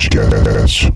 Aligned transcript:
Podcast. 0.00 0.90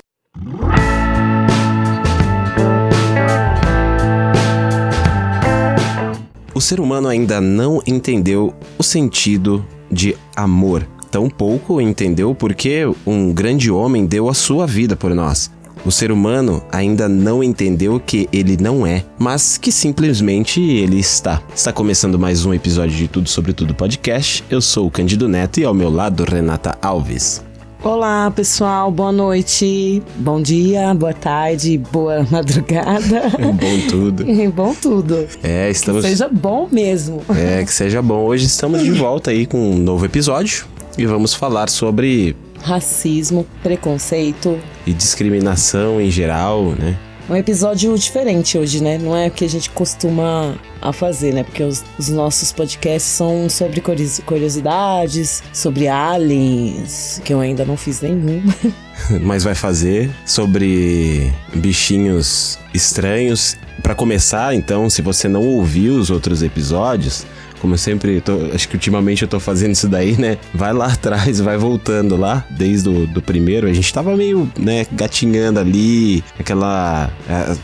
O 6.55 6.61
ser 6.61 6.81
humano 6.81 7.09
ainda 7.09 7.39
não 7.39 7.83
entendeu 7.87 8.55
o 8.79 8.83
sentido 8.83 9.63
de 9.93 10.17
amor. 10.35 10.89
Tampouco 11.11 11.83
entendeu 11.83 12.35
porque 12.35 12.85
um 13.07 13.31
grande 13.31 13.71
homem 13.71 14.07
deu 14.07 14.31
a 14.31 14.33
sua 14.33 14.67
vida 14.67 14.97
por 14.97 15.15
nós. 15.15 15.51
O 15.85 15.93
ser 15.93 16.11
humano 16.11 16.65
ainda 16.73 17.07
não 17.07 17.45
entendeu 17.45 18.01
que 18.01 18.27
ele 18.33 18.57
não 18.57 18.87
é, 18.87 19.05
mas 19.19 19.59
que 19.59 19.71
simplesmente 19.71 20.63
ele 20.63 20.99
está. 20.99 21.43
Está 21.55 21.75
começando 21.75 22.19
mais 22.19 22.47
um 22.47 22.55
episódio 22.55 22.97
de 22.97 23.07
Tudo 23.07 23.29
Sobre 23.29 23.53
Tudo 23.53 23.75
podcast. 23.75 24.43
Eu 24.49 24.63
sou 24.63 24.87
o 24.87 24.91
Candido 24.91 25.29
Neto 25.29 25.61
e 25.61 25.65
ao 25.65 25.75
meu 25.75 25.91
lado 25.91 26.25
Renata 26.25 26.79
Alves. 26.81 27.45
Olá, 27.85 28.31
pessoal, 28.31 28.91
boa 28.91 29.13
noite, 29.13 30.03
bom 30.17 30.41
dia, 30.41 30.95
boa 30.95 31.13
tarde, 31.13 31.77
boa 31.77 32.27
madrugada. 32.33 33.29
bom 33.39 33.89
tudo. 33.91 34.25
bom 34.57 34.75
tudo. 34.75 35.29
É, 35.43 35.69
estamos. 35.69 36.03
Que 36.03 36.09
seja 36.09 36.27
bom 36.27 36.67
mesmo. 36.73 37.21
É, 37.29 37.63
que 37.63 37.71
seja 37.71 38.01
bom. 38.01 38.25
Hoje 38.25 38.47
estamos 38.47 38.83
de 38.83 38.91
volta 38.91 39.33
aí 39.33 39.45
com 39.45 39.59
um 39.59 39.77
novo 39.77 40.07
episódio 40.07 40.65
e 40.97 41.05
vamos 41.05 41.35
falar 41.35 41.69
sobre 41.69 42.35
racismo, 42.63 43.47
preconceito 43.63 44.59
e 44.87 44.93
discriminação 44.95 46.01
em 46.01 46.11
geral, 46.11 46.65
né? 46.71 46.97
Um 47.29 47.35
episódio 47.35 47.97
diferente 47.97 48.59
hoje, 48.59 48.83
né? 48.83 48.99
Não 48.99 49.17
é 49.17 49.29
o 49.29 49.31
que 49.31 49.47
a 49.47 49.49
gente 49.49 49.71
costuma 49.71 50.57
a 50.81 50.93
fazer, 50.93 51.33
né? 51.33 51.43
Porque 51.43 51.63
os, 51.63 51.83
os 51.99 52.11
nossos 52.11 52.53
podcasts 52.53 53.11
são 53.11 53.49
sobre 53.49 53.81
curiosidades, 53.81 55.43
sobre 55.51 55.89
aliens, 55.89 57.23
que 57.25 57.33
eu 57.33 57.41
ainda 57.41 57.65
não 57.65 57.79
fiz 57.79 58.03
nenhum. 58.03 58.43
Mas 59.23 59.43
vai 59.43 59.55
fazer 59.55 60.11
sobre 60.27 61.33
bichinhos 61.55 62.59
estranhos. 62.75 63.57
Para 63.83 63.95
começar, 63.95 64.55
então, 64.55 64.89
se 64.89 65.03
você 65.03 65.27
não 65.27 65.43
ouviu 65.43 65.95
os 65.95 66.11
outros 66.11 66.43
episódios, 66.43 67.27
como 67.65 67.73
eu 67.73 67.79
sempre 67.79 68.21
tô, 68.21 68.51
acho 68.55 68.69
que 68.69 68.75
ultimamente 68.75 69.23
eu 69.23 69.29
tô 69.29 69.41
fazendo 69.41 69.73
isso 69.73 69.89
daí, 69.89 70.21
né? 70.21 70.37
Vai 70.53 70.75
lá 70.75 70.85
atrás, 70.93 71.41
vai 71.41 71.57
voltando 71.57 72.15
lá, 72.15 72.45
desde 72.51 72.91
o 72.91 73.07
do 73.07 73.23
primeiro. 73.23 73.67
A 73.67 73.73
gente 73.73 73.91
tava 73.91 74.15
meio, 74.15 74.47
né, 74.59 74.87
gatinhando 74.93 75.59
ali, 75.59 76.23
aquela. 76.39 77.11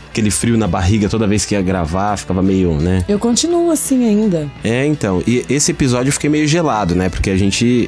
Aquele 0.09 0.31
frio 0.31 0.57
na 0.57 0.67
barriga 0.67 1.07
toda 1.07 1.27
vez 1.27 1.45
que 1.45 1.53
ia 1.53 1.61
gravar, 1.61 2.17
ficava 2.17 2.41
meio, 2.41 2.73
né? 2.81 3.05
Eu 3.07 3.19
continuo 3.19 3.69
assim 3.69 4.09
ainda. 4.09 4.49
É, 4.63 4.87
então. 4.87 5.21
E 5.27 5.45
esse 5.47 5.69
episódio 5.69 6.09
eu 6.09 6.13
fiquei 6.13 6.31
meio 6.31 6.47
gelado, 6.47 6.95
né? 6.95 7.07
Porque 7.07 7.29
a 7.29 7.37
gente 7.37 7.87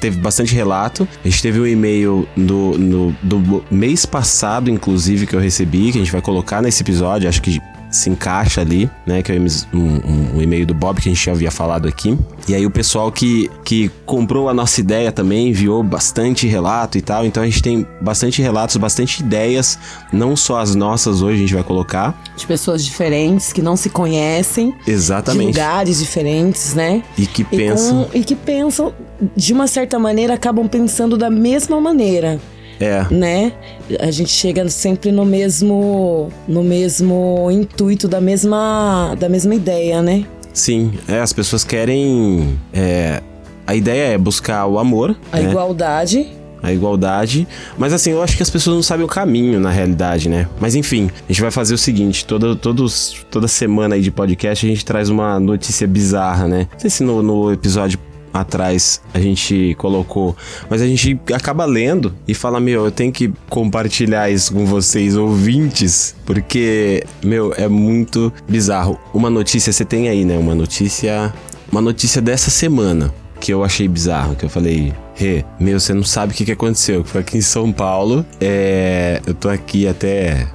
teve 0.00 0.18
bastante 0.18 0.56
relato. 0.56 1.06
A 1.24 1.28
gente 1.28 1.40
teve 1.40 1.60
um 1.60 1.66
e-mail 1.68 2.28
do, 2.36 2.76
no, 2.76 3.16
do 3.22 3.64
mês 3.70 4.04
passado, 4.04 4.68
inclusive, 4.68 5.24
que 5.24 5.36
eu 5.36 5.40
recebi, 5.40 5.92
que 5.92 5.98
a 5.98 6.00
gente 6.00 6.10
vai 6.10 6.20
colocar 6.20 6.60
nesse 6.60 6.82
episódio. 6.82 7.28
Acho 7.28 7.40
que 7.40 7.60
se 7.90 8.10
encaixa 8.10 8.60
ali, 8.60 8.90
né? 9.06 9.22
Que 9.22 9.32
é 9.32 9.36
um, 9.36 9.78
um, 9.78 10.36
um, 10.36 10.42
e-mail 10.42 10.66
do 10.66 10.74
Bob 10.74 11.00
que 11.00 11.08
a 11.08 11.12
gente 11.12 11.24
já 11.24 11.32
havia 11.32 11.50
falado 11.50 11.88
aqui. 11.88 12.18
E 12.46 12.54
aí 12.54 12.64
o 12.66 12.70
pessoal 12.70 13.10
que, 13.10 13.50
que 13.64 13.90
comprou 14.04 14.48
a 14.48 14.54
nossa 14.54 14.80
ideia 14.80 15.10
também 15.12 15.48
enviou 15.48 15.82
bastante 15.82 16.46
relato 16.46 16.98
e 16.98 17.02
tal. 17.02 17.24
Então 17.24 17.42
a 17.42 17.46
gente 17.46 17.62
tem 17.62 17.86
bastante 18.00 18.42
relatos, 18.42 18.76
bastante 18.76 19.20
ideias, 19.22 19.78
não 20.12 20.36
só 20.36 20.58
as 20.60 20.74
nossas 20.74 21.22
hoje 21.22 21.36
a 21.36 21.40
gente 21.40 21.54
vai 21.54 21.64
colocar. 21.64 22.20
De 22.36 22.46
pessoas 22.46 22.84
diferentes 22.84 23.52
que 23.52 23.62
não 23.62 23.76
se 23.76 23.90
conhecem. 23.90 24.74
Exatamente. 24.86 25.52
De 25.52 25.58
lugares 25.58 25.98
diferentes, 25.98 26.74
né? 26.74 27.02
E 27.16 27.26
que 27.26 27.44
pensam. 27.44 28.02
E, 28.02 28.04
com, 28.06 28.18
e 28.18 28.24
que 28.24 28.34
pensam, 28.34 28.92
de 29.36 29.52
uma 29.52 29.66
certa 29.66 29.98
maneira, 29.98 30.34
acabam 30.34 30.68
pensando 30.68 31.16
da 31.16 31.30
mesma 31.30 31.80
maneira. 31.80 32.40
É. 32.80 33.06
Né? 33.10 33.52
A 34.00 34.10
gente 34.10 34.30
chega 34.30 34.68
sempre 34.68 35.10
no 35.10 35.24
mesmo 35.24 36.30
no 36.46 36.62
mesmo 36.62 37.48
intuito 37.50 38.06
da 38.06 38.20
mesma 38.20 39.14
da 39.18 39.28
mesma 39.28 39.54
ideia, 39.54 40.02
né? 40.02 40.24
Sim, 40.52 40.92
é, 41.06 41.20
as 41.20 41.32
pessoas 41.32 41.64
querem 41.64 42.58
é, 42.72 43.22
a 43.66 43.74
ideia 43.74 44.14
é 44.14 44.18
buscar 44.18 44.66
o 44.66 44.78
amor, 44.78 45.16
a 45.30 45.38
né? 45.38 45.50
igualdade 45.50 46.38
a 46.62 46.72
igualdade. 46.72 47.46
Mas 47.76 47.92
assim, 47.92 48.10
eu 48.10 48.22
acho 48.22 48.36
que 48.36 48.42
as 48.42 48.50
pessoas 48.50 48.76
não 48.76 48.82
sabem 48.82 49.04
o 49.04 49.08
caminho, 49.08 49.60
na 49.60 49.70
realidade, 49.70 50.28
né? 50.28 50.48
Mas 50.60 50.74
enfim, 50.74 51.10
a 51.28 51.32
gente 51.32 51.40
vai 51.40 51.50
fazer 51.50 51.74
o 51.74 51.78
seguinte: 51.78 52.24
toda, 52.24 52.56
todos, 52.56 53.24
toda 53.30 53.48
semana 53.48 53.94
aí 53.94 54.02
de 54.02 54.10
podcast 54.10 54.66
a 54.66 54.68
gente 54.68 54.84
traz 54.84 55.08
uma 55.08 55.38
notícia 55.38 55.86
bizarra, 55.86 56.48
né? 56.48 56.68
Não 56.72 56.80
sei 56.80 56.90
se 56.90 57.02
no, 57.02 57.22
no 57.22 57.52
episódio 57.52 57.98
atrás 58.40 59.00
a 59.12 59.20
gente 59.20 59.74
colocou, 59.78 60.36
mas 60.68 60.82
a 60.82 60.86
gente 60.86 61.18
acaba 61.32 61.64
lendo 61.64 62.14
e 62.26 62.34
fala: 62.34 62.60
Meu, 62.60 62.84
eu 62.84 62.90
tenho 62.90 63.12
que 63.12 63.32
compartilhar 63.48 64.30
isso 64.30 64.52
com 64.52 64.64
vocês, 64.64 65.16
ouvintes, 65.16 66.14
porque, 66.24 67.04
meu, 67.22 67.52
é 67.56 67.68
muito 67.68 68.32
bizarro. 68.48 68.98
Uma 69.12 69.30
notícia, 69.30 69.72
você 69.72 69.84
tem 69.84 70.08
aí, 70.08 70.24
né? 70.24 70.36
Uma 70.38 70.54
notícia. 70.54 71.32
Uma 71.70 71.82
notícia 71.82 72.22
dessa 72.22 72.50
semana 72.50 73.12
que 73.40 73.52
eu 73.52 73.62
achei 73.62 73.86
bizarro, 73.86 74.34
que 74.34 74.44
eu 74.44 74.48
falei, 74.48 74.92
Rê, 75.14 75.44
meu, 75.58 75.78
você 75.78 75.92
não 75.92 76.04
sabe 76.04 76.32
o 76.32 76.36
que, 76.36 76.44
que 76.44 76.52
aconteceu. 76.52 77.04
Foi 77.04 77.20
aqui 77.20 77.38
em 77.38 77.42
São 77.42 77.72
Paulo. 77.72 78.24
É, 78.40 79.20
eu 79.26 79.34
tô 79.34 79.48
aqui 79.48 79.86
até 79.86 80.46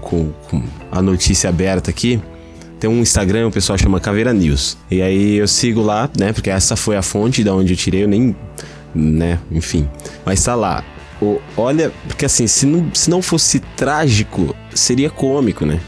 com, 0.00 0.30
com 0.48 0.62
a 0.90 1.02
notícia 1.02 1.50
aberta 1.50 1.90
aqui. 1.90 2.20
Tem 2.80 2.88
um 2.88 3.00
Instagram, 3.02 3.48
o 3.48 3.50
pessoal 3.50 3.76
chama 3.76 4.00
Caveira 4.00 4.32
News. 4.32 4.78
E 4.90 5.02
aí 5.02 5.36
eu 5.36 5.46
sigo 5.46 5.82
lá, 5.82 6.08
né? 6.18 6.32
Porque 6.32 6.48
essa 6.48 6.74
foi 6.74 6.96
a 6.96 7.02
fonte 7.02 7.44
da 7.44 7.54
onde 7.54 7.74
eu 7.74 7.76
tirei, 7.76 8.04
eu 8.04 8.08
nem. 8.08 8.34
né? 8.94 9.38
Enfim. 9.52 9.86
Mas 10.24 10.42
tá 10.42 10.54
lá. 10.54 10.82
O, 11.20 11.38
olha, 11.58 11.92
porque 12.08 12.24
assim, 12.24 12.46
se 12.46 12.64
não, 12.64 12.90
se 12.94 13.10
não 13.10 13.20
fosse 13.20 13.60
trágico, 13.76 14.56
seria 14.74 15.10
cômico, 15.10 15.66
né? 15.66 15.78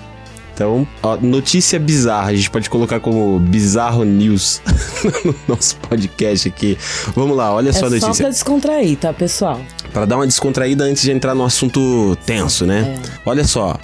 Então, 0.54 0.86
ó, 1.02 1.16
notícia 1.16 1.80
bizarra, 1.80 2.28
a 2.28 2.34
gente 2.34 2.50
pode 2.50 2.68
colocar 2.68 3.00
como 3.00 3.38
bizarro 3.38 4.04
news 4.04 4.60
no 5.24 5.34
nosso 5.48 5.76
podcast 5.76 6.46
aqui. 6.46 6.76
Vamos 7.16 7.34
lá, 7.34 7.54
olha 7.54 7.70
é 7.70 7.72
só 7.72 7.86
a 7.86 7.88
notícia. 7.88 8.12
Só 8.12 8.22
pra 8.22 8.28
descontrair, 8.28 8.98
tá, 8.98 9.14
pessoal? 9.14 9.62
Para 9.94 10.04
dar 10.04 10.16
uma 10.16 10.26
descontraída 10.26 10.84
antes 10.84 11.02
de 11.02 11.10
entrar 11.10 11.34
no 11.34 11.42
assunto 11.42 12.16
tenso, 12.26 12.66
né? 12.66 12.98
É. 13.02 13.10
Olha 13.24 13.44
só, 13.44 13.78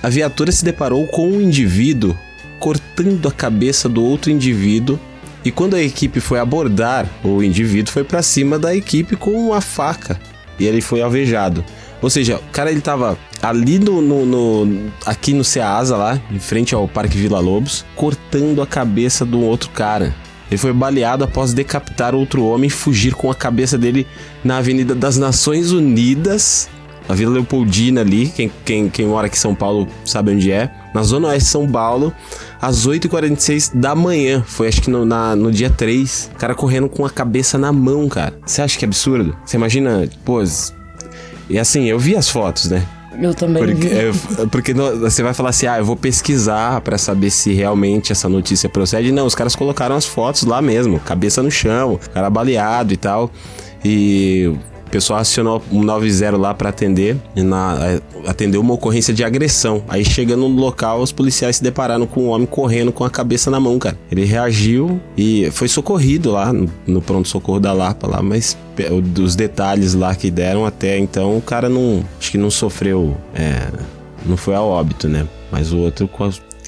a 0.00 0.08
viatura 0.08 0.52
se 0.52 0.64
deparou 0.64 1.08
com 1.08 1.28
um 1.28 1.40
indivíduo 1.40 2.16
cortando 2.62 3.26
a 3.26 3.32
cabeça 3.32 3.88
do 3.88 4.04
outro 4.04 4.30
indivíduo. 4.30 4.96
E 5.44 5.50
quando 5.50 5.74
a 5.74 5.82
equipe 5.82 6.20
foi 6.20 6.38
abordar, 6.38 7.08
o 7.24 7.42
indivíduo 7.42 7.92
foi 7.92 8.04
para 8.04 8.22
cima 8.22 8.56
da 8.56 8.72
equipe 8.72 9.16
com 9.16 9.32
uma 9.32 9.60
faca 9.60 10.20
e 10.60 10.64
ele 10.64 10.80
foi 10.80 11.02
alvejado. 11.02 11.64
Ou 12.00 12.08
seja, 12.08 12.36
o 12.36 12.52
cara 12.52 12.70
ele 12.70 12.80
tava 12.80 13.18
ali 13.42 13.80
no, 13.80 14.00
no, 14.00 14.24
no, 14.24 14.92
aqui 15.04 15.32
no 15.32 15.42
Ceasa 15.42 15.96
lá, 15.96 16.22
em 16.30 16.38
frente 16.38 16.72
ao 16.72 16.86
Parque 16.86 17.18
Vila 17.18 17.40
Lobos, 17.40 17.84
cortando 17.96 18.62
a 18.62 18.66
cabeça 18.66 19.24
do 19.24 19.40
outro 19.40 19.70
cara. 19.70 20.14
Ele 20.48 20.58
foi 20.58 20.72
baleado 20.72 21.24
após 21.24 21.52
decapitar 21.52 22.14
outro 22.14 22.44
homem 22.44 22.68
e 22.68 22.70
fugir 22.70 23.14
com 23.14 23.28
a 23.28 23.34
cabeça 23.34 23.76
dele 23.76 24.06
na 24.44 24.58
Avenida 24.58 24.94
das 24.94 25.18
Nações 25.18 25.72
Unidas, 25.72 26.70
a 27.08 27.14
Vila 27.14 27.32
Leopoldina 27.32 28.00
ali, 28.00 28.28
quem, 28.28 28.50
quem, 28.64 28.88
quem 28.88 29.06
mora 29.06 29.26
aqui 29.26 29.36
em 29.36 29.40
São 29.40 29.54
Paulo 29.54 29.88
sabe 30.04 30.32
onde 30.32 30.50
é, 30.50 30.70
na 30.94 31.02
Zona 31.02 31.28
Oeste 31.28 31.44
de 31.44 31.50
São 31.50 31.70
Paulo, 31.70 32.12
às 32.60 32.86
8h46 32.86 33.74
da 33.74 33.94
manhã. 33.94 34.42
Foi 34.46 34.68
acho 34.68 34.82
que 34.82 34.90
no, 34.90 35.04
na, 35.04 35.34
no 35.34 35.50
dia 35.50 35.70
3. 35.70 36.30
O 36.34 36.38
cara 36.38 36.54
correndo 36.54 36.88
com 36.88 37.04
a 37.04 37.10
cabeça 37.10 37.58
na 37.58 37.72
mão, 37.72 38.08
cara. 38.08 38.34
Você 38.44 38.62
acha 38.62 38.78
que 38.78 38.84
é 38.84 38.88
absurdo? 38.88 39.36
Você 39.44 39.56
imagina, 39.56 40.08
pô. 40.24 40.42
E 41.50 41.58
assim, 41.58 41.84
eu 41.84 41.98
vi 41.98 42.16
as 42.16 42.28
fotos, 42.28 42.70
né? 42.70 42.86
Eu 43.20 43.34
também 43.34 43.62
porque, 43.62 43.88
vi. 43.88 43.94
É, 43.94 44.46
porque 44.50 44.72
você 44.72 45.22
vai 45.22 45.34
falar 45.34 45.50
assim, 45.50 45.66
ah, 45.66 45.78
eu 45.78 45.84
vou 45.84 45.96
pesquisar 45.96 46.80
para 46.80 46.96
saber 46.96 47.30
se 47.30 47.52
realmente 47.52 48.12
essa 48.12 48.28
notícia 48.28 48.68
procede. 48.68 49.12
Não, 49.12 49.26
os 49.26 49.34
caras 49.34 49.54
colocaram 49.54 49.96
as 49.96 50.06
fotos 50.06 50.44
lá 50.44 50.62
mesmo, 50.62 50.98
cabeça 51.00 51.42
no 51.42 51.50
chão, 51.50 51.98
cara 52.14 52.30
baleado 52.30 52.92
e 52.92 52.96
tal. 52.96 53.30
E 53.84 54.52
pessoal 54.92 55.20
acionou 55.20 55.62
um 55.72 55.82
90 55.82 56.36
lá 56.36 56.52
para 56.52 56.68
atender, 56.68 57.16
na, 57.34 57.98
atendeu 58.26 58.60
uma 58.60 58.74
ocorrência 58.74 59.12
de 59.12 59.24
agressão. 59.24 59.82
Aí 59.88 60.04
chegando 60.04 60.46
no 60.46 60.60
local, 60.60 61.00
os 61.00 61.10
policiais 61.10 61.56
se 61.56 61.62
depararam 61.62 62.06
com 62.06 62.24
um 62.24 62.28
homem 62.28 62.46
correndo 62.46 62.92
com 62.92 63.02
a 63.02 63.10
cabeça 63.10 63.50
na 63.50 63.58
mão, 63.58 63.78
cara. 63.78 63.98
Ele 64.10 64.24
reagiu 64.24 65.00
e 65.16 65.50
foi 65.50 65.66
socorrido 65.66 66.30
lá 66.30 66.52
no, 66.52 66.70
no 66.86 67.00
pronto-socorro 67.00 67.58
da 67.58 67.72
Lapa 67.72 68.06
lá, 68.06 68.22
mas 68.22 68.56
os 69.18 69.34
detalhes 69.34 69.94
lá 69.94 70.14
que 70.14 70.30
deram 70.30 70.66
até 70.66 70.98
então, 70.98 71.38
o 71.38 71.42
cara 71.42 71.68
não. 71.68 72.04
Acho 72.20 72.30
que 72.30 72.38
não 72.38 72.50
sofreu. 72.50 73.16
É, 73.34 73.68
não 74.26 74.36
foi 74.36 74.54
a 74.54 74.60
óbito, 74.60 75.08
né? 75.08 75.26
Mas 75.50 75.72
o 75.72 75.78
outro 75.78 76.06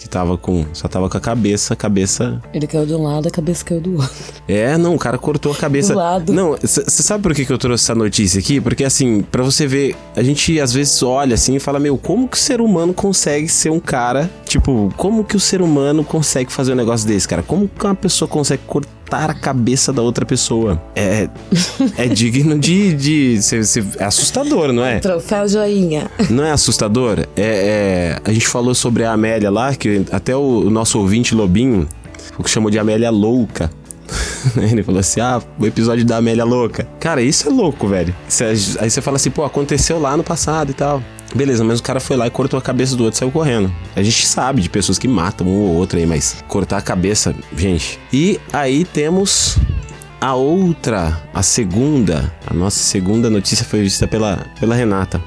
que 0.05 0.09
tava 0.11 0.37
com. 0.37 0.67
Só 0.75 0.87
tava 0.87 1.09
com 1.09 1.17
a 1.17 1.21
cabeça, 1.21 1.73
a 1.73 1.77
cabeça. 1.77 2.39
Ele 2.53 2.67
caiu 2.67 2.85
de 2.85 2.93
um 2.93 3.03
lado, 3.03 3.27
a 3.27 3.31
cabeça 3.31 3.65
caiu 3.65 3.81
do 3.81 3.95
outro. 3.95 4.35
É, 4.47 4.77
não, 4.77 4.95
o 4.95 4.99
cara 4.99 5.17
cortou 5.17 5.51
a 5.51 5.57
cabeça. 5.57 5.95
Do 5.95 5.99
lado. 5.99 6.33
Não, 6.33 6.51
você 6.61 7.03
sabe 7.03 7.23
por 7.23 7.35
que, 7.35 7.47
que 7.47 7.53
eu 7.53 7.57
trouxe 7.57 7.85
essa 7.85 7.95
notícia 7.95 8.39
aqui? 8.39 8.61
Porque 8.61 8.85
assim, 8.85 9.23
para 9.23 9.43
você 9.43 9.67
ver, 9.67 9.97
a 10.15 10.23
gente 10.23 10.61
às 10.61 10.75
vezes 10.75 11.03
olha 11.03 11.35
assim 11.35 11.57
e 11.57 11.59
fala, 11.59 11.81
meu, 11.81 11.97
como 11.97 12.29
que 12.29 12.37
o 12.37 12.41
ser 12.41 12.61
humano 12.61 12.93
consegue 12.93 13.49
ser 13.49 13.71
um 13.71 13.81
cara. 13.81 14.31
Tipo, 14.47 14.93
como 14.99 15.25
que 15.25 15.37
o 15.37 15.41
ser 15.41 15.63
humano 15.63 16.05
consegue 16.05 16.53
fazer 16.53 16.75
um 16.75 16.77
negócio 16.77 17.09
desse, 17.09 17.27
cara? 17.27 17.43
Como 17.43 17.67
que 17.67 17.85
uma 17.85 17.95
pessoa 17.95 18.29
consegue 18.29 18.63
cortar 18.67 18.93
cortar 19.05 19.31
a 19.31 19.35
cabeça 19.35 19.93
da 19.93 20.03
outra 20.03 20.25
pessoa. 20.25 20.81
É, 20.97 21.29
é 21.97 22.07
digno 22.09 22.59
de. 22.59 22.95
de 22.95 23.43
ser, 23.43 23.63
é 23.99 24.05
assustador, 24.05 24.73
não 24.73 24.85
é? 24.85 24.99
Troféu 24.99 25.47
joinha. 25.49 26.11
Não 26.31 26.45
é 26.45 26.51
assustador? 26.51 27.21
É, 27.37 28.17
é- 28.17 28.19
a 28.25 28.33
gente 28.33 28.49
falou 28.49 28.75
sobre 28.75 29.05
a 29.05 29.13
Amélia 29.13 29.51
lá, 29.51 29.75
que 29.75 30.05
até 30.11 30.35
o, 30.35 30.41
o 30.67 30.71
nosso 30.71 30.99
ouvinte 30.99 31.35
Lobinho 31.35 31.87
o 32.39 32.43
que 32.43 32.51
chamou 32.51 32.71
de 32.71 32.79
Amélia 32.79 33.11
Louca. 33.11 33.71
Ele 34.57 34.83
falou 34.83 35.01
assim: 35.01 35.21
ah, 35.21 35.41
o 35.59 35.67
episódio 35.67 36.05
da 36.05 36.17
Amélia 36.17 36.45
Louca. 36.45 36.87
Cara, 36.99 37.23
isso 37.23 37.49
é 37.49 37.51
louco, 37.53 37.87
velho. 37.87 38.15
Cê- 38.29 38.55
aí 38.81 38.91
você 38.91 39.01
fala 39.01 39.17
assim: 39.17 39.31
pô, 39.31 39.45
aconteceu 39.45 40.01
lá 40.01 40.17
no 40.17 40.25
passado 40.25 40.71
e 40.71 40.75
tal. 40.75 41.03
Beleza, 41.35 41.65
mas 41.65 41.81
o 41.81 41.83
cara 41.83 41.99
foi 41.99 42.17
lá 42.17 42.27
e 42.27 42.31
cortou 42.31 42.59
a 42.59 42.63
cabeça 42.63 42.95
do 42.95 43.05
outro 43.05 43.17
e 43.17 43.19
saiu 43.19 43.31
correndo. 43.33 43.73
A 43.97 44.03
gente 44.03 44.25
sabe 44.27 44.63
de 44.63 44.69
pessoas 44.71 44.99
que 44.99 45.09
matam 45.09 45.47
um 45.47 45.51
ou 45.63 45.75
outro 45.75 45.99
aí, 45.99 46.07
mas 46.07 46.45
cortar 46.47 46.79
a 46.79 46.83
cabeça, 46.83 47.35
gente. 47.57 47.99
E 48.13 48.39
aí 48.53 48.85
temos 48.85 49.59
a 50.21 50.35
outra, 50.35 51.21
a 51.35 51.43
segunda, 51.43 52.33
a 52.47 52.55
nossa 52.55 52.79
segunda 52.79 53.29
notícia 53.29 53.65
foi 53.65 53.83
vista 53.83 54.07
pela, 54.07 54.47
pela 54.61 54.75
Renata. 54.77 55.21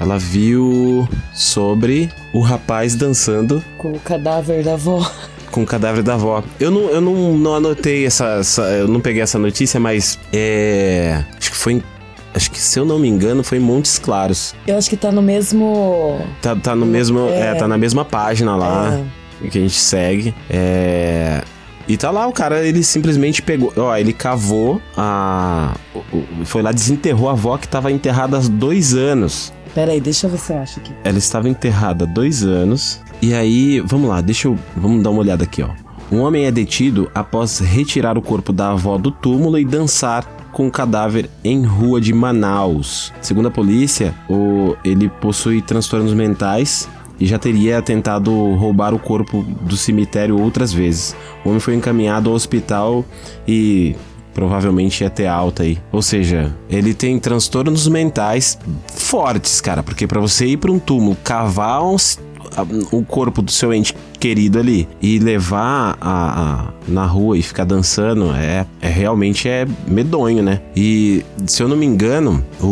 Ela 0.00 0.18
viu 0.18 1.08
sobre 1.34 2.10
o 2.32 2.40
rapaz 2.40 2.94
dançando 2.94 3.62
Com 3.78 3.92
o 3.92 3.98
cadáver 4.00 4.62
da 4.64 4.74
avó. 4.74 5.08
com 5.50 5.62
o 5.62 5.66
cadáver 5.66 6.02
da 6.02 6.14
avó. 6.14 6.42
Eu 6.60 6.70
não, 6.70 6.82
eu 6.90 7.00
não, 7.00 7.36
não 7.38 7.54
anotei 7.54 8.06
essa, 8.06 8.38
essa- 8.40 8.62
Eu 8.70 8.86
não 8.86 9.00
peguei 9.00 9.22
essa 9.22 9.38
notícia, 9.38 9.80
mas 9.80 10.18
é. 10.32 11.24
Acho 11.38 11.50
que 11.50 11.56
foi 11.56 11.72
em. 11.74 11.82
Acho 12.38 12.52
que, 12.52 12.60
se 12.60 12.78
eu 12.78 12.84
não 12.84 13.00
me 13.00 13.08
engano, 13.08 13.42
foi 13.42 13.58
em 13.58 13.60
Montes 13.60 13.98
Claros. 13.98 14.54
Eu 14.64 14.78
acho 14.78 14.88
que 14.88 14.96
tá 14.96 15.10
no 15.10 15.20
mesmo. 15.20 16.20
Tá, 16.40 16.54
tá 16.54 16.72
no 16.72 16.86
mesmo. 16.86 17.28
É, 17.30 17.48
É. 17.48 17.54
tá 17.56 17.66
na 17.66 17.76
mesma 17.76 18.04
página 18.04 18.54
lá 18.54 19.00
que 19.50 19.58
a 19.58 19.60
gente 19.60 19.74
segue. 19.74 20.32
É. 20.48 21.42
E 21.88 21.96
tá 21.96 22.12
lá, 22.12 22.28
o 22.28 22.32
cara, 22.32 22.64
ele 22.64 22.84
simplesmente 22.84 23.42
pegou. 23.42 23.72
Ó, 23.76 23.96
ele 23.96 24.12
cavou 24.12 24.80
a. 24.96 25.74
Foi 26.44 26.62
lá, 26.62 26.70
desenterrou 26.70 27.28
a 27.28 27.32
avó 27.32 27.58
que 27.58 27.66
tava 27.66 27.90
enterrada 27.90 28.36
há 28.38 28.40
dois 28.40 28.94
anos. 28.94 29.52
Pera 29.74 29.90
aí, 29.90 30.00
deixa 30.00 30.28
eu 30.28 30.60
acho 30.62 30.78
aqui. 30.78 30.92
Ela 31.02 31.18
estava 31.18 31.48
enterrada 31.48 32.04
há 32.04 32.06
dois 32.06 32.44
anos. 32.44 33.00
E 33.20 33.34
aí, 33.34 33.80
vamos 33.80 34.08
lá, 34.08 34.20
deixa 34.20 34.46
eu. 34.46 34.56
Vamos 34.76 35.02
dar 35.02 35.10
uma 35.10 35.18
olhada 35.22 35.42
aqui, 35.42 35.60
ó. 35.60 35.70
Um 36.12 36.20
homem 36.20 36.44
é 36.44 36.52
detido 36.52 37.10
após 37.12 37.58
retirar 37.58 38.16
o 38.16 38.22
corpo 38.22 38.52
da 38.52 38.70
avó 38.70 38.96
do 38.96 39.10
túmulo 39.10 39.58
e 39.58 39.64
dançar 39.64 40.24
com 40.58 40.66
o 40.66 40.70
cadáver 40.72 41.30
em 41.44 41.64
rua 41.64 42.00
de 42.00 42.12
Manaus. 42.12 43.12
Segundo 43.20 43.46
a 43.46 43.50
polícia, 43.50 44.12
o, 44.28 44.74
ele 44.84 45.08
possui 45.08 45.62
transtornos 45.62 46.12
mentais 46.12 46.88
e 47.20 47.26
já 47.26 47.38
teria 47.38 47.80
tentado 47.80 48.32
roubar 48.56 48.92
o 48.92 48.98
corpo 48.98 49.42
do 49.62 49.76
cemitério 49.76 50.36
outras 50.40 50.72
vezes. 50.72 51.14
O 51.44 51.48
homem 51.50 51.60
foi 51.60 51.76
encaminhado 51.76 52.28
ao 52.28 52.34
hospital 52.34 53.04
e 53.46 53.94
provavelmente 54.34 55.02
ia 55.04 55.10
ter 55.10 55.28
alta 55.28 55.62
aí. 55.62 55.78
Ou 55.92 56.02
seja, 56.02 56.52
ele 56.68 56.92
tem 56.92 57.18
transtornos 57.20 57.86
mentais 57.86 58.58
fortes, 58.88 59.60
cara, 59.60 59.82
porque 59.84 60.08
pra 60.08 60.20
você 60.20 60.46
ir 60.46 60.56
pra 60.56 60.72
um 60.72 60.78
túmulo, 60.80 61.16
cavar 61.22 61.84
uns- 61.84 62.18
a- 62.56 62.66
o 62.96 63.04
corpo 63.04 63.42
do 63.42 63.50
seu 63.52 63.72
ente 63.72 63.94
querido 64.18 64.58
ali 64.58 64.88
e 65.00 65.18
levar 65.18 65.96
a, 66.00 66.40
a- 66.70 66.72
na 66.88 67.04
rua 67.04 67.36
e 67.36 67.42
ficar 67.42 67.64
dançando 67.64 68.32
é, 68.34 68.66
é 68.80 68.88
realmente 68.88 69.48
é 69.48 69.66
medonho, 69.86 70.42
né? 70.42 70.60
E 70.74 71.24
se 71.46 71.62
eu 71.62 71.68
não 71.68 71.76
me 71.76 71.84
engano, 71.86 72.44
o, 72.60 72.66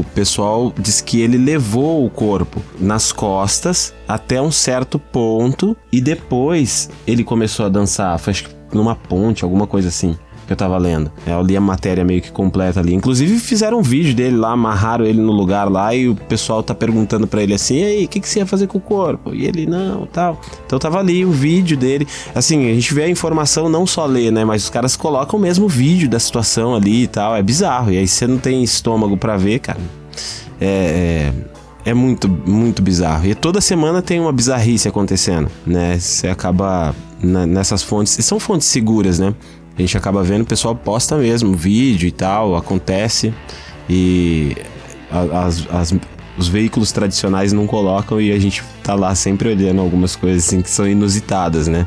o 0.00 0.06
pessoal 0.14 0.72
diz 0.78 1.00
que 1.00 1.20
ele 1.20 1.36
levou 1.36 2.04
o 2.04 2.10
corpo 2.10 2.62
nas 2.80 3.12
costas 3.12 3.92
até 4.06 4.40
um 4.40 4.50
certo 4.50 4.98
ponto 4.98 5.76
e 5.92 6.00
depois 6.00 6.88
ele 7.06 7.22
começou 7.24 7.66
a 7.66 7.68
dançar, 7.68 8.18
acho 8.26 8.44
que 8.44 8.58
numa 8.72 8.94
ponte, 8.94 9.44
alguma 9.44 9.66
coisa 9.66 9.88
assim 9.88 10.16
que 10.48 10.52
eu 10.54 10.56
tava 10.56 10.76
lendo. 10.78 11.12
É, 11.26 11.32
Eu 11.34 11.42
li 11.42 11.56
a 11.56 11.60
matéria 11.60 12.02
meio 12.04 12.20
que 12.22 12.32
completa 12.32 12.80
ali. 12.80 12.94
Inclusive 12.94 13.38
fizeram 13.38 13.78
um 13.78 13.82
vídeo 13.82 14.14
dele 14.14 14.36
lá, 14.36 14.52
amarraram 14.52 15.04
ele 15.04 15.20
no 15.20 15.30
lugar 15.30 15.70
lá 15.70 15.94
e 15.94 16.08
o 16.08 16.14
pessoal 16.16 16.62
tá 16.62 16.74
perguntando 16.74 17.26
pra 17.28 17.42
ele 17.42 17.52
assim: 17.54 17.76
"E 17.76 17.84
aí, 17.84 18.04
o 18.06 18.08
que, 18.08 18.18
que 18.18 18.28
você 18.28 18.40
ia 18.40 18.46
fazer 18.46 18.66
com 18.66 18.78
o 18.78 18.80
corpo?" 18.80 19.34
E 19.34 19.44
ele 19.46 19.66
não, 19.66 20.06
tal. 20.06 20.40
Então 20.66 20.78
tava 20.78 20.98
ali 20.98 21.24
o 21.24 21.30
vídeo 21.30 21.76
dele. 21.76 22.08
Assim, 22.34 22.68
a 22.70 22.74
gente 22.74 22.92
vê 22.94 23.02
a 23.04 23.08
informação 23.10 23.68
não 23.68 23.86
só 23.86 24.06
ler, 24.06 24.32
né, 24.32 24.44
mas 24.44 24.64
os 24.64 24.70
caras 24.70 24.96
colocam 24.96 25.38
o 25.38 25.42
mesmo 25.42 25.68
vídeo 25.68 26.08
da 26.08 26.18
situação 26.18 26.74
ali 26.74 27.02
e 27.02 27.06
tal. 27.06 27.36
É 27.36 27.42
bizarro. 27.42 27.92
E 27.92 27.98
aí 27.98 28.08
você 28.08 28.26
não 28.26 28.38
tem 28.38 28.64
estômago 28.64 29.16
pra 29.16 29.36
ver, 29.36 29.58
cara. 29.60 29.78
É, 30.60 31.32
é, 31.84 31.90
é 31.90 31.94
muito, 31.94 32.28
muito 32.28 32.82
bizarro. 32.82 33.26
E 33.26 33.34
toda 33.34 33.60
semana 33.60 34.02
tem 34.02 34.18
uma 34.18 34.32
bizarrice 34.32 34.88
acontecendo, 34.88 35.48
né? 35.66 35.98
Você 35.98 36.28
acaba 36.28 36.94
na- 37.22 37.46
nessas 37.46 37.82
fontes. 37.82 38.16
São 38.24 38.40
fontes 38.40 38.66
seguras, 38.66 39.18
né? 39.18 39.34
A 39.78 39.80
gente 39.80 39.96
acaba 39.96 40.22
vendo, 40.24 40.42
o 40.42 40.46
pessoal 40.46 40.74
posta 40.74 41.16
mesmo 41.16 41.54
vídeo 41.54 42.08
e 42.08 42.10
tal, 42.10 42.56
acontece. 42.56 43.32
E 43.88 44.56
as, 45.32 45.66
as- 45.70 45.94
os 46.36 46.46
veículos 46.48 46.92
tradicionais 46.92 47.52
não 47.52 47.66
colocam 47.66 48.20
e 48.20 48.30
a 48.32 48.38
gente 48.38 48.62
tá 48.82 48.94
lá 48.94 49.14
sempre 49.14 49.48
olhando 49.48 49.80
algumas 49.80 50.14
coisas 50.16 50.44
assim 50.46 50.60
que 50.62 50.70
são 50.70 50.86
inusitadas, 50.88 51.66
né? 51.68 51.86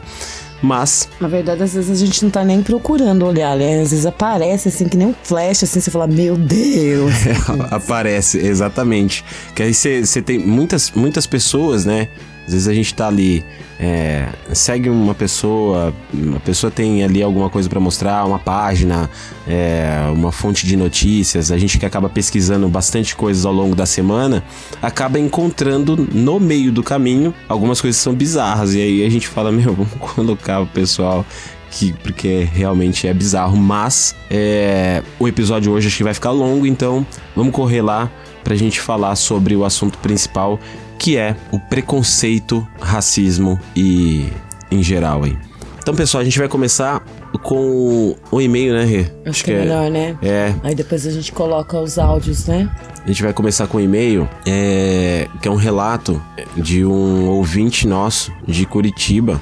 Mas 0.62 1.10
Na 1.20 1.28
verdade, 1.28 1.64
às 1.64 1.74
vezes 1.74 1.90
a 2.02 2.06
gente 2.06 2.22
não 2.24 2.30
tá 2.30 2.44
nem 2.44 2.62
procurando 2.62 3.26
olhar, 3.26 3.56
né? 3.58 3.82
Às 3.82 3.92
vezes 3.92 4.06
aparece 4.06 4.68
assim, 4.68 4.88
que 4.88 4.96
nem 4.96 5.08
um 5.08 5.16
flash, 5.24 5.64
assim, 5.64 5.80
você 5.80 5.90
fala, 5.90 6.06
meu 6.06 6.36
Deus. 6.38 7.14
Aparece, 7.72 8.38
exatamente. 8.38 9.24
Que 9.56 9.64
aí 9.64 9.74
você 9.74 10.22
tem 10.22 10.38
muitas, 10.38 10.92
muitas 10.92 11.26
pessoas, 11.26 11.84
né? 11.86 12.10
Às 12.52 12.54
vezes 12.54 12.68
a 12.68 12.74
gente 12.74 12.94
tá 12.94 13.08
ali, 13.08 13.46
é, 13.80 14.28
segue 14.52 14.90
uma 14.90 15.16
pessoa, 15.16 15.94
a 16.36 16.40
pessoa 16.42 16.70
tem 16.70 17.02
ali 17.02 17.24
alguma 17.24 17.50
coisa 17.50 17.70
pra 17.70 17.80
mostrar, 17.80 18.26
uma 18.26 18.40
página, 18.40 19.10
é, 19.48 20.10
uma 20.12 20.34
fonte 20.34 20.68
de 20.68 20.76
notícias, 20.76 21.50
a 21.50 21.58
gente 21.58 21.80
que 21.80 21.86
acaba 21.86 22.10
pesquisando 22.10 22.68
bastante 22.68 23.16
coisas 23.16 23.46
ao 23.46 23.54
longo 23.54 23.74
da 23.74 23.86
semana, 23.86 24.44
acaba 24.82 25.18
encontrando 25.18 25.96
no 26.12 26.42
meio 26.42 26.74
do 26.74 26.84
caminho 26.84 27.34
algumas 27.48 27.80
coisas 27.80 27.98
que 28.00 28.04
são 28.04 28.14
bizarras. 28.14 28.74
E 28.74 28.82
aí 28.82 29.06
a 29.06 29.10
gente 29.10 29.30
fala, 29.30 29.50
meu, 29.54 29.74
vamos 29.74 29.94
colocar 30.14 30.60
o 30.60 30.68
pessoal 30.68 31.26
que 31.70 31.94
porque 32.04 32.50
realmente 32.52 33.08
é 33.08 33.14
bizarro, 33.14 33.56
mas 33.56 34.14
é, 34.30 35.02
o 35.18 35.26
episódio 35.26 35.72
hoje 35.72 35.88
acho 35.88 35.96
que 35.96 36.04
vai 36.04 36.14
ficar 36.14 36.32
longo, 36.32 36.68
então 36.68 37.08
vamos 37.34 37.54
correr 37.54 37.82
lá 37.82 38.12
pra 38.44 38.56
gente 38.56 38.82
falar 38.82 39.16
sobre 39.16 39.56
o 39.56 39.64
assunto 39.64 39.98
principal, 40.00 40.60
que 41.02 41.18
é 41.18 41.36
o 41.52 41.60
preconceito, 41.60 42.66
racismo 42.80 43.60
e 43.76 44.28
em 44.70 44.84
geral 44.84 45.24
aí. 45.24 45.36
Então, 45.80 45.96
pessoal, 45.96 46.22
a 46.22 46.24
gente 46.24 46.38
vai 46.38 46.48
começar 46.48 47.04
com 47.42 48.16
o 48.32 48.40
e-mail, 48.40 48.72
né, 48.72 48.86
Rê? 48.86 49.12
Acho 49.26 49.44
que 49.44 49.52
é 49.52 49.62
melhor, 49.62 49.90
né? 49.90 50.16
É, 50.22 50.54
Aí 50.62 50.76
depois 50.76 51.08
a 51.08 51.10
gente 51.10 51.32
coloca 51.32 51.80
os 51.80 51.98
áudios, 51.98 52.46
né? 52.46 52.70
a 53.04 53.08
gente 53.08 53.24
vai 53.24 53.34
começar 53.34 53.66
com 53.66 53.80
um 53.80 53.82
e-mail, 53.82 54.30
é, 54.46 55.28
que 55.42 55.48
é 55.48 55.52
um 55.52 55.56
relato 55.56 56.22
de 56.56 56.86
um 56.86 57.30
ouvinte 57.30 57.88
nosso 57.88 58.32
de 58.48 58.68
Curitiba. 58.68 59.42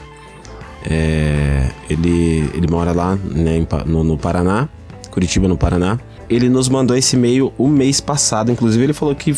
É, 0.90 1.68
ele, 1.90 2.50
ele 2.54 2.68
mora 2.70 2.94
lá 2.94 3.18
né, 3.18 3.68
no, 3.86 4.02
no 4.02 4.18
Paraná, 4.18 4.70
Curitiba, 5.12 5.46
no 5.50 5.58
Paraná. 5.58 6.00
Ele 6.30 6.48
nos 6.50 6.70
mandou 6.70 6.96
esse 6.96 7.16
e-mail 7.16 7.52
o 7.58 7.68
mês 7.68 8.00
passado. 8.00 8.52
Inclusive, 8.52 8.84
ele 8.84 8.94
falou 8.94 9.16
que 9.16 9.36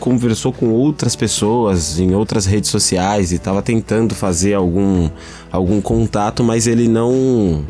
conversou 0.00 0.52
com 0.52 0.70
outras 0.70 1.14
pessoas 1.14 1.98
em 1.98 2.14
outras 2.14 2.46
redes 2.46 2.70
sociais 2.70 3.32
e 3.32 3.36
estava 3.36 3.62
tentando 3.62 4.14
fazer 4.14 4.54
algum, 4.54 5.08
algum 5.50 5.80
contato, 5.80 6.42
mas 6.42 6.66
ele 6.66 6.88
não 6.88 7.64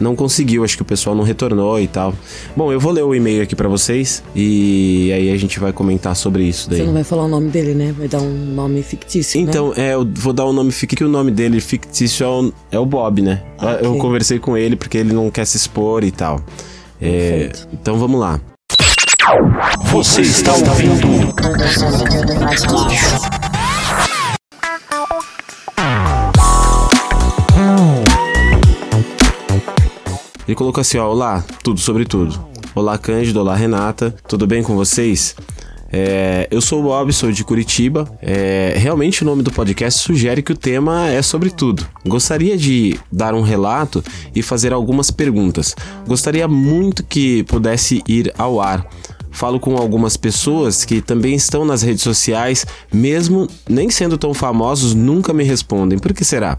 não 0.00 0.16
conseguiu, 0.16 0.64
acho 0.64 0.74
que 0.76 0.82
o 0.82 0.84
pessoal 0.84 1.14
não 1.14 1.22
retornou 1.22 1.80
e 1.80 1.86
tal. 1.86 2.12
Bom, 2.56 2.72
eu 2.72 2.80
vou 2.80 2.90
ler 2.90 3.04
o 3.04 3.14
e-mail 3.14 3.42
aqui 3.42 3.54
pra 3.54 3.68
vocês 3.68 4.24
e 4.34 5.10
aí 5.14 5.30
a 5.32 5.36
gente 5.36 5.60
vai 5.60 5.72
comentar 5.72 6.16
sobre 6.16 6.42
isso 6.42 6.68
daí. 6.68 6.80
Você 6.80 6.84
não 6.86 6.92
vai 6.92 7.04
falar 7.04 7.24
o 7.24 7.28
nome 7.28 7.48
dele, 7.48 7.74
né? 7.74 7.94
Vai 7.96 8.08
dar 8.08 8.20
um 8.20 8.28
nome 8.54 8.82
fictício. 8.82 9.40
né? 9.40 9.46
Então, 9.48 9.72
é, 9.76 9.94
eu 9.94 10.04
vou 10.16 10.32
dar 10.32 10.44
o 10.46 10.52
nome 10.52 10.72
fictício, 10.72 10.96
que 10.98 11.04
o 11.04 11.08
nome 11.08 11.30
dele 11.30 11.60
fictício 11.60 12.24
é 12.24 12.28
o, 12.28 12.52
é 12.72 12.78
o 12.78 12.84
Bob, 12.84 13.22
né? 13.22 13.42
Ah, 13.56 13.78
Eu 13.80 13.90
ok. 13.90 14.00
conversei 14.00 14.38
com 14.40 14.56
ele 14.56 14.74
porque 14.74 14.98
ele 14.98 15.12
não 15.12 15.30
quer 15.30 15.44
se 15.46 15.56
expor 15.56 16.02
e 16.02 16.10
tal. 16.10 16.40
É, 17.06 17.52
então 17.70 17.98
vamos 17.98 18.18
lá. 18.18 18.40
Você 19.92 20.22
está 20.22 20.54
ouvindo? 20.54 21.34
Ele 30.48 30.54
colocou 30.54 30.80
assim, 30.80 30.96
ó, 30.96 31.10
olá, 31.10 31.44
tudo 31.62 31.78
sobre 31.78 32.06
tudo. 32.06 32.42
Olá, 32.74 32.96
Cândido, 32.96 33.38
olá, 33.38 33.54
Renata, 33.54 34.14
tudo 34.26 34.46
bem 34.46 34.62
com 34.62 34.74
vocês? 34.74 35.36
É, 35.96 36.48
eu 36.50 36.60
sou 36.60 36.80
o 36.80 36.82
Bob, 36.82 37.12
sou 37.12 37.30
de 37.30 37.44
Curitiba. 37.44 38.10
É, 38.20 38.74
realmente 38.76 39.22
o 39.22 39.24
nome 39.24 39.44
do 39.44 39.52
podcast 39.52 40.00
sugere 40.00 40.42
que 40.42 40.50
o 40.50 40.56
tema 40.56 41.08
é 41.08 41.22
sobre 41.22 41.50
tudo. 41.50 41.86
Gostaria 42.04 42.56
de 42.56 42.98
dar 43.12 43.32
um 43.32 43.42
relato 43.42 44.02
e 44.34 44.42
fazer 44.42 44.72
algumas 44.72 45.12
perguntas. 45.12 45.76
Gostaria 46.04 46.48
muito 46.48 47.04
que 47.04 47.44
pudesse 47.44 48.02
ir 48.08 48.34
ao 48.36 48.60
ar. 48.60 48.84
Falo 49.30 49.60
com 49.60 49.76
algumas 49.76 50.16
pessoas 50.16 50.84
que 50.84 51.00
também 51.00 51.36
estão 51.36 51.64
nas 51.64 51.82
redes 51.82 52.02
sociais, 52.02 52.66
mesmo 52.92 53.46
nem 53.68 53.88
sendo 53.88 54.18
tão 54.18 54.34
famosos, 54.34 54.94
nunca 54.94 55.32
me 55.32 55.44
respondem. 55.44 55.96
Por 55.96 56.12
que 56.12 56.24
será? 56.24 56.58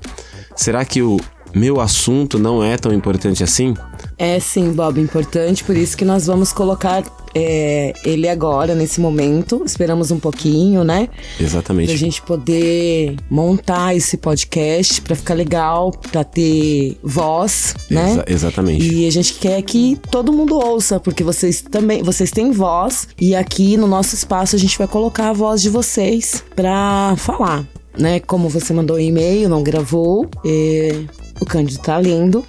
Será 0.55 0.85
que 0.85 1.01
o 1.01 1.19
meu 1.55 1.79
assunto 1.79 2.37
não 2.37 2.63
é 2.63 2.77
tão 2.77 2.93
importante 2.93 3.43
assim? 3.43 3.73
É 4.17 4.39
sim, 4.39 4.71
Bob, 4.71 4.99
importante, 5.01 5.63
por 5.63 5.75
isso 5.75 5.97
que 5.97 6.05
nós 6.05 6.27
vamos 6.27 6.51
colocar 6.53 7.03
é, 7.37 7.93
ele 8.05 8.29
agora, 8.29 8.73
nesse 8.73 9.01
momento. 9.01 9.61
Esperamos 9.65 10.09
um 10.09 10.17
pouquinho, 10.19 10.83
né? 10.85 11.09
Exatamente. 11.39 11.87
Pra 11.89 11.97
gente 11.97 12.21
poder 12.21 13.17
montar 13.29 13.93
esse 13.93 14.15
podcast 14.15 15.01
pra 15.01 15.15
ficar 15.17 15.33
legal, 15.33 15.91
pra 15.91 16.23
ter 16.23 16.97
voz, 17.03 17.75
né? 17.91 18.11
Exa- 18.11 18.25
exatamente. 18.27 18.87
E 18.87 19.05
a 19.05 19.11
gente 19.11 19.33
quer 19.33 19.61
que 19.63 19.99
todo 20.09 20.31
mundo 20.31 20.55
ouça, 20.55 20.97
porque 20.97 21.23
vocês 21.25 21.61
também, 21.61 22.01
vocês 22.03 22.31
têm 22.31 22.51
voz 22.51 23.07
e 23.19 23.35
aqui 23.35 23.75
no 23.75 23.85
nosso 23.87 24.15
espaço 24.15 24.55
a 24.55 24.59
gente 24.59 24.77
vai 24.77 24.87
colocar 24.87 25.29
a 25.29 25.33
voz 25.33 25.61
de 25.61 25.69
vocês 25.69 26.41
pra 26.55 27.15
falar, 27.17 27.65
né? 27.97 28.21
Como 28.21 28.47
você 28.47 28.73
mandou 28.73 28.95
um 28.95 28.99
e-mail, 28.99 29.49
não 29.49 29.61
gravou, 29.61 30.25
é, 30.45 31.01
o 31.39 31.45
Cândido 31.45 31.81
tá 31.81 31.99
lindo 31.99 32.45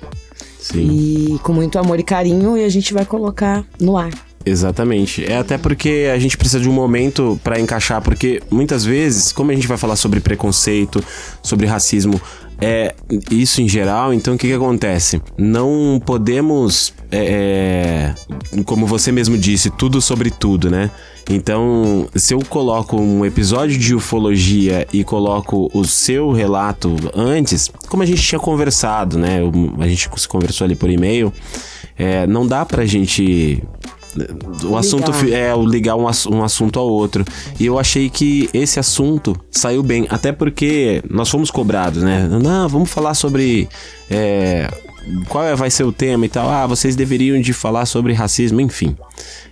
Sim. 0.58 1.34
e 1.34 1.38
com 1.40 1.52
muito 1.52 1.78
amor 1.78 1.98
e 1.98 2.02
carinho 2.02 2.56
e 2.56 2.64
a 2.64 2.68
gente 2.68 2.92
vai 2.92 3.04
colocar 3.04 3.64
no 3.80 3.96
ar. 3.96 4.10
Exatamente. 4.44 5.24
É 5.24 5.36
até 5.38 5.58
porque 5.58 6.08
a 6.14 6.18
gente 6.20 6.38
precisa 6.38 6.60
de 6.60 6.68
um 6.68 6.72
momento 6.72 7.38
pra 7.42 7.58
encaixar, 7.58 8.00
porque 8.00 8.40
muitas 8.48 8.84
vezes, 8.84 9.32
como 9.32 9.50
a 9.50 9.54
gente 9.54 9.66
vai 9.66 9.76
falar 9.76 9.96
sobre 9.96 10.20
preconceito, 10.20 11.02
sobre 11.42 11.66
racismo, 11.66 12.20
é 12.60 12.94
isso 13.30 13.60
em 13.60 13.68
geral, 13.68 14.14
então 14.14 14.34
o 14.34 14.38
que, 14.38 14.46
que 14.46 14.52
acontece? 14.52 15.20
Não 15.36 16.00
podemos, 16.04 16.94
é, 17.10 18.14
é, 18.52 18.62
como 18.64 18.86
você 18.86 19.12
mesmo 19.12 19.36
disse, 19.36 19.70
tudo 19.70 20.00
sobre 20.00 20.30
tudo, 20.30 20.70
né? 20.70 20.90
Então, 21.28 22.08
se 22.14 22.32
eu 22.32 22.40
coloco 22.48 22.96
um 22.96 23.24
episódio 23.24 23.76
de 23.76 23.94
ufologia 23.94 24.86
e 24.92 25.02
coloco 25.02 25.68
o 25.74 25.84
seu 25.84 26.30
relato 26.30 26.94
antes, 27.14 27.70
como 27.88 28.02
a 28.02 28.06
gente 28.06 28.22
tinha 28.22 28.38
conversado, 28.38 29.18
né? 29.18 29.40
A 29.78 29.88
gente 29.88 30.08
se 30.16 30.28
conversou 30.28 30.64
ali 30.64 30.76
por 30.76 30.88
e-mail, 30.88 31.32
é, 31.98 32.26
não 32.26 32.46
dá 32.46 32.64
pra 32.64 32.86
gente 32.86 33.62
o 34.64 34.76
assunto 34.76 35.12
fi- 35.12 35.32
é 35.32 35.54
o 35.54 35.64
ligar 35.64 35.96
um, 35.96 36.06
um 36.30 36.42
assunto 36.42 36.78
ao 36.78 36.88
outro. 36.88 37.24
E 37.58 37.66
eu 37.66 37.78
achei 37.78 38.08
que 38.10 38.48
esse 38.54 38.78
assunto 38.78 39.36
saiu 39.50 39.82
bem, 39.82 40.06
até 40.10 40.32
porque 40.32 41.02
nós 41.10 41.28
fomos 41.28 41.50
cobrados, 41.50 42.02
né? 42.02 42.28
Não, 42.28 42.68
vamos 42.68 42.90
falar 42.90 43.14
sobre 43.14 43.68
é, 44.10 44.68
qual 45.28 45.44
é- 45.44 45.54
vai 45.54 45.70
ser 45.70 45.84
o 45.84 45.92
tema 45.92 46.26
e 46.26 46.28
tal. 46.28 46.48
Ah, 46.48 46.66
vocês 46.66 46.96
deveriam 46.96 47.40
de 47.40 47.52
falar 47.52 47.86
sobre 47.86 48.12
racismo, 48.12 48.60
enfim. 48.60 48.96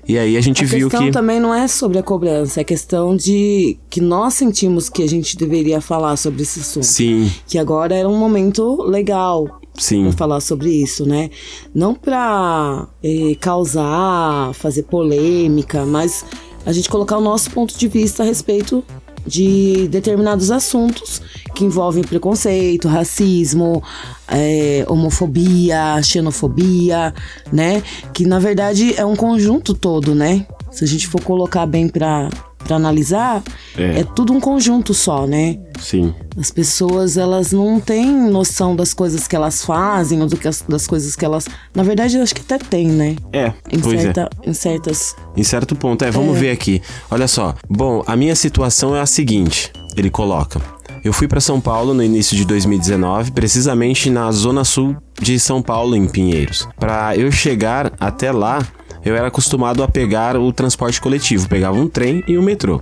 E 0.06 0.18
aí 0.18 0.36
a 0.36 0.40
gente 0.40 0.62
A 0.64 0.66
viu 0.66 0.88
questão 0.90 1.06
que 1.06 1.12
também 1.12 1.40
não 1.40 1.54
é 1.54 1.66
sobre 1.66 1.98
a 1.98 2.02
cobrança, 2.02 2.60
é 2.60 2.64
questão 2.64 3.16
de 3.16 3.78
que 3.88 4.00
nós 4.02 4.34
sentimos 4.34 4.90
que 4.90 5.02
a 5.02 5.08
gente 5.08 5.34
deveria 5.36 5.80
falar 5.80 6.16
sobre 6.16 6.42
esse 6.42 6.60
assunto. 6.60 6.84
sim, 6.84 7.30
Que 7.46 7.58
agora 7.58 7.94
era 7.94 8.06
um 8.08 8.16
momento 8.18 8.82
legal 8.82 9.60
sim, 9.76 10.04
pra 10.04 10.12
falar 10.12 10.40
sobre 10.40 10.70
isso, 10.70 11.06
né? 11.06 11.30
Não 11.74 11.94
pra 11.94 12.86
eh, 13.02 13.36
causar, 13.40 14.52
fazer 14.54 14.84
polêmica, 14.84 15.84
mas 15.84 16.24
a 16.64 16.72
gente 16.72 16.88
colocar 16.88 17.18
o 17.18 17.20
nosso 17.20 17.50
ponto 17.50 17.76
de 17.76 17.88
vista 17.88 18.22
a 18.22 18.26
respeito 18.26 18.84
de 19.26 19.88
determinados 19.88 20.50
assuntos 20.50 21.22
que 21.54 21.64
envolvem 21.64 22.02
preconceito, 22.02 22.88
racismo, 22.88 23.82
eh, 24.28 24.84
homofobia, 24.88 26.02
xenofobia, 26.02 27.14
né? 27.52 27.82
Que 28.12 28.26
na 28.26 28.38
verdade 28.38 28.94
é 28.96 29.04
um 29.04 29.16
conjunto 29.16 29.72
todo, 29.72 30.14
né? 30.14 30.46
Se 30.70 30.84
a 30.84 30.86
gente 30.86 31.06
for 31.06 31.22
colocar 31.22 31.66
bem 31.66 31.88
pra, 31.88 32.28
pra 32.64 32.76
analisar, 32.76 33.42
É. 33.76 34.00
é 34.00 34.04
tudo 34.04 34.32
um 34.32 34.40
conjunto 34.40 34.92
só, 34.94 35.26
né? 35.26 35.58
sim. 35.78 36.14
As 36.36 36.50
pessoas, 36.50 37.16
elas 37.16 37.52
não 37.52 37.78
têm 37.78 38.10
noção 38.10 38.74
das 38.74 38.92
coisas 38.92 39.28
que 39.28 39.36
elas 39.36 39.64
fazem, 39.64 40.20
ou 40.20 40.26
do 40.26 40.36
que 40.36 40.48
as- 40.48 40.64
das 40.68 40.84
coisas 40.86 41.14
que 41.14 41.24
elas. 41.24 41.46
Na 41.72 41.82
verdade, 41.84 42.16
eu 42.16 42.22
acho 42.24 42.34
que 42.34 42.40
até 42.40 42.58
tem, 42.58 42.88
né? 42.88 43.14
É, 43.32 43.52
Em, 43.70 43.78
é. 43.78 44.00
certa, 44.00 44.30
em 44.44 44.52
certas. 44.52 45.14
Em 45.36 45.42
certo 45.44 45.76
ponto, 45.76 46.04
é, 46.04 46.10
vamos 46.10 46.36
ver 46.36 46.50
aqui. 46.50 46.82
Olha 47.10 47.28
só. 47.28 47.54
Bom, 47.68 48.02
a 48.06 48.16
minha 48.16 48.34
situação 48.34 48.96
é 48.96 49.00
a 49.00 49.06
seguinte, 49.06 49.70
ele 49.96 50.10
coloca. 50.10 50.60
Eu 51.04 51.12
fui 51.12 51.28
para 51.28 51.40
São 51.40 51.60
Paulo 51.60 51.92
no 51.94 52.02
início 52.02 52.34
de 52.36 52.44
2019, 52.46 53.30
precisamente 53.30 54.08
na 54.10 54.32
zona 54.32 54.64
sul 54.64 54.96
de 55.20 55.38
São 55.38 55.60
Paulo, 55.62 55.94
em 55.94 56.08
Pinheiros. 56.08 56.66
Para 56.80 57.14
eu 57.16 57.30
chegar 57.30 57.92
até 58.00 58.32
lá, 58.32 58.66
eu 59.04 59.14
era 59.16 59.28
acostumado 59.28 59.82
a 59.82 59.88
pegar 59.88 60.36
o 60.36 60.52
transporte 60.52 61.00
coletivo, 61.00 61.48
pegava 61.48 61.78
um 61.78 61.88
trem 61.88 62.24
e 62.26 62.38
um 62.38 62.42
metrô. 62.42 62.80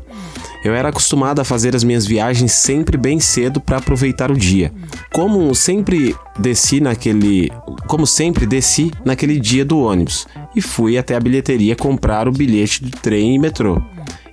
Eu 0.64 0.74
era 0.74 0.90
acostumado 0.90 1.40
a 1.40 1.44
fazer 1.44 1.74
as 1.74 1.82
minhas 1.82 2.06
viagens 2.06 2.52
sempre 2.52 2.96
bem 2.96 3.18
cedo 3.18 3.60
para 3.60 3.78
aproveitar 3.78 4.30
o 4.30 4.36
dia. 4.36 4.72
Como 5.12 5.52
sempre 5.54 6.14
desci 6.38 6.80
naquele, 6.80 7.50
como 7.88 8.06
sempre 8.06 8.46
desci 8.46 8.92
naquele 9.04 9.40
dia 9.40 9.64
do 9.64 9.80
ônibus 9.80 10.26
e 10.54 10.60
fui 10.60 10.96
até 10.96 11.16
a 11.16 11.20
bilheteria 11.20 11.74
comprar 11.74 12.28
o 12.28 12.32
bilhete 12.32 12.84
do 12.84 12.90
trem 12.90 13.34
e 13.34 13.38
metrô. 13.38 13.82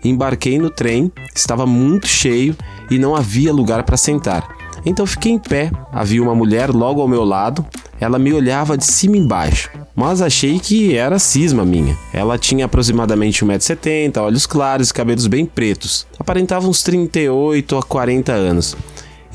Embarquei 0.03 0.59
no 0.59 0.69
trem, 0.69 1.11
estava 1.35 1.65
muito 1.65 2.07
cheio 2.07 2.55
e 2.91 2.99
não 2.99 3.15
havia 3.15 3.51
lugar 3.51 3.83
para 3.83 3.97
sentar. 3.97 4.47
Então 4.85 5.05
fiquei 5.05 5.31
em 5.31 5.39
pé. 5.39 5.71
Havia 5.91 6.21
uma 6.21 6.35
mulher 6.35 6.69
logo 6.69 7.01
ao 7.01 7.07
meu 7.07 7.23
lado. 7.23 7.65
Ela 7.99 8.17
me 8.17 8.31
olhava 8.31 8.77
de 8.77 8.85
cima 8.85 9.17
embaixo, 9.17 9.69
mas 9.99 10.21
achei 10.21 10.59
que 10.59 10.95
era 10.95 11.19
cisma 11.19 11.65
minha. 11.65 11.97
Ela 12.13 12.37
tinha 12.37 12.63
aproximadamente 12.63 13.43
1,70m, 13.43 14.21
olhos 14.21 14.47
claros 14.47 14.91
e 14.91 14.93
cabelos 14.93 15.27
bem 15.27 15.45
pretos. 15.45 16.07
Aparentava 16.17 16.69
uns 16.69 16.81
38 16.83 17.75
a 17.75 17.83
40 17.83 18.31
anos. 18.31 18.77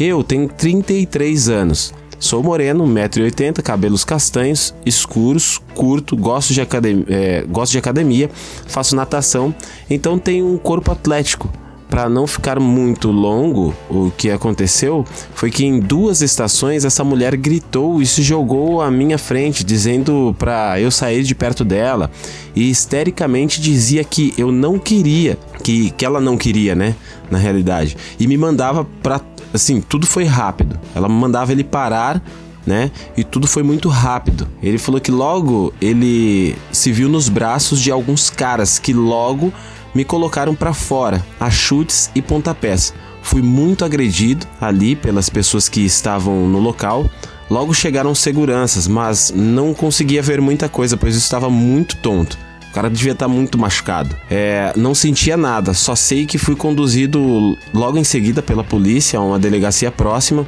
Eu 0.01 0.25
tenho 0.25 0.49
33 0.49 1.51
anos. 1.51 1.93
Sou 2.19 2.43
moreno, 2.43 2.87
1,80m, 2.87 3.61
cabelos 3.61 4.07
castanhos, 4.07 4.75
escuros, 4.87 5.61
curto, 5.75 6.17
gosto 6.17 6.55
de, 6.55 6.63
academia, 6.63 7.45
gosto 7.47 7.73
de 7.73 7.79
academia, 7.79 8.31
faço 8.67 8.97
natação, 8.97 9.55
então 9.91 10.19
tenho 10.19 10.47
um 10.47 10.57
corpo 10.57 10.91
atlético. 10.91 11.53
Para 11.89 12.09
não 12.09 12.27
ficar 12.27 12.59
muito 12.59 13.11
longo, 13.11 13.75
o 13.89 14.11
que 14.17 14.31
aconteceu 14.31 15.05
foi 15.35 15.51
que 15.51 15.65
em 15.65 15.79
duas 15.79 16.23
estações 16.23 16.85
essa 16.85 17.05
mulher 17.05 17.37
gritou 17.37 18.03
e 18.03 18.07
se 18.07 18.23
jogou 18.23 18.83
à 18.83 18.91
minha 18.91 19.19
frente, 19.19 19.63
dizendo 19.63 20.35
para 20.39 20.81
eu 20.81 20.91
sair 20.91 21.23
de 21.23 21.35
perto 21.35 21.65
dela 21.65 22.11
e 22.55 22.69
histericamente 22.69 23.61
dizia 23.61 24.03
que 24.03 24.35
eu 24.37 24.51
não 24.51 24.79
queria, 24.79 25.39
que, 25.63 25.91
que 25.91 26.05
ela 26.05 26.21
não 26.21 26.37
queria, 26.37 26.75
né? 26.75 26.95
Na 27.31 27.39
realidade, 27.39 27.97
e 28.19 28.27
me 28.27 28.37
mandava 28.37 28.87
para 29.03 29.21
assim, 29.55 29.81
tudo 29.81 30.07
foi 30.07 30.25
rápido. 30.25 30.79
Ela 30.95 31.09
mandava 31.09 31.53
ele 31.53 31.63
parar, 31.63 32.21
né? 32.67 32.91
E 33.17 33.23
tudo 33.23 33.47
foi 33.47 33.63
muito 33.63 33.89
rápido. 33.89 34.49
Ele 34.63 34.79
falou 34.79 35.01
que 35.01 35.13
logo 35.13 35.73
ele 35.81 36.57
se 36.73 36.91
viu 36.91 37.09
nos 37.09 37.29
braços 37.29 37.81
de 37.81 37.91
alguns 37.91 38.31
caras 38.31 38.79
que 38.79 38.93
logo 38.93 39.53
me 39.95 40.05
colocaram 40.05 40.55
para 40.55 40.75
fora, 40.75 41.25
a 41.39 41.51
chutes 41.51 42.11
e 42.15 42.21
pontapés. 42.21 42.93
Fui 43.23 43.41
muito 43.41 43.85
agredido 43.85 44.47
ali 44.61 44.95
pelas 44.95 45.31
pessoas 45.31 45.69
que 45.69 45.81
estavam 45.81 46.47
no 46.47 46.59
local. 46.59 47.09
Logo 47.49 47.73
chegaram 47.73 48.15
seguranças, 48.15 48.89
mas 48.89 49.33
não 49.35 49.73
conseguia 49.73 50.23
ver 50.23 50.41
muita 50.41 50.69
coisa, 50.69 50.97
pois 50.97 51.15
eu 51.15 51.19
estava 51.19 51.49
muito 51.49 51.97
tonto. 51.97 52.37
O 52.71 52.75
cara 52.75 52.91
devia 52.91 53.13
estar 53.13 53.29
muito 53.29 53.57
machucado. 53.57 54.17
É, 54.29 54.73
não 54.77 54.95
sentia 54.95 55.37
nada, 55.37 55.73
só 55.73 55.95
sei 55.95 56.27
que 56.27 56.39
fui 56.39 56.57
conduzido 56.57 57.57
logo 57.73 57.97
em 57.97 58.05
seguida 58.05 58.43
pela 58.43 58.65
polícia 58.65 59.19
a 59.19 59.23
uma 59.23 59.39
delegacia 59.39 59.93
próxima. 59.93 60.45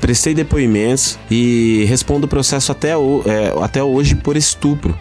Prestei 0.00 0.34
depoimentos 0.34 1.18
e 1.30 1.86
respondo 1.88 2.26
o 2.26 2.28
processo 2.28 2.70
até, 2.70 2.96
o, 2.96 3.22
é, 3.24 3.54
até 3.64 3.82
hoje 3.82 4.14
por 4.14 4.36
estupro. 4.36 4.96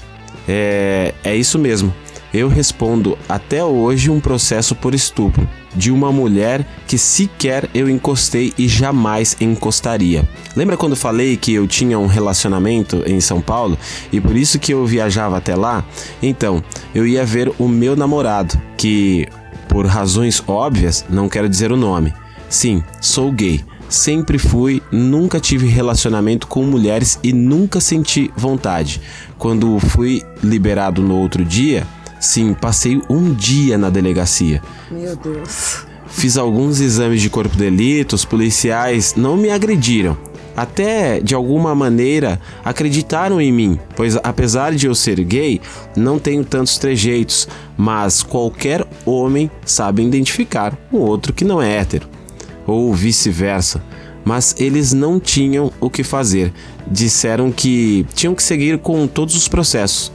É, 0.47 1.13
é 1.23 1.35
isso 1.35 1.59
mesmo. 1.59 1.93
Eu 2.35 2.49
respondo 2.49 3.17
até 3.29 3.63
hoje 3.63 4.11
um 4.11 4.19
processo 4.19 4.75
por 4.75 4.93
estupro 4.93 5.47
de 5.73 5.89
uma 5.89 6.11
mulher 6.11 6.67
que 6.85 6.97
sequer 6.97 7.69
eu 7.73 7.89
encostei 7.89 8.53
e 8.57 8.67
jamais 8.67 9.37
encostaria. 9.39 10.27
Lembra 10.53 10.75
quando 10.75 10.97
falei 10.97 11.37
que 11.37 11.53
eu 11.53 11.65
tinha 11.65 11.97
um 11.97 12.07
relacionamento 12.07 13.01
em 13.07 13.21
São 13.21 13.39
Paulo 13.39 13.79
e 14.11 14.19
por 14.19 14.35
isso 14.35 14.59
que 14.59 14.73
eu 14.73 14.85
viajava 14.85 15.37
até 15.37 15.55
lá? 15.55 15.85
Então, 16.21 16.61
eu 16.93 17.07
ia 17.07 17.25
ver 17.25 17.53
o 17.57 17.69
meu 17.69 17.95
namorado, 17.95 18.61
que 18.77 19.29
por 19.69 19.85
razões 19.85 20.43
óbvias, 20.45 21.05
não 21.09 21.29
quero 21.29 21.47
dizer 21.47 21.71
o 21.71 21.77
nome. 21.77 22.13
Sim, 22.49 22.83
sou 22.99 23.31
gay. 23.31 23.63
Sempre 23.87 24.37
fui, 24.37 24.81
nunca 24.91 25.39
tive 25.39 25.67
relacionamento 25.67 26.47
com 26.47 26.63
mulheres 26.63 27.17
e 27.23 27.31
nunca 27.31 27.79
senti 27.79 28.29
vontade. 28.35 28.99
Quando 29.37 29.79
fui 29.79 30.21
liberado 30.43 31.01
no 31.01 31.15
outro 31.15 31.45
dia, 31.45 31.87
sim, 32.19 32.53
passei 32.53 33.01
um 33.09 33.33
dia 33.33 33.77
na 33.77 33.89
delegacia. 33.89 34.61
Meu 34.89 35.15
Deus. 35.15 35.85
Fiz 36.07 36.37
alguns 36.37 36.79
exames 36.79 37.21
de 37.21 37.29
corpo 37.29 37.55
de 37.55 37.63
delito, 37.63 38.15
os 38.15 38.23
policiais 38.23 39.15
não 39.17 39.35
me 39.35 39.49
agrediram. 39.49 40.17
Até 40.55 41.19
de 41.19 41.35
alguma 41.35 41.75
maneira 41.75 42.39
acreditaram 42.63 43.41
em 43.41 43.51
mim, 43.51 43.77
pois 43.93 44.15
apesar 44.23 44.73
de 44.73 44.87
eu 44.87 44.95
ser 44.95 45.21
gay, 45.21 45.59
não 45.97 46.17
tenho 46.17 46.45
tantos 46.45 46.77
trejeitos, 46.77 47.45
mas 47.75 48.23
qualquer 48.23 48.87
homem 49.05 49.51
sabe 49.65 50.01
identificar 50.01 50.77
um 50.93 50.99
outro 50.99 51.33
que 51.33 51.43
não 51.43 51.61
é 51.61 51.75
hétero, 51.75 52.07
ou 52.65 52.93
vice-versa. 52.93 53.83
mas 54.25 54.55
eles 54.57 54.91
não 54.91 55.19
tinham 55.19 55.71
o 55.79 55.87
que 55.89 56.03
fazer. 56.03 56.51
Disseram 56.87 57.51
que 57.51 58.05
tinham 58.15 58.33
que 58.33 58.41
seguir 58.41 58.79
com 58.79 59.05
todos 59.07 59.35
os 59.35 59.47
processos. 59.47 60.11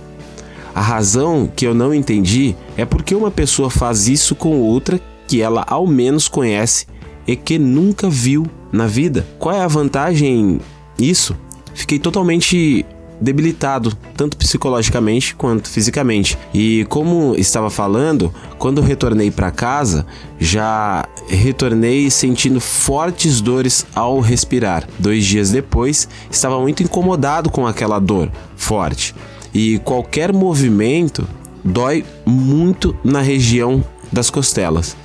A 0.75 0.81
razão 0.81 1.51
que 1.55 1.67
eu 1.67 1.75
não 1.75 1.93
entendi 1.93 2.55
é 2.77 2.85
porque 2.85 3.15
uma 3.15 3.31
pessoa 3.31 3.71
faz 3.71 4.09
isso 4.09 4.35
com 4.35 4.61
outra 4.61 5.01
que 5.27 5.41
ela 5.41 5.65
ao 5.67 5.87
menos 5.87 6.29
conhece 6.29 6.87
e 7.27 7.37
que 7.37 7.59
nunca 7.59 8.09
viu 8.09 8.47
na 8.73 8.87
vida. 8.87 9.27
Qual 9.39 9.55
é 9.55 9.61
a 9.61 9.69
vantagem 9.69 10.61
isso? 10.99 11.37
Fiquei 11.75 11.99
totalmente 11.99 12.85
debilitado, 13.21 13.97
tanto 14.17 14.37
psicologicamente 14.37 15.35
quanto 15.35 15.69
fisicamente. 15.69 16.39
E 16.55 16.87
como 16.89 17.35
estava 17.37 17.69
falando, 17.69 18.33
quando 18.59 18.81
retornei 18.81 19.31
para 19.31 19.51
casa, 19.51 20.07
já 20.39 21.05
retornei 21.29 22.11
sentindo 22.11 22.61
fortes 22.61 23.41
dores 23.41 23.87
ao 23.95 24.21
respirar. 24.21 24.89
Dois 24.99 25.25
dias 25.25 25.51
depois, 25.51 26.09
estava 26.31 26.59
muito 26.61 26.83
incomodado 26.83 27.51
com 27.51 27.67
aquela 27.67 27.99
dor 27.99 28.31
forte. 28.57 29.15
E 29.53 29.79
qualquer 29.81 30.33
movimento 30.33 31.27
dói 31.65 32.05
muito 32.25 32.97
na 33.05 33.21
região 33.21 33.85
das 34.13 34.31
costelas. 34.31 34.97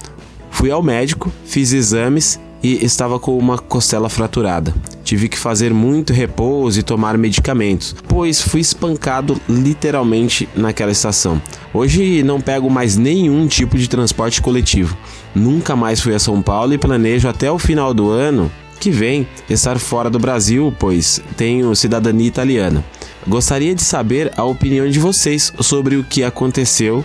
Fui 0.49 0.71
ao 0.71 0.81
médico, 0.81 1.31
fiz 1.45 1.73
exames 1.73 2.39
e 2.63 2.83
estava 2.83 3.19
com 3.19 3.37
uma 3.37 3.57
costela 3.57 4.09
fraturada. 4.09 4.73
Tive 5.03 5.29
que 5.29 5.37
fazer 5.37 5.71
muito 5.71 6.11
repouso 6.11 6.79
e 6.79 6.83
tomar 6.83 7.15
medicamentos, 7.17 7.95
pois 8.07 8.41
fui 8.41 8.61
espancado 8.61 9.39
literalmente 9.47 10.49
naquela 10.55 10.91
estação. 10.91 11.39
Hoje 11.71 12.23
não 12.23 12.41
pego 12.41 12.69
mais 12.69 12.97
nenhum 12.97 13.45
tipo 13.45 13.77
de 13.77 13.87
transporte 13.87 14.41
coletivo. 14.41 14.97
Nunca 15.35 15.75
mais 15.75 15.99
fui 16.01 16.15
a 16.15 16.19
São 16.19 16.41
Paulo 16.41 16.73
e 16.73 16.77
planejo 16.77 17.27
até 17.27 17.51
o 17.51 17.59
final 17.59 17.93
do 17.93 18.09
ano 18.09 18.51
que 18.79 18.91
vem 18.91 19.27
estar 19.49 19.79
fora 19.79 20.09
do 20.09 20.19
Brasil, 20.19 20.73
pois 20.77 21.21
tenho 21.35 21.75
cidadania 21.75 22.27
italiana. 22.27 22.83
Gostaria 23.27 23.73
de 23.73 23.81
saber 23.81 24.31
a 24.37 24.43
opinião 24.43 24.87
de 24.87 24.99
vocês 24.99 25.51
sobre 25.59 25.95
o 25.95 26.03
que 26.03 26.23
aconteceu 26.23 27.03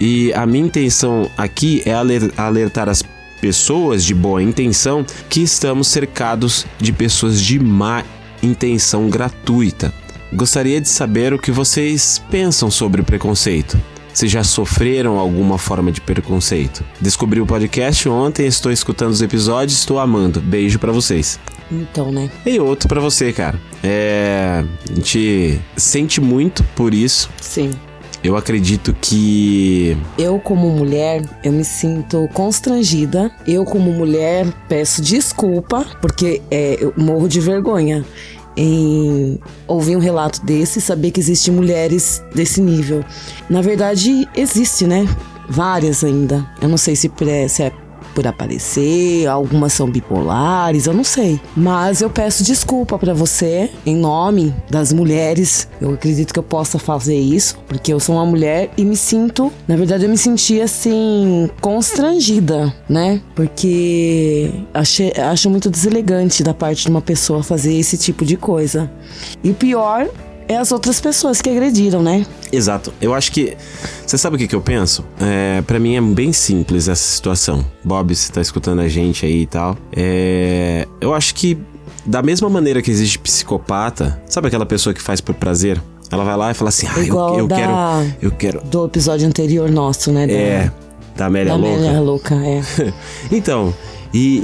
e 0.00 0.32
a 0.34 0.44
minha 0.44 0.66
intenção 0.66 1.30
aqui 1.36 1.82
é 1.86 1.94
alertar 1.94 2.88
as 2.88 3.02
pessoas 3.40 4.04
de 4.04 4.14
boa 4.14 4.42
intenção 4.42 5.04
que 5.28 5.42
estamos 5.42 5.88
cercados 5.88 6.66
de 6.78 6.92
pessoas 6.92 7.40
de 7.40 7.58
má 7.58 8.04
intenção 8.42 9.08
gratuita. 9.08 9.92
Gostaria 10.32 10.80
de 10.80 10.88
saber 10.88 11.32
o 11.32 11.38
que 11.38 11.50
vocês 11.50 12.22
pensam 12.30 12.70
sobre 12.70 13.00
o 13.00 13.04
preconceito. 13.04 13.78
Se 14.12 14.28
já 14.28 14.44
sofreram 14.44 15.18
alguma 15.18 15.58
forma 15.58 15.90
de 15.90 16.00
preconceito. 16.00 16.84
Descobri 17.00 17.40
o 17.40 17.46
podcast 17.46 18.08
ontem, 18.08 18.46
estou 18.46 18.70
escutando 18.70 19.10
os 19.10 19.22
episódios, 19.22 19.78
estou 19.78 19.98
amando. 19.98 20.40
Beijo 20.40 20.78
para 20.78 20.92
vocês. 20.92 21.38
Então, 21.70 22.12
né? 22.12 22.30
E 22.44 22.60
outro 22.60 22.88
para 22.88 23.00
você, 23.00 23.32
cara. 23.32 23.58
É, 23.82 24.64
a 24.90 24.94
gente 24.94 25.60
sente 25.76 26.20
muito 26.20 26.62
por 26.76 26.92
isso. 26.92 27.30
Sim. 27.40 27.70
Eu 28.22 28.36
acredito 28.36 28.94
que. 29.00 29.96
Eu, 30.16 30.38
como 30.38 30.70
mulher, 30.70 31.22
eu 31.42 31.50
me 31.50 31.64
sinto 31.64 32.28
constrangida. 32.32 33.32
Eu, 33.46 33.64
como 33.64 33.92
mulher, 33.92 34.46
peço 34.68 35.02
desculpa, 35.02 35.84
porque 36.00 36.40
é, 36.48 36.76
eu 36.80 36.94
morro 36.96 37.28
de 37.28 37.40
vergonha 37.40 38.04
em 38.56 39.38
ouvir 39.66 39.96
um 39.96 40.00
relato 40.00 40.44
desse 40.44 40.78
e 40.78 40.82
saber 40.82 41.10
que 41.10 41.20
existem 41.20 41.54
mulheres 41.54 42.22
desse 42.34 42.60
nível. 42.60 43.04
Na 43.48 43.62
verdade, 43.62 44.28
existe, 44.34 44.86
né? 44.86 45.06
Várias 45.48 46.04
ainda. 46.04 46.46
Eu 46.60 46.68
não 46.68 46.76
sei 46.76 46.96
se, 46.96 47.10
se 47.48 47.62
é 47.62 47.72
por 48.14 48.26
aparecer, 48.26 49.26
algumas 49.26 49.72
são 49.72 49.90
bipolares, 49.90 50.86
eu 50.86 50.94
não 50.94 51.04
sei. 51.04 51.40
Mas 51.56 52.00
eu 52.00 52.10
peço 52.10 52.44
desculpa 52.44 52.98
para 52.98 53.14
você, 53.14 53.70
em 53.84 53.96
nome 53.96 54.54
das 54.70 54.92
mulheres. 54.92 55.68
Eu 55.80 55.94
acredito 55.94 56.32
que 56.32 56.38
eu 56.38 56.42
possa 56.42 56.78
fazer 56.78 57.16
isso, 57.16 57.58
porque 57.66 57.92
eu 57.92 58.00
sou 58.00 58.16
uma 58.16 58.26
mulher 58.26 58.70
e 58.76 58.84
me 58.84 58.96
sinto, 58.96 59.52
na 59.66 59.76
verdade, 59.76 60.04
eu 60.04 60.10
me 60.10 60.18
senti 60.18 60.60
assim, 60.60 61.50
constrangida, 61.60 62.72
né? 62.88 63.20
Porque 63.34 64.50
achei, 64.72 65.12
acho 65.16 65.50
muito 65.50 65.70
deselegante 65.70 66.42
da 66.42 66.54
parte 66.54 66.84
de 66.84 66.90
uma 66.90 67.00
pessoa 67.00 67.42
fazer 67.42 67.74
esse 67.74 67.96
tipo 67.96 68.24
de 68.24 68.36
coisa. 68.36 68.90
E 69.42 69.52
pior 69.52 70.08
é 70.48 70.56
as 70.56 70.72
outras 70.72 71.00
pessoas 71.00 71.40
que 71.40 71.50
agrediram, 71.50 72.02
né? 72.02 72.26
Exato. 72.50 72.92
Eu 73.00 73.14
acho 73.14 73.32
que. 73.32 73.56
Você 74.06 74.18
sabe 74.18 74.36
o 74.36 74.38
que, 74.38 74.46
que 74.46 74.54
eu 74.54 74.60
penso? 74.60 75.04
É, 75.20 75.62
para 75.62 75.78
mim 75.78 75.96
é 75.96 76.00
bem 76.00 76.32
simples 76.32 76.88
essa 76.88 77.02
situação. 77.02 77.64
Bob, 77.82 78.14
você 78.14 78.32
tá 78.32 78.40
escutando 78.40 78.80
a 78.80 78.88
gente 78.88 79.24
aí 79.24 79.42
e 79.42 79.46
tal. 79.46 79.76
É, 79.94 80.86
eu 81.00 81.14
acho 81.14 81.34
que, 81.34 81.58
da 82.04 82.22
mesma 82.22 82.48
maneira 82.48 82.82
que 82.82 82.90
existe 82.90 83.18
psicopata, 83.18 84.20
sabe 84.26 84.48
aquela 84.48 84.66
pessoa 84.66 84.92
que 84.92 85.00
faz 85.00 85.20
por 85.20 85.34
prazer? 85.34 85.80
Ela 86.10 86.24
vai 86.24 86.36
lá 86.36 86.50
e 86.50 86.54
fala 86.54 86.68
assim: 86.68 86.86
ah, 86.88 87.00
eu, 87.00 87.38
eu 87.38 87.46
da... 87.46 87.56
quero. 87.56 87.72
Eu 88.20 88.30
quero. 88.30 88.60
Do 88.64 88.84
episódio 88.84 89.26
anterior 89.26 89.70
nosso, 89.70 90.12
né? 90.12 90.26
Da... 90.26 90.32
É. 90.32 90.72
Da 91.16 91.26
Amélia 91.26 91.52
da 91.52 91.56
Louca. 91.58 91.76
Amélia 91.76 92.00
Louca, 92.00 92.34
é. 92.34 92.62
então, 93.32 93.74
e, 94.12 94.40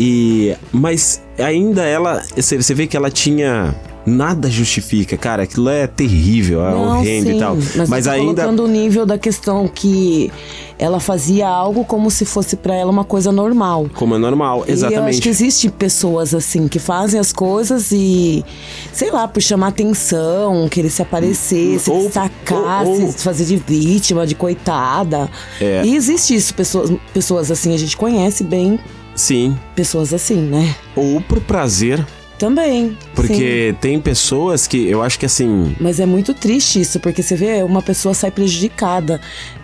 e. 0.50 0.56
Mas 0.72 1.22
ainda 1.38 1.84
ela. 1.84 2.22
Você 2.36 2.74
vê 2.74 2.86
que 2.86 2.96
ela 2.96 3.10
tinha 3.10 3.74
nada 4.08 4.50
justifica, 4.50 5.16
cara. 5.16 5.42
Aquilo 5.44 5.68
é 5.68 5.86
terrível, 5.86 6.64
é 6.66 6.70
Não, 6.70 6.98
horrendo 6.98 7.28
sim, 7.30 7.36
e 7.36 7.38
tal. 7.38 7.56
Mas, 7.76 7.88
Mas 7.88 8.06
ainda. 8.08 8.42
colocando 8.42 8.64
o 8.64 8.68
nível 8.68 9.04
da 9.06 9.16
questão 9.18 9.68
que 9.68 10.32
ela 10.78 11.00
fazia 11.00 11.46
algo 11.48 11.84
como 11.84 12.10
se 12.10 12.24
fosse 12.24 12.56
pra 12.56 12.74
ela 12.74 12.90
uma 12.90 13.04
coisa 13.04 13.30
normal. 13.32 13.88
Como 13.94 14.14
é 14.14 14.18
normal, 14.18 14.58
E 14.58 14.58
eu 14.58 14.62
acho 14.62 14.66
que 14.66 14.72
exatamente. 14.72 15.28
existem 15.28 15.70
pessoas 15.70 16.34
assim 16.34 16.68
que 16.68 16.78
fazem 16.78 17.18
as 17.18 17.32
coisas 17.32 17.90
e, 17.92 18.44
sei 18.92 19.10
lá, 19.10 19.26
por 19.28 19.40
chamar 19.42 19.68
atenção, 19.68 20.68
querer 20.68 20.90
se 20.90 21.02
aparecer, 21.02 21.78
se 21.80 21.90
Ou- 21.90 22.04
destacar, 22.04 22.84
ou- 22.86 23.02
ou- 23.06 23.12
se 23.12 23.22
fazer 23.24 23.44
de 23.44 23.56
vítima, 23.56 24.26
de 24.26 24.34
coitada. 24.34 25.28
É. 25.60 25.82
E 25.84 25.94
existe 25.96 26.34
isso, 26.34 26.54
pessoas, 26.54 26.90
pessoas 27.12 27.50
assim, 27.50 27.74
a 27.74 27.78
gente 27.78 27.96
conhece 27.96 28.44
bem 28.44 28.78
Sim. 29.14 29.56
pessoas 29.74 30.14
assim, 30.14 30.36
né? 30.36 30.74
Ou 30.94 31.20
por 31.20 31.40
prazer. 31.40 32.04
Também. 32.38 32.90
sim. 32.90 32.96
Porque 33.14 33.74
tem 33.80 34.00
pessoas 34.00 34.66
que 34.66 34.88
eu 34.88 35.02
acho 35.02 35.18
que 35.18 35.26
assim. 35.26 35.74
Mas 35.80 35.98
é 35.98 36.06
muito 36.06 36.32
triste 36.32 36.80
isso, 36.80 37.00
porque 37.00 37.22
você 37.22 37.34
vê, 37.34 37.62
uma 37.62 37.82
pessoa 37.82 38.14
sai 38.14 38.30
prejudicada. 38.30 39.20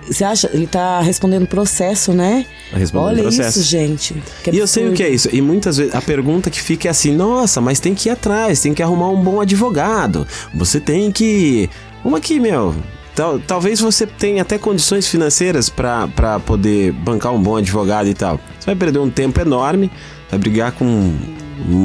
Você 0.06 0.24
acha, 0.24 0.50
ele 0.52 0.66
tá 0.66 1.00
respondendo 1.00 1.46
processo, 1.46 2.12
né? 2.12 2.44
Respondendo 2.72 3.08
Olha 3.08 3.22
processo. 3.22 3.60
isso, 3.60 3.68
gente. 3.68 4.14
Que 4.42 4.50
E 4.50 4.58
eu 4.58 4.66
sei 4.66 4.88
o 4.88 4.92
que 4.92 5.02
é 5.02 5.08
isso. 5.08 5.28
E 5.32 5.40
muitas 5.40 5.76
vezes 5.76 5.94
a 5.94 6.02
pergunta 6.02 6.50
que 6.50 6.60
fica 6.60 6.88
é 6.88 6.90
assim: 6.90 7.14
nossa, 7.14 7.60
mas 7.60 7.80
tem 7.80 7.94
que 7.94 8.08
ir 8.08 8.12
atrás, 8.12 8.60
tem 8.60 8.74
que 8.74 8.82
arrumar 8.82 9.08
um 9.10 9.22
bom 9.22 9.40
advogado. 9.40 10.26
Você 10.52 10.80
tem 10.80 11.10
que. 11.10 11.70
Uma 12.04 12.18
aqui, 12.18 12.38
meu. 12.38 12.74
Tal, 13.14 13.38
talvez 13.38 13.80
você 13.80 14.06
tenha 14.06 14.42
até 14.42 14.58
condições 14.58 15.06
financeiras 15.06 15.70
pra 15.70 16.08
pra 16.08 16.40
poder 16.40 16.92
bancar 16.92 17.32
um 17.32 17.40
bom 17.40 17.56
advogado 17.56 18.08
e 18.08 18.14
tal. 18.14 18.40
Você 18.58 18.66
vai 18.66 18.74
perder 18.74 18.98
um 18.98 19.08
tempo 19.08 19.40
enorme, 19.40 19.90
vai 20.28 20.38
brigar 20.38 20.72
com 20.72 21.14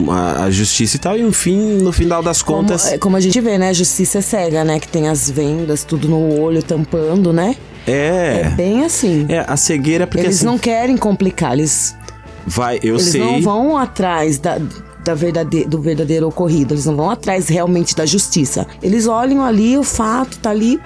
a, 0.10 0.44
a 0.46 0.52
justiça 0.52 0.98
e 0.98 1.00
tal, 1.00 1.18
e 1.18 1.22
no 1.24 1.32
fim, 1.32 1.58
no 1.82 1.92
final 1.92 2.22
das 2.22 2.42
Como, 2.42 2.60
contas. 2.60 2.88
é, 2.92 2.98
como 2.98 3.16
a 3.16 3.20
gente 3.20 3.40
vê, 3.40 3.58
né? 3.58 3.70
A 3.70 3.74
justiça 3.74 4.18
é 4.20 4.22
cega, 4.22 4.64
né? 4.64 4.80
Que 4.80 4.88
tem 4.88 5.08
as 5.08 5.30
vendas, 5.30 5.84
tudo 5.84 6.08
no 6.08 6.40
olho, 6.42 6.62
tampando, 6.62 7.32
né? 7.34 7.56
É, 7.88 8.42
É. 8.46 8.50
bem 8.56 8.84
assim. 8.84 9.26
É, 9.30 9.44
a 9.48 9.56
cegueira, 9.58 10.06
porque 10.06 10.26
eles 10.26 10.38
assim. 10.38 10.46
não 10.46 10.58
querem 10.60 10.98
complicar, 10.98 11.54
eles, 11.54 11.96
Vai, 12.46 12.80
eu 12.84 12.96
eles 12.96 13.08
sei. 13.08 13.22
não 13.22 13.42
vão 13.42 13.78
atrás 13.78 14.38
da, 14.38 14.60
da 15.04 15.14
verdade, 15.16 15.66
do 15.66 15.82
verdadeiro 15.82 16.28
ocorrido, 16.28 16.74
eles 16.74 16.86
não 16.86 16.96
vão 16.96 17.10
atrás 17.10 17.48
realmente 17.48 17.96
da 17.96 18.06
justiça. 18.06 18.68
Eles 18.84 19.08
olham 19.08 19.44
ali, 19.44 19.78
o 19.78 19.84
fato 19.84 20.38
tá 20.40 20.50
ali, 20.50 20.80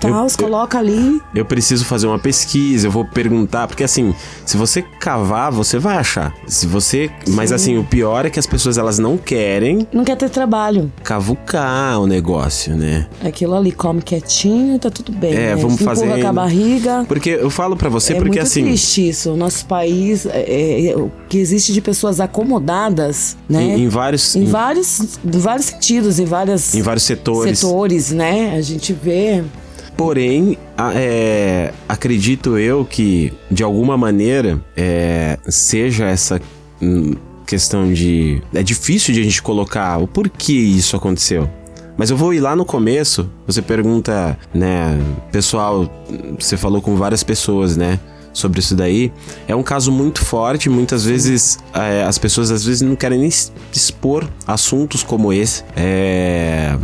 tal, 0.00 0.26
Eu- 0.26 0.30
coloca 0.38 0.78
ali. 0.78 1.20
eu 1.34 1.44
preciso 1.44 1.84
fazer 1.84 2.06
uma 2.06 2.18
pesquisa, 2.18 2.86
eu 2.86 2.90
vou 2.90 3.04
perguntar, 3.04 3.66
porque 3.68 3.84
assim, 3.84 4.14
se 4.46 4.56
você 4.56 4.82
cavar, 4.82 5.50
você 5.52 5.78
vai 5.78 5.96
achar. 5.96 6.32
Se 6.46 6.66
você, 6.66 7.10
mas 7.28 7.52
assim, 7.52 7.76
o 7.78 7.84
pior 7.84 8.26
é 8.26 8.30
que 8.30 8.38
as 8.38 8.46
pessoas 8.46 8.78
elas 8.78 8.98
não 8.98 9.16
querem 9.16 9.86
Não 9.92 10.04
quer 10.04 10.16
ter 10.16 10.28
trabalho. 10.30 10.90
cavucar 11.02 12.00
o 12.00 12.06
negócio, 12.06 12.74
né? 12.76 13.06
Aquilo 13.24 13.54
ali 13.54 13.72
come 13.72 14.00
quietinho, 14.02 14.78
tá 14.78 14.90
tudo 14.90 15.12
bem. 15.12 15.32
É, 15.32 15.36
né? 15.54 15.56
vamos 15.56 15.74
Empurra 15.80 15.94
fazendo. 15.96 16.20
com 16.20 16.26
a 16.28 16.32
barriga. 16.32 17.04
Porque 17.06 17.30
eu 17.30 17.50
falo 17.50 17.76
pra 17.76 17.88
você 17.88 18.12
é 18.12 18.16
porque 18.16 18.30
muito 18.38 18.42
assim, 18.42 18.64
triste 18.64 19.08
isso. 19.08 19.30
O 19.32 19.36
nosso 19.36 19.64
país, 19.66 20.26
é, 20.26 20.86
é, 20.90 20.96
o 20.96 21.10
que 21.28 21.38
existe 21.38 21.72
de 21.72 21.80
pessoas 21.80 22.20
acomodadas, 22.20 23.36
né? 23.48 23.62
em, 23.62 23.84
em 23.84 23.88
vários 23.88 24.34
Em 24.36 24.42
em, 24.42 24.46
vários, 24.46 25.18
em 25.24 25.38
vários 25.38 25.66
sentidos, 25.66 26.18
em 26.18 26.24
várias 26.24 26.74
em 26.74 26.82
vários 26.82 27.04
setores. 27.04 27.58
setores, 27.58 28.10
né? 28.10 28.54
A 28.56 28.60
gente 28.60 28.92
vê. 28.92 29.42
Porém, 30.00 30.56
é, 30.94 31.74
acredito 31.86 32.56
eu 32.56 32.86
que, 32.86 33.34
de 33.50 33.62
alguma 33.62 33.98
maneira, 33.98 34.58
é, 34.74 35.38
seja 35.46 36.06
essa 36.06 36.40
hum, 36.80 37.12
questão 37.46 37.92
de. 37.92 38.42
É 38.54 38.62
difícil 38.62 39.12
de 39.12 39.20
a 39.20 39.22
gente 39.22 39.42
colocar 39.42 39.98
o 39.98 40.08
porquê 40.08 40.54
isso 40.54 40.96
aconteceu. 40.96 41.50
Mas 41.98 42.08
eu 42.08 42.16
vou 42.16 42.32
ir 42.32 42.40
lá 42.40 42.56
no 42.56 42.64
começo. 42.64 43.30
Você 43.46 43.60
pergunta, 43.60 44.38
né? 44.54 44.98
Pessoal, 45.30 45.86
você 46.38 46.56
falou 46.56 46.80
com 46.80 46.96
várias 46.96 47.22
pessoas, 47.22 47.76
né? 47.76 48.00
sobre 48.32 48.60
isso 48.60 48.76
daí. 48.76 49.12
É 49.48 49.56
um 49.56 49.62
caso 49.62 49.90
muito 49.90 50.24
forte, 50.24 50.70
muitas 50.70 51.04
vezes 51.04 51.58
é, 51.74 52.04
as 52.04 52.16
pessoas 52.16 52.52
às 52.52 52.64
vezes 52.64 52.80
não 52.80 52.94
querem 52.94 53.18
nem 53.18 53.28
expor 53.72 54.26
assuntos 54.46 55.02
como 55.02 55.32
esse. 55.32 55.64
É 55.76 56.78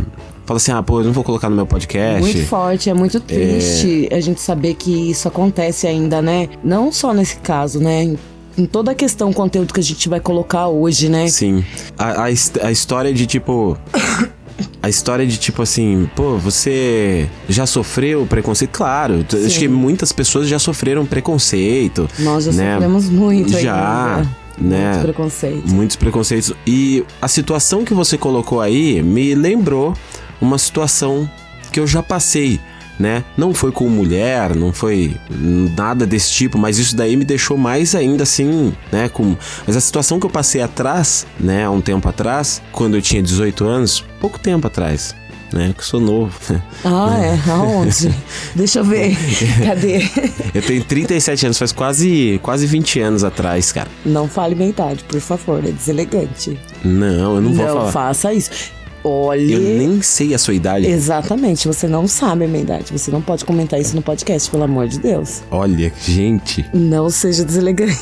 fala 0.47 0.57
assim: 0.57 0.71
ah, 0.71 0.81
pô, 0.81 1.01
eu 1.01 1.05
não 1.05 1.11
vou 1.11 1.23
colocar 1.23 1.49
no 1.49 1.55
meu 1.55 1.67
podcast. 1.67 2.21
Muito 2.21 2.45
forte, 2.47 2.89
é 2.89 2.93
muito 2.93 3.19
triste 3.19 4.07
é... 4.09 4.15
a 4.15 4.21
gente 4.21 4.41
saber 4.41 4.73
que 4.73 5.11
isso 5.11 5.27
acontece 5.27 5.85
ainda, 5.85 6.21
né? 6.21 6.49
Não 6.63 6.91
só 6.91 7.13
nesse 7.13 7.35
caso, 7.37 7.79
né? 7.79 8.15
Em 8.57 8.65
toda 8.65 8.91
a 8.91 8.95
questão, 8.95 9.31
conteúdo 9.31 9.71
que 9.71 9.79
a 9.79 9.83
gente 9.83 10.09
vai 10.09 10.19
colocar 10.19 10.67
hoje, 10.67 11.09
né? 11.09 11.27
Sim. 11.27 11.63
A, 11.95 12.23
a, 12.23 12.25
a 12.25 12.71
história 12.71 13.13
de 13.13 13.27
tipo. 13.27 13.77
a 14.81 14.89
história 14.89 15.27
de 15.27 15.37
tipo 15.37 15.61
assim, 15.61 16.09
pô, 16.15 16.37
você 16.37 17.27
já 17.47 17.67
sofreu 17.67 18.25
preconceito? 18.25 18.71
Claro, 18.71 19.23
Sim. 19.29 19.45
acho 19.45 19.59
que 19.59 19.67
muitas 19.67 20.11
pessoas 20.11 20.47
já 20.47 20.57
sofreram 20.57 21.05
preconceito. 21.05 22.09
Nós 22.17 22.45
já 22.45 22.51
né? 22.53 22.73
sofremos 22.73 23.09
muito 23.09 23.59
já. 23.59 24.15
Ainda 24.15 24.47
né? 24.59 24.85
Muitos 24.85 25.01
preconceitos. 25.03 25.71
Muitos 25.71 25.95
preconceitos. 25.95 26.53
E 26.65 27.05
a 27.21 27.27
situação 27.27 27.85
que 27.85 27.93
você 27.93 28.17
colocou 28.17 28.59
aí 28.59 29.01
me 29.03 29.35
lembrou 29.35 29.93
uma 30.41 30.57
situação 30.57 31.29
que 31.71 31.79
eu 31.79 31.87
já 31.87 32.01
passei. 32.01 32.59
Né? 32.99 33.23
Não 33.37 33.53
foi 33.53 33.71
com 33.71 33.87
mulher, 33.87 34.55
não 34.55 34.73
foi 34.73 35.15
nada 35.29 36.03
desse 36.03 36.31
tipo, 36.31 36.57
mas 36.57 36.79
isso 36.79 36.95
daí 36.95 37.15
me 37.15 37.23
deixou 37.23 37.55
mais 37.55 37.93
ainda 37.93 38.23
assim, 38.23 38.73
né? 38.91 39.07
Com... 39.07 39.37
Mas 39.67 39.77
a 39.77 39.79
situação 39.79 40.19
que 40.19 40.25
eu 40.25 40.31
passei 40.31 40.63
atrás, 40.63 41.27
né, 41.39 41.65
há 41.65 41.69
um 41.69 41.79
tempo 41.79 42.09
atrás, 42.09 42.59
quando 42.71 42.97
eu 42.97 43.01
tinha 43.03 43.21
18 43.21 43.65
anos, 43.65 44.03
pouco 44.19 44.39
tempo 44.39 44.65
atrás, 44.65 45.15
né? 45.53 45.75
Que 45.77 45.85
sou 45.85 45.99
novo. 45.99 46.33
Ah, 46.83 47.17
é? 47.19 47.51
Aonde? 47.51 48.13
Deixa 48.55 48.79
eu 48.79 48.83
ver. 48.83 49.15
Cadê? 49.63 50.09
eu 50.55 50.61
tenho 50.61 50.83
37 50.83 51.45
anos, 51.45 51.57
faz 51.57 51.71
quase, 51.71 52.39
quase 52.41 52.65
20 52.65 52.99
anos 52.99 53.23
atrás, 53.23 53.71
cara. 53.71 53.89
Não 54.05 54.27
fale 54.27 54.55
minha 54.55 54.69
idade, 54.69 55.03
por 55.03 55.19
favor, 55.19 55.63
é 55.63 55.71
deselegante. 55.71 56.57
Não, 56.83 57.35
eu 57.35 57.41
não, 57.41 57.49
não 57.49 57.53
vou 57.53 57.67
falar. 57.67 57.83
Não 57.85 57.91
faça 57.91 58.33
isso. 58.33 58.76
Olha. 59.07 59.53
Eu 59.53 59.59
nem 59.61 60.01
sei 60.01 60.33
a 60.33 60.37
sua 60.37 60.53
idade. 60.53 60.85
Exatamente, 60.85 61.67
você 61.67 61.87
não 61.87 62.07
sabe 62.07 62.45
a 62.45 62.47
minha 62.47 62.61
idade. 62.61 62.91
Você 62.91 63.09
não 63.09 63.21
pode 63.21 63.45
comentar 63.45 63.79
isso 63.79 63.95
no 63.95 64.01
podcast, 64.01 64.49
pelo 64.51 64.63
amor 64.63 64.87
de 64.87 64.99
Deus. 64.99 65.41
Olha, 65.49 65.91
gente. 66.05 66.65
Não 66.73 67.09
seja 67.09 67.43
deselegante. 67.43 67.97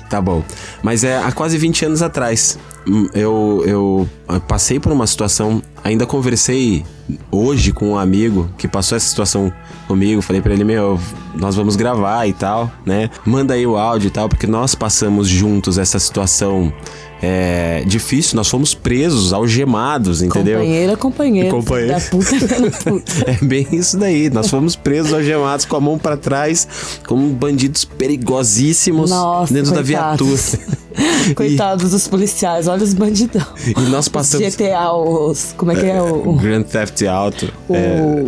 Tá 0.10 0.20
bom. 0.20 0.42
Mas 0.82 1.04
é 1.04 1.18
há 1.18 1.30
quase 1.30 1.56
20 1.56 1.84
anos 1.84 2.02
atrás. 2.02 2.58
Hum, 2.86 3.06
eu, 3.14 3.62
eu 3.64 4.08
passei 4.48 4.80
por 4.80 4.90
uma 4.90 5.06
situação, 5.06 5.62
ainda 5.84 6.04
conversei 6.04 6.84
hoje 7.30 7.72
com 7.72 7.90
um 7.90 7.98
amigo 7.98 8.50
que 8.58 8.66
passou 8.66 8.96
essa 8.96 9.08
situação 9.08 9.52
comigo. 9.86 10.20
Falei 10.20 10.42
para 10.42 10.52
ele: 10.52 10.64
Meu, 10.64 10.98
nós 11.34 11.54
vamos 11.54 11.76
gravar 11.76 12.26
e 12.26 12.32
tal, 12.32 12.70
né? 12.84 13.08
Manda 13.24 13.54
aí 13.54 13.66
o 13.66 13.76
áudio 13.76 14.08
e 14.08 14.10
tal, 14.10 14.28
porque 14.28 14.46
nós 14.48 14.74
passamos 14.74 15.28
juntos 15.28 15.78
essa 15.78 15.98
situação 15.98 16.72
é, 17.22 17.82
difícil, 17.86 18.36
nós 18.36 18.48
fomos 18.48 18.74
presos, 18.74 19.32
algemados, 19.32 20.22
entendeu? 20.22 20.58
Companheira, 20.58 20.96
companheiro. 20.96 21.50
Companheiro. 21.50 21.92
Da 21.92 22.00
puta 22.00 22.80
puta. 22.82 23.12
é 23.30 23.44
bem 23.44 23.66
isso 23.72 23.98
daí. 23.98 24.30
Nós 24.30 24.48
fomos 24.48 24.74
presos, 24.74 25.12
algemados, 25.12 25.66
com 25.66 25.76
a 25.76 25.80
mão 25.80 25.98
para 25.98 26.16
trás, 26.16 26.66
como 27.06 27.28
bandidos 27.28 27.84
perigosíssimos 27.84 29.10
Nossa, 29.10 29.52
dentro 29.52 29.74
coitados. 29.74 30.52
da 30.52 30.58
viatura. 30.58 30.80
Coitados 31.36 31.90
e... 31.90 31.90
dos 31.90 32.08
policiais, 32.08 32.66
olha 32.66 32.82
os 32.82 32.94
bandidão. 32.94 33.46
E 33.64 33.80
nós 33.90 34.08
passamos. 34.08 34.46
Os 34.46 34.56
GTA, 34.56 34.92
os. 34.92 35.54
Como 35.56 35.70
é 35.72 35.76
que 35.76 35.86
é 35.86 36.02
o. 36.02 36.32
Grand 36.34 36.62
Theft 36.62 37.02
Auto. 37.02 37.52
O, 37.68 37.74
é... 37.74 38.24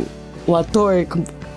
o 0.47 0.57
ator. 0.57 1.07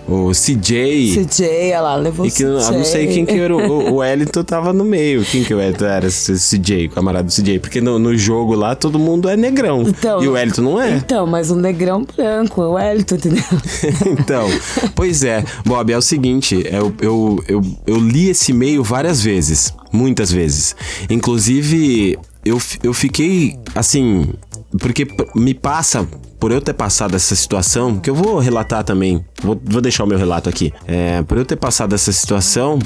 O 0.07 0.31
CJ. 0.31 1.25
CJ, 1.25 1.47
olha 1.71 1.81
lá, 1.81 1.95
levou 1.95 2.25
e 2.25 2.29
que, 2.29 2.37
CJ. 2.37 2.45
Eu 2.45 2.71
não 2.73 2.83
sei 2.83 3.07
quem 3.07 3.25
que 3.25 3.33
era. 3.33 3.55
O, 3.55 3.93
o 3.93 3.95
Wellington 3.95 4.43
tava 4.43 4.71
no 4.71 4.85
meio. 4.85 5.25
Quem 5.25 5.43
que 5.43 5.53
o 5.53 5.57
Wellington 5.57 5.85
era? 5.85 6.07
CJ, 6.09 6.87
o 6.87 6.89
camarada 6.91 7.27
do 7.27 7.31
CJ. 7.31 7.59
Porque 7.59 7.81
no, 7.81 7.97
no 7.97 8.15
jogo 8.15 8.53
lá 8.53 8.75
todo 8.75 8.99
mundo 8.99 9.27
é 9.27 9.35
negrão. 9.35 9.81
Então, 9.81 10.23
e 10.23 10.27
o 10.27 10.33
Wellington 10.33 10.61
não 10.61 10.81
é. 10.81 10.91
Então, 10.97 11.25
mas 11.25 11.49
o 11.49 11.55
negrão 11.55 12.05
branco, 12.05 12.61
o 12.61 12.73
Wellington, 12.73 13.15
entendeu? 13.15 13.43
então, 14.05 14.47
pois 14.93 15.23
é. 15.23 15.43
Bob, 15.65 15.91
é 15.91 15.97
o 15.97 16.01
seguinte: 16.01 16.63
eu, 16.71 16.93
eu, 17.01 17.43
eu, 17.47 17.61
eu 17.87 17.97
li 17.97 18.29
esse 18.29 18.51
e-mail 18.51 18.83
várias 18.83 19.23
vezes. 19.23 19.73
Muitas 19.91 20.31
vezes. 20.31 20.75
Inclusive, 21.09 22.19
eu, 22.43 22.61
eu 22.83 22.93
fiquei 22.93 23.57
assim. 23.73 24.33
Porque 24.77 25.07
me 25.35 25.53
passa 25.53 26.07
por 26.39 26.51
eu 26.51 26.61
ter 26.61 26.73
passado 26.73 27.15
essa 27.15 27.35
situação, 27.35 27.97
que 27.97 28.09
eu 28.09 28.15
vou 28.15 28.39
relatar 28.39 28.83
também, 28.83 29.23
vou, 29.41 29.59
vou 29.63 29.81
deixar 29.81 30.03
o 30.03 30.07
meu 30.07 30.17
relato 30.17 30.49
aqui. 30.49 30.73
É, 30.87 31.21
por 31.23 31.37
eu 31.37 31.45
ter 31.45 31.55
passado 31.55 31.93
essa 31.93 32.11
situação, 32.11 32.79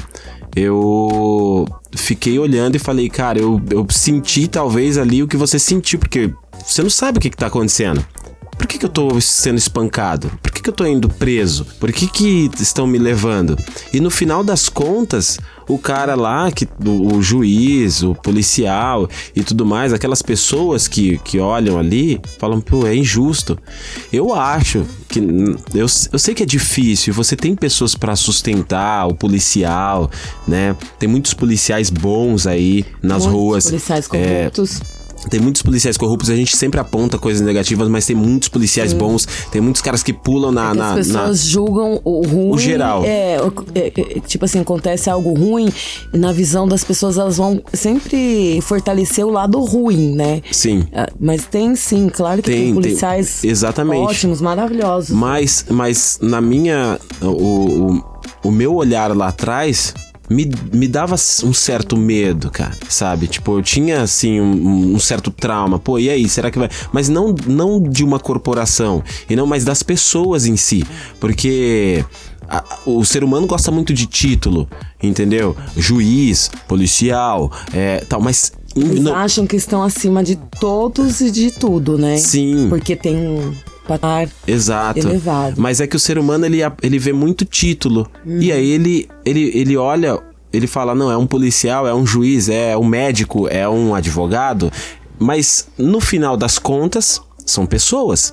eu 0.54 1.66
fiquei 1.94 2.38
olhando 2.38 2.76
e 2.76 2.78
falei, 2.78 3.08
cara, 3.08 3.38
eu, 3.38 3.60
eu 3.70 3.86
senti 3.90 4.48
talvez 4.48 4.98
ali 4.98 5.22
o 5.22 5.28
que 5.28 5.36
você 5.36 5.58
sentiu, 5.58 5.98
porque 5.98 6.32
você 6.64 6.82
não 6.82 6.90
sabe 6.90 7.18
o 7.18 7.20
que, 7.20 7.30
que 7.30 7.36
tá 7.36 7.46
acontecendo. 7.46 8.04
Por 8.60 8.66
que, 8.66 8.76
que 8.76 8.84
eu 8.84 8.90
tô 8.90 9.18
sendo 9.22 9.56
espancado? 9.56 10.30
Por 10.42 10.52
que, 10.52 10.60
que 10.60 10.68
eu 10.68 10.74
tô 10.74 10.84
indo 10.84 11.08
preso? 11.08 11.64
Por 11.80 11.90
que, 11.90 12.06
que 12.06 12.50
estão 12.60 12.86
me 12.86 12.98
levando? 12.98 13.56
E 13.90 14.00
no 14.00 14.10
final 14.10 14.44
das 14.44 14.68
contas, 14.68 15.40
o 15.66 15.78
cara 15.78 16.14
lá, 16.14 16.52
que, 16.52 16.68
o, 16.84 17.14
o, 17.14 17.22
juiz, 17.22 18.02
o 18.02 18.14
policial 18.14 19.08
e 19.34 19.42
tudo 19.42 19.64
mais, 19.64 19.94
aquelas 19.94 20.20
pessoas 20.20 20.86
que, 20.86 21.16
que 21.24 21.38
olham 21.38 21.78
ali, 21.78 22.20
falam, 22.38 22.60
pô, 22.60 22.86
é 22.86 22.94
injusto. 22.94 23.58
Eu 24.12 24.34
acho 24.34 24.84
que. 25.08 25.20
Eu, 25.74 25.86
eu 26.12 26.18
sei 26.18 26.34
que 26.34 26.42
é 26.42 26.46
difícil, 26.46 27.14
você 27.14 27.34
tem 27.34 27.56
pessoas 27.56 27.94
para 27.94 28.14
sustentar, 28.14 29.08
o 29.08 29.14
policial, 29.14 30.10
né? 30.46 30.76
Tem 30.98 31.08
muitos 31.08 31.32
policiais 31.32 31.88
bons 31.88 32.46
aí 32.46 32.84
nas 33.02 33.22
muitos 33.22 33.40
ruas. 33.40 33.64
Policiais 33.64 34.06
corruptos. 34.06 34.82
É, 34.82 34.99
tem 35.28 35.40
muitos 35.40 35.62
policiais 35.62 35.96
corruptos, 35.96 36.30
a 36.30 36.36
gente 36.36 36.56
sempre 36.56 36.80
aponta 36.80 37.18
coisas 37.18 37.42
negativas, 37.42 37.88
mas 37.88 38.06
tem 38.06 38.16
muitos 38.16 38.48
policiais 38.48 38.92
Sim. 38.92 38.98
bons, 38.98 39.26
tem 39.50 39.60
muitos 39.60 39.82
caras 39.82 40.02
que 40.02 40.12
pulam 40.12 40.52
na. 40.52 40.68
É 40.68 40.72
que 40.72 40.78
na 40.78 40.90
as 40.90 40.94
pessoas 40.94 41.44
na... 41.44 41.50
julgam 41.50 42.00
o 42.04 42.22
ruim. 42.26 42.50
O 42.50 42.58
geral. 42.58 43.04
É, 43.04 43.36
é, 43.74 43.86
é, 43.86 44.20
tipo 44.20 44.44
assim, 44.44 44.60
acontece 44.60 45.10
algo 45.10 45.34
ruim, 45.34 45.70
na 46.12 46.32
visão 46.32 46.66
das 46.66 46.84
pessoas 46.84 47.18
elas 47.18 47.36
vão 47.36 47.62
sempre 47.72 48.60
fortalecer 48.62 49.24
o 49.24 49.30
lado 49.30 49.60
ruim, 49.60 50.14
né? 50.14 50.42
Sim. 50.50 50.84
É, 50.92 51.06
mas 51.18 51.44
tem 51.44 51.74
sim, 51.76 52.08
claro 52.08 52.42
que 52.42 52.50
tem, 52.50 52.66
tem 52.66 52.74
policiais 52.74 53.40
tem, 53.40 53.50
exatamente. 53.50 54.00
ótimos, 54.00 54.40
maravilhosos. 54.40 55.10
Mas, 55.10 55.66
mas 55.68 56.18
na 56.22 56.40
minha. 56.40 56.98
o, 57.20 57.26
o, 57.26 58.04
o 58.44 58.50
meu 58.50 58.74
olhar 58.74 59.14
lá 59.14 59.28
atrás 59.28 59.94
me, 60.30 60.48
me 60.72 60.86
dava 60.86 61.16
um 61.16 61.52
certo 61.52 61.96
medo, 61.96 62.50
cara, 62.50 62.76
sabe? 62.88 63.26
Tipo, 63.26 63.58
eu 63.58 63.62
tinha, 63.62 64.00
assim, 64.02 64.40
um, 64.40 64.94
um, 64.94 64.98
certo 65.00 65.30
trauma. 65.32 65.76
Pô, 65.76 65.98
e 65.98 66.08
aí, 66.08 66.28
será 66.28 66.52
que 66.52 66.58
vai. 66.58 66.70
Mas 66.92 67.08
não, 67.08 67.34
não 67.46 67.82
de 67.82 68.04
uma 68.04 68.20
corporação, 68.20 69.02
e 69.28 69.34
não 69.34 69.44
mais 69.44 69.64
das 69.64 69.82
pessoas 69.82 70.46
em 70.46 70.56
si. 70.56 70.86
Porque. 71.18 72.04
A, 72.48 72.64
o 72.84 73.04
ser 73.04 73.22
humano 73.22 73.46
gosta 73.46 73.70
muito 73.70 73.94
de 73.94 74.06
título, 74.06 74.68
entendeu? 75.00 75.56
Juiz, 75.76 76.50
policial, 76.66 77.52
é, 77.72 77.98
tal, 78.08 78.20
mas 78.20 78.52
eles 78.74 79.04
não... 79.04 79.14
acham 79.14 79.46
que 79.46 79.54
estão 79.54 79.84
acima 79.84 80.24
de 80.24 80.34
todos 80.58 81.20
e 81.20 81.30
de 81.30 81.52
tudo, 81.52 81.96
né? 81.96 82.16
Sim. 82.16 82.68
Porque 82.68 82.96
tem 82.96 83.52
patamar 83.90 84.28
Exato. 84.46 85.00
elevado. 85.00 85.60
Mas 85.60 85.80
é 85.80 85.86
que 85.86 85.96
o 85.96 85.98
ser 85.98 86.18
humano 86.18 86.46
ele, 86.46 86.60
ele 86.82 86.98
vê 86.98 87.12
muito 87.12 87.44
título. 87.44 88.08
Hum. 88.24 88.38
E 88.40 88.52
aí 88.52 88.70
ele, 88.70 89.08
ele, 89.24 89.50
ele 89.54 89.76
olha, 89.76 90.18
ele 90.52 90.66
fala: 90.66 90.94
não, 90.94 91.10
é 91.10 91.16
um 91.16 91.26
policial, 91.26 91.86
é 91.86 91.94
um 91.94 92.06
juiz, 92.06 92.48
é 92.48 92.76
um 92.76 92.84
médico, 92.84 93.48
é 93.48 93.68
um 93.68 93.94
advogado. 93.94 94.70
Mas 95.18 95.68
no 95.76 96.00
final 96.00 96.36
das 96.36 96.58
contas, 96.58 97.20
são 97.44 97.66
pessoas. 97.66 98.32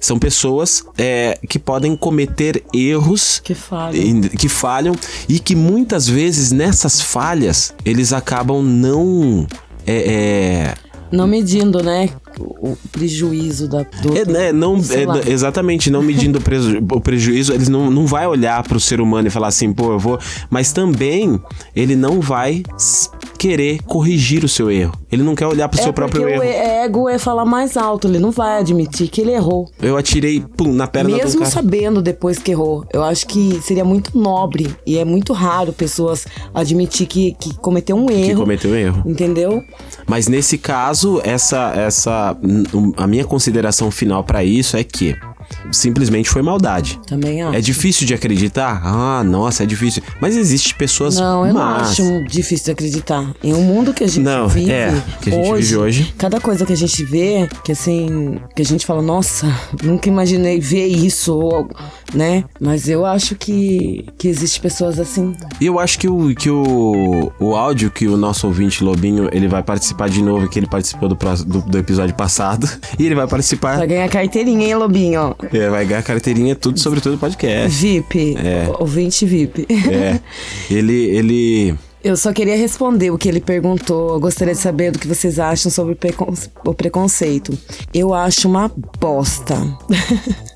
São 0.00 0.16
pessoas 0.16 0.84
é, 0.96 1.38
que 1.48 1.58
podem 1.58 1.96
cometer 1.96 2.64
erros 2.72 3.40
que 3.42 3.52
falham. 3.52 4.20
que 4.22 4.48
falham 4.48 4.94
e 5.28 5.40
que 5.40 5.56
muitas 5.56 6.08
vezes 6.08 6.52
nessas 6.52 7.00
falhas 7.00 7.74
eles 7.84 8.12
acabam 8.12 8.62
não. 8.62 9.44
É, 9.84 10.12
é, 10.12 10.74
não 11.10 11.26
medindo, 11.26 11.82
né? 11.82 12.10
O 12.42 12.76
prejuízo 12.92 13.68
da, 13.68 13.82
do. 14.02 14.16
É, 14.16 14.24
né, 14.24 14.52
não, 14.52 14.76
é, 14.76 15.30
exatamente, 15.30 15.90
não 15.90 16.02
medindo 16.02 16.38
o, 16.38 16.42
preju, 16.42 16.78
o 16.78 17.00
prejuízo, 17.00 17.52
eles 17.52 17.68
não, 17.68 17.90
não 17.90 18.06
vai 18.06 18.26
olhar 18.26 18.62
para 18.62 18.76
o 18.76 18.80
ser 18.80 19.00
humano 19.00 19.28
e 19.28 19.30
falar 19.30 19.48
assim, 19.48 19.72
pô, 19.72 19.92
eu 19.92 19.98
vou. 19.98 20.18
Mas 20.50 20.72
também 20.72 21.40
ele 21.74 21.96
não 21.96 22.20
vai 22.20 22.62
querer 23.38 23.80
corrigir 23.84 24.44
o 24.44 24.48
seu 24.48 24.70
erro. 24.70 24.92
Ele 25.10 25.22
não 25.22 25.34
quer 25.34 25.46
olhar 25.46 25.68
pro 25.68 25.78
é 25.78 25.82
seu 25.82 25.92
próprio 25.92 26.28
erro. 26.28 26.40
O 26.40 26.44
ego 26.44 27.08
é 27.08 27.18
falar 27.18 27.44
mais 27.44 27.76
alto, 27.76 28.08
ele 28.08 28.18
não 28.18 28.30
vai 28.30 28.58
admitir 28.58 29.08
que 29.08 29.20
ele 29.20 29.30
errou. 29.30 29.70
Eu 29.80 29.96
atirei, 29.96 30.40
pum, 30.40 30.72
na 30.72 30.86
perna 30.86 31.10
Mesmo 31.10 31.32
do 31.32 31.38
cara. 31.38 31.50
sabendo 31.50 32.02
depois 32.02 32.38
que 32.38 32.50
errou. 32.50 32.84
Eu 32.92 33.02
acho 33.04 33.26
que 33.26 33.60
seria 33.62 33.84
muito 33.84 34.18
nobre 34.18 34.74
e 34.84 34.98
é 34.98 35.04
muito 35.04 35.32
raro 35.32 35.72
pessoas 35.72 36.26
admitir 36.52 37.06
que, 37.06 37.36
que 37.38 37.56
cometeu 37.58 37.96
um 37.96 38.10
erro. 38.10 38.28
Que 38.28 38.34
cometeu 38.34 38.70
um 38.72 38.74
erro. 38.74 39.02
Entendeu? 39.06 39.62
Mas 40.06 40.26
nesse 40.26 40.58
caso, 40.58 41.20
essa 41.22 41.72
essa 41.76 42.27
a 42.96 43.06
minha 43.06 43.24
consideração 43.24 43.90
final 43.90 44.24
para 44.24 44.44
isso 44.44 44.76
é 44.76 44.84
que 44.84 45.16
simplesmente 45.72 46.28
foi 46.28 46.42
maldade. 46.42 46.98
Também 47.06 47.42
acho. 47.42 47.56
É 47.56 47.60
difícil 47.60 48.06
de 48.06 48.14
acreditar? 48.14 48.80
Ah, 48.84 49.22
nossa, 49.24 49.62
é 49.62 49.66
difícil. 49.66 50.02
Mas 50.20 50.36
existe 50.36 50.74
pessoas 50.74 51.16
Não, 51.16 51.46
eu 51.46 51.54
não 51.54 51.60
más. 51.60 51.90
acho 51.90 52.24
difícil 52.24 52.66
de 52.66 52.70
acreditar. 52.72 53.32
Em 53.42 53.54
um 53.54 53.62
mundo 53.62 53.92
que 53.92 54.04
a 54.04 54.06
gente 54.06 54.24
Não, 54.24 54.48
vive, 54.48 54.70
é, 54.70 55.02
que 55.20 55.30
a 55.30 55.32
gente 55.34 55.48
hoje, 55.50 55.68
vive 55.68 55.76
hoje. 55.78 56.14
cada 56.18 56.40
coisa 56.40 56.64
que 56.64 56.72
a 56.72 56.76
gente 56.76 57.04
vê, 57.04 57.48
que 57.64 57.72
assim, 57.72 58.40
que 58.54 58.62
a 58.62 58.64
gente 58.64 58.84
fala, 58.86 59.02
nossa, 59.02 59.46
nunca 59.82 60.08
imaginei 60.08 60.60
ver 60.60 60.86
isso, 60.86 61.34
ou, 61.34 61.68
né? 62.14 62.44
Mas 62.60 62.88
eu 62.88 63.04
acho 63.04 63.34
que, 63.34 64.06
que 64.18 64.28
existe 64.28 64.60
pessoas 64.60 64.98
assim. 64.98 65.34
E 65.60 65.66
eu 65.66 65.78
acho 65.78 65.98
que, 65.98 66.08
o, 66.08 66.34
que 66.34 66.50
o, 66.50 67.32
o 67.38 67.54
áudio 67.54 67.90
que 67.90 68.06
o 68.06 68.16
nosso 68.16 68.46
ouvinte 68.46 68.82
Lobinho, 68.82 69.28
ele 69.32 69.48
vai 69.48 69.62
participar 69.62 70.08
de 70.08 70.22
novo, 70.22 70.48
que 70.48 70.58
ele 70.58 70.66
participou 70.66 71.08
do, 71.08 71.16
do, 71.46 71.60
do 71.62 71.78
episódio 71.78 72.14
passado. 72.14 72.68
E 72.98 73.06
ele 73.06 73.14
vai 73.14 73.28
participar, 73.28 73.76
Vai 73.76 73.86
ganhar 73.86 74.08
carteirinha, 74.08 74.66
hein, 74.66 74.74
Lobinho? 74.74 75.34
É, 75.52 75.68
vai 75.70 75.84
ganhar 75.84 76.02
carteirinha 76.02 76.54
tudo 76.56 76.78
sobre 76.78 77.00
todo 77.00 77.14
o 77.14 77.18
podcast. 77.18 77.68
VIP. 77.68 78.36
É. 78.36 78.68
Ouvinte 78.78 79.24
VIP. 79.26 79.66
É, 79.70 80.18
ele, 80.70 80.94
ele... 81.16 81.74
Eu 82.02 82.16
só 82.16 82.32
queria 82.32 82.56
responder 82.56 83.10
o 83.10 83.18
que 83.18 83.28
ele 83.28 83.40
perguntou. 83.40 84.14
Eu 84.14 84.20
gostaria 84.20 84.54
de 84.54 84.60
saber 84.60 84.92
do 84.92 85.00
que 85.00 85.08
vocês 85.08 85.38
acham 85.40 85.70
sobre 85.70 85.96
precon- 85.96 86.32
o 86.64 86.72
preconceito. 86.72 87.58
Eu 87.92 88.14
acho 88.14 88.48
uma 88.48 88.70
bosta. 89.00 89.56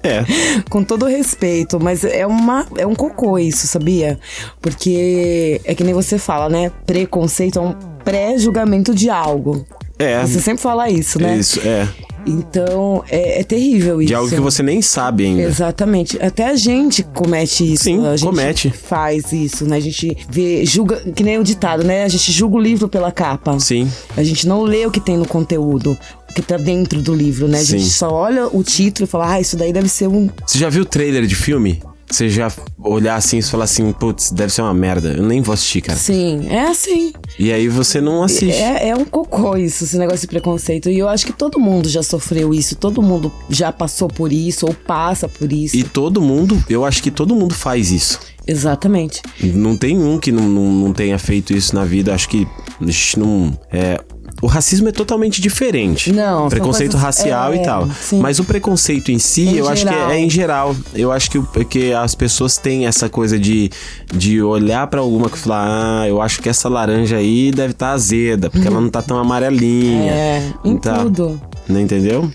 É, 0.05 0.25
Com 0.71 0.85
todo 0.85 1.05
respeito, 1.05 1.81
mas 1.81 2.05
é 2.05 2.25
uma 2.27 2.65
é 2.79 2.87
um 2.87 2.95
cocô 2.95 3.39
isso, 3.41 3.67
sabia? 3.67 4.21
Porque 4.61 5.61
é 5.65 5.75
que 5.75 5.83
nem 5.83 5.93
você 5.93 6.17
fala, 6.17 6.49
né? 6.49 6.71
Preconceito 6.87 7.59
é 7.59 7.63
um 7.63 7.73
pré-julgamento 8.05 8.95
de 8.95 9.11
algo. 9.11 9.67
é. 9.99 10.21
Você 10.25 10.41
sempre 10.41 10.63
fala 10.63 10.89
isso, 10.89 11.21
né? 11.21 11.37
Isso, 11.37 11.61
é. 11.67 11.89
Então 12.27 13.05
é, 13.09 13.41
é 13.41 13.45
terrível 13.45 14.01
isso. 14.01 14.09
De 14.09 14.15
algo 14.15 14.31
que 14.31 14.41
você 14.41 14.63
nem 14.63 14.81
sabe 14.81 15.27
ainda. 15.27 15.43
Exatamente. 15.43 16.21
Até 16.23 16.49
a 16.49 16.57
gente 16.57 17.03
comete 17.03 17.73
isso. 17.73 17.85
Sim, 17.85 18.07
a 18.07 18.17
gente 18.17 18.29
comete. 18.29 18.71
Faz 18.71 19.33
isso, 19.33 19.65
né? 19.65 19.77
A 19.77 19.81
gente 19.81 20.17
vê, 20.29 20.65
julga, 20.65 21.01
que 21.15 21.23
nem 21.23 21.39
o 21.39 21.45
ditado, 21.45 21.85
né? 21.85 22.05
A 22.05 22.09
gente 22.09 22.31
julga 22.33 22.57
o 22.57 22.61
livro 22.61 22.89
pela 22.89 23.11
capa. 23.11 23.59
Sim. 23.59 23.91
A 24.17 24.23
gente 24.23 24.47
não 24.47 24.63
lê 24.63 24.87
o 24.87 24.91
que 24.91 25.01
tem 25.01 25.17
no 25.17 25.27
conteúdo, 25.27 25.97
o 26.31 26.35
que 26.35 26.43
tá 26.43 26.57
dentro 26.57 27.03
do 27.03 27.15
livro, 27.15 27.49
né? 27.49 27.59
A 27.59 27.65
gente 27.65 27.85
Sim. 27.85 27.91
só 27.91 28.11
olha 28.11 28.47
o 28.47 28.63
título 28.63 29.07
e 29.07 29.11
fala, 29.11 29.35
ah, 29.35 29.41
isso 29.41 29.57
daí 29.57 29.73
deve 29.73 29.89
ser 29.89 30.09
um. 30.09 30.29
Você 30.47 30.59
já 30.59 30.69
viu 30.69 30.83
o 30.83 30.87
trailer 30.87 31.27
de 31.27 31.35
filme? 31.35 31.83
Você 32.13 32.29
já 32.29 32.53
olhar 32.79 33.17
assim 33.17 33.39
e 33.39 33.43
falar 33.43 33.65
assim, 33.65 33.91
putz, 33.93 34.31
deve 34.31 34.53
ser 34.53 34.61
uma 34.61 34.75
merda. 34.75 35.15
Eu 35.15 35.23
nem 35.23 35.41
vou 35.41 35.55
assistir, 35.55 35.81
cara. 35.81 35.99
Sim, 35.99 36.47
é 36.51 36.67
assim. 36.67 37.13
E 37.39 37.51
aí 37.51 37.69
você 37.69 38.03
não 38.03 38.23
assiste. 38.23 38.61
É, 38.61 38.91
é 38.91 38.97
um 38.97 39.05
cocô 39.05 39.57
isso, 39.57 39.85
esse 39.85 39.97
negócio 39.97 40.21
de 40.21 40.27
preconceito. 40.27 40.91
E 40.91 40.99
eu 40.99 41.09
acho 41.09 41.25
que 41.25 41.33
todo 41.33 41.59
mundo 41.59 41.89
já 41.89 42.03
sofreu 42.03 42.53
isso, 42.53 42.77
todo 42.77 43.01
mundo 43.01 43.33
já 43.49 43.73
passou 43.73 44.09
por 44.09 44.31
isso 44.31 44.67
ou 44.67 44.75
passa 44.75 45.27
por 45.27 45.51
isso. 45.51 45.75
E 45.75 45.83
todo 45.83 46.21
mundo, 46.21 46.63
eu 46.69 46.85
acho 46.85 47.03
que 47.03 47.11
todo 47.11 47.35
mundo 47.35 47.55
faz 47.55 47.91
isso. 47.91 48.21
Exatamente. 48.47 49.23
Não 49.43 49.77
tem 49.77 49.99
um 49.99 50.19
que 50.19 50.31
não, 50.31 50.49
não, 50.49 50.71
não 50.71 50.93
tenha 50.93 51.19
feito 51.19 51.55
isso 51.55 51.75
na 51.75 51.85
vida. 51.85 52.15
Acho 52.15 52.29
que 52.29 52.47
a 52.79 52.85
gente 52.85 53.19
não. 53.19 53.59
É, 53.71 53.99
o 54.43 54.47
racismo 54.49 54.89
é 54.89 54.93
totalmente 54.93 55.41
diferente. 55.41 56.13
Não, 56.13 56.49
Preconceito 56.49 56.91
coisas- 56.93 57.01
racial 57.07 57.53
é, 57.55 57.57
e 57.57 57.63
tal. 57.63 57.89
sim. 57.93 58.19
Mas 58.21 58.39
o 58.41 58.45
preconceito 58.45 59.11
em 59.13 59.19
si, 59.19 59.43
Em 59.49 59.55
eu 59.57 59.69
acho 59.69 59.87
que 59.87 59.93
geral. 59.93 60.11
é, 60.11 60.17
é 60.17 60.19
em 60.19 60.29
geral. 60.29 60.77
Eu 60.93 61.13
acho 61.13 61.31
que, 61.31 61.65
que 61.65 61.93
as 61.95 62.15
pessoas 62.17 62.59
têm 62.59 62.85
essa 62.87 63.09
coisa 63.09 63.39
de, 63.39 63.71
de 64.13 64.43
olhar 64.43 64.87
pra 64.89 65.01
alguma 65.01 65.31
que 65.31 65.39
falar, 65.39 66.03
ah, 66.03 66.09
eu 66.09 66.21
acho 66.21 66.43
que 66.43 66.49
essa 66.49 66.69
laranja 66.69 67.17
aí 67.17 67.53
deve 67.53 67.71
estar 67.71 67.93
azeda, 67.93 68.51
porque 68.51 68.67
ela 68.67 68.81
não 68.81 68.91
tá 68.91 69.01
tão 69.01 69.17
amarelinha. 69.17 70.03
É, 70.13 70.43
em 70.65 70.73
Então, 70.73 71.05
tudo. 71.05 71.41
Não 71.69 71.81
entendeu? 71.81 72.29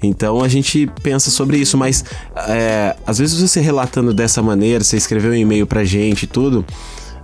Então 0.00 0.40
a 0.42 0.46
gente 0.48 0.88
pensa 1.02 1.28
sobre 1.30 1.56
isso, 1.58 1.76
mas 1.76 2.04
é, 2.46 2.94
às 3.04 3.18
vezes 3.18 3.40
você 3.40 3.60
relatando 3.60 4.14
dessa 4.14 4.40
maneira, 4.40 4.84
você 4.84 4.96
escreveu 4.96 5.32
um 5.32 5.34
e-mail 5.34 5.66
pra 5.66 5.82
gente 5.82 6.22
e 6.22 6.26
tudo, 6.28 6.64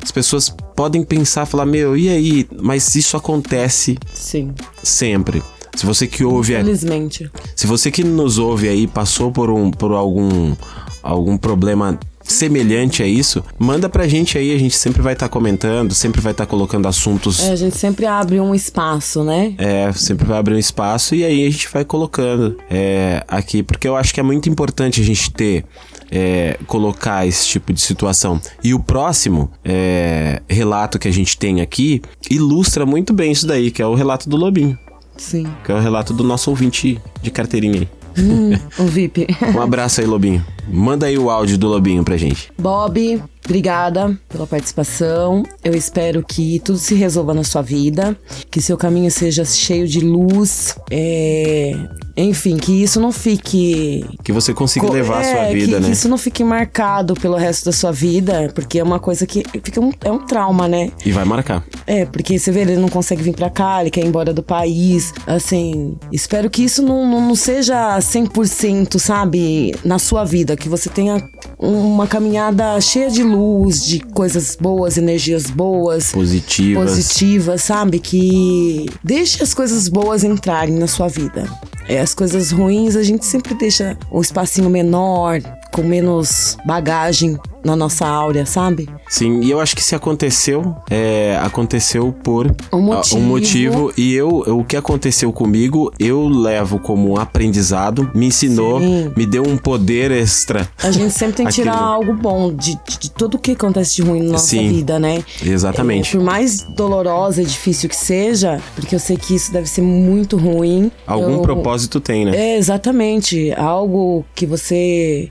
as 0.03 0.11
pessoas 0.11 0.53
podem 0.75 1.03
pensar, 1.03 1.47
falar, 1.47 1.67
meu, 1.67 1.97
e 1.97 2.09
aí? 2.09 2.47
Mas 2.61 2.95
isso 2.95 3.17
acontece 3.17 3.97
Sim. 4.13 4.53
sempre. 4.83 5.43
Se 5.75 5.85
você 5.85 6.07
que 6.07 6.25
ouve, 6.25 6.53
Infelizmente. 6.55 7.31
se 7.57 7.67
você 7.67 7.91
que 7.91 8.05
nos 8.05 8.39
ouve 8.39 8.69
aí 8.69 8.87
passou 8.87 9.33
por 9.33 9.51
um 9.51 9.71
por 9.73 9.91
algum 9.93 10.55
algum 11.03 11.37
problema 11.37 11.99
semelhante 12.23 13.03
a 13.03 13.07
isso, 13.07 13.45
manda 13.59 13.89
pra 13.89 14.09
gente 14.09 14.39
aí, 14.39 14.55
a 14.55 14.59
gente 14.59 14.75
sempre 14.75 15.03
vai 15.03 15.13
estar 15.13 15.29
comentando, 15.29 15.93
sempre 15.93 16.21
vai 16.23 16.33
estar 16.33 16.47
colocando 16.47 16.89
assuntos 16.89 17.41
É, 17.43 17.51
a 17.53 17.57
gente 17.57 17.77
sempre 17.77 18.07
abre 18.07 18.41
um 18.41 18.55
espaço, 18.55 19.23
né? 19.23 19.55
é, 19.59 19.93
sempre 19.93 20.25
vai 20.25 20.39
abrir 20.39 20.55
um 20.55 20.59
espaço 20.59 21.15
e 21.15 21.23
aí 21.25 21.47
a 21.47 21.51
gente 21.51 21.69
vai 21.71 21.85
colocando 21.85 22.57
é, 22.71 23.23
aqui, 23.29 23.63
porque 23.63 23.87
eu 23.87 23.95
acho 23.97 24.15
que 24.15 24.21
é 24.21 24.23
muito 24.23 24.49
importante 24.49 25.01
a 25.03 25.05
gente 25.05 25.31
ter, 25.33 25.65
é, 26.11 26.59
colocar 26.67 27.27
esse 27.27 27.47
tipo 27.47 27.73
de 27.73 27.81
situação. 27.81 28.41
E 28.63 28.75
o 28.75 28.81
próximo 28.81 29.51
é, 29.65 30.43
relato 30.49 30.99
que 30.99 31.09
a 31.09 31.13
gente 31.13 31.37
tem 31.37 31.61
aqui 31.61 32.03
ilustra 32.31 32.87
muito 32.87 33.13
bem 33.13 33.33
isso 33.33 33.47
daí, 33.47 33.71
que 33.71 33.83
é 33.83 33.87
o 33.87 33.95
relato 33.95 34.29
do 34.29 34.37
Lobinho, 34.37 34.79
Sim. 35.17 35.47
que 35.65 35.73
é 35.73 35.75
o 35.75 35.81
relato 35.81 36.13
do 36.13 36.25
nosso 36.25 36.51
ouvinte 36.51 37.01
de 37.23 37.31
carteirinha 37.31 37.81
aí. 37.81 37.89
Hum, 38.17 38.53
o 38.79 38.85
VIP. 38.85 39.27
Um 39.55 39.61
abraço 39.61 40.01
aí, 40.01 40.07
Lobinho. 40.07 40.45
Manda 40.69 41.07
aí 41.07 41.19
o 41.19 41.31
áudio 41.31 41.59
do 41.59 41.69
Lobinho 41.69 42.05
pra 42.05 42.17
gente. 42.17 42.53
Bob, 42.59 43.23
obrigada 43.45 44.19
pela 44.29 44.47
participação. 44.47 45.43
Eu 45.63 45.75
espero 45.75 46.25
que 46.27 46.61
tudo 46.65 46.79
se 46.79 46.95
resolva 46.95 47.35
na 47.35 47.45
sua 47.45 47.63
vida, 47.63 48.17
que 48.51 48.61
seu 48.61 48.77
caminho 48.77 49.11
seja 49.11 49.45
cheio 49.45 49.87
de 49.87 50.01
luz. 50.01 50.75
é, 50.91 51.73
Enfim, 52.17 52.57
que 52.57 52.83
isso 52.83 53.01
não 53.01 53.13
fique. 53.13 54.05
Que 54.23 54.33
você 54.33 54.55
consiga 54.55 54.87
co- 54.87 54.93
levar 54.93 55.19
a 55.19 55.27
é, 55.27 55.35
sua 55.35 55.45
vida, 55.53 55.67
que, 55.77 55.81
né? 55.81 55.87
Que 55.87 55.93
isso 55.93 56.09
não 56.09 56.17
fique 56.19 56.43
marcado 56.45 57.15
pelo 57.15 57.37
resto 57.37 57.65
da 57.67 57.73
sua 57.73 57.91
vida, 57.93 58.51
porque 58.55 58.79
é 58.79 58.83
uma 58.83 58.99
coisa 59.01 59.27
que 59.27 59.43
fica 59.63 59.81
um, 59.81 59.93
é 60.03 60.11
um 60.11 60.19
trauma, 60.25 60.69
né? 60.69 60.91
E 61.05 61.11
vai 61.13 61.25
marcar. 61.25 61.65
É, 61.87 62.05
porque 62.07 62.39
você 62.39 62.51
vê, 62.53 62.61
ele 62.61 62.77
não 62.77 62.89
consegue 62.89 63.23
vir 63.23 63.35
pra 63.35 63.51
cá, 63.51 63.81
ele 63.81 63.91
quer 63.91 64.03
ir 64.03 64.07
embora 64.07 64.33
do 64.33 64.43
país. 64.43 65.13
Assim, 65.27 65.97
espero 66.13 66.49
que 66.49 66.63
isso 66.65 66.83
não, 66.83 67.07
não, 67.07 67.21
não 67.21 67.35
seja 67.35 67.99
100%, 67.99 68.99
sabe, 68.99 69.75
na 69.85 69.99
sua 69.99 70.25
vida. 70.25 70.57
Que 70.57 70.69
você 70.69 70.89
tenha 70.89 71.21
uma 71.59 72.07
caminhada 72.07 72.81
cheia 72.81 73.11
de 73.11 73.23
luz, 73.23 73.85
de 73.85 74.01
coisas 74.01 74.57
boas, 74.61 74.97
energias 74.97 75.51
boas. 75.51 76.13
Positivas. 76.13 76.91
Positivas, 76.91 77.63
sabe? 77.63 77.99
Que 77.99 78.87
deixe 79.03 79.43
as 79.43 79.55
coisas 79.55 79.89
boas 79.89 80.25
entrarem 80.25 80.75
na 80.75 80.87
sua 80.87 81.09
vida. 81.09 81.49
É, 81.89 82.01
as 82.01 82.15
coisas 82.15 82.51
ruins 82.51 82.97
a 82.97 83.03
gente 83.03 83.27
sempre 83.27 83.55
deixa 83.55 83.97
um 84.11 84.21
espacinho 84.21 84.71
menor, 84.71 85.41
com 85.75 85.83
menos 85.83 86.57
bagagem 86.65 87.37
na 87.65 87.75
nossa 87.75 88.07
áurea, 88.07 88.45
sabe? 88.45 88.89
Sim, 89.09 89.41
e 89.41 89.51
eu 89.51 89.59
acho 89.59 89.75
que 89.75 89.83
se 89.83 89.95
aconteceu, 89.95 90.77
é, 90.91 91.39
aconteceu 91.43 92.13
por 92.23 92.55
Um 92.73 92.81
motivo. 92.83 93.17
ah, 93.17 93.19
um 93.19 93.23
motivo. 93.23 93.93
E 93.97 94.13
eu, 94.15 94.45
eu- 94.47 94.59
o 94.59 94.65
que 94.65 94.77
aconteceu 94.77 95.33
comigo, 95.33 95.91
eu 95.99 96.29
levo 96.29 96.79
como 96.79 97.13
um 97.13 97.17
aprendizado, 97.19 98.11
me 98.15 98.27
ensinou, 98.27 98.81
Sim. 98.81 99.11
me 99.17 99.25
deu 99.25 99.43
um 99.43 99.57
poder 99.57 100.11
extra. 100.11 100.69
A 100.83 100.91
gente 100.91 101.11
sempre 101.15 101.37
tem 101.37 101.47
que 101.47 101.53
tirar 101.55 101.77
algo 101.79 102.13
bom 102.13 102.53
de, 102.53 102.79
de, 102.87 102.99
de 102.99 103.11
tudo 103.11 103.39
que 103.39 103.53
acontece 103.53 103.97
de 103.97 104.03
ruim 104.03 104.25
na 104.25 104.33
nossa 104.33 104.47
Sim. 104.49 104.69
vida, 104.69 104.99
né? 104.99 105.25
Exatamente. 105.43 106.11
É, 106.15 106.19
por 106.19 106.25
mais 106.25 106.61
dolorosa 106.77 107.41
e 107.43 107.47
difícil 107.47 107.89
que 107.89 107.97
seja, 107.97 108.61
porque 108.77 108.95
eu 108.95 109.01
sei 109.01 109.17
que 109.17 109.35
isso 109.35 109.51
deve 109.51 109.69
ser 109.71 109.81
muito 109.83 110.37
ruim. 110.37 110.91
Algum 111.07 111.37
eu- 111.37 111.41
propósito 111.43 111.99
tem, 111.99 112.27
né? 112.27 112.37
É, 112.37 112.59
exatamente. 112.59 113.53
Algo 113.57 114.23
que 114.35 114.45
você 114.45 115.31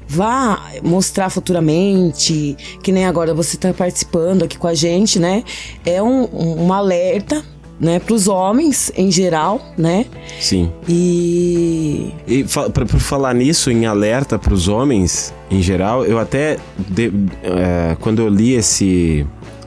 mostrar 0.84 1.30
futuramente, 1.30 2.56
que 2.82 2.92
nem 2.92 3.06
agora 3.06 3.34
você 3.34 3.58
tá 3.58 3.74
participando 3.74 4.44
aqui 4.44 4.58
com 4.58 4.68
a 4.68 4.74
gente, 4.74 5.20
né? 5.20 5.44
É 5.86 6.02
um, 6.02 6.28
um, 6.34 6.72
alerta, 6.74 7.44
né, 7.80 8.00
pros 8.00 8.28
homens 8.28 8.92
em 8.96 9.12
geral, 9.12 9.62
né? 9.78 10.06
Sim. 10.40 10.72
E. 10.88 12.12
E 12.28 12.44
por 12.44 12.88
falar 13.00 13.34
nisso, 13.34 13.70
em 13.72 13.86
alerta 13.86 14.38
pros 14.40 14.68
homens, 14.68 15.34
em 15.50 15.62
geral, 15.62 16.06
eu 16.06 16.18
até. 16.20 16.58
de- 16.78 17.12
é, 17.44 17.96
quando 18.00 18.22
eu 18.22 18.30
li 18.30 18.54
esse. 18.54 19.26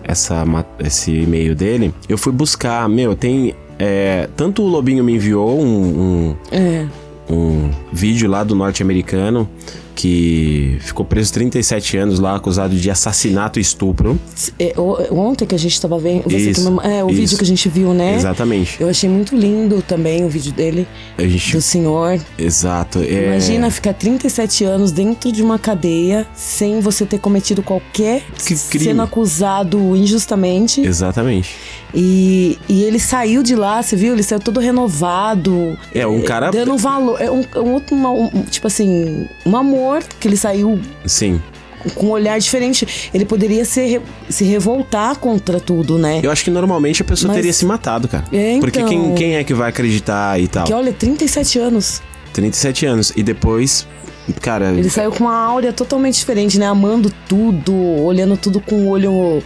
Essa, 0.09 0.45
esse 0.79 1.11
e-mail 1.11 1.53
dele, 1.57 1.93
eu 2.09 2.17
fui 2.17 2.33
buscar. 2.33 2.89
Meu, 2.89 3.17
tem. 3.17 3.55
é, 3.79 4.29
tanto 4.37 4.63
o 4.63 4.67
Lobinho 4.69 5.03
me 5.05 5.15
enviou 5.17 5.61
um- 5.61 6.01
um 6.31 6.37
É. 6.53 6.87
um 7.29 7.71
vídeo 7.93 8.31
lá 8.31 8.45
do 8.45 8.55
norte-americano 8.55 9.49
que 9.97 10.77
ficou 10.81 11.05
preso 11.07 11.33
37 11.33 11.97
anos 11.97 12.21
lá, 12.21 12.37
acusado 12.37 12.77
de 12.77 12.91
assassinato 12.91 13.59
e 13.59 13.63
estupro. 13.63 14.21
É, 14.59 14.75
ontem 15.11 15.47
que 15.47 15.55
a 15.55 15.59
gente 15.59 15.81
tava 15.81 15.99
vendo. 15.99 16.31
Isso, 16.31 16.69
é, 16.83 17.03
o 17.03 17.09
isso. 17.09 17.17
vídeo 17.21 17.39
que 17.39 17.45
a 17.45 17.47
gente 17.47 17.69
viu, 17.71 17.95
né? 17.95 18.15
Exatamente. 18.15 18.77
Eu 18.81 18.89
achei 18.91 19.09
muito 19.09 19.35
lindo 19.35 19.83
também 19.83 20.23
o 20.25 20.29
vídeo 20.29 20.53
dele, 20.53 20.87
gente. 21.19 21.53
do 21.53 21.63
senhor. 21.63 22.21
Exato. 22.39 22.99
é- 23.01 23.27
Imagina 23.29 23.71
ficar 23.71 23.95
37 23.95 24.65
anos 24.65 24.93
dentro 24.93 25.33
de 25.33 25.43
uma 25.43 25.59
cadeia 25.59 26.27
sem 26.35 26.79
você 26.81 27.07
ter 27.07 27.19
cometido 27.19 27.63
qualquer 27.63 28.23
Que 28.37 28.55
crime. 28.55 28.85
sendo 28.85 29.01
acusado 29.03 29.97
injustamente. 29.97 30.83
Exatamente. 30.83 31.55
E, 31.95 32.59
e 32.69 32.83
ele 32.85 32.99
saiu 32.99 33.43
de 33.43 33.55
lá, 33.55 33.83
você 33.83 33.97
viu? 33.97 34.13
Ele 34.13 34.23
saiu 34.23 34.41
todo 34.41 34.61
renovado. 34.61 35.79
É, 35.95 36.07
um 36.07 36.21
cara- 36.21 36.51
Dando 36.51 36.77
valor. 36.77 37.21
É 37.21 37.31
um, 37.31 37.43
um 37.57 37.73
outro. 37.73 37.97
uma- 37.97 38.11
um- 38.11 38.29
tipo 38.51 38.67
assim, 38.67 39.27
um 39.47 39.57
amor 39.57 39.86
que 40.21 40.29
ele 40.29 40.37
saiu 40.37 40.81
Sim. 41.05 41.41
com 41.95 42.07
um 42.07 42.11
olhar 42.11 42.39
diferente. 42.39 43.11
Ele 43.13 43.25
poderia 43.25 43.65
se, 43.65 44.01
se 44.29 44.45
revoltar 44.45 45.17
contra 45.19 45.61
tudo, 45.61 45.99
né? 45.99 46.21
Eu 46.23 46.31
acho 46.31 46.45
que 46.45 46.51
normalmente 46.51 47.03
a 47.03 47.05
pessoa 47.05 47.29
Mas- 47.29 47.37
teria 47.37 47.53
se 47.53 47.65
matado, 47.65 48.09
cara. 48.09 48.25
É, 48.33 48.59
Porque 48.59 48.79
então. 48.81 48.89
quem, 48.89 49.15
quem 49.15 49.37
é 49.37 49.45
que 49.45 49.55
vai 49.55 49.69
acreditar 49.71 50.41
e 50.41 50.49
tal? 50.49 50.65
Que 50.65 50.73
olha, 50.73 50.93
37 50.93 51.59
anos. 51.59 52.03
37 52.33 52.87
anos. 52.87 53.13
E 53.17 53.23
depois, 53.23 53.87
cara. 54.41 54.71
Ele 54.71 54.91
saiu 54.91 55.11
com 55.11 55.25
uma 55.25 55.35
áurea 55.37 55.73
totalmente 55.73 56.15
diferente, 56.17 56.59
né? 56.59 56.67
Amando 56.67 57.11
tudo, 57.29 57.75
olhando 57.75 58.37
tudo 58.37 58.61
com 58.61 58.75
o 58.77 58.89
olho. 58.89 59.43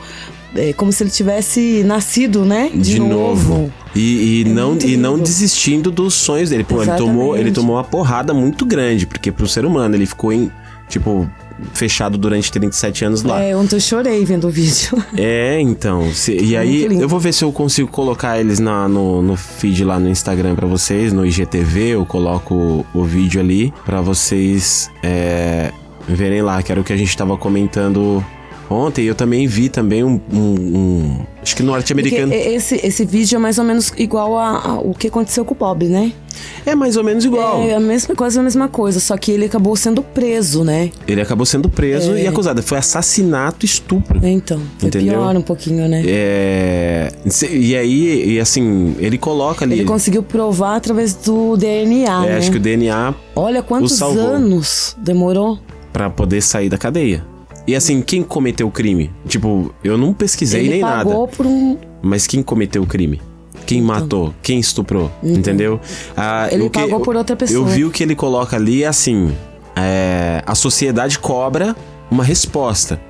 É, 0.54 0.72
como 0.72 0.92
se 0.92 1.02
ele 1.02 1.10
tivesse 1.10 1.82
nascido, 1.84 2.44
né? 2.44 2.70
De, 2.72 2.80
de 2.94 3.00
novo. 3.00 3.72
E, 3.94 4.00
e 4.00 4.44
É 4.46 4.52
não, 4.52 4.76
e 4.78 4.96
não 4.96 5.18
desistindo 5.18 5.90
dos 5.90 6.14
sonhos 6.14 6.50
dele. 6.50 6.64
Pô, 6.64 6.82
ele 6.82 6.92
tomou, 6.92 7.36
ele 7.36 7.50
tomou 7.52 7.76
uma 7.76 7.84
porrada 7.84 8.32
muito 8.34 8.64
grande, 8.64 9.06
porque 9.06 9.30
pro 9.32 9.46
ser 9.48 9.64
humano 9.64 9.94
ele 9.96 10.06
ficou 10.06 10.32
em, 10.32 10.50
tipo, 10.88 11.28
fechado 11.74 12.16
durante 12.16 12.50
37 12.50 13.04
anos 13.04 13.22
lá. 13.22 13.42
É, 13.42 13.54
ontem 13.54 13.76
eu 13.76 13.80
chorei 13.80 14.24
vendo 14.24 14.46
o 14.46 14.50
vídeo. 14.50 15.02
É, 15.16 15.60
então. 15.60 16.10
se- 16.14 16.36
e 16.36 16.56
aí, 16.56 16.84
eu 17.00 17.08
vou 17.08 17.18
ver 17.20 17.34
se 17.34 17.44
eu 17.44 17.52
consigo 17.52 17.88
colocar 17.90 18.38
eles 18.40 18.58
na- 18.58 18.88
no, 18.88 19.20
no 19.22 19.36
feed 19.36 19.84
lá 19.84 19.98
no 19.98 20.08
Instagram 20.08 20.54
pra 20.54 20.66
vocês, 20.66 21.12
no 21.12 21.26
IGTV. 21.26 21.88
Eu 21.90 22.06
coloco 22.06 22.54
o, 22.54 22.86
o 22.94 23.04
vídeo 23.04 23.40
ali 23.40 23.72
pra 23.84 24.00
vocês 24.00 24.90
é, 25.02 25.70
verem 26.08 26.42
lá, 26.42 26.62
que 26.62 26.70
era 26.72 26.80
o 26.80 26.84
que 26.84 26.92
a 26.92 26.96
gente 26.96 27.14
tava 27.16 27.36
comentando 27.36 28.24
ontem. 28.70 29.04
Eu 29.04 29.14
também 29.14 29.46
vi 29.46 29.68
também 29.68 30.02
um. 30.04 30.20
um- 30.32 30.38
um- 30.78 31.26
acho 31.42 31.56
que 31.56 31.62
norte-americano. 31.62 32.32
Esse, 32.32 32.76
esse 32.86 33.04
vídeo 33.04 33.36
é 33.36 33.38
mais 33.38 33.58
ou 33.58 33.64
menos 33.64 33.92
igual 33.98 34.38
a, 34.38 34.58
a- 34.58 34.78
o 34.80 34.94
que 34.94 35.08
aconteceu 35.08 35.44
com 35.44 35.54
o 35.54 35.56
Bob, 35.56 35.86
né? 35.86 36.12
É 36.64 36.74
mais 36.74 36.96
ou 36.96 37.04
menos 37.04 37.24
igual. 37.24 37.62
É 37.62 37.74
a 37.74 37.80
mesma 37.80 38.14
quase 38.14 38.38
a 38.38 38.42
mesma 38.42 38.68
coisa, 38.68 39.00
só 39.00 39.16
que 39.16 39.30
ele 39.32 39.46
acabou 39.46 39.74
sendo 39.76 40.02
preso, 40.02 40.62
né? 40.64 40.90
Ele 41.08 41.20
acabou 41.20 41.44
sendo 41.46 41.68
preso 41.68 42.12
É. 42.12 42.24
e 42.24 42.26
acusado. 42.26 42.62
Foi 42.62 42.78
assassinato 42.78 43.64
e 43.64 43.66
estupro. 43.66 44.20
Então, 44.26 44.60
foi 44.78 44.88
Entendeu? 44.88 45.14
pior 45.14 45.36
um 45.36 45.42
pouquinho, 45.42 45.88
né? 45.88 46.02
É, 46.06 47.12
e 47.50 47.76
aí, 47.76 48.32
e 48.34 48.40
assim, 48.40 48.94
ele 48.98 49.18
coloca 49.18 49.64
ali. 49.64 49.74
Ele 49.76 49.84
conseguiu 49.84 50.22
provar 50.22 50.76
através 50.76 51.14
do 51.14 51.56
DNA, 51.56 52.24
é, 52.24 52.28
né? 52.28 52.36
acho 52.38 52.50
que 52.50 52.56
o 52.58 52.60
DNA 52.60 53.14
Olha 53.34 53.62
quantos 53.62 54.00
anos 54.02 54.96
demorou. 54.98 55.58
Pra 55.92 56.08
poder 56.08 56.40
sair 56.40 56.68
da 56.68 56.78
cadeia. 56.78 57.24
E 57.70 57.76
assim, 57.76 58.02
quem 58.02 58.22
cometeu 58.22 58.66
o 58.66 58.70
crime? 58.70 59.12
Tipo, 59.28 59.72
eu 59.84 59.96
não 59.96 60.12
pesquisei 60.12 60.60
ele 60.62 60.70
nem 60.70 60.80
pagou 60.80 61.20
nada. 61.20 61.36
por 61.36 61.46
um. 61.46 61.76
Mas 62.02 62.26
quem 62.26 62.42
cometeu 62.42 62.82
o 62.82 62.86
crime? 62.86 63.20
Quem 63.64 63.80
matou? 63.80 64.34
Quem 64.42 64.58
estuprou? 64.58 65.08
Entendeu? 65.22 65.78
Ah, 66.16 66.46
Então. 66.48 66.58
Ele 66.58 66.68
que- 66.70 66.80
pagou 66.80 66.98
por 67.00 67.14
outra 67.14 67.36
pessoa. 67.36 67.56
Eu 67.60 67.64
vi 67.66 67.84
o 67.84 67.90
que 67.92 68.02
ele 68.02 68.16
coloca 68.16 68.56
ali 68.56 68.84
assim: 68.84 69.30
é, 69.76 70.42
a 70.44 70.54
sociedade 70.56 71.18
cobra 71.20 71.76
uma 72.10 72.24
resposta. 72.24 73.00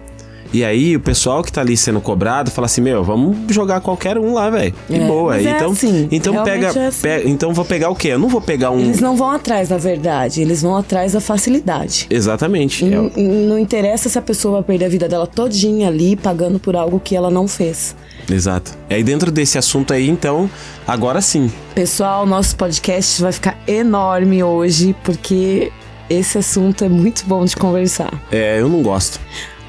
E 0.52 0.64
aí 0.64 0.96
o 0.96 1.00
pessoal 1.00 1.42
que 1.44 1.52
tá 1.52 1.60
ali 1.60 1.76
sendo 1.76 2.00
cobrado 2.00 2.50
fala 2.50 2.66
assim: 2.66 2.80
Meu, 2.80 3.04
vamos 3.04 3.36
jogar 3.54 3.80
qualquer 3.80 4.18
um 4.18 4.34
lá, 4.34 4.50
velho. 4.50 4.74
É, 4.90 4.98
boa. 5.06 5.38
é 5.38 5.42
então, 5.42 5.70
assim, 5.72 6.08
então 6.10 6.42
pega, 6.44 6.66
é 6.76 6.86
assim. 6.88 7.00
pe- 7.02 7.22
Então 7.26 7.52
vou 7.54 7.64
pegar 7.64 7.88
o 7.90 7.94
quê? 7.94 8.08
Eu 8.08 8.18
não 8.18 8.28
vou 8.28 8.40
pegar 8.40 8.70
um. 8.70 8.80
Eles 8.80 9.00
não 9.00 9.16
vão 9.16 9.30
atrás 9.30 9.68
da 9.68 9.78
verdade, 9.78 10.40
eles 10.42 10.62
vão 10.62 10.76
atrás 10.76 11.12
da 11.12 11.20
facilidade. 11.20 12.06
Exatamente. 12.10 12.84
É, 12.84 12.88
Não, 12.88 13.10
não 13.16 13.58
interessa 13.58 14.08
se 14.08 14.18
a 14.18 14.22
pessoa 14.22 14.54
vai 14.54 14.62
perder 14.64 14.84
a 14.86 14.88
vida 14.88 15.08
dela 15.08 15.26
todinha 15.26 15.88
ali 15.88 16.16
pagando 16.16 16.58
por 16.58 16.74
algo 16.74 16.98
que 16.98 17.14
ela 17.14 17.30
não 17.30 17.46
fez. 17.46 17.94
exato. 18.28 18.72
E 18.88 18.94
aí 18.94 19.04
dentro 19.04 19.30
desse 19.30 19.56
assunto 19.56 19.92
aí, 19.92 20.08
então, 20.08 20.50
agora 20.86 21.20
sim. 21.20 21.50
Pessoal, 21.76 22.26
nosso 22.26 22.56
podcast 22.56 23.22
vai 23.22 23.30
ficar 23.32 23.56
enorme 23.68 24.42
hoje 24.42 24.96
porque 25.04 25.70
esse 26.08 26.38
assunto 26.38 26.84
é 26.84 26.88
muito 26.88 27.24
bom 27.24 27.44
de 27.44 27.54
conversar. 27.54 28.12
É, 28.32 28.60
eu 28.60 28.68
não 28.68 28.82
gosto. 28.82 29.20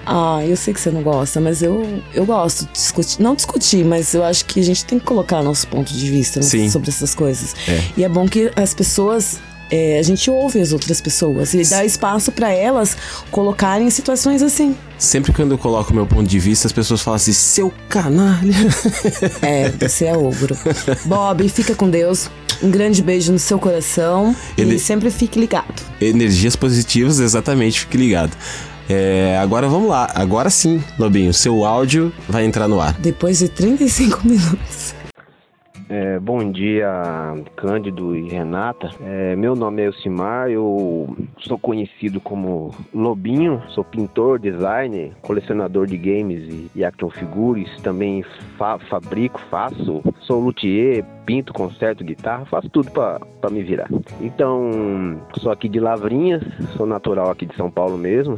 Ah, 0.05 0.39
eu 0.45 0.55
sei 0.57 0.73
que 0.73 0.79
você 0.79 0.89
não 0.89 1.01
gosta, 1.03 1.39
mas 1.39 1.61
eu, 1.61 2.01
eu 2.13 2.25
gosto 2.25 2.65
de 2.65 2.71
discutir. 2.73 3.21
Não 3.21 3.35
discutir, 3.35 3.85
mas 3.85 4.13
eu 4.13 4.23
acho 4.23 4.45
que 4.45 4.59
a 4.59 4.63
gente 4.63 4.83
tem 4.85 4.99
que 4.99 5.05
colocar 5.05 5.41
nosso 5.43 5.67
ponto 5.67 5.93
de 5.93 6.09
vista 6.09 6.39
né, 6.39 6.69
sobre 6.69 6.89
essas 6.89 7.13
coisas. 7.13 7.55
É. 7.67 7.81
E 7.97 8.03
é 8.03 8.09
bom 8.09 8.27
que 8.27 8.51
as 8.55 8.73
pessoas. 8.73 9.39
é, 9.71 9.99
a 9.99 10.03
gente 10.03 10.29
ouve 10.29 10.59
as 10.59 10.73
outras 10.73 10.99
pessoas 10.99 11.53
e 11.53 11.63
dá 11.63 11.85
espaço 11.85 12.31
pra 12.31 12.51
elas 12.51 12.97
colocarem 13.31 13.89
situações 13.89 14.41
assim. 14.41 14.75
Sempre 14.97 15.31
quando 15.31 15.51
eu 15.51 15.57
coloco 15.57 15.93
meu 15.93 16.05
ponto 16.05 16.27
de 16.27 16.39
vista, 16.39 16.67
as 16.67 16.73
pessoas 16.73 17.01
falam 17.01 17.15
assim, 17.15 17.31
seu 17.33 17.71
canalha. 17.87 18.53
É, 19.41 19.69
você 19.69 20.05
é 20.05 20.17
ogro. 20.17 20.57
Bob, 21.05 21.47
fica 21.49 21.73
com 21.73 21.89
Deus. 21.89 22.29
Um 22.61 22.69
grande 22.69 23.01
beijo 23.01 23.31
no 23.31 23.39
seu 23.39 23.57
coração 23.57 24.35
e 24.55 24.77
sempre 24.77 25.09
fique 25.09 25.39
ligado. 25.39 25.81
Energias 25.99 26.55
positivas, 26.55 27.19
exatamente, 27.19 27.79
fique 27.79 27.97
ligado. 27.97 28.37
É, 28.89 29.37
agora 29.41 29.67
vamos 29.67 29.89
lá. 29.89 30.09
Agora 30.13 30.49
sim, 30.49 30.83
Lobinho, 30.97 31.33
seu 31.33 31.65
áudio 31.65 32.11
vai 32.27 32.45
entrar 32.45 32.67
no 32.67 32.81
ar. 32.81 32.93
Depois 32.99 33.39
de 33.39 33.47
35 33.47 34.21
minutos. 34.27 34.93
É, 35.93 36.17
bom 36.21 36.49
dia, 36.53 36.89
Cândido 37.57 38.15
e 38.15 38.29
Renata. 38.29 38.89
É, 39.03 39.35
meu 39.35 39.57
nome 39.57 39.81
é 39.81 39.87
Elcimar, 39.87 40.49
eu 40.49 41.13
sou 41.39 41.59
conhecido 41.59 42.21
como 42.21 42.73
Lobinho, 42.93 43.61
sou 43.71 43.83
pintor, 43.83 44.39
designer, 44.39 45.11
colecionador 45.21 45.85
de 45.87 45.97
games 45.97 46.43
e, 46.47 46.71
e 46.79 46.85
action 46.85 47.09
figures, 47.09 47.69
também 47.81 48.23
fa- 48.57 48.79
fabrico, 48.79 49.41
faço, 49.49 50.01
sou 50.21 50.39
luthier, 50.39 51.03
pinto, 51.25 51.51
conserto 51.51 52.05
guitarra, 52.05 52.45
faço 52.45 52.69
tudo 52.69 52.89
pra 52.89 53.19
me 53.51 53.61
virar. 53.61 53.89
Então, 54.21 55.19
sou 55.39 55.51
aqui 55.51 55.67
de 55.67 55.81
Lavrinhas, 55.81 56.41
sou 56.77 56.85
natural 56.85 57.29
aqui 57.29 57.45
de 57.45 57.55
São 57.57 57.69
Paulo 57.69 57.97
mesmo, 57.97 58.37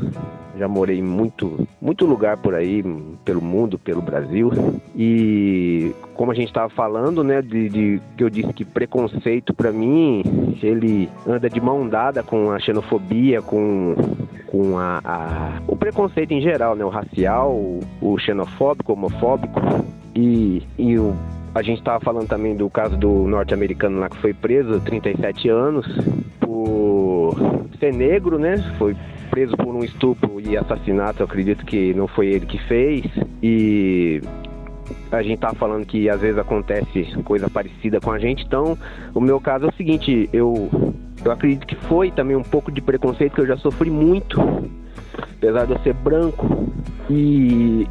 já 0.57 0.67
morei 0.67 0.99
em 0.99 1.03
muito, 1.03 1.67
muito 1.81 2.05
lugar 2.05 2.37
por 2.37 2.53
aí, 2.53 2.83
pelo 3.25 3.41
mundo, 3.41 3.77
pelo 3.79 4.01
Brasil. 4.01 4.51
E 4.95 5.91
como 6.13 6.31
a 6.31 6.35
gente 6.35 6.47
estava 6.49 6.69
falando, 6.69 7.23
né, 7.23 7.41
de, 7.41 7.69
de- 7.69 8.01
que 8.17 8.23
eu 8.23 8.29
disse 8.29 8.53
que 8.53 8.63
preconceito 8.63 9.53
para 9.53 9.71
mim, 9.71 10.23
ele 10.61 11.09
anda 11.27 11.49
de 11.49 11.59
mão 11.59 11.87
dada 11.87 12.21
com 12.23 12.51
a 12.51 12.59
xenofobia, 12.59 13.41
com 13.41 13.95
com 14.47 14.77
a, 14.77 14.99
a- 15.03 15.61
o 15.67 15.75
preconceito 15.75 16.31
em 16.31 16.39
geral, 16.41 16.75
né, 16.75 16.85
o 16.85 16.89
racial, 16.89 17.51
o, 17.51 17.79
o 17.99 18.19
xenofóbico, 18.19 18.93
homofóbico 18.93 19.59
e, 20.15 20.61
e 20.77 20.95
o 20.99 21.15
a 21.55 21.61
gente 21.61 21.79
estava 21.79 21.99
falando 21.99 22.27
também 22.27 22.55
do 22.55 22.69
caso 22.69 22.97
do 22.97 23.27
norte-americano 23.27 23.99
lá 23.99 24.09
que 24.09 24.17
foi 24.17 24.33
preso, 24.33 24.79
37 24.79 25.49
anos, 25.49 25.85
por 26.39 27.35
ser 27.79 27.93
negro, 27.93 28.39
né? 28.39 28.57
Foi 28.77 28.95
preso 29.29 29.55
por 29.57 29.75
um 29.75 29.83
estupro 29.83 30.39
e 30.39 30.57
assassinato, 30.57 31.21
eu 31.21 31.25
acredito 31.25 31.65
que 31.65 31.93
não 31.93 32.07
foi 32.07 32.27
ele 32.27 32.45
que 32.45 32.57
fez. 32.67 33.05
E 33.41 34.21
a 35.11 35.21
gente 35.21 35.39
tá 35.39 35.53
falando 35.53 35.85
que 35.85 36.09
às 36.09 36.21
vezes 36.21 36.37
acontece 36.37 37.05
coisa 37.23 37.49
parecida 37.49 37.99
com 37.99 38.11
a 38.11 38.19
gente, 38.19 38.43
então 38.43 38.77
o 39.13 39.21
meu 39.21 39.39
caso 39.39 39.65
é 39.65 39.69
o 39.69 39.73
seguinte, 39.73 40.29
eu 40.33 40.69
eu 41.23 41.31
acredito 41.31 41.65
que 41.65 41.75
foi 41.87 42.11
também 42.11 42.35
um 42.35 42.43
pouco 42.43 42.71
de 42.71 42.81
preconceito 42.81 43.33
que 43.33 43.41
eu 43.41 43.47
já 43.47 43.57
sofri 43.57 43.89
muito, 43.89 44.41
apesar 45.37 45.65
de 45.65 45.71
eu 45.71 45.79
ser 45.79 45.93
branco 45.93 46.67
e 47.09 47.87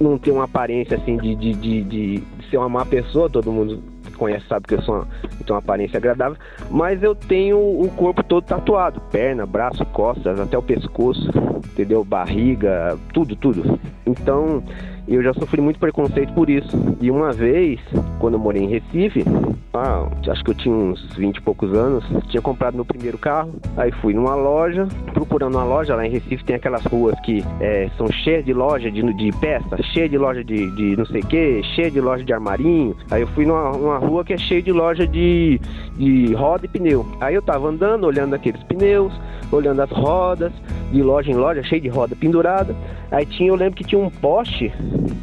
não 0.00 0.18
ter 0.18 0.30
uma 0.30 0.44
aparência 0.44 0.96
assim 0.96 1.16
de, 1.16 1.34
de, 1.34 1.52
de, 1.54 1.82
de 1.82 2.22
ser 2.50 2.56
uma 2.56 2.68
má 2.68 2.84
pessoa, 2.84 3.30
todo 3.30 3.52
mundo 3.52 3.82
conhece 4.14 4.46
sabe 4.46 4.66
que 4.66 4.74
eu 4.74 4.82
sou 4.82 4.96
uma, 4.96 5.08
tenho 5.44 5.50
uma 5.50 5.58
aparência 5.58 5.96
agradável, 5.96 6.36
mas 6.70 7.02
eu 7.02 7.14
tenho 7.14 7.58
o 7.58 7.90
corpo 7.96 8.22
todo 8.22 8.44
tatuado, 8.44 9.00
perna, 9.10 9.44
braço, 9.44 9.84
costas, 9.86 10.38
até 10.38 10.56
o 10.56 10.62
pescoço, 10.62 11.28
entendeu? 11.64 12.04
Barriga, 12.04 12.96
tudo, 13.12 13.34
tudo. 13.36 13.78
Então, 14.06 14.62
eu 15.06 15.22
já 15.22 15.34
sofri 15.34 15.60
muito 15.60 15.78
preconceito 15.78 16.32
por 16.32 16.48
isso. 16.48 16.76
E 17.00 17.10
uma 17.10 17.32
vez, 17.32 17.80
quando 18.18 18.34
eu 18.34 18.40
morei 18.40 18.62
em 18.62 18.68
Recife, 18.68 19.24
ah, 19.72 20.08
acho 20.28 20.44
que 20.44 20.50
eu 20.50 20.54
tinha 20.54 20.74
uns 20.74 21.14
20 21.16 21.36
e 21.36 21.40
poucos 21.40 21.72
anos, 21.72 22.04
tinha 22.28 22.40
comprado 22.40 22.74
meu 22.74 22.84
primeiro 22.84 23.18
carro, 23.18 23.54
aí 23.76 23.90
fui 23.92 24.14
numa 24.14 24.34
loja, 24.34 24.86
procurando 25.12 25.56
uma 25.56 25.64
loja 25.64 25.94
lá 25.94 26.06
em 26.06 26.10
Recife, 26.10 26.44
tem 26.44 26.56
aquelas 26.56 26.84
ruas 26.84 27.18
que 27.20 27.44
é, 27.60 27.90
são 27.96 28.10
cheias 28.10 28.44
de 28.44 28.52
loja 28.52 28.90
de, 28.90 29.02
de 29.14 29.30
peça, 29.38 29.76
cheia 29.92 30.08
de 30.08 30.16
loja 30.16 30.42
de, 30.42 30.70
de 30.74 30.96
não 30.96 31.04
sei 31.06 31.20
o 31.20 31.26
que, 31.26 31.62
cheia 31.74 31.90
de 31.90 32.00
loja 32.00 32.24
de 32.24 32.32
armarinho. 32.32 32.96
Aí 33.10 33.22
eu 33.22 33.28
fui 33.28 33.44
numa, 33.44 33.98
rua 33.98 34.24
que 34.24 34.32
é 34.32 34.38
cheia 34.38 34.62
de 34.62 34.72
loja 34.72 35.06
de, 35.06 35.60
de 35.96 36.32
roda 36.34 36.66
e 36.66 36.68
pneu. 36.68 37.06
Aí 37.20 37.34
eu 37.34 37.42
tava 37.42 37.68
andando, 37.68 38.04
olhando 38.04 38.34
aqueles 38.34 38.62
pneus, 38.64 39.12
olhando 39.52 39.80
as 39.80 39.90
rodas, 39.90 40.52
de 40.92 41.02
loja 41.02 41.30
em 41.30 41.34
loja, 41.34 41.62
cheio 41.62 41.82
de 41.82 41.88
roda 41.88 42.16
pendurada. 42.16 42.74
Aí 43.10 43.26
tinha, 43.26 43.48
eu 43.48 43.54
lembro 43.54 43.76
que 43.76 43.84
tinha 43.84 44.00
um 44.00 44.10
poste 44.10 44.72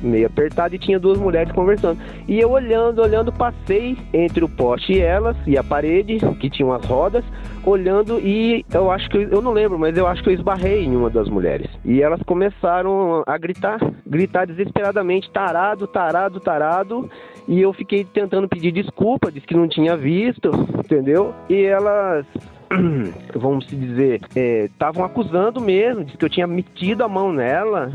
meio 0.01 0.27
apertado 0.27 0.75
e 0.75 0.79
tinha 0.79 0.99
duas 0.99 1.17
mulheres 1.17 1.51
conversando. 1.53 1.99
E 2.27 2.39
eu 2.39 2.51
olhando, 2.51 3.01
olhando, 3.01 3.31
passei 3.31 3.97
entre 4.13 4.43
o 4.43 4.49
poste 4.49 4.93
e 4.93 4.99
elas 4.99 5.35
e 5.45 5.57
a 5.57 5.63
parede, 5.63 6.19
que 6.39 6.49
tinham 6.49 6.73
as 6.73 6.85
rodas, 6.85 7.23
olhando 7.65 8.19
e 8.19 8.65
eu 8.73 8.91
acho 8.91 9.09
que 9.09 9.17
eu 9.17 9.41
não 9.41 9.51
lembro, 9.51 9.77
mas 9.77 9.95
eu 9.97 10.07
acho 10.07 10.23
que 10.23 10.29
eu 10.29 10.33
esbarrei 10.33 10.83
em 10.83 10.95
uma 10.95 11.09
das 11.09 11.29
mulheres. 11.29 11.69
E 11.85 12.01
elas 12.01 12.21
começaram 12.23 13.23
a 13.25 13.37
gritar, 13.37 13.79
gritar 14.05 14.45
desesperadamente, 14.45 15.29
tarado, 15.31 15.87
tarado, 15.87 16.39
tarado. 16.39 17.09
E 17.47 17.59
eu 17.59 17.73
fiquei 17.73 18.03
tentando 18.03 18.47
pedir 18.47 18.71
desculpa, 18.71 19.31
disse 19.31 19.47
que 19.47 19.55
não 19.55 19.67
tinha 19.67 19.97
visto, 19.97 20.49
entendeu? 20.77 21.33
E 21.49 21.63
elas 21.63 22.25
vamos 23.35 23.67
dizer, 23.67 24.21
estavam 24.35 25.03
é, 25.03 25.05
acusando 25.05 25.59
mesmo, 25.59 26.05
de 26.05 26.15
que 26.15 26.23
eu 26.23 26.29
tinha 26.29 26.47
metido 26.47 27.03
a 27.03 27.07
mão 27.07 27.31
nela 27.31 27.91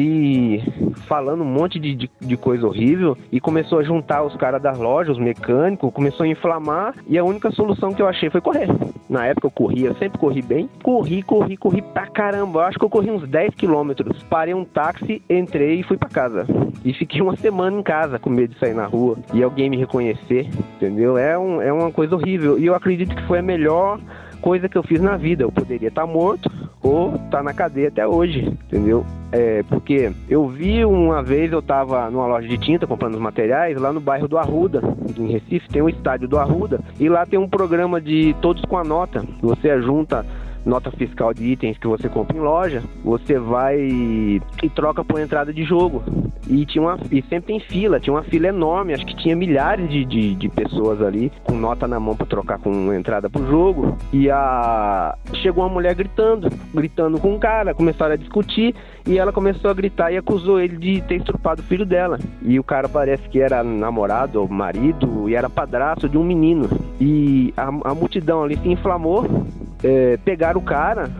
e 0.00 0.62
falando 1.06 1.42
um 1.42 1.46
monte 1.46 1.78
de, 1.78 1.94
de, 1.94 2.10
de, 2.20 2.36
coisa 2.36 2.66
horrível 2.66 3.16
e 3.30 3.38
começou 3.38 3.78
a 3.78 3.82
juntar 3.82 4.22
os 4.22 4.34
caras 4.36 4.62
das 4.62 4.78
lojas, 4.78 5.18
os 5.18 5.22
mecânicos, 5.22 5.92
começou 5.92 6.24
a 6.24 6.28
inflamar 6.28 6.94
e 7.06 7.18
a 7.18 7.24
única 7.24 7.50
solução 7.50 7.92
que 7.92 8.00
eu 8.00 8.08
achei 8.08 8.30
foi 8.30 8.40
correr. 8.40 8.68
Na 9.10 9.26
época 9.26 9.48
eu 9.48 9.50
corria, 9.50 9.92
sempre 9.94 10.18
corri 10.18 10.40
bem, 10.40 10.70
corri, 10.82 11.22
corri, 11.22 11.56
corri 11.56 11.82
pra 11.82 12.06
caramba. 12.06 12.60
Eu 12.60 12.64
acho 12.64 12.78
que 12.78 12.84
eu 12.84 12.88
corri 12.88 13.10
uns 13.10 13.28
10 13.28 13.54
quilômetros. 13.54 14.22
Parei 14.22 14.54
um 14.54 14.64
táxi, 14.64 15.20
entrei 15.28 15.80
e 15.80 15.82
fui 15.82 15.98
pra 15.98 16.08
casa. 16.08 16.46
E 16.82 16.94
fiquei 16.94 17.20
uma 17.20 17.36
semana 17.36 17.78
em 17.78 17.82
casa 17.82 18.18
com 18.18 18.30
medo 18.30 18.54
de 18.54 18.58
sair 18.60 18.74
na 18.74 18.86
rua 18.86 19.18
e 19.34 19.42
alguém 19.42 19.68
me 19.68 19.76
reconhecer, 19.76 20.48
entendeu? 20.76 21.18
É, 21.18 21.36
um, 21.38 21.60
é 21.60 21.72
uma 21.72 21.90
coisa 21.90 22.14
horrível. 22.14 22.58
E 22.58 22.64
eu 22.64 22.74
acredito 22.74 23.14
que 23.14 23.26
foi 23.26 23.40
a 23.40 23.42
melhor 23.42 24.00
coisa 24.40 24.68
que 24.68 24.76
eu 24.76 24.82
fiz 24.82 25.00
na 25.00 25.16
vida. 25.16 25.42
Eu 25.44 25.52
poderia 25.52 25.88
estar 25.88 26.06
morto 26.06 26.50
ou 26.82 27.14
estar 27.14 27.38
tá 27.38 27.42
na 27.42 27.52
cadeia 27.52 27.88
até 27.88 28.06
hoje, 28.06 28.40
entendeu? 28.66 29.04
É, 29.32 29.62
porque 29.64 30.10
eu 30.28 30.48
vi 30.48 30.84
uma 30.84 31.22
vez, 31.22 31.52
eu 31.52 31.60
estava 31.60 32.10
numa 32.10 32.26
loja 32.26 32.48
de 32.48 32.58
tinta 32.58 32.86
comprando 32.86 33.14
os 33.14 33.20
materiais 33.20 33.80
lá 33.80 33.92
no 33.92 34.00
bairro 34.00 34.26
do 34.26 34.38
Arruda, 34.38 34.82
em 35.16 35.26
Recife, 35.26 35.68
tem 35.68 35.82
um 35.82 35.88
estádio 35.88 36.26
do 36.26 36.38
Arruda, 36.38 36.80
e 36.98 37.08
lá 37.08 37.24
tem 37.24 37.38
um 37.38 37.48
programa 37.48 38.00
de 38.00 38.34
todos 38.40 38.64
com 38.64 38.76
a 38.76 38.82
nota. 38.82 39.24
Você 39.40 39.80
junta 39.82 40.26
nota 40.64 40.90
fiscal 40.90 41.32
de 41.32 41.44
itens 41.44 41.78
que 41.78 41.86
você 41.86 42.08
compra 42.08 42.36
em 42.36 42.40
loja, 42.40 42.82
você 43.04 43.38
vai 43.38 43.78
e 43.80 44.40
troca 44.74 45.04
por 45.04 45.20
entrada 45.20 45.52
de 45.52 45.64
jogo. 45.64 46.02
E 46.48 46.64
tinha 46.66 46.82
uma 46.82 46.98
e 47.10 47.22
sempre 47.22 47.52
tem 47.52 47.60
fila, 47.60 48.00
tinha 48.00 48.14
uma 48.14 48.22
fila 48.22 48.48
enorme, 48.48 48.94
acho 48.94 49.06
que 49.06 49.16
tinha 49.16 49.36
milhares 49.36 49.88
de, 49.88 50.04
de, 50.04 50.34
de 50.34 50.48
pessoas 50.48 51.00
ali 51.02 51.30
com 51.44 51.54
nota 51.54 51.86
na 51.86 52.00
mão 52.00 52.16
para 52.16 52.26
trocar 52.26 52.58
com 52.58 52.92
entrada 52.92 53.28
pro 53.28 53.46
jogo. 53.46 53.96
E 54.12 54.30
a 54.30 55.16
chegou 55.34 55.64
uma 55.64 55.72
mulher 55.72 55.94
gritando, 55.94 56.48
gritando 56.74 57.18
com 57.18 57.34
um 57.34 57.38
cara, 57.38 57.74
começaram 57.74 58.14
a 58.14 58.16
discutir 58.16 58.74
e 59.06 59.18
ela 59.18 59.32
começou 59.32 59.70
a 59.70 59.74
gritar 59.74 60.12
e 60.12 60.16
acusou 60.16 60.60
ele 60.60 60.76
de 60.76 61.00
ter 61.02 61.16
estrupado 61.16 61.62
o 61.62 61.64
filho 61.64 61.86
dela. 61.86 62.18
E 62.42 62.58
o 62.58 62.64
cara 62.64 62.88
parece 62.88 63.28
que 63.28 63.40
era 63.40 63.62
namorado 63.62 64.40
ou 64.40 64.48
marido 64.48 65.28
e 65.28 65.34
era 65.34 65.48
padrasto 65.48 66.08
de 66.08 66.18
um 66.18 66.24
menino. 66.24 66.68
E 67.00 67.52
a, 67.56 67.68
a 67.90 67.94
multidão 67.94 68.42
ali 68.42 68.56
se 68.56 68.68
inflamou, 68.68 69.26
é, 69.82 70.18
pegaram 70.24 70.60
o 70.60 70.64
cara, 70.64 71.10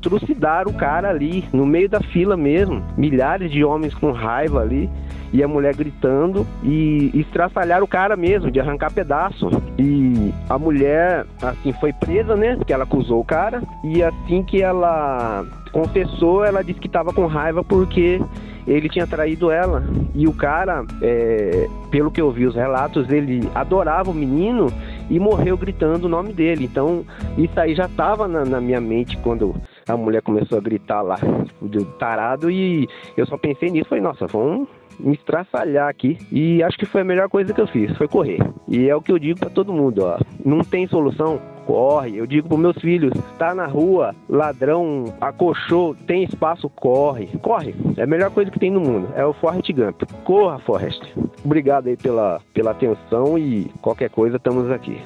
trucidaram 0.00 0.70
o 0.70 0.74
cara 0.74 1.08
ali, 1.08 1.44
no 1.52 1.66
meio 1.66 1.88
da 1.88 2.00
fila 2.00 2.36
mesmo. 2.36 2.82
Milhares 2.96 3.50
de 3.50 3.64
homens 3.64 3.94
com 3.94 4.12
raiva 4.12 4.60
ali 4.60 4.88
e 5.32 5.42
a 5.42 5.48
mulher 5.48 5.74
gritando 5.74 6.46
e 6.62 7.10
estraçalhar 7.14 7.82
o 7.82 7.86
cara 7.88 8.16
mesmo, 8.16 8.50
de 8.50 8.60
arrancar 8.60 8.92
pedaço. 8.92 9.50
E 9.78 10.32
a 10.48 10.58
mulher, 10.58 11.26
assim, 11.42 11.72
foi 11.74 11.92
presa, 11.92 12.36
né? 12.36 12.58
Que 12.66 12.72
ela 12.72 12.84
acusou 12.84 13.20
o 13.20 13.24
cara. 13.24 13.62
E 13.84 14.02
assim 14.02 14.42
que 14.42 14.62
ela 14.62 15.44
confessou, 15.72 16.44
ela 16.44 16.62
disse 16.62 16.80
que 16.80 16.86
estava 16.86 17.12
com 17.12 17.26
raiva 17.26 17.62
porque 17.62 18.20
ele 18.66 18.88
tinha 18.88 19.06
traído 19.06 19.50
ela. 19.50 19.84
E 20.14 20.26
o 20.26 20.32
cara, 20.32 20.84
é, 21.02 21.66
pelo 21.90 22.10
que 22.10 22.20
eu 22.20 22.30
vi 22.30 22.46
os 22.46 22.54
relatos, 22.54 23.10
ele 23.10 23.48
adorava 23.54 24.10
o 24.10 24.14
menino 24.14 24.72
e 25.10 25.18
morreu 25.18 25.56
gritando 25.56 26.06
o 26.06 26.08
nome 26.08 26.32
dele. 26.32 26.64
Então, 26.64 27.04
isso 27.36 27.58
aí 27.58 27.74
já 27.74 27.86
estava 27.86 28.26
na, 28.26 28.44
na, 28.44 28.60
minha 28.60 28.80
mente 28.80 29.16
quando 29.18 29.54
a 29.88 29.96
mulher 29.96 30.22
começou 30.22 30.58
a 30.58 30.60
gritar 30.60 31.02
lá, 31.02 31.18
do 31.60 31.84
tarado, 31.84 32.50
e 32.50 32.88
eu 33.16 33.26
só 33.26 33.36
pensei 33.36 33.70
nisso, 33.70 33.88
falei, 33.88 34.02
nossa, 34.02 34.26
vamos 34.26 34.68
me 34.98 35.14
estraçalhar 35.14 35.88
aqui. 35.88 36.18
E 36.32 36.62
acho 36.62 36.78
que 36.78 36.86
foi 36.86 37.02
a 37.02 37.04
melhor 37.04 37.28
coisa 37.28 37.52
que 37.52 37.60
eu 37.60 37.66
fiz, 37.66 37.96
foi 37.96 38.08
correr. 38.08 38.40
E 38.68 38.88
é 38.88 38.96
o 38.96 39.02
que 39.02 39.12
eu 39.12 39.18
digo 39.18 39.38
para 39.38 39.50
todo 39.50 39.72
mundo, 39.72 40.04
ó. 40.04 40.18
Não 40.44 40.60
tem 40.60 40.86
solução, 40.88 41.40
corre. 41.66 42.16
Eu 42.16 42.26
digo 42.26 42.48
para 42.48 42.56
meus 42.56 42.78
filhos, 42.78 43.12
tá 43.38 43.54
na 43.54 43.66
rua, 43.66 44.14
ladrão, 44.28 45.12
acochou, 45.20 45.94
tem 46.06 46.22
espaço, 46.22 46.70
corre. 46.70 47.26
Corre. 47.42 47.74
É 47.96 48.04
a 48.04 48.06
melhor 48.06 48.30
coisa 48.30 48.50
que 48.50 48.58
tem 48.58 48.70
no 48.70 48.80
mundo. 48.80 49.08
É 49.14 49.24
o 49.24 49.34
Forrest 49.34 49.70
Gump. 49.72 50.02
Corra, 50.24 50.58
Forrest. 50.60 51.02
Obrigado 51.44 51.88
aí 51.88 51.96
pela, 51.96 52.40
pela 52.54 52.70
atenção 52.70 53.36
e 53.36 53.70
qualquer 53.82 54.08
coisa, 54.08 54.36
estamos 54.36 54.70
aqui. 54.70 54.98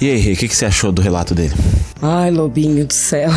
E 0.00 0.10
aí, 0.10 0.32
o 0.34 0.36
que, 0.36 0.48
que 0.48 0.54
você 0.54 0.66
achou 0.66 0.92
do 0.92 1.00
relato 1.00 1.34
dele? 1.34 1.54
Ai, 2.02 2.30
Lobinho 2.30 2.86
do 2.86 2.92
céu. 2.92 3.30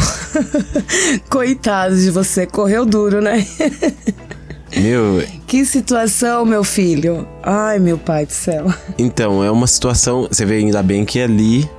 Coitado 1.30 1.96
de 1.96 2.12
você, 2.12 2.46
correu 2.46 2.86
duro, 2.86 3.22
né? 3.22 3.46
Meu. 4.82 5.24
Que 5.46 5.66
situação, 5.66 6.46
meu 6.46 6.64
filho. 6.64 7.28
Ai, 7.44 7.80
meu 7.80 7.98
pai 7.98 8.26
do 8.26 8.32
céu. 8.32 8.74
Então, 8.98 9.44
é 9.44 9.52
uma 9.52 9.68
situação. 9.68 10.28
Você 10.30 10.46
vê 10.46 10.58
ainda 10.58 10.82
bem 10.84 11.06
que 11.06 11.20
ali 11.20 11.70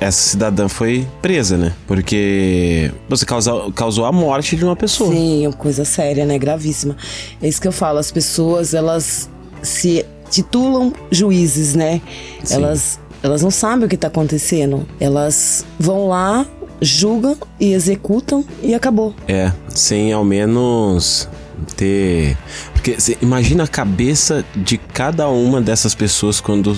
essa 0.00 0.20
cidadã 0.30 0.68
foi 0.68 1.06
presa, 1.20 1.56
né? 1.56 1.74
Porque 1.86 2.90
você 3.08 3.26
causou, 3.26 3.70
causou 3.72 4.04
a 4.06 4.12
morte 4.12 4.56
de 4.56 4.64
uma 4.64 4.74
pessoa. 4.74 5.12
Sim, 5.12 5.46
é 5.46 5.52
coisa 5.52 5.84
séria, 5.84 6.24
né? 6.24 6.38
Gravíssima. 6.38 6.96
É 7.42 7.48
isso 7.48 7.60
que 7.60 7.68
eu 7.68 7.72
falo. 7.72 7.98
As 7.98 8.10
pessoas, 8.10 8.72
elas 8.72 9.28
se 9.62 10.06
titulam 10.30 10.92
juízes, 11.10 11.74
né? 11.74 12.00
Sim. 12.42 12.54
Elas 12.54 12.98
elas 13.22 13.42
não 13.42 13.50
sabem 13.50 13.84
o 13.84 13.88
que 13.88 13.94
está 13.94 14.08
acontecendo. 14.08 14.86
Elas 14.98 15.64
vão 15.78 16.08
lá, 16.08 16.46
julgam 16.80 17.36
e 17.58 17.72
executam 17.72 18.44
e 18.62 18.74
acabou. 18.74 19.14
É, 19.28 19.52
sem 19.68 20.12
ao 20.12 20.24
menos 20.24 21.28
ter. 21.76 22.36
Porque 22.72 22.96
imagina 23.20 23.64
a 23.64 23.68
cabeça 23.68 24.44
de 24.54 24.78
cada 24.78 25.28
uma 25.28 25.60
dessas 25.60 25.94
pessoas 25.94 26.40
quando. 26.40 26.76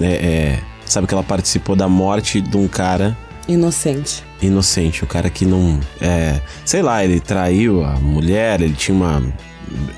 É, 0.00 0.06
é, 0.06 0.58
sabe 0.84 1.06
que 1.06 1.14
ela 1.14 1.22
participou 1.22 1.76
da 1.76 1.88
morte 1.88 2.40
de 2.40 2.56
um 2.56 2.68
cara. 2.68 3.16
Inocente. 3.48 4.24
Inocente, 4.40 5.04
o 5.04 5.06
cara 5.06 5.28
que 5.28 5.44
não. 5.44 5.80
É, 6.00 6.40
sei 6.64 6.82
lá, 6.82 7.04
ele 7.04 7.20
traiu 7.20 7.84
a 7.84 7.92
mulher, 7.94 8.60
ele 8.60 8.74
tinha 8.74 8.96
uma 8.96 9.22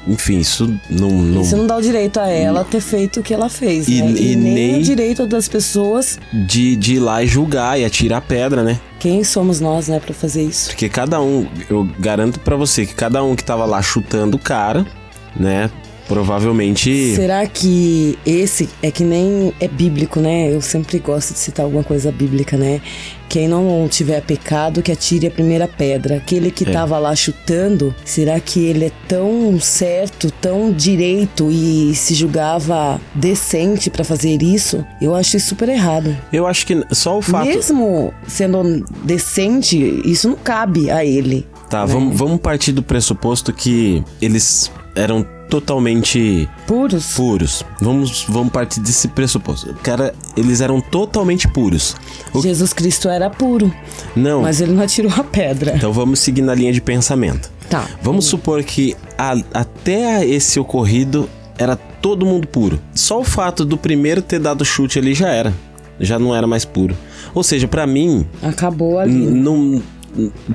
enfim, 0.06 0.38
isso 0.38 0.66
não, 0.88 1.10
não. 1.10 1.42
Isso 1.42 1.56
não 1.56 1.66
dá 1.66 1.76
o 1.76 1.82
direito 1.82 2.18
a 2.18 2.28
ela 2.28 2.64
ter 2.64 2.80
feito 2.80 3.20
o 3.20 3.22
que 3.22 3.32
ela 3.32 3.48
fez. 3.48 3.88
E, 3.88 4.02
né? 4.02 4.10
e, 4.10 4.32
e 4.32 4.36
nem, 4.36 4.54
nem, 4.54 4.80
o 4.80 4.82
direito 4.82 5.26
das 5.26 5.48
pessoas 5.48 6.18
de, 6.32 6.76
de 6.76 6.94
ir 6.96 6.98
lá 6.98 7.22
e 7.22 7.26
julgar 7.26 7.78
e 7.78 7.84
atirar 7.84 8.20
pedra, 8.20 8.62
né? 8.62 8.78
Quem 8.98 9.24
somos 9.24 9.60
nós, 9.60 9.88
né, 9.88 9.98
para 9.98 10.14
fazer 10.14 10.42
isso? 10.42 10.68
Porque 10.68 10.88
cada 10.88 11.20
um, 11.20 11.46
eu 11.68 11.88
garanto 11.98 12.38
para 12.38 12.54
você 12.54 12.86
que 12.86 12.94
cada 12.94 13.22
um 13.24 13.34
que 13.34 13.42
tava 13.42 13.64
lá 13.64 13.82
chutando 13.82 14.36
o 14.36 14.40
cara, 14.40 14.86
né, 15.34 15.70
Provavelmente. 16.08 17.14
Será 17.14 17.46
que 17.46 18.18
esse 18.26 18.68
é 18.82 18.90
que 18.90 19.04
nem 19.04 19.52
é 19.60 19.68
bíblico, 19.68 20.20
né? 20.20 20.52
Eu 20.52 20.60
sempre 20.60 20.98
gosto 20.98 21.32
de 21.32 21.38
citar 21.38 21.64
alguma 21.64 21.84
coisa 21.84 22.10
bíblica, 22.10 22.56
né? 22.56 22.80
Quem 23.28 23.48
não 23.48 23.88
tiver 23.88 24.20
pecado, 24.20 24.82
que 24.82 24.92
atire 24.92 25.26
a 25.26 25.30
primeira 25.30 25.66
pedra. 25.66 26.16
Aquele 26.16 26.50
que 26.50 26.64
estava 26.64 26.96
é. 26.96 26.98
lá 26.98 27.16
chutando, 27.16 27.94
será 28.04 28.38
que 28.38 28.62
ele 28.62 28.86
é 28.86 28.92
tão 29.08 29.58
certo, 29.58 30.30
tão 30.30 30.70
direito 30.70 31.50
e 31.50 31.94
se 31.94 32.12
julgava 32.14 33.00
decente 33.14 33.88
para 33.88 34.04
fazer 34.04 34.42
isso? 34.42 34.84
Eu 35.00 35.14
acho 35.14 35.38
isso 35.38 35.48
super 35.48 35.70
errado. 35.70 36.14
Eu 36.30 36.46
acho 36.46 36.66
que 36.66 36.84
só 36.90 37.16
o 37.16 37.22
fato. 37.22 37.46
Mesmo 37.46 38.12
sendo 38.28 38.84
decente, 39.02 40.02
isso 40.04 40.28
não 40.28 40.36
cabe 40.36 40.90
a 40.90 41.02
ele. 41.02 41.46
Tá, 41.70 41.86
né? 41.86 41.92
vamos, 41.94 42.14
vamos 42.14 42.38
partir 42.38 42.72
do 42.72 42.82
pressuposto 42.82 43.50
que 43.50 44.04
eles 44.20 44.70
eram 44.94 45.26
totalmente 45.60 46.48
Puros? 46.66 47.14
puros. 47.14 47.64
Vamos, 47.80 48.24
vamos 48.28 48.50
partir 48.52 48.80
desse 48.80 49.08
pressuposto. 49.08 49.74
Cara, 49.82 50.14
eles 50.36 50.60
eram 50.62 50.80
totalmente 50.80 51.46
puros. 51.48 51.94
O- 52.32 52.40
Jesus 52.40 52.72
Cristo 52.72 53.08
era 53.08 53.28
puro, 53.28 53.72
Não. 54.16 54.40
mas 54.42 54.60
ele 54.62 54.72
não 54.72 54.82
atirou 54.82 55.12
a 55.14 55.22
pedra. 55.22 55.74
Então 55.76 55.92
vamos 55.92 56.20
seguir 56.20 56.40
na 56.42 56.54
linha 56.54 56.72
de 56.72 56.80
pensamento. 56.80 57.50
Tá. 57.68 57.86
Vamos 58.02 58.24
supor 58.24 58.62
que 58.64 58.96
a- 59.18 59.36
até 59.52 60.26
esse 60.26 60.58
ocorrido 60.58 61.28
era 61.58 61.76
todo 61.76 62.24
mundo 62.24 62.46
puro. 62.48 62.80
Só 62.94 63.20
o 63.20 63.24
fato 63.24 63.64
do 63.64 63.76
primeiro 63.76 64.22
ter 64.22 64.38
dado 64.40 64.64
chute 64.64 64.98
ali 64.98 65.12
já 65.14 65.28
era. 65.28 65.52
Já 66.00 66.18
não 66.18 66.34
era 66.34 66.46
mais 66.46 66.64
puro. 66.64 66.96
Ou 67.34 67.42
seja, 67.42 67.68
pra 67.68 67.86
mim, 67.86 68.26
Acabou 68.42 68.98
ali. 68.98 69.12
não, 69.14 69.80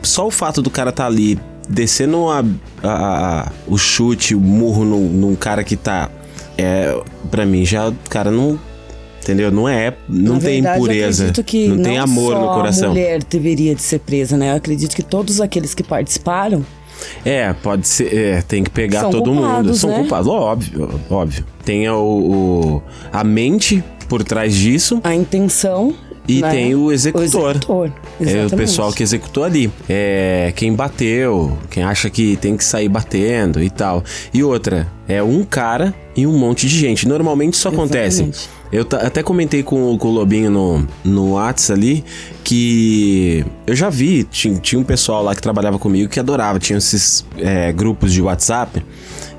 só 0.02 0.28
o 0.28 0.32
fato 0.32 0.62
do 0.62 0.70
cara 0.70 0.91
tá 0.91 1.06
ali 1.06 1.39
descendo 1.70 2.30
a, 2.30 2.39
a- 2.84 3.41
a- 3.47 3.51
o 3.68 3.78
chute, 3.78 4.34
o 4.36 4.39
murro 4.39 4.84
num, 4.86 5.07
num 5.09 5.36
cara 5.36 5.63
que 5.63 5.76
tá. 5.76 6.09
É, 6.57 6.99
pra 7.30 7.45
mim 7.45 7.65
já, 7.65 7.91
cara, 8.09 8.32
não. 8.32 8.59
Entendeu? 9.22 9.51
Não 9.51 9.68
é. 9.68 9.93
Não 10.07 10.36
Na 10.36 10.39
tem 10.39 10.53
verdade, 10.61 10.78
eu 10.78 10.82
pureza. 10.82 11.24
acredito 11.26 11.45
que 11.45 11.68
não 11.68 11.84
tem 11.84 11.97
amor 11.97 12.34
no 12.39 12.49
A 12.49 12.53
coração. 12.53 12.89
mulher 12.89 13.22
deveria 13.24 13.76
de 13.76 13.82
ser 13.82 13.99
presa, 13.99 14.38
né? 14.38 14.51
Eu 14.51 14.55
acredito 14.55 14.95
que 14.95 15.03
todos 15.03 15.41
aqueles 15.41 15.74
que 15.76 15.84
participaram 15.84 16.65
É, 17.26 17.51
pode 17.53 17.86
ser. 17.88 18.13
É, 18.15 18.41
tem 18.41 18.63
que 18.63 18.70
pegar 18.70 19.09
todo 19.09 19.34
mundo. 19.34 19.43
culpados, 19.43 19.80
São 19.82 19.89
né? 19.89 19.97
culpados, 19.99 20.28
óbvio, 20.30 20.99
óbvio. 21.09 21.45
Tem 21.65 21.89
o, 21.89 21.95
o- 21.97 22.84
a 23.11 23.24
mente 23.24 23.84
por 24.07 24.24
trás 24.24 24.55
disso 24.55 25.01
a 25.03 25.13
intenção 25.13 25.93
e 26.28 26.41
né? 26.41 26.49
tem 26.49 26.74
o 26.76 26.89
executor. 26.91 27.22
O 27.22 27.49
executor. 27.49 27.91
É 28.20 28.24
o 28.24 28.28
exatamente. 28.30 28.55
pessoal 28.55 28.91
que 28.91 29.03
executou 29.03 29.43
ali. 29.43 29.72
É 29.88 30.51
quem 30.55 30.74
bateu, 30.74 31.57
quem 31.70 31.84
acha 31.84 32.09
que 32.09 32.36
tem 32.38 32.57
que 32.57 32.63
sair 32.63 32.89
batendo 32.89 33.61
e 33.61 33.70
tal. 33.70 34.03
E 34.34 34.43
outra, 34.43 34.88
é 35.07 35.22
um 35.22 35.43
cara 35.43 35.93
e 36.15 36.26
um 36.26 36.38
monte 36.38 36.68
de 36.68 36.78
gente. 36.80 37.07
Normalmente 37.07 37.53
isso 37.53 37.68
acontece. 37.68 38.24
Exatamente. 38.24 38.49
Eu 38.70 38.86
até 39.05 39.24
comentei 39.24 39.63
com, 39.63 39.93
o- 39.93 39.97
com 39.97 40.09
o 40.09 40.11
Lobinho 40.11 40.49
no, 40.51 40.88
no 41.05 41.34
Whats 41.36 41.72
ali 41.72 42.03
que 42.43 43.45
eu 43.65 43.76
já 43.76 43.89
vi, 43.89 44.24
tinha, 44.26 44.55
tinha 44.59 44.80
um 44.80 44.84
pessoal 44.84 45.24
lá 45.24 45.34
que 45.36 45.41
trabalhava 45.41 45.78
comigo 45.80 46.09
que 46.09 46.20
adorava, 46.20 46.59
tinha 46.59 46.78
esses 46.78 47.26
é, 47.38 47.72
grupos 47.72 48.11
de 48.11 48.22
WhatsApp 48.22 48.84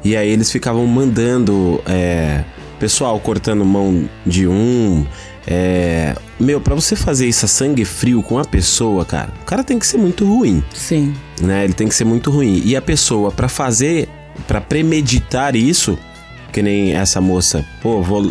e 0.04 0.16
aí 0.16 0.30
eles 0.30 0.50
ficavam 0.50 0.86
mandando 0.86 1.80
é, 1.86 2.42
pessoal 2.78 3.18
cortando 3.20 3.64
mão 3.64 4.08
de 4.24 4.46
um. 4.46 5.04
É, 5.50 6.14
meu, 6.38 6.60
pra 6.60 6.74
você 6.74 6.94
fazer 6.94 7.26
isso 7.26 7.46
a 7.46 7.48
sangue 7.48 7.82
frio 7.82 8.22
com 8.22 8.38
a 8.38 8.44
pessoa, 8.44 9.02
cara, 9.06 9.30
o 9.40 9.44
cara 9.46 9.64
tem 9.64 9.78
que 9.78 9.86
ser 9.86 9.96
muito 9.96 10.26
ruim 10.26 10.62
Sim. 10.74 11.14
né? 11.40 11.64
Ele 11.64 11.72
tem 11.72 11.88
que 11.88 11.94
ser 11.94 12.04
muito 12.04 12.30
ruim. 12.30 12.60
E 12.66 12.76
a 12.76 12.82
pessoa, 12.82 13.32
pra 13.32 13.48
fazer, 13.48 14.10
pra 14.46 14.60
premeditar 14.60 15.56
isso, 15.56 15.98
que 16.52 16.60
nem 16.62 16.94
essa 16.94 17.20
moça, 17.20 17.64
pô, 17.80 18.02
vou. 18.02 18.30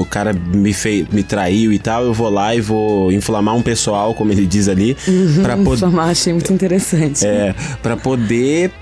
O 0.00 0.04
cara 0.04 0.32
me, 0.32 0.72
fei, 0.72 1.06
me 1.12 1.22
traiu 1.22 1.72
e 1.72 1.78
tal, 1.78 2.02
eu 2.04 2.12
vou 2.12 2.28
lá 2.28 2.52
e 2.56 2.60
vou 2.60 3.12
inflamar 3.12 3.54
um 3.54 3.62
pessoal, 3.62 4.12
como 4.14 4.32
ele 4.32 4.44
diz 4.44 4.66
ali, 4.66 4.96
Uhum, 5.06 5.64
poder. 5.64 5.78
Sua 5.78 6.02
achei 6.02 6.32
muito 6.32 6.52
interessante. 6.52 7.24
É, 7.24 7.54
pra 7.80 7.96
poder 7.96 8.72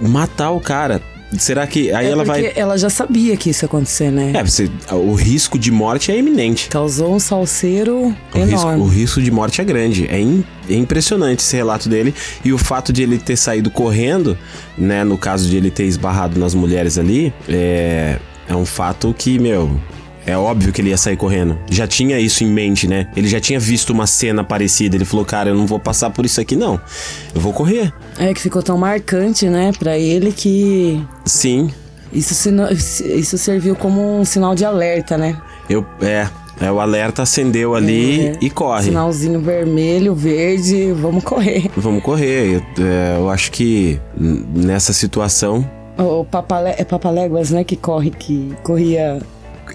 matar 0.00 0.52
o 0.52 0.60
cara. 0.60 1.02
Será 1.38 1.66
que. 1.66 1.92
Aí 1.92 2.06
É 2.06 2.10
ela 2.10 2.24
vai. 2.24 2.52
ela 2.56 2.76
já 2.76 2.90
sabia 2.90 3.36
que 3.36 3.50
isso 3.50 3.64
ia 3.64 3.66
acontecer, 3.66 4.10
né? 4.10 4.32
É, 4.34 4.42
você, 4.42 4.68
o 4.90 5.14
risco 5.14 5.58
de 5.58 5.70
morte 5.70 6.10
é 6.10 6.18
iminente. 6.18 6.68
Causou 6.68 7.14
um 7.14 7.20
salseiro 7.20 8.14
O 8.34 8.38
risco, 8.38 8.50
enorme. 8.60 8.82
o 8.82 8.86
risco 8.86 9.22
de 9.22 9.30
morte 9.30 9.60
é 9.60 9.64
grande. 9.64 10.06
É, 10.08 10.18
im- 10.20 10.44
é 10.68 10.74
impressionante 10.74 11.40
esse 11.40 11.54
relato 11.56 11.88
dele. 11.88 12.14
E 12.44 12.52
o 12.52 12.58
fato 12.58 12.92
de 12.92 13.02
ele 13.02 13.18
ter 13.18 13.36
saído 13.36 13.70
correndo, 13.70 14.36
né? 14.76 15.04
No 15.04 15.16
caso 15.16 15.48
de 15.48 15.56
ele 15.56 15.70
ter 15.70 15.84
esbarrado 15.84 16.38
nas 16.38 16.54
mulheres 16.54 16.98
ali, 16.98 17.32
é, 17.48 18.18
é 18.48 18.54
um 18.56 18.66
fato 18.66 19.14
que, 19.16 19.38
meu. 19.38 19.78
É 20.30 20.36
óbvio 20.36 20.72
que 20.72 20.80
ele 20.80 20.90
ia 20.90 20.96
sair 20.96 21.16
correndo. 21.16 21.58
Já 21.68 21.88
tinha 21.88 22.18
isso 22.20 22.44
em 22.44 22.46
mente, 22.46 22.86
né? 22.86 23.08
Ele 23.16 23.26
já 23.26 23.40
tinha 23.40 23.58
visto 23.58 23.90
uma 23.90 24.06
cena 24.06 24.44
parecida. 24.44 24.94
Ele 24.94 25.04
falou, 25.04 25.24
cara, 25.24 25.50
eu 25.50 25.56
não 25.56 25.66
vou 25.66 25.80
passar 25.80 26.08
por 26.10 26.24
isso 26.24 26.40
aqui, 26.40 26.54
não. 26.54 26.80
Eu 27.34 27.40
vou 27.40 27.52
correr. 27.52 27.92
É 28.16 28.32
que 28.32 28.40
ficou 28.40 28.62
tão 28.62 28.78
marcante, 28.78 29.48
né, 29.48 29.72
pra 29.76 29.98
ele 29.98 30.30
que 30.30 31.04
Sim. 31.24 31.68
isso, 32.12 32.48
isso 33.04 33.36
serviu 33.38 33.74
como 33.74 34.20
um 34.20 34.24
sinal 34.24 34.54
de 34.54 34.64
alerta, 34.64 35.18
né? 35.18 35.36
Eu. 35.68 35.84
É. 36.00 36.28
É, 36.60 36.70
o 36.70 36.78
alerta 36.78 37.22
acendeu 37.22 37.74
ali 37.74 38.26
É. 38.28 38.32
e 38.40 38.50
corre. 38.50 38.84
Sinalzinho 38.84 39.40
vermelho, 39.40 40.14
verde, 40.14 40.92
vamos 40.92 41.24
correr. 41.24 41.68
Vamos 41.76 42.02
correr. 42.04 42.62
Eu, 42.78 42.84
é, 42.86 43.16
eu 43.18 43.30
acho 43.30 43.50
que 43.50 43.98
nessa 44.16 44.92
situação. 44.92 45.68
O 45.98 46.24
papalé, 46.24 46.76
é 46.78 46.84
papaléguas, 46.84 47.50
né, 47.50 47.64
que 47.64 47.74
corre, 47.76 48.10
que 48.10 48.52
corria 48.62 49.18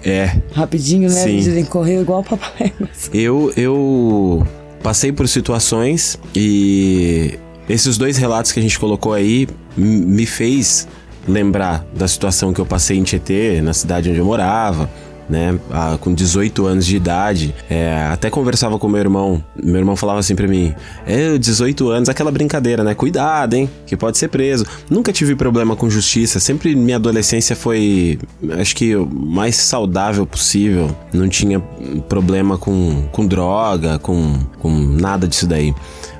É, 0.08 0.40
rapidinho, 0.52 1.08
né? 1.08 1.14
Sim. 1.24 1.42
Que 1.42 1.64
correu 1.64 2.00
igual 2.00 2.22
papaléguas. 2.22 3.10
Eu, 3.12 3.52
eu 3.56 4.46
passei 4.80 5.10
por 5.10 5.26
situações 5.26 6.16
e 6.32 7.36
esses 7.68 7.98
dois 7.98 8.16
relatos 8.16 8.52
que 8.52 8.60
a 8.60 8.62
gente 8.62 8.78
colocou 8.78 9.12
aí 9.12 9.48
me 9.76 10.24
fez 10.24 10.86
lembrar 11.26 11.84
da 11.92 12.06
situação 12.06 12.52
que 12.52 12.60
eu 12.60 12.66
passei 12.66 12.96
em 12.96 13.02
Tietê, 13.02 13.60
na 13.60 13.72
cidade 13.72 14.08
onde 14.08 14.20
eu 14.20 14.24
morava. 14.24 14.88
Né, 15.28 15.58
ah, 15.72 15.98
com 16.00 16.14
18 16.14 16.66
anos 16.66 16.86
de 16.86 16.94
idade, 16.96 17.52
É, 17.68 18.08
até 18.12 18.30
conversava 18.30 18.78
com 18.78 18.88
meu 18.88 19.00
irmão. 19.00 19.42
Meu 19.60 19.76
irmão 19.76 19.96
falava 19.96 20.20
assim 20.20 20.36
pra 20.36 20.46
mim: 20.46 20.74
É, 21.04 21.36
18 21.36 21.88
anos, 21.90 22.08
aquela 22.08 22.30
brincadeira, 22.30 22.84
né? 22.84 22.94
Cuidado, 22.94 23.54
hein? 23.54 23.68
Que 23.86 23.96
pode 23.96 24.18
ser 24.18 24.28
preso. 24.28 24.64
Nunca 24.88 25.12
tive 25.12 25.34
problema 25.34 25.74
com 25.74 25.90
justiça. 25.90 26.38
Sempre 26.38 26.76
minha 26.76 26.96
adolescência 26.96 27.56
foi, 27.56 28.18
acho 28.58 28.76
que, 28.76 28.94
o 28.94 29.06
mais 29.06 29.56
saudável 29.56 30.24
possível. 30.24 30.94
Não 31.12 31.28
tinha 31.28 31.58
problema 32.08 32.56
com, 32.56 33.08
com 33.10 33.26
droga, 33.26 33.98
com, 33.98 34.38
com 34.60 34.70
nada 34.70 35.26
disso 35.26 35.46
daí. 35.46 35.74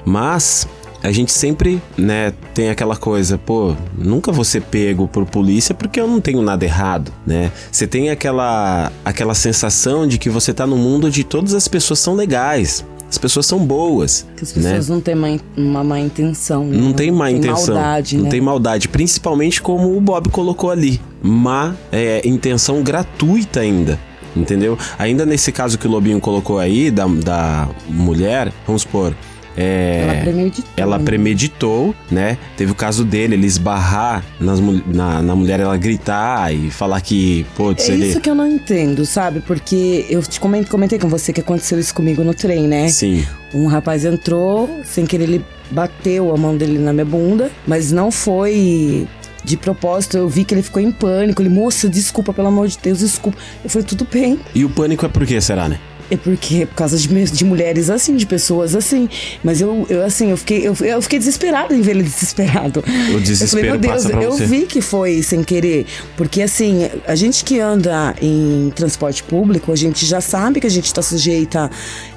Mas 0.05 0.67
a 1.03 1.13
gente 1.13 1.33
sempre, 1.33 1.81
né, 1.97 2.33
tem 2.55 2.69
aquela 2.71 2.97
coisa, 2.97 3.39
pô, 3.39 3.75
nunca 3.97 4.33
vou 4.33 4.45
ser 4.45 4.63
pego 4.63 5.07
por 5.07 5.25
polícia 5.27 5.75
porque 5.75 6.01
eu 6.01 6.07
não 6.09 6.21
tenho 6.21 6.43
nada 6.43 6.65
errado, 6.65 7.13
né? 7.27 7.53
Você 7.71 7.87
tem 7.87 8.11
aquela 8.11 8.91
aquela 9.05 9.35
sensação 9.35 10.07
de 10.07 10.19
que 10.19 10.29
você 10.31 10.53
tá 10.53 10.67
num 10.67 10.77
mundo 10.79 11.07
onde 11.07 11.23
todas 11.25 11.55
as 11.55 11.69
pessoas 11.69 11.99
são 12.01 12.15
legais. 12.15 12.85
As 13.09 13.19
pessoas 13.19 13.47
são 13.47 13.61
boas, 13.65 14.27
Que 14.37 14.43
as 14.43 14.53
né? 14.57 14.63
pessoas 14.71 14.89
não 14.89 15.01
têm 15.01 15.15
má- 15.15 15.39
uma 15.57 15.85
má 15.85 16.01
intenção. 16.01 16.65
né? 16.67 16.77
Não 16.77 16.93
tem 16.93 17.13
má 17.13 17.31
intenção. 17.31 17.75
maldade, 17.77 18.17
não 18.17 18.25
né? 18.25 18.31
tem 18.31 18.41
maldade. 18.41 18.89
Principalmente 18.89 19.63
como 19.63 19.97
o 19.97 20.01
Bob 20.01 20.29
colocou 20.31 20.73
ali. 20.73 21.01
Má 21.23 21.75
é, 21.93 22.21
intenção 22.27 22.83
gratuita 22.83 23.61
ainda. 23.61 23.97
Entendeu? 24.35 24.77
Ainda 24.99 25.25
nesse 25.25 25.53
caso 25.53 25.79
que 25.79 25.87
o 25.87 25.91
Lobinho 25.91 26.21
colocou 26.21 26.59
aí, 26.59 26.91
da, 26.91 27.07
da 27.07 27.69
mulher, 27.89 28.53
vamos 28.67 28.83
supor. 28.83 29.15
É, 29.57 30.01
Ela 30.03 30.15
premeditou. 30.23 30.71
ela 30.77 30.99
né? 30.99 31.05
premeditou, 31.05 31.95
né? 32.11 32.39
Teve 32.57 32.73
o 32.73 32.75
caso 32.75 33.05
dele, 33.05 33.35
ele 33.35 33.47
esbarrar 33.47 34.25
nas, 34.39 34.61
na, 34.87 35.23
na 35.23 35.35
mulher, 35.35 35.61
ela 35.61 35.77
gritar 35.77 36.53
e 36.55 36.71
falar 36.71 37.01
que, 37.01 37.45
putz, 37.57 37.89
É 37.89 37.93
ele. 37.93 38.09
isso 38.09 38.21
que 38.21 38.29
eu 38.29 38.35
não 38.35 38.47
entendo, 38.47 39.05
sabe? 39.07 39.41
Porque 39.41 40.07
eu 40.11 40.23
te 40.23 40.39
comentei, 40.41 40.69
comentei 40.71 40.99
com 40.99 41.09
você 41.09 41.33
que 41.33 41.41
aconteceu 41.41 41.79
isso 41.79 41.95
comigo 41.95 42.23
no 42.23 42.35
trem, 42.35 42.67
né? 42.69 42.89
Sim, 42.89 43.25
Um 43.55 43.67
rapaz 43.67 44.05
entrou, 44.05 44.81
sem 44.85 45.07
querer 45.07 45.25
ele 45.25 45.45
bateu 45.71 46.33
a 46.33 46.37
mão 46.37 46.57
dele 46.57 46.79
na 46.79 46.93
minha 46.93 47.05
bunda, 47.05 47.51
mas 47.67 47.91
não 47.91 48.11
foi 48.11 49.07
de 49.43 49.57
propósito. 49.57 50.17
Eu 50.17 50.29
vi 50.29 50.45
que 50.45 50.55
ele 50.55 50.63
ficou 50.63 50.81
em 50.83 50.91
pânico. 50.93 51.41
Ele, 51.41 51.49
moça, 51.49 51.89
desculpa, 51.89 52.33
pelo 52.33 52.49
amor 52.49 52.69
de 52.69 52.79
Deus, 52.83 52.99
desculpa. 52.99 53.39
Eu 53.65 53.71
falei, 53.71 53.87
tudo 53.87 54.07
bem. 54.13 54.39
E 54.55 54.65
o 54.65 54.69
pânico 54.71 55.07
é 55.07 55.09
por 55.09 55.25
quê, 55.27 55.41
será, 55.41 55.69
né? 55.69 55.79
É 56.11 56.17
porque 56.17 56.63
é 56.63 56.67
por 56.67 56.75
causa 56.75 56.97
de, 56.97 57.09
de 57.09 57.45
mulheres 57.45 57.91
assim, 57.91 58.17
de 58.17 58.27
pessoas 58.27 58.75
assim. 58.75 59.09
Mas 59.43 59.61
eu, 59.61 59.87
eu 59.89 60.05
assim, 60.05 60.31
eu 60.31 60.37
fiquei, 60.37 60.67
eu, 60.67 60.77
eu 60.81 61.03
fiquei 61.03 61.19
desesperada 61.19 61.75
em 61.75 61.81
ver 61.81 61.93
ele 61.93 62.03
desesperado. 62.05 62.85
O 63.15 63.21
desespero 63.21 63.45
eu 63.45 63.49
falei, 63.49 63.63
meu 63.71 63.79
Deus, 63.79 64.05
eu 64.05 64.33
você. 64.33 64.47
vi 64.47 64.67
que 64.67 64.81
foi 64.81 65.23
sem 65.23 65.43
querer. 65.43 65.87
Porque 66.17 66.43
assim, 66.43 66.89
a 67.07 67.15
gente 67.15 67.45
que 67.45 67.59
anda 67.61 68.15
em 68.21 68.71
transporte 68.75 69.23
público, 69.23 69.73
a 69.73 69.77
gente 69.77 70.07
já 70.07 70.21
sabe 70.21 70.61
que 70.61 70.67
a 70.67 70.71
gente 70.71 70.87
está 70.87 71.03
sujeita 71.03 71.71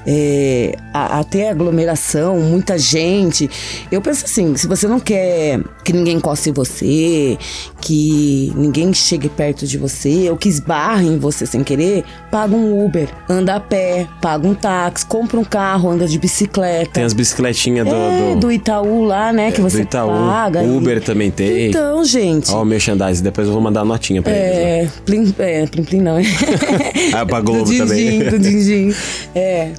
é, 0.06 0.74
a, 0.92 1.20
a 1.20 1.24
ter 1.24 1.48
aglomeração, 1.48 2.38
muita 2.40 2.78
gente. 2.78 3.48
Eu 3.90 4.00
penso 4.00 4.24
assim, 4.24 4.56
se 4.56 4.66
você 4.66 4.86
não 4.88 4.98
quer 5.00 5.60
que 5.84 5.92
ninguém 5.92 6.16
encoste 6.16 6.50
em 6.50 6.52
você, 6.52 7.36
que 7.80 8.52
ninguém 8.56 8.92
chegue 8.92 9.28
perto 9.28 9.66
de 9.66 9.76
você, 9.78 10.28
ou 10.30 10.36
que 10.36 10.48
esbarre 10.48 11.06
em 11.06 11.18
você 11.18 11.46
sem 11.46 11.62
querer, 11.62 12.04
paga 12.30 12.54
um 12.54 12.84
Uber, 12.84 13.08
anda 13.28 13.56
a 13.56 13.60
pé, 13.60 14.06
paga 14.20 14.46
um 14.46 14.54
táxi, 14.54 15.06
compra 15.06 15.38
um 15.38 15.44
carro, 15.44 15.90
anda 15.90 16.06
de 16.06 16.18
bicicleta. 16.18 16.90
Tem 16.92 17.04
as 17.04 17.12
bicicletinhas 17.12 17.86
do, 17.86 17.94
É, 17.94 18.34
do, 18.34 18.40
do 18.40 18.52
Itaú 18.52 19.04
lá, 19.04 19.32
né? 19.32 19.50
Que 19.50 19.60
do 19.60 19.68
você 19.68 19.82
Itaú. 19.82 20.08
paga. 20.08 20.60
O 20.62 20.76
Uber 20.76 21.02
também 21.02 21.30
tem. 21.30 21.68
Então, 21.68 22.04
gente. 22.04 22.50
Ó, 22.52 22.62
o 22.62 22.64
merchandising, 22.64 23.22
depois 23.22 23.46
eu 23.46 23.52
vou 23.52 23.62
mandar 23.62 23.82
uma 23.82 23.94
notinha 23.94 24.22
pra 24.22 24.32
eles. 24.32 24.56
né? 24.56 24.62
É, 24.84 24.88
plim, 25.04 25.34
é, 25.38 25.66
plim, 25.66 25.84
plim 25.84 26.00
não. 26.00 26.16
Ah, 27.14 27.26
pra 27.26 27.40
Globo 27.40 27.64
do 27.64 27.70
din-din, 27.70 27.86
também. 27.86 28.18
Do 28.30 28.38
din-din. 28.38 28.94
É. 29.34 29.72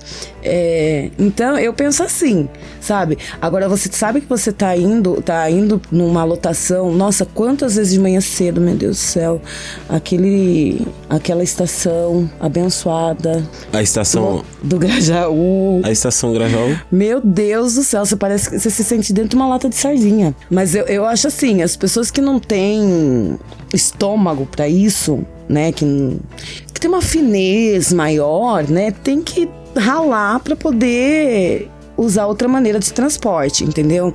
É, 0.44 1.10
então 1.20 1.58
eu 1.58 1.74
penso 1.74 2.02
assim, 2.04 2.50
sabe? 2.80 3.18
Agora 3.42 3.70
você 3.70 3.90
sabe 3.92 4.22
que 4.22 4.28
você 4.28 4.52
tá 4.52 4.76
indo, 4.76 5.22
tá 5.22 5.50
indo 5.50 5.82
numa 5.92 6.24
lotação. 6.24 6.92
Nossa, 6.92 7.26
quantas 7.26 7.76
vezes 7.76 7.94
de 7.94 8.00
manhã 8.00 8.20
cedo, 8.20 8.60
meu 8.60 8.76
Deus 8.76 8.98
do 8.98 9.02
céu, 9.02 9.42
aquele, 9.88 10.86
aquela 11.10 11.44
estação 11.44 12.30
abençoada. 12.40 13.48
A 13.72 13.82
estação. 13.82 14.44
Do, 14.62 14.70
do 14.70 14.80
Grajaú. 14.80 15.82
A 15.84 15.92
estação 15.92 16.34
Grajaú. 16.34 16.78
Meu 16.92 17.22
Deus 17.22 17.76
do 17.76 17.84
céu, 17.84 18.06
você 18.06 18.16
parece 18.16 18.50
que 18.50 18.60
você 18.60 18.70
se 18.70 18.84
sente 18.84 19.14
dentro 19.14 19.30
de 19.30 19.36
uma 19.36 19.48
lata 19.48 19.70
de 19.70 19.76
sardinha. 19.76 20.36
Mas 20.50 20.74
eu, 20.74 20.86
eu 20.86 21.06
acho 21.06 21.28
assim, 21.28 21.62
as 21.62 21.76
pessoas 21.76 22.10
que 22.10 22.22
não 22.22 22.40
têm 22.40 23.38
estômago 23.74 24.46
para 24.46 24.68
isso, 24.68 25.26
né, 25.48 25.72
que, 25.72 25.86
que 26.74 26.82
tem 26.82 26.90
uma 26.90 27.02
finez 27.02 27.94
maior, 27.94 28.68
né, 28.68 28.92
tem 28.92 29.22
que 29.22 29.50
ralar 29.76 30.40
para 30.40 30.56
poder 30.56 31.70
usar 31.98 32.26
outra 32.26 32.48
maneira 32.48 32.80
de 32.80 32.92
transporte, 32.92 33.64
entendeu? 33.64 34.14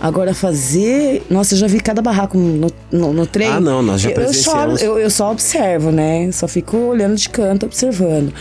Agora 0.00 0.34
fazer. 0.34 1.24
Nossa, 1.30 1.54
eu 1.54 1.58
já 1.58 1.66
vi 1.66 1.80
cada 1.80 2.02
barraco 2.02 2.36
no, 2.36 2.70
no, 2.90 3.12
no 3.12 3.26
trem. 3.26 3.48
Ah, 3.48 3.60
não, 3.60 3.82
nós 3.82 4.00
já 4.00 4.10
eu, 4.10 4.14
presenciamos. 4.14 4.82
eu, 4.82 4.98
eu 4.98 5.10
só 5.10 5.32
observo, 5.32 5.90
né? 5.90 6.30
Só 6.32 6.46
fico 6.46 6.76
olhando 6.76 7.16
de 7.16 7.28
canto, 7.28 7.66
observando. 7.66 8.32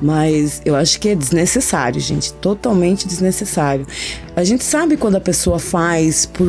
Mas 0.00 0.62
eu 0.64 0.76
acho 0.76 1.00
que 1.00 1.08
é 1.08 1.14
desnecessário, 1.14 2.00
gente. 2.00 2.32
Totalmente 2.34 3.06
desnecessário. 3.06 3.86
A 4.36 4.44
gente 4.44 4.62
sabe 4.62 4.96
quando 4.96 5.16
a 5.16 5.20
pessoa 5.20 5.58
faz 5.58 6.24
por 6.26 6.46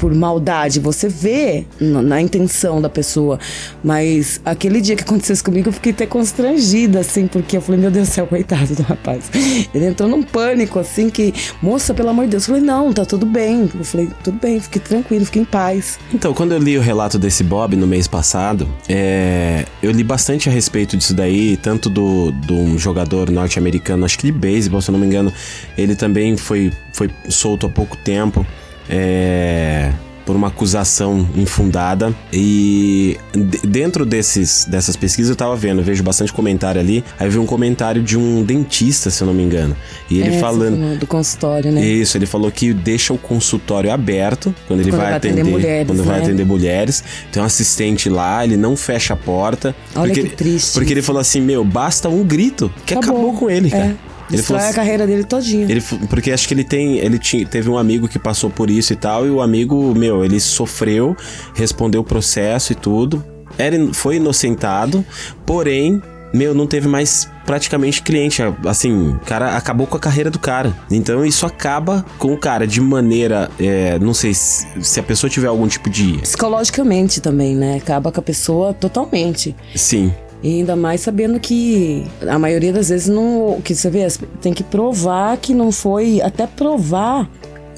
por 0.00 0.14
maldade, 0.14 0.80
você 0.80 1.10
vê 1.10 1.66
na, 1.78 2.00
na, 2.00 2.22
intenção 2.22 2.80
da 2.80 2.88
pessoa. 2.88 3.38
Mas 3.84 4.40
aquele 4.46 4.80
dia 4.80 4.96
que 4.96 5.02
aconteceu 5.02 5.34
isso 5.34 5.44
comigo, 5.44 5.68
eu 5.68 5.72
fiquei 5.74 5.92
até 5.92 6.06
constrangida, 6.06 7.00
assim, 7.00 7.26
porque 7.26 7.58
eu 7.58 7.60
falei, 7.60 7.78
meu 7.78 7.90
Deus 7.90 8.08
do 8.08 8.14
céu, 8.14 8.26
coitado 8.26 8.74
do 8.74 8.82
rapaz. 8.82 9.30
Ele 9.74 9.84
entrou 9.84 10.08
num 10.08 10.22
pânico, 10.22 10.78
assim, 10.78 11.10
que, 11.10 11.34
moça, 11.60 11.92
pelo 11.92 12.08
amor 12.08 12.24
de 12.24 12.30
Deus. 12.30 12.44
Eu 12.48 12.54
falei, 12.54 12.62
não, 12.66 12.90
tá 12.94 13.04
tudo 13.04 13.26
bem. 13.26 13.70
Eu 13.74 13.84
falei, 13.84 14.08
tudo 14.24 14.38
bem, 14.40 14.58
fique 14.58 14.78
tranquilo, 14.78 15.26
fique 15.26 15.38
em 15.38 15.44
paz. 15.44 15.98
Então, 16.14 16.32
quando 16.32 16.52
eu 16.52 16.58
li 16.58 16.78
o 16.78 16.80
relato 16.80 17.18
desse 17.18 17.44
Bob 17.44 17.76
no 17.76 17.86
mês 17.86 18.08
passado, 18.08 18.66
é, 18.88 19.66
eu 19.82 19.90
li 19.92 20.02
bastante 20.02 20.48
a 20.48 20.52
respeito 20.52 20.96
disso 20.96 21.12
daí, 21.12 21.58
tanto 21.58 21.90
do, 21.90 22.30
do 22.32 22.54
um 22.54 22.78
jogador 22.78 23.30
norte-americano, 23.30 24.06
acho 24.06 24.18
que 24.18 24.26
de 24.26 24.32
beisebol, 24.32 24.80
se 24.80 24.88
eu 24.88 24.92
não 24.94 24.98
me 24.98 25.06
engano, 25.06 25.30
ele 25.76 25.94
também 25.94 26.38
foi, 26.38 26.72
foi 26.94 27.10
solto 27.28 27.66
há 27.66 27.68
pouco 27.68 27.98
tempo 27.98 28.46
é, 28.90 29.92
por 30.26 30.36
uma 30.36 30.48
acusação 30.48 31.26
infundada. 31.34 32.14
E 32.32 33.16
dentro 33.64 34.04
desses, 34.04 34.64
dessas 34.68 34.94
pesquisas 34.96 35.30
eu 35.30 35.36
tava 35.36 35.56
vendo, 35.56 35.80
eu 35.80 35.84
vejo 35.84 36.02
bastante 36.02 36.32
comentário 36.32 36.80
ali. 36.80 37.02
Aí 37.18 37.26
eu 37.26 37.30
vi 37.32 37.38
um 37.38 37.46
comentário 37.46 38.02
de 38.02 38.16
um 38.18 38.42
dentista, 38.44 39.10
se 39.10 39.22
eu 39.22 39.26
não 39.26 39.34
me 39.34 39.42
engano. 39.42 39.74
E 40.10 40.20
ele 40.20 40.36
É, 40.36 40.38
falando. 40.38 40.98
Do 40.98 41.06
consultório, 41.06 41.72
né? 41.72 41.84
Isso, 41.84 42.16
ele 42.16 42.26
falou 42.26 42.50
que 42.50 42.72
deixa 42.72 43.12
o 43.12 43.18
consultório 43.18 43.90
aberto 43.92 44.54
quando 44.68 44.80
ele 44.80 44.90
Quando 44.90 44.98
vai 45.00 45.08
vai 45.08 45.16
atender 45.16 45.40
atender, 45.40 45.50
mulheres, 45.50 45.86
quando 45.88 46.04
vai 46.04 46.18
né? 46.18 46.24
atender 46.24 46.44
mulheres. 46.44 47.04
Tem 47.32 47.42
um 47.42 47.46
assistente 47.46 48.08
lá, 48.08 48.44
ele 48.44 48.56
não 48.56 48.76
fecha 48.76 49.14
a 49.14 49.16
porta. 49.16 49.74
Olha 49.96 50.08
porque 50.08 50.20
que 50.20 50.26
ele- 50.28 50.36
triste 50.36 50.74
Porque 50.74 50.92
ele 50.92 51.02
falou 51.02 51.20
assim: 51.20 51.40
"Meu, 51.40 51.64
basta 51.64 52.08
um 52.08 52.22
grito 52.24 52.70
que 52.86 52.94
acabou, 52.94 53.32
com 53.34 53.48
ele, 53.50 53.70
cara". 53.70 53.84
É. 54.06 54.09
Ele 54.30 54.36
Destrói 54.38 54.60
falou 54.60 54.72
a 54.72 54.74
carreira 54.74 55.06
dele 55.06 55.24
todinha. 55.24 55.66
ele, 55.68 55.82
porque 56.08 56.30
acho 56.30 56.46
que 56.46 56.54
ele 56.54 56.64
tem. 56.64 56.98
Ele 56.98 57.18
tinha, 57.18 57.44
teve 57.44 57.68
um 57.68 57.76
amigo 57.76 58.08
que 58.08 58.18
passou 58.18 58.48
por 58.48 58.70
isso 58.70 58.92
e 58.92 58.96
tal, 58.96 59.26
e 59.26 59.30
o 59.30 59.40
amigo, 59.42 59.92
meu, 59.94 60.24
ele 60.24 60.38
sofreu, 60.40 61.16
respondeu 61.54 62.00
o 62.00 62.04
processo 62.04 62.72
e 62.72 62.74
tudo. 62.76 63.24
Era, 63.58 63.76
foi 63.92 64.16
inocentado, 64.16 65.04
porém, 65.44 66.00
meu, 66.32 66.54
não 66.54 66.66
teve 66.66 66.86
mais 66.86 67.28
praticamente 67.44 68.00
cliente. 68.02 68.40
Assim, 68.64 69.10
o 69.10 69.18
cara 69.26 69.56
acabou 69.56 69.86
com 69.86 69.96
a 69.96 70.00
carreira 70.00 70.30
do 70.30 70.38
cara. 70.38 70.72
Então 70.90 71.24
isso 71.26 71.44
acaba 71.44 72.04
com 72.18 72.32
o 72.32 72.38
cara 72.38 72.66
de 72.66 72.80
maneira. 72.80 73.50
é, 73.58 73.98
não 73.98 74.14
sei 74.14 74.32
se, 74.32 74.66
se 74.80 75.00
a 75.00 75.02
pessoa 75.02 75.28
tiver 75.28 75.48
algum 75.48 75.66
tipo 75.66 75.90
de. 75.90 76.18
Psicologicamente 76.18 77.20
também, 77.20 77.56
né? 77.56 77.76
Acaba 77.76 78.12
com 78.12 78.20
a 78.20 78.22
pessoa 78.22 78.72
totalmente. 78.72 79.54
Sim. 79.74 80.12
E 80.42 80.60
ainda 80.60 80.74
mais 80.74 81.02
sabendo 81.02 81.38
que 81.38 82.04
a 82.26 82.38
maioria 82.38 82.72
das 82.72 82.88
vezes 82.88 83.08
não. 83.08 83.60
Que 83.62 83.74
você 83.74 83.90
vê, 83.90 84.06
tem 84.40 84.52
que 84.52 84.64
provar 84.64 85.36
que 85.36 85.52
não 85.52 85.70
foi. 85.70 86.20
Até 86.22 86.46
provar. 86.46 87.28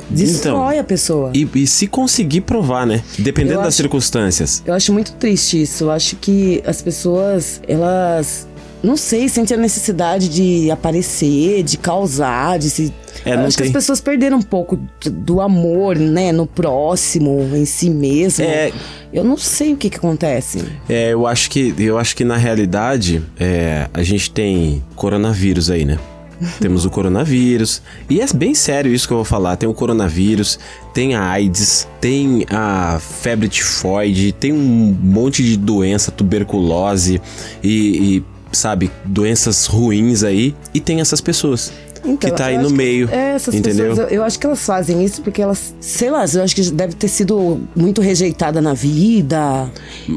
Destrói 0.09 0.79
a 0.79 0.85
pessoa. 0.85 1.33
E, 1.35 1.49
e 1.55 1.67
se 1.67 1.87
conseguir 1.87 2.43
provar, 2.43 2.87
né? 2.87 3.03
Dependendo 3.19 3.63
das 3.63 3.75
circunstâncias. 3.75 4.63
Eu 4.67 4.75
acho 4.75 4.93
muito 4.93 5.13
triste 5.13 5.63
isso. 5.63 5.85
Eu 5.85 5.91
acho 5.91 6.17
que 6.17 6.63
as 6.67 6.83
pessoas, 6.83 7.61
elas. 7.67 8.47
Não 8.83 8.97
sei, 8.97 9.29
sentem 9.29 9.57
a 9.57 9.61
necessidade 9.61 10.29
de 10.29 10.71
aparecer, 10.71 11.63
de 11.63 11.77
causar, 11.79 12.59
de 12.59 12.69
se. 12.69 12.93
É, 13.25 13.35
acho 13.35 13.57
que 13.57 13.63
tem- 13.63 13.71
as 13.71 13.73
pessoas 13.73 14.01
perderam 14.01 14.39
um 14.39 14.43
pouco 14.43 14.79
do 15.11 15.41
amor, 15.41 15.97
né? 15.97 16.33
No 16.33 16.47
próximo, 16.47 17.49
em 17.55 17.65
si 17.65 17.89
mesmo. 17.91 18.45
É. 18.45 18.73
Eu 19.13 19.25
não 19.25 19.37
sei 19.37 19.75
o 19.75 19.77
que 19.77 19.91
que 19.91 19.97
acontece. 19.99 20.65
É, 20.89 21.13
eu 21.13 21.27
acho 21.27 21.51
que 21.51 21.75
eu 21.79 21.99
acho 21.99 22.17
que 22.17 22.25
na 22.25 22.37
realidade 22.37 23.23
é, 23.39 23.89
a 23.93 24.03
gente 24.03 24.31
tem 24.31 24.83
coronavírus 24.97 25.71
aí, 25.71 25.85
né? 25.85 25.99
Temos 26.61 26.85
o 26.85 26.91
coronavírus. 26.91 27.81
E 28.11 28.21
é 28.21 28.27
bem 28.35 28.55
sério 28.55 28.93
isso 28.93 29.07
que 29.07 29.13
eu 29.13 29.19
vou 29.19 29.25
falar. 29.25 29.57
Tem 29.57 29.69
o 29.69 29.75
coronavírus, 29.75 30.59
tem 30.93 31.15
a 31.15 31.23
AIDS, 31.31 31.87
tem 32.01 32.45
a 32.51 32.99
febre 33.01 33.49
tifoide, 33.49 34.33
tem 34.33 34.53
um 34.53 34.97
monte 35.01 35.43
de 35.45 35.57
doença, 35.57 36.11
tuberculose 36.11 37.21
e, 37.63 38.17
e, 38.17 38.25
sabe, 38.51 38.91
doenças 39.05 39.67
ruins 39.67 40.25
aí. 40.25 40.55
E 40.75 40.81
tem 40.81 41.01
essas 41.01 41.21
pessoas 41.21 41.73
Então, 42.05 42.31
que 42.31 42.37
tá 42.37 42.47
aí 42.47 42.59
no 42.59 42.69
que 42.69 42.75
meio. 42.75 43.09
Essas 43.11 43.55
entendeu? 43.55 43.91
pessoas, 43.91 44.13
eu, 44.13 44.25
acho 44.25 44.39
que 44.39 44.47
elas 44.47 44.65
fazem 44.65 45.05
isso 45.05 45.23
porque 45.23 45.41
elas, 45.41 45.75
sei 45.81 46.11
lá, 46.11 46.25
eu 46.35 46.43
acho 46.43 46.55
que 46.55 46.71
deve 46.71 46.95
ter 46.95 47.09
sido 47.09 47.61
muito 47.75 48.01
rejeitada 48.01 48.61
na 48.61 48.75
vida. 48.75 49.71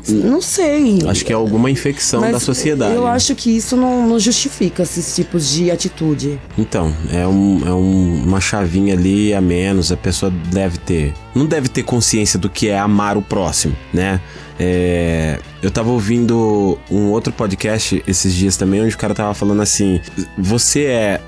Não 0.07 0.41
sei. 0.41 0.99
Acho 1.07 1.23
que 1.23 1.31
é 1.31 1.35
alguma 1.35 1.69
infecção 1.69 2.21
Mas 2.21 2.31
da 2.33 2.39
sociedade. 2.39 2.95
Eu 2.95 3.05
acho 3.05 3.35
que 3.35 3.55
isso 3.55 3.75
não, 3.75 4.07
não 4.07 4.19
justifica 4.19 4.83
esses 4.83 5.15
tipos 5.15 5.49
de 5.51 5.69
atitude. 5.69 6.39
Então, 6.57 6.93
é, 7.11 7.27
um, 7.27 7.61
é 7.67 7.73
um- 7.73 8.23
uma 8.25 8.41
chavinha 8.41 8.93
ali 8.93 9.33
a 9.33 9.41
menos, 9.41 9.91
a 9.91 9.97
pessoa 9.97 10.31
deve 10.51 10.77
ter. 10.79 11.13
Não 11.33 11.45
deve 11.45 11.67
ter 11.67 11.83
consciência 11.83 12.39
do 12.39 12.49
que 12.49 12.69
é 12.69 12.77
amar 12.79 13.17
o 13.17 13.21
próximo, 13.21 13.75
né? 13.93 14.19
É, 14.57 15.37
eu 15.61 15.69
tava 15.69 15.89
ouvindo 15.91 16.77
um 16.89 17.09
outro 17.09 17.33
podcast 17.33 18.01
esses 18.07 18.33
dias 18.33 18.55
também, 18.55 18.81
onde 18.81 18.95
o 18.95 18.97
cara 18.97 19.13
tava 19.13 19.33
falando 19.33 19.61
assim: 19.61 19.99
você 20.37 20.85
é. 20.85 21.21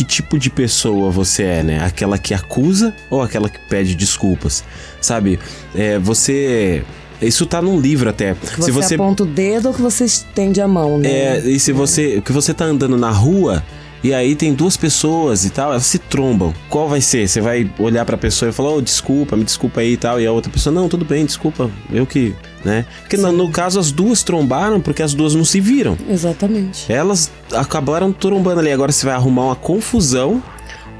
Que 0.00 0.04
tipo 0.04 0.38
de 0.38 0.48
pessoa 0.48 1.10
você 1.10 1.42
é, 1.42 1.62
né? 1.62 1.84
Aquela 1.84 2.16
que 2.16 2.32
acusa 2.32 2.94
ou 3.10 3.20
aquela 3.20 3.50
que 3.50 3.58
pede 3.68 3.94
desculpas? 3.94 4.64
Sabe? 4.98 5.38
É, 5.74 5.98
você. 5.98 6.82
Isso 7.20 7.44
tá 7.44 7.60
num 7.60 7.78
livro 7.78 8.08
até. 8.08 8.34
Que 8.34 8.70
você, 8.70 8.94
aponta 8.94 9.24
o 9.24 9.26
dedo 9.26 9.68
ou 9.68 9.74
que 9.74 9.82
você 9.82 10.06
estende 10.06 10.58
a 10.58 10.66
mão, 10.66 10.96
né? 10.96 11.10
É, 11.10 11.38
e 11.40 11.60
se 11.60 11.70
você. 11.70 12.22
Que 12.22 12.32
você 12.32 12.54
tá 12.54 12.64
andando 12.64 12.96
na 12.96 13.10
rua 13.10 13.62
e 14.02 14.14
aí 14.14 14.34
tem 14.34 14.54
duas 14.54 14.74
pessoas 14.74 15.44
e 15.44 15.50
tal, 15.50 15.72
elas 15.72 15.84
se 15.84 15.98
trombam. 15.98 16.54
Qual 16.70 16.88
vai 16.88 17.02
ser? 17.02 17.28
Você 17.28 17.42
vai 17.42 17.70
olhar 17.78 18.06
pra 18.06 18.16
pessoa 18.16 18.48
e 18.48 18.52
falar, 18.52 18.70
ô, 18.70 18.80
desculpa, 18.80 19.36
me 19.36 19.44
desculpa 19.44 19.82
aí 19.82 19.92
e 19.92 19.96
tal. 19.98 20.18
E 20.18 20.26
a 20.26 20.32
outra 20.32 20.50
pessoa, 20.50 20.74
não, 20.74 20.88
tudo 20.88 21.04
bem, 21.04 21.26
desculpa, 21.26 21.70
eu 21.92 22.06
que. 22.06 22.34
Né? 22.64 22.84
Porque 23.00 23.16
no, 23.16 23.32
no 23.32 23.50
caso 23.50 23.78
as 23.78 23.90
duas 23.90 24.22
trombaram 24.22 24.80
porque 24.80 25.02
as 25.02 25.14
duas 25.14 25.34
não 25.34 25.44
se 25.44 25.60
viram. 25.60 25.96
Exatamente. 26.08 26.90
Elas 26.92 27.30
acabaram 27.52 28.12
trombando 28.12 28.60
ali. 28.60 28.70
Agora 28.70 28.92
você 28.92 29.06
vai 29.06 29.14
arrumar 29.14 29.46
uma 29.46 29.56
confusão. 29.56 30.42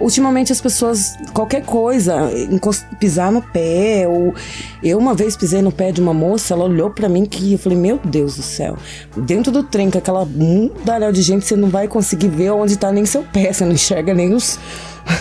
Ultimamente 0.01 0.51
as 0.51 0.63
pessoas, 0.63 1.15
qualquer 1.35 1.63
coisa, 1.63 2.31
pisar 2.99 3.31
no 3.31 3.43
pé, 3.43 4.09
ou 4.09 4.35
eu 4.83 4.97
uma 4.97 5.13
vez 5.13 5.37
pisei 5.37 5.61
no 5.61 5.71
pé 5.71 5.93
de 5.93 6.01
uma 6.01 6.15
moça, 6.15 6.55
ela 6.55 6.65
olhou 6.65 6.89
pra 6.89 7.07
mim 7.07 7.27
que 7.27 7.53
eu 7.53 7.59
falei, 7.59 7.77
meu 7.77 8.01
Deus 8.03 8.37
do 8.37 8.43
céu. 8.43 8.79
Dentro 9.15 9.53
do 9.53 9.63
trem, 9.63 9.91
com 9.91 9.99
aquela 9.99 10.25
mundaréu 10.25 11.13
de 11.13 11.21
gente, 11.21 11.45
você 11.45 11.55
não 11.55 11.69
vai 11.69 11.87
conseguir 11.87 12.29
ver 12.29 12.51
onde 12.51 12.79
tá 12.79 12.91
nem 12.91 13.05
seu 13.05 13.23
pé, 13.25 13.53
você 13.53 13.63
não 13.67 13.73
enxerga 13.73 14.15
nem 14.15 14.33
os. 14.33 14.59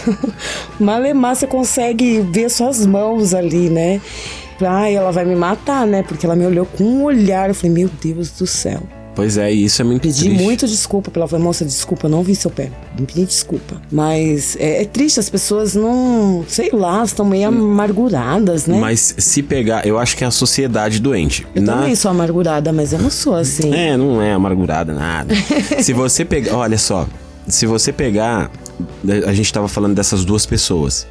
Malemar, 0.80 1.36
você 1.36 1.46
consegue 1.46 2.22
ver 2.22 2.50
suas 2.50 2.86
mãos 2.86 3.34
ali, 3.34 3.70
né? 3.70 4.00
Ai, 4.66 4.96
ela 4.96 5.12
vai 5.12 5.26
me 5.26 5.36
matar, 5.36 5.86
né? 5.88 6.04
Porque 6.04 6.26
ela 6.26 6.36
me 6.36 6.46
olhou 6.46 6.66
com 6.66 6.84
um 6.84 7.04
olhar. 7.04 7.50
Eu 7.50 7.56
falei, 7.56 7.72
meu 7.72 7.90
Deus 8.04 8.30
do 8.32 8.46
céu. 8.48 8.82
Pois 9.16 9.38
é, 9.38 9.52
e 9.54 9.66
isso 9.66 9.82
é 9.82 9.86
muito 9.86 10.04
Pedi 10.04 10.26
triste. 10.30 10.42
muito 10.44 10.66
desculpa 10.68 11.12
pela 11.12 11.28
falei, 11.28 11.44
moça, 11.44 11.66
desculpa, 11.66 12.08
não 12.08 12.24
vi 12.24 12.36
seu 12.36 12.50
pé. 12.50 12.72
Me 12.98 13.06
pedi 13.06 13.26
desculpa. 13.26 13.82
Mas 13.92 14.56
é, 14.58 14.84
é 14.84 14.86
triste, 14.86 15.20
as 15.20 15.30
pessoas 15.30 15.76
não. 15.76 16.46
Sei 16.48 16.70
lá, 16.72 17.04
estão 17.04 17.26
meio 17.26 17.50
amarguradas, 17.50 18.66
né? 18.66 18.80
Mas 18.80 19.16
se 19.18 19.44
pegar, 19.44 19.86
eu 19.86 19.98
acho 19.98 20.16
que 20.16 20.24
é 20.24 20.28
a 20.28 20.32
sociedade 20.32 21.02
doente. 21.02 21.46
eu 21.54 21.62
Na- 21.62 21.78
também 21.78 21.96
sou 21.96 22.12
amargurada, 22.12 22.72
mas 22.72 22.94
eu 22.94 23.00
não 23.00 23.10
sou 23.10 23.36
assim. 23.36 23.74
É, 23.74 23.98
não 23.98 24.22
é 24.22 24.32
amargurada, 24.32 24.94
nada. 24.94 25.34
se 25.82 25.92
você 25.92 26.24
pegar. 26.24 26.56
Olha 26.56 26.78
só. 26.78 27.06
Se 27.48 27.66
você 27.66 27.92
pegar. 27.92 28.50
A 29.28 29.34
gente 29.34 29.52
tava 29.52 29.68
falando 29.68 29.96
dessas 29.96 30.24
duas 30.24 30.46
pessoas. 30.46 31.06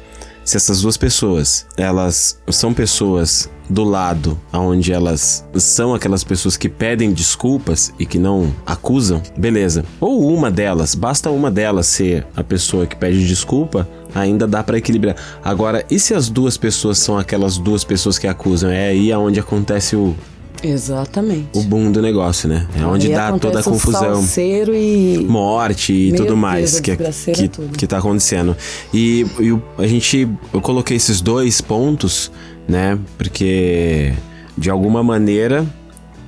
Se 0.49 0.57
essas 0.57 0.81
duas 0.81 0.97
pessoas, 0.97 1.67
elas 1.77 2.41
são 2.49 2.73
pessoas 2.73 3.47
do 3.69 3.83
lado 3.83 4.35
onde 4.51 4.91
elas 4.91 5.45
são 5.53 5.93
aquelas 5.93 6.23
pessoas 6.23 6.57
que 6.57 6.67
pedem 6.67 7.13
desculpas 7.13 7.93
e 7.99 8.05
que 8.05 8.17
não 8.17 8.51
acusam, 8.65 9.21
beleza. 9.37 9.85
Ou 9.99 10.33
uma 10.33 10.49
delas, 10.49 10.95
basta 10.95 11.29
uma 11.29 11.51
delas 11.51 11.85
ser 11.85 12.25
a 12.35 12.43
pessoa 12.43 12.87
que 12.87 12.95
pede 12.95 13.27
desculpa, 13.27 13.87
ainda 14.15 14.47
dá 14.47 14.63
para 14.63 14.79
equilibrar. 14.79 15.15
Agora, 15.43 15.85
e 15.87 15.99
se 15.99 16.15
as 16.15 16.29
duas 16.29 16.57
pessoas 16.57 16.97
são 16.97 17.15
aquelas 17.15 17.59
duas 17.59 17.83
pessoas 17.83 18.17
que 18.17 18.25
acusam? 18.25 18.71
É 18.71 18.87
aí 18.87 19.11
aonde 19.11 19.39
acontece 19.39 19.95
o, 19.95 20.15
Exatamente. 20.63 21.49
o 21.53 21.63
boom 21.63 21.91
do 21.91 22.01
negócio, 22.01 22.47
né? 22.49 22.67
É 22.79 22.85
onde 22.85 23.07
Aí 23.07 23.13
dá 23.13 23.37
toda 23.37 23.59
a 23.59 23.63
confusão. 23.63 24.15
salseiro 24.15 24.73
e. 24.75 25.25
Morte 25.27 25.93
e 25.93 26.07
Meu 26.07 26.17
tudo 26.17 26.27
Deus, 26.27 26.39
mais 26.39 26.79
que, 26.79 26.91
desgraceira 26.91 27.41
que, 27.41 27.47
toda. 27.47 27.77
que 27.77 27.87
tá 27.87 27.97
acontecendo. 27.97 28.55
E, 28.93 29.25
e 29.39 29.81
a 29.81 29.87
gente. 29.87 30.27
Eu 30.53 30.61
coloquei 30.61 30.97
esses 30.97 31.21
dois 31.21 31.61
pontos, 31.61 32.31
né? 32.67 32.97
Porque 33.17 34.13
de 34.57 34.69
alguma 34.69 35.01
maneira 35.01 35.65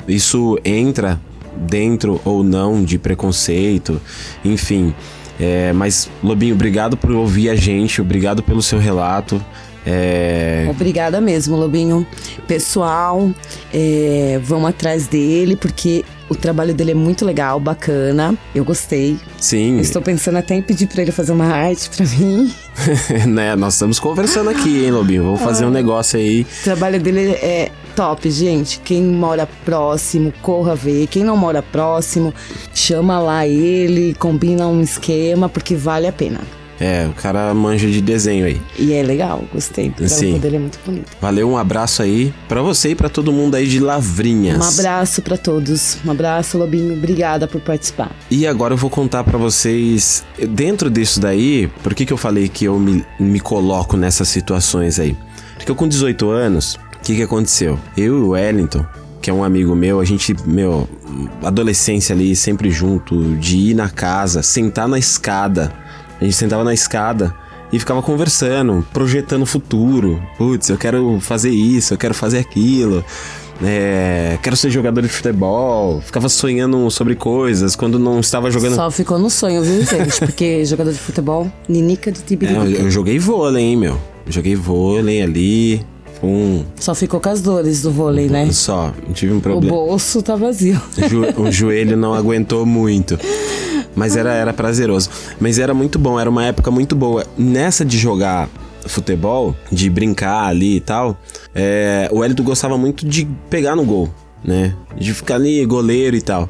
isso 0.07 0.57
entra 0.63 1.19
dentro 1.55 2.19
ou 2.23 2.43
não 2.43 2.83
de 2.83 2.97
preconceito, 2.97 4.01
enfim. 4.43 4.93
É, 5.39 5.73
mas, 5.73 6.09
Lobinho, 6.23 6.53
obrigado 6.53 6.95
por 6.95 7.11
ouvir 7.11 7.49
a 7.49 7.55
gente, 7.55 8.01
obrigado 8.01 8.43
pelo 8.43 8.61
seu 8.61 8.79
relato. 8.79 9.43
É, 9.85 10.67
Obrigada 10.69 11.19
mesmo, 11.19 11.55
Lobinho. 11.55 12.05
Pessoal, 12.47 13.31
é, 13.73 14.39
vamos 14.43 14.69
atrás 14.69 15.07
dele, 15.07 15.55
porque 15.55 16.05
o 16.29 16.35
trabalho 16.35 16.73
dele 16.73 16.91
é 16.91 16.95
muito 16.95 17.25
legal, 17.25 17.59
bacana. 17.59 18.35
Eu 18.53 18.63
gostei. 18.63 19.17
sim, 19.37 19.79
Estou 19.79 20.01
pensando 20.01 20.37
até 20.37 20.55
em 20.55 20.61
pedir 20.61 20.87
pra 20.87 21.01
ele 21.01 21.11
fazer 21.11 21.31
uma 21.31 21.45
arte 21.45 21.89
pra 21.89 22.05
mim. 22.05 22.53
né? 23.27 23.55
Nós 23.55 23.73
estamos 23.73 23.99
conversando 23.99 24.49
aqui, 24.49 24.85
hein, 24.85 24.91
Lobinho? 24.91 25.23
Vamos 25.23 25.41
fazer 25.41 25.65
um 25.65 25.71
negócio 25.71 26.17
aí. 26.19 26.41
O 26.43 26.63
trabalho 26.63 27.01
dele 27.01 27.31
é 27.31 27.71
top, 27.95 28.29
gente. 28.29 28.79
Quem 28.79 29.03
mora 29.03 29.47
próximo, 29.65 30.31
corra 30.41 30.75
ver. 30.75 31.07
Quem 31.07 31.23
não 31.23 31.35
mora 31.35 31.61
próximo, 31.61 32.33
chama 32.73 33.19
lá 33.19 33.45
ele, 33.47 34.13
combina 34.15 34.67
um 34.67 34.81
esquema, 34.81 35.49
porque 35.49 35.75
vale 35.75 36.07
a 36.07 36.13
pena. 36.13 36.39
É, 36.81 37.07
o 37.07 37.13
cara 37.13 37.53
manja 37.53 37.87
de 37.87 38.01
desenho 38.01 38.43
aí. 38.43 38.59
E 38.75 38.91
é 38.91 39.03
legal, 39.03 39.43
gostei. 39.53 39.93
O 39.99 40.09
Sim. 40.09 40.39
dele 40.39 40.55
é 40.55 40.59
muito 40.59 40.79
bonito. 40.83 41.11
Valeu, 41.21 41.47
um 41.47 41.55
abraço 41.55 42.01
aí 42.01 42.33
pra 42.49 42.63
você 42.63 42.89
e 42.89 42.95
pra 42.95 43.07
todo 43.07 43.31
mundo 43.31 43.53
aí 43.53 43.67
de 43.67 43.79
Lavrinhas. 43.79 44.57
Um 44.57 44.79
abraço 44.79 45.21
pra 45.21 45.37
todos. 45.37 45.99
Um 46.03 46.09
abraço, 46.09 46.57
Lobinho. 46.57 46.93
Obrigada 46.93 47.47
por 47.47 47.61
participar. 47.61 48.11
E 48.31 48.47
agora 48.47 48.73
eu 48.73 48.77
vou 48.77 48.89
contar 48.89 49.23
pra 49.23 49.37
vocês, 49.37 50.23
dentro 50.49 50.89
disso 50.89 51.19
daí, 51.19 51.69
por 51.83 51.93
que, 51.93 52.03
que 52.03 52.11
eu 52.11 52.17
falei 52.17 52.49
que 52.49 52.65
eu 52.65 52.79
me, 52.79 53.05
me 53.19 53.39
coloco 53.39 53.95
nessas 53.95 54.27
situações 54.29 54.99
aí? 54.99 55.15
Porque 55.55 55.69
eu 55.69 55.75
com 55.75 55.87
18 55.87 56.31
anos, 56.31 56.79
o 56.95 56.99
que, 57.03 57.15
que 57.15 57.21
aconteceu? 57.21 57.77
Eu 57.95 58.17
e 58.17 58.21
o 58.21 58.29
Wellington, 58.29 58.83
que 59.21 59.29
é 59.29 59.33
um 59.33 59.43
amigo 59.43 59.75
meu, 59.75 59.99
a 59.99 60.05
gente, 60.05 60.35
meu, 60.47 60.89
adolescência 61.43 62.15
ali, 62.15 62.35
sempre 62.35 62.71
junto, 62.71 63.35
de 63.35 63.57
ir 63.57 63.73
na 63.75 63.87
casa, 63.87 64.41
sentar 64.41 64.87
na 64.87 64.97
escada. 64.97 65.71
A 66.21 66.23
gente 66.23 66.35
sentava 66.35 66.63
na 66.63 66.73
escada 66.73 67.33
e 67.73 67.79
ficava 67.79 68.01
conversando, 68.01 68.85
projetando 68.93 69.41
o 69.41 69.45
futuro. 69.45 70.21
Putz, 70.37 70.69
eu 70.69 70.77
quero 70.77 71.19
fazer 71.19 71.49
isso, 71.49 71.93
eu 71.93 71.97
quero 71.97 72.13
fazer 72.13 72.37
aquilo. 72.37 73.03
É, 73.63 74.39
quero 74.41 74.55
ser 74.55 74.69
jogador 74.71 75.01
de 75.01 75.07
futebol. 75.07 76.01
Ficava 76.01 76.29
sonhando 76.29 76.89
sobre 76.89 77.15
coisas 77.15 77.75
quando 77.75 77.99
não 77.99 78.19
estava 78.19 78.49
jogando. 78.51 78.75
Só 78.75 78.89
ficou 78.89 79.19
no 79.19 79.29
sonho, 79.29 79.63
viu, 79.63 79.83
gente? 79.85 80.19
Porque 80.21 80.63
jogador 80.65 80.91
de 80.91 80.99
futebol, 80.99 81.51
ninica 81.67 82.11
de 82.11 82.19
É, 82.19 82.21
eu, 82.21 82.25
tibirica. 82.25 82.59
eu 82.81 82.91
joguei 82.91 83.19
vôlei, 83.19 83.63
hein, 83.63 83.77
meu. 83.77 83.99
Joguei 84.27 84.55
vôlei 84.55 85.21
ali. 85.21 85.85
Um. 86.23 86.63
Só 86.75 86.93
ficou 86.93 87.19
com 87.19 87.29
as 87.29 87.41
dores 87.41 87.81
do 87.81 87.91
vôlei, 87.91 88.29
né? 88.29 88.51
Só, 88.51 88.93
tive 89.13 89.33
um 89.33 89.37
O 89.37 89.41
problema. 89.41 89.75
bolso 89.75 90.21
tá 90.21 90.35
vazio. 90.35 90.79
O 91.37 91.51
joelho 91.51 91.97
não 91.97 92.13
aguentou 92.13 92.65
muito. 92.65 93.17
Mas 93.95 94.15
era, 94.15 94.31
era 94.33 94.53
prazeroso. 94.53 95.09
Mas 95.39 95.57
era 95.59 95.73
muito 95.73 95.97
bom, 95.99 96.19
era 96.19 96.29
uma 96.29 96.45
época 96.45 96.69
muito 96.71 96.95
boa. 96.95 97.25
Nessa 97.37 97.83
de 97.83 97.97
jogar 97.97 98.47
futebol, 98.85 99.55
de 99.71 99.89
brincar 99.89 100.45
ali 100.47 100.77
e 100.77 100.79
tal, 100.79 101.17
é, 101.53 102.07
o 102.11 102.23
Hélito 102.23 102.43
gostava 102.43 102.77
muito 102.77 103.05
de 103.05 103.27
pegar 103.49 103.75
no 103.75 103.83
gol, 103.83 104.09
né? 104.43 104.75
De 104.97 105.13
ficar 105.13 105.35
ali, 105.35 105.63
goleiro 105.65 106.15
e 106.15 106.21
tal. 106.21 106.47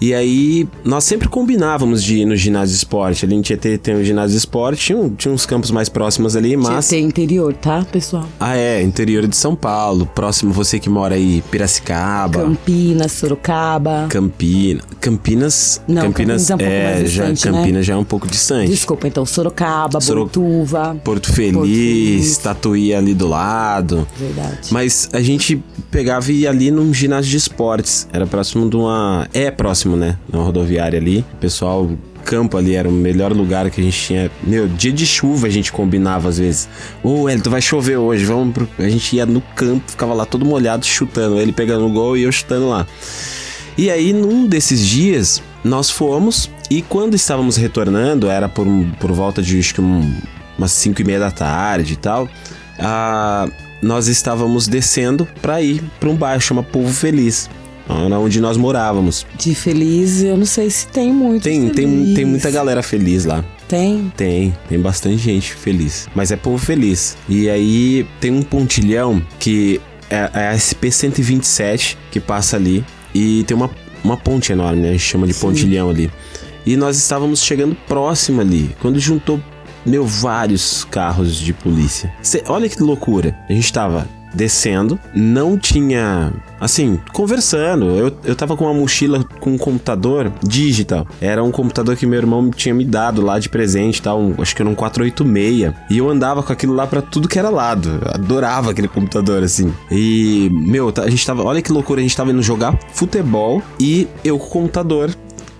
E 0.00 0.14
aí, 0.14 0.66
nós 0.84 1.04
sempre 1.04 1.28
combinávamos 1.28 2.02
de 2.02 2.18
ir 2.18 2.24
no 2.24 2.34
ginásio 2.34 2.70
de 2.70 2.78
esporte. 2.78 3.24
Ali 3.24 3.34
em 3.34 3.42
Tietê 3.42 3.76
tem 3.76 3.94
um 3.96 4.02
ginásio 4.04 4.30
de 4.32 4.38
esporte, 4.38 4.86
tinha, 4.86 4.98
um- 4.98 5.10
tinha 5.10 5.32
uns 5.32 5.44
campos 5.44 5.70
mais 5.70 5.88
próximos 5.88 6.34
ali, 6.36 6.56
mas... 6.56 6.88
Tietê 6.88 7.04
interior, 7.04 7.52
tá, 7.54 7.84
pessoal? 7.90 8.26
Ah, 8.38 8.56
é, 8.56 8.82
interior 8.82 9.26
de 9.26 9.36
São 9.36 9.54
Paulo, 9.54 10.06
próximo 10.06 10.52
você 10.52 10.78
que 10.78 10.88
mora 10.88 11.14
aí, 11.16 11.42
Piracicaba. 11.50 12.40
Campinas, 12.42 13.12
Sorocaba. 13.12 14.06
Campinas. 14.08 14.84
Campinas. 15.00 15.82
Não, 15.88 16.02
Campinas, 16.02 16.46
Campinas 16.46 16.50
é 16.50 16.54
um 16.54 16.58
pouco 16.58 16.72
é, 16.72 16.94
mais 16.94 17.10
já, 17.10 17.30
distante, 17.30 17.50
né? 17.52 17.58
Campinas 17.60 17.86
já 17.86 17.94
é 17.94 17.96
um 17.96 18.04
pouco 18.04 18.26
distante. 18.28 18.70
Desculpa, 18.70 19.06
então 19.08 19.26
Sorocaba, 19.26 20.00
Soro- 20.00 20.24
Boituva. 20.24 20.96
Porto 21.04 21.32
Feliz, 21.32 21.52
Porto 21.52 21.66
Feliz. 21.68 22.38
Tatuí 22.38 22.94
ali 22.94 23.14
do 23.14 23.28
lado. 23.28 24.06
Verdade. 24.18 24.58
Mas 24.70 25.08
a 25.12 25.20
gente 25.20 25.62
pegava 25.90 26.30
e 26.32 26.40
ia 26.40 26.50
ali 26.50 26.70
num 26.70 26.92
ginásio 26.92 27.30
de 27.30 27.36
esportes. 27.36 28.06
Era 28.12 28.26
próximo 28.26 28.68
de 28.68 28.76
uma. 28.76 29.28
É 29.32 29.50
próximo, 29.50 29.89
né? 29.96 30.16
Na 30.32 30.38
rodoviária 30.40 30.98
ali. 30.98 31.24
O 31.34 31.36
pessoal. 31.36 31.90
Campo 32.22 32.58
ali 32.58 32.74
era 32.74 32.86
o 32.86 32.92
melhor 32.92 33.32
lugar 33.32 33.70
que 33.70 33.80
a 33.80 33.84
gente 33.84 33.98
tinha. 33.98 34.30
Meu, 34.42 34.68
dia 34.68 34.92
de 34.92 35.06
chuva 35.06 35.46
a 35.46 35.50
gente 35.50 35.72
combinava 35.72 36.28
às 36.28 36.36
vezes. 36.38 36.68
Ô, 37.02 37.28
Elton, 37.30 37.48
vai 37.48 37.62
chover 37.62 37.96
hoje, 37.96 38.26
vamos 38.26 38.52
pro. 38.52 38.68
A 38.78 38.88
gente 38.90 39.16
ia 39.16 39.24
no 39.24 39.40
campo, 39.40 39.84
ficava 39.90 40.12
lá 40.12 40.26
todo 40.26 40.44
molhado 40.44 40.84
chutando. 40.84 41.40
Ele 41.40 41.50
pegando 41.50 41.86
o 41.86 41.90
gol 41.90 42.18
e 42.18 42.22
eu 42.24 42.30
chutando 42.30 42.68
lá. 42.68 42.86
E 43.78 43.90
aí, 43.90 44.12
num 44.12 44.46
desses 44.46 44.86
dias, 44.86 45.42
nós 45.64 45.88
fomos 45.90 46.50
e 46.70 46.82
quando 46.82 47.14
estávamos 47.14 47.56
retornando, 47.56 48.28
era 48.28 48.50
por, 48.50 48.66
por 49.00 49.12
volta 49.12 49.40
de 49.40 49.58
acho 49.58 49.74
que 49.74 49.80
um- 49.80 50.14
umas 50.58 50.72
5 50.72 51.00
e 51.00 51.04
meia 51.04 51.20
da 51.20 51.30
tarde 51.30 51.94
e 51.94 51.96
tal, 51.96 52.28
ah, 52.78 53.48
nós 53.82 54.08
estávamos 54.08 54.68
descendo 54.68 55.26
para 55.40 55.62
ir 55.62 55.82
para 55.98 56.10
um 56.10 56.14
bairro 56.14 56.40
chama 56.42 56.62
Povo 56.62 56.92
Feliz, 56.92 57.48
onde 57.90 58.40
nós 58.40 58.56
morávamos. 58.56 59.26
De 59.36 59.54
feliz, 59.54 60.22
eu 60.22 60.36
não 60.36 60.46
sei 60.46 60.70
se 60.70 60.86
tem 60.86 61.12
muito. 61.12 61.42
Tem, 61.42 61.68
tem, 61.70 61.86
feliz. 61.88 62.14
tem 62.14 62.24
muita 62.24 62.50
galera 62.50 62.82
feliz 62.82 63.24
lá. 63.24 63.44
Tem. 63.68 64.12
Tem, 64.16 64.54
tem 64.68 64.80
bastante 64.80 65.18
gente 65.18 65.52
feliz. 65.54 66.08
Mas 66.14 66.30
é 66.32 66.36
povo 66.36 66.58
feliz. 66.58 67.16
E 67.28 67.48
aí 67.48 68.06
tem 68.20 68.30
um 68.32 68.42
pontilhão 68.42 69.22
que 69.38 69.80
é, 70.08 70.30
é 70.34 70.48
a 70.48 70.54
SP-127 70.54 71.96
que 72.10 72.20
passa 72.20 72.56
ali. 72.56 72.84
E 73.14 73.44
tem 73.44 73.56
uma, 73.56 73.70
uma 74.02 74.16
ponte 74.16 74.52
enorme, 74.52 74.82
né? 74.82 74.88
A 74.88 74.92
gente 74.92 75.04
chama 75.04 75.26
de 75.26 75.32
Sim. 75.34 75.40
pontilhão 75.40 75.90
ali. 75.90 76.10
E 76.66 76.76
nós 76.76 76.96
estávamos 76.96 77.42
chegando 77.42 77.76
próximo 77.88 78.40
ali. 78.40 78.70
Quando 78.80 78.98
juntou, 78.98 79.40
meu, 79.84 80.04
vários 80.04 80.84
carros 80.84 81.36
de 81.36 81.52
polícia. 81.52 82.12
Cê- 82.22 82.42
olha 82.48 82.68
que 82.68 82.82
loucura. 82.82 83.36
A 83.48 83.52
gente 83.52 83.72
tava 83.72 84.06
descendo, 84.34 84.98
não 85.14 85.56
tinha. 85.58 86.32
Assim, 86.60 87.00
conversando. 87.14 87.86
Eu, 87.86 88.12
eu 88.24 88.36
tava 88.36 88.54
com 88.56 88.64
uma 88.66 88.74
mochila 88.74 89.24
com 89.40 89.52
um 89.52 89.58
computador 89.58 90.30
digital. 90.42 91.06
Era 91.20 91.42
um 91.42 91.50
computador 91.50 91.96
que 91.96 92.06
meu 92.06 92.18
irmão 92.18 92.50
tinha 92.50 92.74
me 92.74 92.84
dado 92.84 93.22
lá 93.22 93.38
de 93.38 93.48
presente, 93.48 94.02
tal, 94.02 94.20
um- 94.20 94.34
acho 94.38 94.54
que 94.54 94.60
era 94.60 94.68
um 94.70 94.74
486. 94.74 95.72
E 95.88 95.98
eu 95.98 96.08
andava 96.10 96.42
com 96.42 96.52
aquilo 96.52 96.74
lá 96.74 96.86
pra 96.86 97.00
tudo 97.00 97.28
que 97.28 97.38
era 97.38 97.48
lado. 97.48 97.98
Eu 98.02 98.10
adorava 98.14 98.70
aquele 98.72 98.88
computador, 98.88 99.42
assim. 99.42 99.72
E, 99.90 100.50
meu, 100.52 100.92
tá- 100.92 101.02
a 101.04 101.10
gente 101.10 101.24
tava. 101.26 101.42
Olha 101.42 101.62
que 101.62 101.72
loucura, 101.72 102.00
a 102.00 102.02
gente 102.02 102.16
tava 102.16 102.30
indo 102.30 102.42
jogar 102.42 102.78
futebol 102.92 103.62
e 103.78 104.06
eu 104.22 104.38
com 104.38 104.46
o 104.46 104.50
computador 104.50 105.10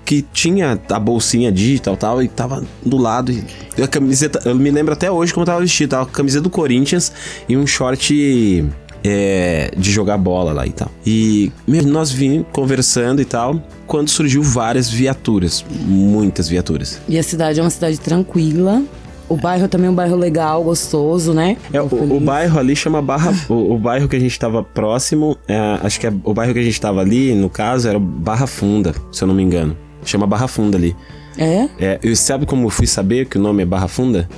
que 0.05 0.23
tinha 0.33 0.81
a 0.91 0.99
bolsinha 0.99 1.53
digital 1.53 1.95
e 1.95 1.97
tal, 1.97 2.23
e 2.23 2.29
tava 2.29 2.65
do 2.85 2.97
lado. 2.97 3.33
E 3.77 3.83
a 3.83 3.89
camiseta, 3.89 4.41
eu 4.45 4.55
me 4.55 4.71
lembro 4.71 4.93
até 4.93 5.11
hoje 5.11 5.33
como 5.33 5.43
eu 5.43 5.47
tava 5.47 5.61
vestido, 5.61 5.91
tava 5.91 6.07
com 6.07 6.13
a 6.13 6.15
camiseta 6.15 6.43
do 6.43 6.51
Corinthians 6.51 7.13
e 7.49 7.57
um 7.57 7.67
short 7.67 8.69
é, 9.05 9.71
de 9.77 9.91
jogar 9.91 10.19
bola 10.19 10.53
lá 10.53 10.67
e 10.67 10.73
tal. 10.73 10.91
E 11.07 11.53
meu, 11.67 11.83
nós 11.85 12.11
vimos 12.11 12.47
conversando 12.53 13.21
e 13.21 13.25
tal, 13.25 13.63
quando 13.87 14.09
surgiu 14.09 14.43
várias 14.43 14.91
viaturas, 14.91 15.65
muitas 15.87 16.49
viaturas. 16.49 17.01
E 17.09 17.19
a 17.19 17.23
cidade 17.23 17.61
é 17.61 17.63
uma 17.63 17.71
cidade 17.71 17.99
tranquila. 17.99 18.83
O 19.29 19.37
bairro 19.37 19.69
também 19.69 19.87
é 19.87 19.91
um 19.91 19.95
bairro 19.95 20.17
legal, 20.17 20.65
gostoso, 20.65 21.33
né? 21.33 21.57
É, 21.73 21.81
o, 21.81 21.87
o 21.87 22.19
bairro 22.19 22.59
ali 22.59 22.75
chama 22.75 23.01
Barra. 23.01 23.33
O, 23.49 23.75
o 23.75 23.79
bairro 23.79 24.09
que 24.09 24.17
a 24.17 24.19
gente 24.19 24.37
tava 24.37 24.61
próximo, 24.61 25.37
é, 25.47 25.57
acho 25.85 26.01
que 26.01 26.07
é, 26.09 26.13
o 26.25 26.35
bairro 26.35 26.53
que 26.53 26.59
a 26.59 26.65
gente 26.65 26.81
tava 26.81 27.01
ali, 27.01 27.33
no 27.33 27.49
caso, 27.49 27.89
era 27.89 27.97
o 27.97 28.01
Barra 28.01 28.49
Funda, 28.49 28.93
se 29.13 29.23
eu 29.23 29.29
não 29.29 29.35
me 29.35 29.45
engano. 29.45 29.77
Chama 30.05 30.27
Barra 30.27 30.49
Funda 30.49 30.77
ali. 30.77 30.97
É? 31.39 31.69
É, 31.79 31.99
eu 32.03 32.15
sabe 32.17 32.45
como 32.45 32.67
eu 32.67 32.71
fui 32.71 32.87
saber 32.87 33.27
que 33.27 33.39
o 33.39 33.41
nome 33.41 33.63
é 33.63 33.67
Barra 33.67 33.89
Funda? 33.89 34.29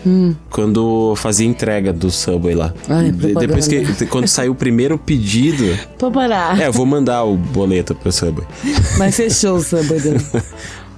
Quando 0.51 1.11
eu 1.11 1.17
fazia 1.17 1.47
entrega 1.47 1.93
do 1.93 2.11
Subway 2.11 2.55
lá. 2.55 2.73
Ai, 2.89 3.11
De- 3.11 3.35
depois 3.35 3.67
que 3.67 3.77
propaganda. 3.81 4.07
quando 4.07 4.29
saiu 4.29 4.53
o 4.53 4.55
primeiro 4.55 4.99
pedido, 4.99 5.65
Pra 5.99 6.11
parar. 6.11 6.61
é, 6.61 6.67
eu 6.69 6.73
vou 6.73 6.85
mandar 6.87 7.25
o 7.25 7.37
boleto 7.37 7.95
pro 7.95 8.13
Subway. 8.13 8.47
Mas 8.99 9.17
fechou 9.17 9.57
o 9.57 9.61
samba 9.63 9.95
dele. 9.95 10.21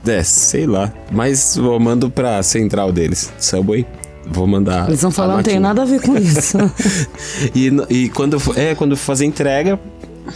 É, 0.06 0.22
sei 0.22 0.66
lá. 0.66 0.92
Mas 1.10 1.56
eu 1.56 1.80
mando 1.80 2.10
pra 2.10 2.42
central 2.42 2.92
deles. 2.92 3.32
Subway. 3.38 3.86
Vou 4.26 4.46
mandar. 4.46 4.86
Eles 4.88 5.00
vão 5.00 5.10
falar, 5.10 5.36
não 5.36 5.42
tem 5.42 5.58
nada 5.58 5.80
a 5.80 5.84
ver 5.86 5.98
com 6.02 6.14
isso. 6.18 6.58
E, 7.54 7.70
e 7.88 8.08
quando 8.10 8.36
é, 8.54 8.74
quando 8.74 8.90
eu 8.90 8.96
fazer 8.98 9.24
entrega, 9.24 9.80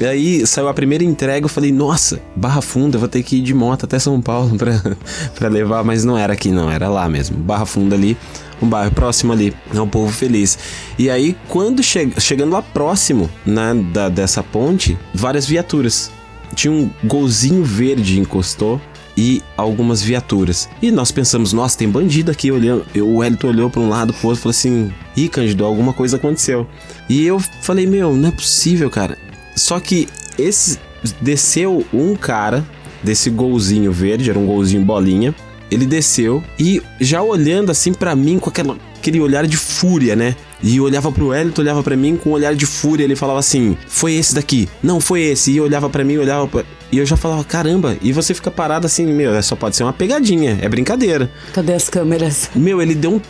e 0.01 0.05
aí 0.05 0.47
saiu 0.47 0.69
a 0.69 0.75
primeira 0.75 1.03
entrega, 1.03 1.45
eu 1.45 1.49
falei, 1.49 1.73
nossa, 1.73 2.21
Barra 2.37 2.61
Funda, 2.61 2.99
vou 2.99 3.09
ter 3.09 3.23
que 3.23 3.37
ir 3.37 3.41
de 3.41 3.55
moto 3.55 3.85
até 3.85 3.99
São 3.99 4.21
Paulo 4.21 4.57
pra, 4.57 4.83
pra 5.35 5.49
levar, 5.49 5.83
mas 5.83 6.05
não 6.05 6.17
era 6.17 6.33
aqui 6.33 6.51
não, 6.51 6.71
era 6.71 6.89
lá 6.89 7.09
mesmo. 7.09 7.37
Barra 7.39 7.67
Funda 7.67 7.97
ali, 7.97 8.17
um 8.61 8.69
bairro 8.69 8.93
próximo 8.93 9.33
ali, 9.33 9.55
é 9.75 9.81
um 9.81 9.89
povo 9.89 10.13
feliz. 10.13 10.59
E 10.99 11.09
aí, 11.09 11.37
quando 11.49 11.83
che 11.83 12.13
chegando 12.19 12.53
lá 12.53 12.63
próximo, 12.63 13.31
né, 13.47 13.75
da, 13.93 14.09
dessa 14.09 14.43
ponte, 14.43 14.99
várias 15.15 15.47
viaturas. 15.47 16.11
Tinha 16.55 16.73
um 16.73 16.91
golzinho 17.05 17.63
verde 17.63 18.19
encostou 18.19 18.81
e 19.17 19.43
algumas 19.57 20.01
viaturas. 20.01 20.69
E 20.81 20.91
nós 20.91 21.11
pensamos, 21.11 21.53
nossa, 21.53 21.77
tem 21.77 21.89
bandido 21.89 22.31
aqui 22.31 22.51
olhando. 22.51 22.87
O 22.97 23.23
Elton 23.23 23.49
olhou 23.49 23.69
para 23.69 23.81
um 23.81 23.89
lado, 23.89 24.13
pro 24.15 24.29
outro 24.29 24.43
falou 24.43 24.51
assim: 24.53 24.93
Ih, 25.17 25.29
Cândido, 25.29 25.65
alguma 25.65 25.93
coisa 25.93 26.17
aconteceu. 26.17 26.67
E 27.09 27.27
eu 27.27 27.39
falei, 27.63 27.87
meu, 27.87 28.15
não 28.15 28.29
é 28.29 28.33
possível, 28.33 28.89
cara. 28.89 29.19
Só 29.59 29.79
que 29.81 30.09
esse 30.39 30.79
desceu 31.21 31.85
um 31.93 32.15
cara 32.15 32.65
desse 33.03 33.31
golzinho 33.31 33.93
verde, 33.93 34.31
era 34.31 34.39
um 34.39 34.47
golzinho 34.47 34.85
bolinha. 34.85 35.35
Ele 35.71 35.85
desceu 35.85 36.43
e 36.59 36.83
já 36.99 37.23
olhando 37.23 37.71
assim 37.71 37.93
pra 37.93 38.17
mim 38.17 38.39
com 38.39 38.49
aquela, 38.49 38.77
aquele 38.97 39.21
olhar 39.21 39.47
de 39.47 39.57
fúria, 39.57 40.17
né? 40.17 40.35
E 40.63 40.81
olhava 40.81 41.13
pro 41.13 41.33
Elton, 41.33 41.63
olhava 41.63 41.83
pra 41.83 41.97
mim 41.97 42.17
com 42.17 42.31
um 42.31 42.33
olhar 42.33 42.55
de 42.55 42.67
fúria. 42.67 43.05
Ele 43.05 43.15
falava 43.15 43.39
assim: 43.39 43.77
Foi 43.87 44.15
esse 44.15 44.35
daqui? 44.35 44.69
Não, 44.83 44.99
foi 45.01 45.21
esse. 45.23 45.53
E 45.53 45.61
olhava 45.61 45.89
pra 45.89 46.03
mim, 46.03 46.17
olhava 46.17 46.49
pra... 46.49 46.65
E 46.91 46.99
eu 46.99 47.07
já 47.07 47.17
falava: 47.17 47.45
Caramba. 47.45 47.97
E 48.03 48.13
você 48.13 48.35
fica 48.35 48.51
parado 48.51 48.87
assim: 48.87 49.07
Meu, 49.07 49.35
é 49.35 49.43
só 49.43 49.55
pode 49.55 49.77
ser 49.77 49.85
uma 49.85 49.93
pegadinha, 49.93 50.59
é 50.61 50.69
brincadeira. 50.69 51.31
Cadê 51.53 51.75
as 51.75 51.89
câmeras? 51.89 52.51
Meu, 52.55 52.83
ele 52.83 52.95
deu 52.95 53.15
um. 53.15 53.21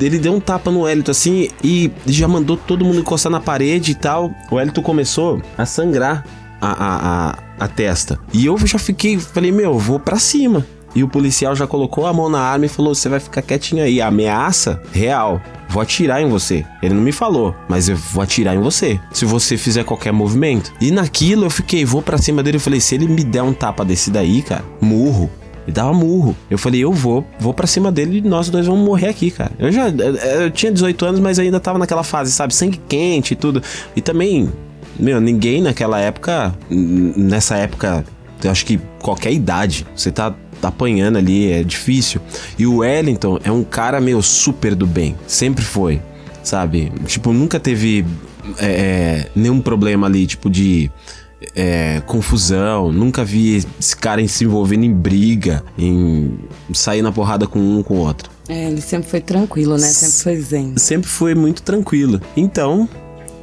Ele 0.00 0.18
deu 0.18 0.32
um 0.32 0.40
tapa 0.40 0.70
no 0.70 0.88
Elton 0.88 1.10
assim 1.10 1.48
e 1.62 1.90
já 2.06 2.28
mandou 2.28 2.56
todo 2.56 2.84
mundo 2.84 3.00
encostar 3.00 3.30
na 3.30 3.40
parede 3.40 3.92
e 3.92 3.94
tal. 3.94 4.32
O 4.50 4.60
Elton 4.60 4.82
começou 4.82 5.42
a 5.58 5.66
sangrar 5.66 6.24
a, 6.60 6.70
a, 6.70 7.30
a, 7.30 7.38
a 7.64 7.68
testa. 7.68 8.18
E 8.32 8.46
eu 8.46 8.56
já 8.66 8.78
fiquei, 8.78 9.18
falei, 9.18 9.50
meu, 9.50 9.78
vou 9.78 9.98
pra 9.98 10.18
cima. 10.18 10.64
E 10.94 11.02
o 11.02 11.08
policial 11.08 11.56
já 11.56 11.66
colocou 11.66 12.06
a 12.06 12.12
mão 12.12 12.28
na 12.28 12.40
arma 12.40 12.66
e 12.66 12.68
falou: 12.68 12.94
Você 12.94 13.08
vai 13.08 13.18
ficar 13.18 13.42
quietinho 13.42 13.82
aí. 13.82 14.00
Ameaça 14.00 14.82
real. 14.92 15.40
Vou 15.68 15.82
atirar 15.82 16.20
em 16.20 16.28
você. 16.28 16.66
Ele 16.82 16.92
não 16.92 17.02
me 17.02 17.12
falou, 17.12 17.54
mas 17.66 17.88
eu 17.88 17.96
vou 17.96 18.22
atirar 18.22 18.54
em 18.54 18.60
você. 18.60 19.00
Se 19.10 19.24
você 19.24 19.56
fizer 19.56 19.84
qualquer 19.84 20.12
movimento. 20.12 20.70
E 20.78 20.90
naquilo 20.90 21.46
eu 21.46 21.50
fiquei, 21.50 21.82
vou 21.84 22.02
pra 22.02 22.18
cima 22.18 22.42
dele 22.42 22.58
e 22.58 22.60
falei: 22.60 22.80
Se 22.80 22.94
ele 22.94 23.08
me 23.08 23.24
der 23.24 23.42
um 23.42 23.54
tapa 23.54 23.84
desse 23.84 24.10
daí, 24.10 24.42
cara, 24.42 24.64
murro. 24.80 25.30
Me 25.66 25.72
dava 25.72 25.92
murro. 25.92 26.36
Eu 26.50 26.58
falei, 26.58 26.80
eu 26.82 26.92
vou, 26.92 27.24
vou 27.38 27.54
pra 27.54 27.66
cima 27.66 27.92
dele 27.92 28.18
e 28.18 28.20
nós 28.20 28.48
dois 28.48 28.66
vamos 28.66 28.84
morrer 28.84 29.08
aqui, 29.08 29.30
cara. 29.30 29.52
Eu 29.58 29.70
já. 29.70 29.88
Eu, 29.88 30.50
tinha 30.50 30.72
18 30.72 31.04
anos, 31.04 31.20
mas 31.20 31.38
ainda 31.38 31.60
tava 31.60 31.78
naquela 31.78 32.02
fase, 32.02 32.32
sabe? 32.32 32.54
Sangue 32.54 32.80
quente 32.88 33.32
e 33.32 33.36
tudo. 33.36 33.62
E 33.94 34.00
também, 34.00 34.50
meu, 34.98 35.20
ninguém 35.20 35.62
naquela 35.62 35.98
época. 36.00 36.54
Nessa 36.68 37.56
época, 37.56 38.04
eu 38.42 38.50
acho 38.50 38.66
que 38.66 38.80
qualquer 39.00 39.32
idade, 39.32 39.86
você 39.94 40.10
tá 40.10 40.34
apanhando 40.62 41.18
ali, 41.18 41.50
é 41.50 41.62
difícil. 41.62 42.20
E 42.58 42.66
o 42.66 42.78
Wellington 42.78 43.38
é 43.44 43.50
um 43.50 43.64
cara, 43.64 44.00
meu, 44.00 44.22
super 44.22 44.74
do 44.74 44.86
bem. 44.86 45.16
Sempre 45.26 45.64
foi, 45.64 46.00
sabe? 46.42 46.92
Tipo, 47.06 47.32
nunca 47.32 47.60
teve 47.60 48.04
é, 48.58 48.66
é, 48.66 49.26
nenhum 49.34 49.60
problema 49.60 50.06
ali, 50.06 50.26
tipo, 50.26 50.50
de 50.50 50.90
é, 51.54 52.00
confusão. 52.06 52.92
Nunca 52.92 53.24
vi 53.24 53.56
esse 53.78 53.96
cara 53.96 54.26
se 54.28 54.44
envolvendo 54.44 54.84
em 54.84 54.92
briga, 54.92 55.64
em 55.78 56.38
sair 56.72 57.02
na 57.02 57.10
porrada 57.12 57.46
com 57.46 57.58
um 57.58 57.82
com 57.82 57.94
o 57.94 57.98
outro. 57.98 58.30
É, 58.48 58.68
ele 58.68 58.80
sempre 58.80 59.08
foi 59.08 59.20
tranquilo, 59.20 59.72
né? 59.76 59.86
Sempre 59.86 60.14
foi 60.22 60.40
zen. 60.40 60.72
Sempre 60.76 61.08
foi 61.08 61.34
muito 61.34 61.62
tranquilo. 61.62 62.20
Então, 62.36 62.88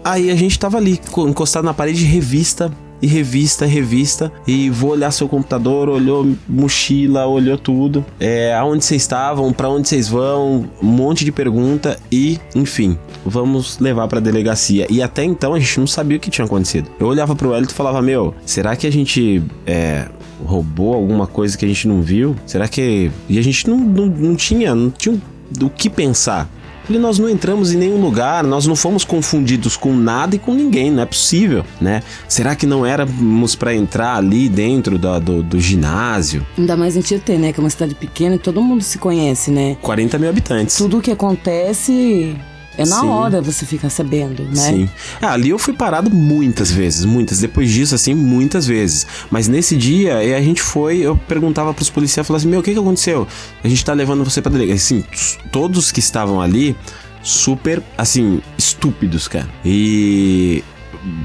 aí 0.04 0.30
a 0.30 0.36
gente 0.36 0.58
tava 0.60 0.78
ali, 0.78 1.00
co- 1.12 1.28
encostado 1.28 1.64
na 1.66 1.74
parede, 1.74 2.04
revista. 2.04 2.72
E 3.02 3.08
revista, 3.08 3.66
revista, 3.66 4.32
e 4.46 4.70
vou 4.70 4.92
olhar 4.92 5.12
seu 5.12 5.28
computador, 5.28 5.90
olhou 5.90 6.28
mochila, 6.48 7.26
olhou 7.26 7.58
tudo. 7.58 8.06
É, 8.20 8.54
aonde 8.56 8.84
vocês 8.84 9.02
estavam, 9.02 9.54
pra 9.54 9.70
onde 9.70 9.88
vocês 9.88 10.08
vão, 10.08 10.70
um 10.82 10.88
monte 10.88 11.24
de 11.24 11.32
pergunta 11.32 11.98
e, 12.12 12.40
enfim, 12.56 12.98
vamos 13.26 13.80
levar 13.80 14.08
pra 14.08 14.20
delegacia. 14.20 14.86
E 14.90 15.02
até 15.02 15.24
então 15.24 15.54
a 15.54 15.60
gente 15.60 15.80
não 15.80 15.88
sabia 15.88 16.18
o 16.18 16.20
que 16.20 16.30
tinha 16.30 16.46
acontecido. 16.46 16.90
Eu 17.00 17.08
olhava 17.08 17.36
pro 17.36 17.54
Elton 17.54 17.72
e 17.72 17.74
falava: 17.74 18.02
Meu, 18.02 18.34
será 18.46 18.76
que 18.76 18.86
a 18.86 18.92
gente 18.92 19.42
é, 19.66 20.08
roubou 20.44 20.94
alguma 20.94 21.28
coisa 21.28 21.58
que 21.58 21.66
a 21.66 21.68
gente 21.68 21.88
não 21.88 22.02
viu? 22.02 22.36
Será 22.46 22.68
que. 22.68 23.12
E 23.28 23.38
a 23.38 23.42
gente 23.42 23.70
não, 23.70 23.78
não, 23.78 24.06
não 24.06 24.36
tinha, 24.36 24.76
não 24.76 24.90
tinha 24.90 25.20
o 25.62 25.70
que 25.70 25.90
pensar. 25.90 26.50
Nós 26.98 27.20
não 27.20 27.30
entramos 27.30 27.72
em 27.72 27.78
nenhum 27.78 28.02
lugar, 28.02 28.44
nós 28.44 28.66
não 28.66 28.76
fomos 28.76 29.04
confundidos 29.04 29.78
com 29.78 29.94
nada 29.96 30.36
e 30.36 30.40
com 30.40 30.54
ninguém, 30.54 30.90
não 30.92 31.04
é 31.04 31.06
possível, 31.06 31.64
né? 31.80 32.02
Será 32.28 32.56
que 32.56 32.66
não 32.66 32.86
éramos 32.86 33.56
pra 33.56 33.76
entrar 33.76 34.16
ali 34.16 34.50
dentro 34.50 34.98
da- 34.98 35.20
do, 35.20 35.44
do 35.44 35.60
ginásio? 35.60 36.46
Ainda 36.58 36.76
mais 36.78 36.96
em 36.96 37.02
Tietê, 37.02 37.38
né? 37.38 37.54
Que 37.54 37.60
é 37.60 37.64
uma 37.64 37.70
cidade 37.70 37.94
pequena 37.96 38.36
e 38.36 38.40
todo 38.40 38.62
mundo 38.62 38.82
se 38.84 38.98
conhece, 38.98 39.52
né? 39.52 39.78
40 39.82 40.18
mil 40.18 40.30
habitantes. 40.30 40.78
Tudo 40.78 41.02
que 41.02 41.12
acontece 41.12 42.36
é 42.80 42.86
na 42.86 43.02
Sim. 43.02 43.08
hora 43.08 43.42
você 43.42 43.66
ficar 43.66 43.90
sabendo, 43.90 44.44
né? 44.44 44.56
Sim. 44.56 44.90
Ah, 45.22 45.34
ali 45.34 45.50
eu 45.50 45.60
fui 45.60 45.74
parado 45.74 46.10
muitas 46.10 46.72
vezes, 46.72 47.04
muitas. 47.04 47.40
Depois 47.40 47.70
disso, 47.70 47.94
assim, 47.94 48.14
muitas 48.14 48.66
vezes. 48.66 49.06
Mas 49.30 49.50
nesse 49.50 49.76
dia, 49.76 50.24
eh, 50.24 50.34
a 50.34 50.42
gente 50.42 50.62
foi, 50.62 51.00
eu 51.00 51.18
perguntava 51.28 51.74
pros 51.74 51.90
policiais, 51.90 52.26
falava 52.26 52.42
assim, 52.42 52.50
meu, 52.50 52.62
o 52.62 52.64
que 52.64 52.72
que 52.72 52.80
aconteceu? 52.80 53.28
A 53.62 53.68
gente 53.68 53.84
tá 53.84 53.92
levando 53.92 54.24
você 54.24 54.42
pra 54.42 54.50
delegacia. 54.50 54.80
Assim, 54.80 55.04
todos 55.52 55.92
que 55.92 56.00
estavam 56.00 56.40
ali, 56.40 56.74
super, 57.22 57.84
assim, 57.98 58.42
estúpidos, 58.58 59.28
cara. 59.28 59.50
E... 59.66 60.64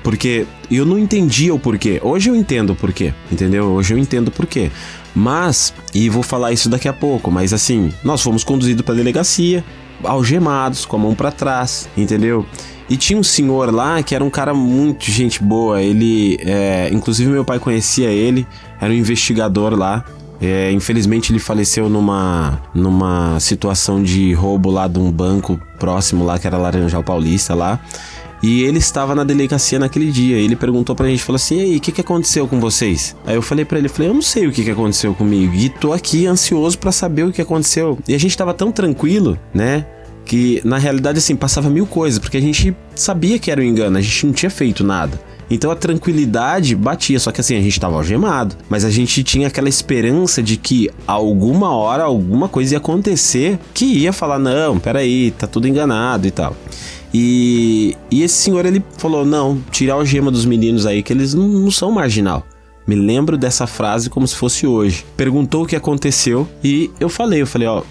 Porque 0.03 0.47
eu 0.69 0.85
não 0.85 0.99
entendia 0.99 1.55
o 1.55 1.59
porquê. 1.59 2.01
Hoje 2.03 2.31
eu 2.31 2.35
entendo 2.35 2.71
o 2.71 2.77
porquê, 2.77 3.15
entendeu? 3.31 3.67
Hoje 3.67 3.95
eu 3.95 3.99
entendo 3.99 4.27
o 4.29 4.31
porquê. 4.33 4.73
Mas, 5.15 5.73
e 5.95 6.09
vou 6.09 6.25
falar 6.25 6.53
isso 6.53 6.69
daqui 6.69 6.89
a 6.89 6.93
pouco, 6.93 7.31
mas 7.31 7.53
assim, 7.53 7.93
nós 8.03 8.21
fomos 8.21 8.43
conduzidos 8.43 8.85
pra 8.85 8.95
delegacia, 8.95 9.65
algemados, 10.05 10.85
com 10.85 10.97
a 10.97 10.99
mão 10.99 11.15
pra 11.15 11.31
trás, 11.31 11.89
entendeu? 11.97 12.47
E 12.89 12.97
tinha 12.97 13.19
um 13.19 13.23
senhor 13.23 13.73
lá 13.73 14.03
que 14.03 14.15
era 14.15 14.23
um 14.23 14.31
cara 14.31 14.53
muito 14.53 15.11
gente 15.11 15.43
boa. 15.43 15.81
Ele, 15.81 16.39
é, 16.41 16.91
inclusive 16.93 17.31
meu 17.31 17.45
pai 17.45 17.59
conhecia 17.59 18.11
ele, 18.11 18.47
era 18.81 18.93
um 18.93 18.97
investigador 18.97 19.75
lá. 19.75 20.05
É, 20.41 20.71
infelizmente 20.73 21.33
ele 21.33 21.39
faleceu 21.39 21.89
numa, 21.89 22.61
numa 22.75 23.39
situação 23.41 24.03
de 24.03 24.35
roubo 24.35 24.71
lá 24.71 24.87
de 24.87 24.99
um 24.99 25.11
banco 25.11 25.59
próximo 25.79 26.25
lá, 26.25 26.39
que 26.39 26.47
era 26.47 26.59
Laranjal 26.59 27.03
Paulista 27.03 27.55
lá. 27.55 27.81
E 28.45 28.63
ele 28.63 28.77
estava 28.77 29.15
na 29.15 29.25
delegacia 29.25 29.79
naquele 29.79 30.13
dia. 30.13 30.37
Ele 30.37 30.55
perguntou 30.55 30.95
pra 30.95 31.09
gente, 31.09 31.23
falou 31.23 31.37
assim: 31.37 31.57
"E 31.57 31.61
aí, 31.63 31.77
o 31.79 31.81
que, 31.81 31.91
que 31.91 32.03
aconteceu 32.03 32.47
com 32.47 32.61
vocês?" 32.61 33.17
Aí 33.25 33.37
eu 33.37 33.41
falei 33.41 33.65
pra 33.65 33.79
ele, 33.79 33.89
falei: 33.89 34.11
"Eu 34.11 34.15
não 34.15 34.21
sei 34.21 34.47
o 34.47 34.53
que, 34.53 34.63
que 34.63 34.71
aconteceu 34.71 35.15
comigo 35.15 35.55
e 35.55 35.71
tô 35.71 35.95
aqui 35.95 36.27
ansioso 36.27 36.79
pra 36.79 36.93
saber 36.93 37.23
o 37.23 37.33
que 37.33 37.41
aconteceu". 37.41 37.99
E 38.07 38.15
a 38.15 38.21
gente 38.21 38.37
tava 38.37 38.53
tão 38.53 38.71
tranquilo, 38.71 39.39
né? 39.55 39.87
Que 40.27 40.61
na 40.63 40.77
realidade 40.77 41.17
assim 41.17 41.35
passava 41.35 41.71
mil 41.71 41.87
coisas, 41.87 42.19
porque 42.19 42.37
a 42.37 42.41
gente 42.41 42.77
sabia 42.95 43.39
que 43.39 43.51
era 43.51 43.63
um 43.63 43.65
engano, 43.65 43.97
a 43.97 44.03
gente 44.03 44.27
não 44.27 44.35
tinha 44.35 44.51
feito 44.51 44.85
nada. 44.85 45.19
Então 45.51 45.71
a 45.71 45.77
tranquilidade 45.77 46.77
batia, 46.77 47.19
só 47.19 47.33
que 47.33 47.41
assim, 47.41 47.57
a 47.57 47.63
gente 47.63 47.81
tava 47.81 47.97
algemado, 47.97 48.57
mas 48.69 48.85
a 48.85 48.91
gente 48.91 49.25
tinha 49.25 49.49
aquela 49.49 49.71
esperança 49.71 50.43
de 50.43 50.59
que 50.59 50.91
alguma 51.07 51.75
hora 51.75 52.03
alguma 52.03 52.47
coisa 52.47 52.75
ia 52.75 52.79
acontecer 52.79 53.59
que 53.73 53.87
ia 53.87 54.13
falar: 54.13 54.39
"Não, 54.39 54.79
peraí, 54.79 55.31
tá 55.31 55.47
tudo 55.47 55.67
enganado" 55.67 56.27
e 56.27 56.31
tal. 56.31 56.55
E, 57.15 57.97
e 58.11 58.25
esse 58.25 58.35
senhor 58.35 58.67
ele 58.67 58.83
falou: 58.99 59.25
não, 59.25 59.63
tirar 59.71 59.97
o 59.97 60.05
gema 60.05 60.33
dos 60.33 60.45
meninos 60.45 60.85
aí, 60.85 61.01
que 61.01 61.13
eles 61.13 61.33
não, 61.33 61.47
não 61.47 61.71
são 61.71 61.93
marginal. 61.93 62.45
Me 62.87 62.97
lembro 62.97 63.39
dessa 63.39 63.67
frase 63.67 64.11
como 64.11 64.27
se 64.27 64.35
fosse 64.35 64.67
hoje. 64.67 65.07
Perguntou 65.17 65.63
o 65.63 65.67
que 65.67 65.77
aconteceu 65.77 66.47
e 66.63 66.91
eu 67.01 67.09
falei, 67.09 67.41
eu 67.41 67.47
falei, 67.47 67.67
ó, 67.67 67.83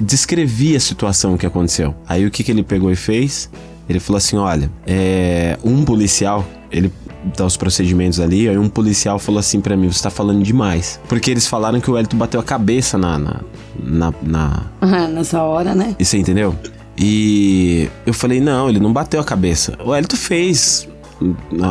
descrevi 0.00 0.76
a 0.76 0.80
situação 0.80 1.36
que 1.36 1.44
aconteceu. 1.44 1.96
Aí 2.06 2.24
o 2.24 2.30
que, 2.30 2.44
que 2.44 2.52
ele 2.52 2.62
pegou 2.62 2.92
e 2.92 2.96
fez? 2.96 3.50
Ele 3.88 3.98
falou 3.98 4.18
assim: 4.18 4.36
olha, 4.36 4.70
é, 4.86 5.58
um 5.64 5.84
policial, 5.84 6.46
ele 6.70 6.92
dá 7.36 7.44
os 7.44 7.56
procedimentos 7.56 8.20
ali, 8.20 8.48
aí 8.48 8.56
um 8.56 8.68
policial 8.68 9.18
falou 9.18 9.40
assim 9.40 9.60
pra 9.60 9.76
mim: 9.76 9.90
você 9.90 10.02
tá 10.02 10.10
falando 10.10 10.42
demais. 10.42 11.00
Porque 11.08 11.30
eles 11.30 11.46
falaram 11.46 11.80
que 11.80 11.90
o 11.90 11.98
Elton 11.98 12.18
bateu 12.18 12.38
a 12.38 12.44
cabeça 12.44 12.98
na. 12.98 13.18
na, 13.18 13.40
na, 13.82 14.14
na 14.22 14.66
Nessa 15.08 15.42
hora, 15.42 15.74
né? 15.74 15.96
e 15.98 16.04
você 16.04 16.18
entendeu? 16.18 16.54
E 17.02 17.88
eu 18.04 18.12
falei, 18.12 18.40
não, 18.40 18.68
ele 18.68 18.78
não 18.78 18.92
bateu 18.92 19.18
a 19.20 19.24
cabeça. 19.24 19.76
O 19.82 19.94
Elton 19.96 20.16
fez 20.16 20.86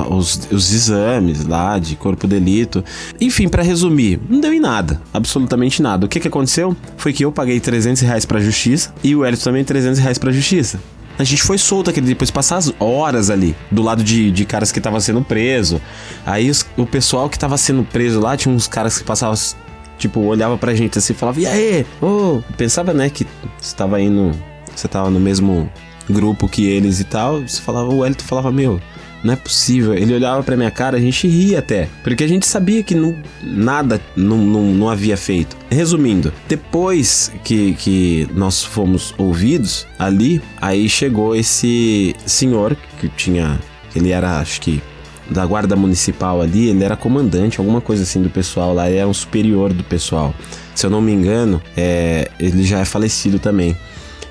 os, 0.10 0.48
os 0.52 0.74
exames 0.74 1.46
lá 1.46 1.78
de 1.78 1.96
corpo 1.96 2.28
de 2.28 2.40
delito. 2.40 2.84
Enfim, 3.22 3.48
pra 3.48 3.62
resumir, 3.62 4.20
não 4.28 4.40
deu 4.40 4.52
em 4.52 4.60
nada. 4.60 5.00
Absolutamente 5.14 5.82
nada. 5.84 6.08
O 6.08 6.10
que 6.10 6.20
que 6.20 6.28
aconteceu? 6.28 6.76
Foi 6.98 7.14
que 7.14 7.24
eu 7.24 7.32
paguei 7.32 7.60
300 7.60 8.02
reais 8.02 8.26
pra 8.26 8.40
justiça 8.40 8.94
e 9.04 9.16
o 9.16 9.24
Elton 9.24 9.44
também 9.44 9.64
300 9.64 10.00
reais 10.00 10.18
pra 10.18 10.32
justiça. 10.32 10.80
A 11.18 11.24
gente 11.24 11.44
foi 11.44 11.58
solto 11.58 11.90
aquele 11.90 12.08
depois 12.08 12.32
passar 12.32 12.58
as 12.58 12.74
horas 12.80 13.30
ali, 13.30 13.54
do 13.70 13.82
lado 13.84 14.02
de, 14.04 14.32
de 14.32 14.46
caras 14.46 14.72
que 14.72 14.80
estavam 14.80 15.00
sendo 15.02 15.22
preso. 15.22 15.80
Aí 16.26 16.50
os- 16.50 16.66
o 16.78 16.86
pessoal 16.86 17.30
que 17.30 17.38
tava 17.38 17.58
sendo 17.58 17.84
preso 17.84 18.20
lá, 18.22 18.36
tinha 18.38 18.56
uns 18.56 18.68
caras 18.70 18.98
que 18.98 19.04
passavam, 19.04 19.38
tipo, 19.98 20.22
olhava 20.22 20.58
pra 20.58 20.74
gente 20.74 20.98
assim 20.98 21.12
e 21.12 21.16
falava, 21.16 21.40
e 21.42 21.46
aí? 21.46 21.86
Ô, 22.02 22.42
pensava, 22.58 22.94
né, 22.94 23.10
que 23.10 23.28
estava 23.62 24.00
indo 24.02 24.32
você 24.80 24.88
tava 24.88 25.10
no 25.10 25.20
mesmo 25.20 25.70
grupo 26.10 26.48
que 26.48 26.66
eles 26.66 27.00
e 27.00 27.04
tal, 27.04 27.42
você 27.42 27.62
falava, 27.62 27.94
o 27.94 28.06
Elton 28.06 28.24
falava, 28.24 28.52
meu, 28.52 28.82
não 29.24 29.34
é 29.34 29.36
possível. 29.36 29.94
Ele 29.94 30.14
olhava 30.14 30.42
pra 30.44 30.58
minha 30.58 30.72
cara, 30.72 30.98
a 30.98 31.00
gente 31.00 31.28
ria 31.28 31.60
até. 31.60 31.90
Porque 32.04 32.24
a 32.24 32.28
gente 32.28 32.46
sabia 32.48 32.82
que 32.84 32.96
não, 32.96 33.16
nada 33.44 34.02
não, 34.16 34.38
não, 34.38 34.64
não 34.74 34.90
havia 34.90 35.18
feito. 35.18 35.56
Resumindo, 35.70 36.34
depois 36.48 37.32
que, 37.44 37.74
que 37.74 38.28
nós 38.34 38.64
fomos 38.64 39.14
ouvidos 39.18 39.86
ali, 39.98 40.42
aí 40.60 40.88
chegou 40.90 41.36
esse 41.36 42.16
senhor 42.26 42.76
que 43.00 43.10
tinha. 43.10 43.60
Ele 43.96 44.12
era, 44.12 44.40
acho 44.40 44.62
que 44.62 44.82
da 45.30 45.46
guarda 45.46 45.76
municipal 45.76 46.42
ali, 46.42 46.70
ele 46.70 46.84
era 46.84 46.96
comandante, 46.96 47.60
alguma 47.60 47.82
coisa 47.82 48.04
assim 48.04 48.22
do 48.22 48.30
pessoal 48.30 48.74
lá, 48.74 48.90
ele 48.90 48.98
era 48.98 49.08
um 49.08 49.14
superior 49.14 49.72
do 49.72 49.84
pessoal. 49.84 50.34
Se 50.74 50.86
eu 50.86 50.90
não 50.90 51.02
me 51.02 51.12
engano, 51.12 51.62
é, 51.78 52.32
ele 52.40 52.64
já 52.64 52.80
é 52.80 52.86
falecido 52.86 53.38
também. 53.38 53.78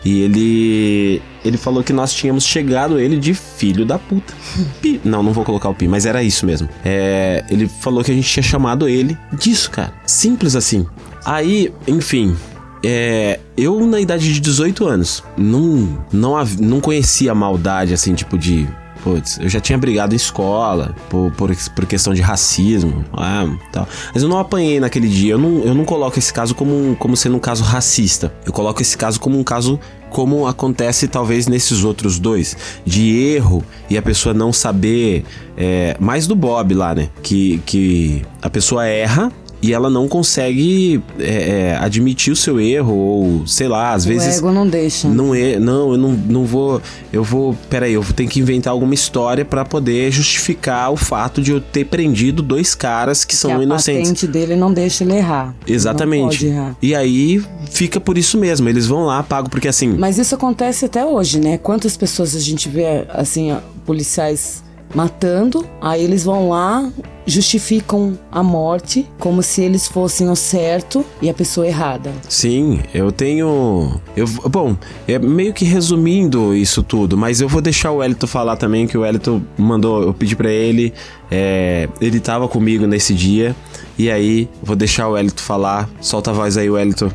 E 0.04 0.22
ele 0.22 1.22
ele 1.44 1.56
falou 1.56 1.82
que 1.82 1.92
nós 1.92 2.12
tínhamos 2.12 2.44
chegado 2.44 2.98
ele 2.98 3.16
de 3.16 3.34
filho 3.34 3.84
da 3.84 3.98
puta. 3.98 4.34
Pi. 4.80 5.00
Não, 5.04 5.22
não 5.22 5.32
vou 5.32 5.44
colocar 5.44 5.68
o 5.68 5.74
pi, 5.74 5.88
mas 5.88 6.06
era 6.06 6.22
isso 6.22 6.44
mesmo. 6.44 6.68
É, 6.84 7.44
ele 7.50 7.68
falou 7.68 8.02
que 8.02 8.10
a 8.10 8.14
gente 8.14 8.28
tinha 8.28 8.42
chamado 8.42 8.88
ele 8.88 9.16
disso, 9.32 9.70
cara. 9.70 9.92
Simples 10.06 10.54
assim. 10.54 10.86
Aí, 11.24 11.72
enfim, 11.86 12.36
é, 12.84 13.40
eu, 13.56 13.86
na 13.86 14.00
idade 14.00 14.32
de 14.32 14.40
18 14.40 14.86
anos, 14.86 15.22
não, 15.36 16.04
não, 16.12 16.44
não 16.60 16.80
conhecia 16.80 17.34
maldade, 17.34 17.92
assim, 17.92 18.14
tipo 18.14 18.38
de 18.38 18.68
Putz, 19.02 19.38
eu 19.40 19.48
já 19.48 19.60
tinha 19.60 19.78
brigado 19.78 20.14
em 20.14 20.16
escola 20.16 20.94
por, 21.08 21.30
por, 21.32 21.50
por 21.74 21.86
questão 21.86 22.12
de 22.12 22.20
racismo, 22.20 23.04
ah, 23.12 23.46
tal. 23.72 23.88
Mas 24.12 24.22
eu 24.22 24.28
não 24.28 24.38
apanhei 24.38 24.80
naquele 24.80 25.08
dia. 25.08 25.32
Eu 25.32 25.38
não, 25.38 25.60
eu 25.60 25.74
não 25.74 25.84
coloco 25.84 26.18
esse 26.18 26.32
caso 26.32 26.54
como, 26.54 26.96
como 26.96 27.16
sendo 27.16 27.36
um 27.36 27.40
caso 27.40 27.62
racista. 27.62 28.32
Eu 28.44 28.52
coloco 28.52 28.82
esse 28.82 28.96
caso 28.96 29.20
como 29.20 29.38
um 29.38 29.44
caso 29.44 29.78
como 30.10 30.46
acontece 30.46 31.06
talvez 31.06 31.46
nesses 31.46 31.84
outros 31.84 32.18
dois, 32.18 32.56
de 32.84 33.18
erro 33.18 33.62
e 33.90 33.98
a 33.98 34.02
pessoa 34.02 34.34
não 34.34 34.52
saber. 34.52 35.24
É, 35.56 35.96
mais 35.98 36.26
do 36.26 36.36
Bob 36.36 36.72
lá, 36.72 36.94
né? 36.94 37.08
Que, 37.22 37.58
que 37.66 38.22
a 38.40 38.48
pessoa 38.48 38.86
erra 38.86 39.32
e 39.60 39.72
ela 39.72 39.90
não 39.90 40.08
consegue 40.08 41.02
é, 41.18 41.70
é, 41.72 41.76
admitir 41.76 42.32
o 42.32 42.36
seu 42.36 42.60
erro 42.60 42.94
ou 42.94 43.46
sei 43.46 43.66
lá 43.68 43.92
às 43.92 44.04
o 44.04 44.08
vezes 44.08 44.38
ego 44.38 44.52
não 44.52 44.66
deixa. 44.66 45.08
não 45.08 45.34
é 45.34 45.58
não 45.58 45.92
eu 45.92 45.98
não, 45.98 46.12
não 46.12 46.44
vou 46.44 46.80
eu 47.12 47.24
vou 47.24 47.56
peraí 47.68 47.92
eu 47.92 48.02
vou 48.02 48.12
ter 48.12 48.26
que 48.26 48.38
inventar 48.40 48.72
alguma 48.72 48.94
história 48.94 49.44
para 49.44 49.64
poder 49.64 50.10
justificar 50.12 50.92
o 50.92 50.96
fato 50.96 51.42
de 51.42 51.50
eu 51.50 51.60
ter 51.60 51.84
prendido 51.84 52.42
dois 52.42 52.74
caras 52.74 53.24
que 53.24 53.34
são 53.34 53.50
que 53.50 53.56
a 53.56 53.62
inocentes. 53.62 54.02
patente 54.02 54.26
dele 54.26 54.54
não 54.54 54.72
deixa 54.72 55.04
ele 55.04 55.14
errar. 55.14 55.54
Exatamente 55.66 56.38
pode 56.38 56.46
errar. 56.46 56.76
e 56.80 56.94
aí 56.94 57.42
fica 57.70 58.00
por 58.00 58.16
isso 58.16 58.38
mesmo 58.38 58.68
eles 58.68 58.86
vão 58.86 59.04
lá 59.06 59.22
pagam 59.22 59.50
porque 59.50 59.68
assim 59.68 59.88
mas 59.98 60.18
isso 60.18 60.34
acontece 60.34 60.84
até 60.84 61.04
hoje 61.04 61.40
né? 61.40 61.58
Quantas 61.58 61.96
pessoas 61.96 62.34
a 62.36 62.40
gente 62.40 62.68
vê 62.68 63.04
assim 63.08 63.56
policiais 63.84 64.62
matando, 64.94 65.64
aí 65.80 66.02
eles 66.02 66.24
vão 66.24 66.48
lá, 66.48 66.90
justificam 67.26 68.18
a 68.32 68.42
morte 68.42 69.06
como 69.18 69.42
se 69.42 69.62
eles 69.62 69.86
fossem 69.86 70.30
o 70.30 70.36
certo 70.36 71.04
e 71.20 71.28
a 71.28 71.34
pessoa 71.34 71.66
errada. 71.66 72.12
Sim, 72.28 72.80
eu 72.94 73.12
tenho. 73.12 74.00
Eu, 74.16 74.26
bom, 74.48 74.76
é 75.06 75.18
meio 75.18 75.52
que 75.52 75.64
resumindo 75.64 76.54
isso 76.54 76.82
tudo, 76.82 77.16
mas 77.16 77.40
eu 77.40 77.48
vou 77.48 77.60
deixar 77.60 77.92
o 77.92 78.02
Elito 78.02 78.26
falar 78.26 78.56
também, 78.56 78.86
que 78.86 78.96
o 78.96 79.04
Elito 79.04 79.42
mandou, 79.56 80.02
eu 80.02 80.14
pedi 80.14 80.34
para 80.34 80.50
ele, 80.50 80.92
é, 81.30 81.88
ele 82.00 82.18
tava 82.20 82.48
comigo 82.48 82.86
nesse 82.86 83.14
dia, 83.14 83.54
e 83.98 84.10
aí 84.10 84.48
vou 84.62 84.74
deixar 84.74 85.08
o 85.08 85.18
Elito 85.18 85.42
falar. 85.42 85.88
Solta 86.00 86.30
a 86.30 86.34
voz 86.34 86.56
aí, 86.56 86.70
o 86.70 86.78
Elito. 86.78 87.12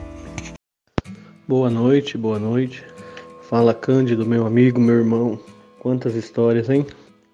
Boa 1.47 1.69
noite, 1.69 2.17
boa 2.17 2.39
noite. 2.39 2.83
Fala 3.49 3.73
Cândido, 3.73 4.25
meu 4.25 4.45
amigo, 4.45 4.79
meu 4.79 4.95
irmão. 4.95 5.39
Quantas 5.79 6.15
histórias, 6.15 6.69
hein? 6.69 6.85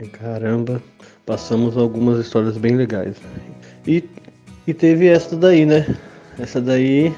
Caramba, 0.08 0.82
passamos 1.26 1.76
algumas 1.76 2.20
histórias 2.20 2.58
bem 2.58 2.76
legais. 2.76 3.18
E, 3.86 4.04
e 4.66 4.74
teve 4.74 5.08
essa 5.08 5.36
daí, 5.36 5.66
né? 5.66 5.86
Essa 6.38 6.62
daí 6.62 7.14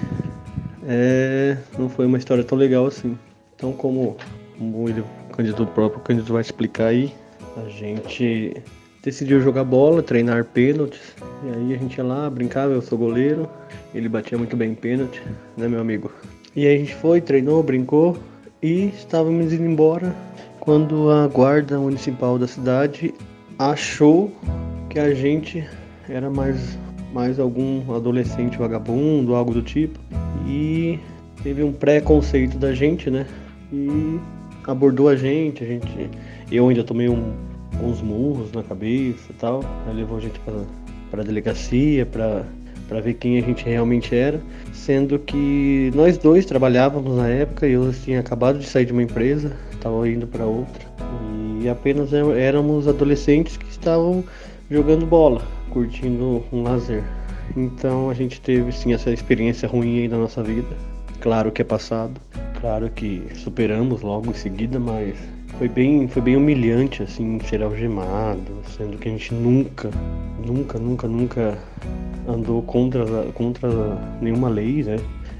é, 0.87 1.57
não 1.77 1.87
foi 1.87 2.07
uma 2.07 2.17
história 2.17 2.43
tão 2.43 2.57
legal 2.57 2.87
assim. 2.87 3.17
Então, 3.55 3.71
como, 3.71 4.17
como 4.57 4.89
ele, 4.89 5.01
o 5.01 5.67
próprio, 5.67 5.99
o 5.99 6.03
candidato 6.03 6.33
vai 6.33 6.41
explicar 6.41 6.87
aí, 6.87 7.13
a 7.55 7.69
gente 7.69 8.55
decidiu 9.03 9.39
jogar 9.41 9.63
bola, 9.63 10.01
treinar 10.01 10.45
pênaltis. 10.45 11.15
E 11.43 11.49
aí 11.55 11.75
a 11.75 11.77
gente 11.77 11.97
ia 11.97 12.03
lá, 12.03 12.29
brincava, 12.29 12.73
eu 12.73 12.81
sou 12.81 12.97
goleiro. 12.97 13.47
Ele 13.93 14.09
batia 14.09 14.37
muito 14.37 14.57
bem 14.57 14.73
pênalti, 14.73 15.21
né, 15.55 15.67
meu 15.67 15.81
amigo? 15.81 16.11
E 16.55 16.65
aí 16.65 16.75
a 16.75 16.79
gente 16.79 16.95
foi, 16.95 17.21
treinou, 17.21 17.61
brincou 17.61 18.17
e 18.61 18.87
estávamos 18.87 19.53
indo 19.53 19.65
embora 19.65 20.15
quando 20.61 21.09
a 21.09 21.27
guarda 21.27 21.77
municipal 21.79 22.37
da 22.37 22.47
cidade 22.47 23.13
achou 23.57 24.31
que 24.89 24.99
a 24.99 25.13
gente 25.13 25.67
era 26.07 26.29
mais, 26.29 26.77
mais 27.11 27.39
algum 27.39 27.93
adolescente 27.93 28.57
vagabundo, 28.57 29.33
algo 29.33 29.53
do 29.53 29.63
tipo, 29.63 29.99
e 30.47 30.99
teve 31.41 31.63
um 31.63 31.73
preconceito 31.73 32.57
da 32.57 32.73
gente, 32.73 33.09
né? 33.09 33.25
E 33.73 34.19
abordou 34.67 35.09
a 35.09 35.15
gente, 35.15 35.63
a 35.63 35.67
gente, 35.67 36.09
eu 36.51 36.69
ainda 36.69 36.83
tomei 36.83 37.09
um, 37.09 37.33
uns 37.81 37.99
murros 37.99 38.51
na 38.51 38.61
cabeça 38.61 39.31
e 39.31 39.33
tal, 39.33 39.63
aí 39.87 39.95
levou 39.95 40.17
a 40.17 40.21
gente 40.21 40.39
para 41.09 41.21
a 41.21 41.25
delegacia, 41.25 42.05
para 42.05 42.45
para 42.87 42.99
ver 42.99 43.13
quem 43.13 43.37
a 43.37 43.41
gente 43.41 43.63
realmente 43.63 44.13
era, 44.13 44.41
sendo 44.73 45.17
que 45.17 45.89
nós 45.95 46.17
dois 46.17 46.45
trabalhávamos 46.45 47.15
na 47.15 47.29
época 47.29 47.65
e 47.65 47.71
eu 47.71 47.89
tinha 47.93 48.19
acabado 48.19 48.59
de 48.59 48.67
sair 48.67 48.83
de 48.83 48.91
uma 48.91 49.01
empresa, 49.01 49.55
estava 49.81 50.07
indo 50.07 50.27
para 50.27 50.45
outra 50.45 50.85
e 51.59 51.67
apenas 51.67 52.13
éramos 52.13 52.87
adolescentes 52.87 53.57
que 53.57 53.69
estavam 53.69 54.23
jogando 54.69 55.05
bola, 55.05 55.41
curtindo 55.69 56.43
um 56.51 56.63
lazer. 56.63 57.03
Então 57.55 58.09
a 58.09 58.13
gente 58.13 58.39
teve 58.39 58.71
sim 58.71 58.93
essa 58.93 59.11
experiência 59.11 59.67
ruim 59.67 59.99
aí 59.99 60.07
nossa 60.07 60.41
vida. 60.41 60.75
Claro 61.19 61.51
que 61.51 61.61
é 61.61 61.65
passado, 61.65 62.19
claro 62.59 62.89
que 62.89 63.27
superamos 63.35 64.01
logo 64.01 64.31
em 64.31 64.33
seguida, 64.33 64.79
mas 64.79 65.15
foi 65.57 65.67
bem, 65.67 66.07
foi 66.07 66.21
bem 66.21 66.35
humilhante 66.35 67.03
assim 67.03 67.39
ser 67.41 67.61
algemado, 67.61 68.51
sendo 68.75 68.97
que 68.97 69.07
a 69.07 69.11
gente 69.11 69.33
nunca, 69.33 69.91
nunca, 70.43 70.79
nunca, 70.79 71.07
nunca 71.07 71.57
andou 72.27 72.61
contra, 72.63 73.05
contra 73.33 73.69
nenhuma 74.19 74.49
lei, 74.49 74.83
né? 74.83 74.97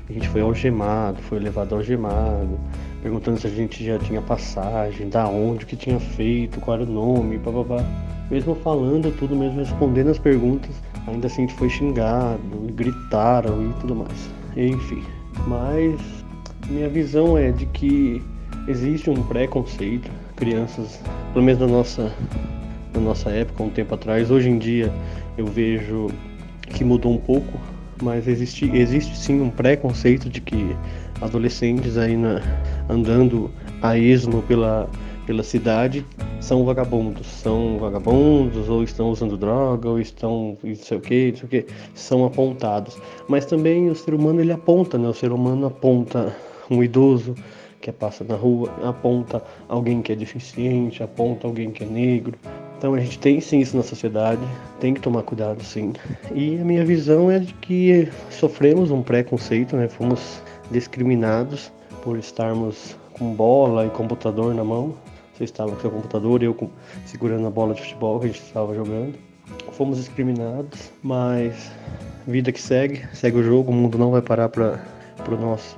A 0.10 0.14
gente 0.14 0.28
foi 0.30 0.42
algemado, 0.42 1.22
foi 1.22 1.40
levado 1.40 1.76
algemado, 1.76 2.60
perguntando 3.02 3.40
se 3.40 3.48
a 3.48 3.50
gente 3.50 3.86
já 3.86 3.98
tinha 3.98 4.22
passagem, 4.22 5.10
da 5.10 5.28
onde, 5.28 5.64
o 5.64 5.68
que 5.68 5.76
tinha 5.76 6.00
feito, 6.00 6.60
qual 6.60 6.78
era 6.78 6.90
o 6.90 6.92
nome, 6.92 7.40
papapá. 7.40 7.84
Mesmo 8.30 8.56
falando 8.56 9.12
tudo, 9.18 9.36
mesmo 9.36 9.60
respondendo 9.60 10.10
as 10.10 10.20
perguntas, 10.20 10.72
ainda 11.08 11.28
assim 11.28 11.44
a 11.44 11.48
gente 11.48 11.58
foi 11.58 11.70
xingado, 11.70 12.40
gritaram 12.74 13.70
e 13.70 13.74
tudo 13.80 13.96
mais. 13.96 14.30
Enfim, 14.56 15.04
mas 15.48 16.00
minha 16.70 16.90
visão 16.90 17.38
é 17.38 17.52
de 17.52 17.66
que 17.66 18.22
existe 18.68 19.10
um 19.10 19.24
preconceito, 19.24 20.10
crianças, 20.36 21.00
pelo 21.34 21.44
menos 21.44 21.62
na 21.62 21.68
nossa, 21.68 22.12
na 22.94 23.02
nossa 23.02 23.30
época, 23.30 23.64
um 23.64 23.70
tempo 23.70 23.96
atrás, 23.96 24.30
hoje 24.30 24.50
em 24.50 24.58
dia 24.58 24.92
eu 25.38 25.46
vejo 25.46 26.08
que 26.74 26.84
mudou 26.84 27.12
um 27.14 27.18
pouco, 27.18 27.60
mas 28.02 28.28
existe, 28.28 28.70
existe 28.74 29.18
sim 29.18 29.42
um 29.42 29.50
preconceito 29.50 30.30
de 30.30 30.42
que 30.42 30.76
adolescentes 31.22 31.98
aí 31.98 32.18
na, 32.18 32.42
andando 32.90 33.52
a 33.82 33.98
esmo 33.98 34.42
pela, 34.44 34.90
pela 35.26 35.44
cidade 35.44 36.06
são 36.40 36.66
vagabundos, 36.66 37.28
são 37.28 37.78
vagabundos 37.78 38.68
ou 38.68 38.84
estão 38.84 39.10
usando 39.10 39.38
droga 39.38 39.90
ou 39.90 40.00
estão 40.00 40.58
não 40.64 40.76
sei 40.76 40.98
o 40.98 41.02
que, 41.02 41.32
não 41.32 41.38
sei 41.38 41.46
o 41.46 41.50
que, 41.50 41.74
são 41.94 42.26
apontados. 42.26 42.98
Mas 43.28 43.46
também 43.46 43.90
o 43.90 43.96
ser 43.96 44.14
humano 44.14 44.42
ele 44.42 44.52
aponta, 44.52 44.98
né? 44.98 45.08
O 45.08 45.14
ser 45.14 45.32
humano 45.32 45.68
aponta 45.68 46.36
um 46.70 46.84
idoso 46.84 47.36
que 47.80 47.92
passa 47.92 48.24
na 48.24 48.36
rua, 48.36 48.70
aponta 48.84 49.44
alguém 49.68 50.02
que 50.02 50.12
é 50.12 50.16
deficiente, 50.16 51.02
aponta 51.02 51.48
alguém 51.48 51.72
que 51.72 51.84
é 51.84 51.88
negro, 51.88 52.38
então 52.82 52.96
a 52.96 53.00
gente 53.00 53.20
tem 53.20 53.40
sim 53.40 53.60
isso 53.60 53.78
na 53.78 53.84
sociedade, 53.84 54.42
tem 54.80 54.92
que 54.92 55.00
tomar 55.00 55.22
cuidado 55.22 55.64
sim. 55.64 55.94
E 56.34 56.60
a 56.60 56.66
minha 56.66 56.84
visão 56.84 57.30
é 57.30 57.38
de 57.38 57.54
que 57.54 58.10
sofremos 58.32 58.90
um 58.90 59.04
preconceito, 59.04 59.78
né? 59.78 59.88
Fomos 59.88 60.42
discriminados 60.72 61.72
por 62.02 62.18
estarmos 62.18 62.98
com 63.14 63.36
bola 63.36 63.86
e 63.86 63.90
computador 63.92 64.56
na 64.56 64.64
mão. 64.64 64.96
Você 65.36 65.44
estava 65.44 65.72
com 65.74 65.80
seu 65.80 65.92
computador, 65.92 66.42
eu 66.42 66.56
com, 66.56 66.72
segurando 67.06 67.46
a 67.46 67.52
bola 67.52 67.76
de 67.76 67.82
futebol 67.82 68.20
que 68.20 68.26
a 68.26 68.30
gente 68.30 68.42
estava 68.42 68.74
jogando. 68.74 69.14
Fomos 69.74 70.00
discriminados, 70.00 70.92
mas 71.04 71.72
vida 72.26 72.52
que 72.52 72.60
segue, 72.60 73.08
segue 73.14 73.38
o 73.38 73.44
jogo, 73.44 73.72
o 73.72 73.76
mundo 73.76 73.96
não 73.96 74.10
vai 74.10 74.24
parar 74.24 74.50
para 74.50 74.80
o 75.30 75.38
nosso, 75.40 75.78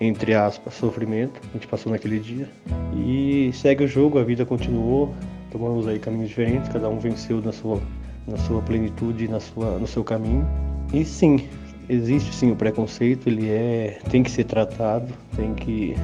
entre 0.00 0.34
aspas, 0.34 0.74
sofrimento. 0.74 1.40
A 1.50 1.54
gente 1.54 1.66
passou 1.66 1.90
naquele 1.90 2.20
dia. 2.20 2.48
E 2.96 3.50
segue 3.52 3.82
o 3.82 3.88
jogo, 3.88 4.20
a 4.20 4.22
vida 4.22 4.46
continuou, 4.46 5.12
tomamos 5.54 5.86
aí 5.86 6.00
caminhos 6.00 6.30
diferentes, 6.30 6.68
cada 6.68 6.88
um 6.88 6.98
venceu 6.98 7.40
na 7.40 7.52
sua, 7.52 7.80
na 8.26 8.36
sua 8.38 8.60
plenitude, 8.60 9.28
na 9.28 9.38
sua, 9.38 9.78
no 9.78 9.86
seu 9.86 10.02
caminho. 10.02 10.44
E 10.92 11.04
sim, 11.04 11.48
existe 11.88 12.34
sim 12.34 12.50
o 12.50 12.56
preconceito, 12.56 13.28
ele 13.28 13.48
é 13.48 14.00
tem 14.10 14.24
que 14.24 14.30
ser 14.32 14.44
tratado, 14.44 15.06
tem 15.36 15.54
que 15.54 15.94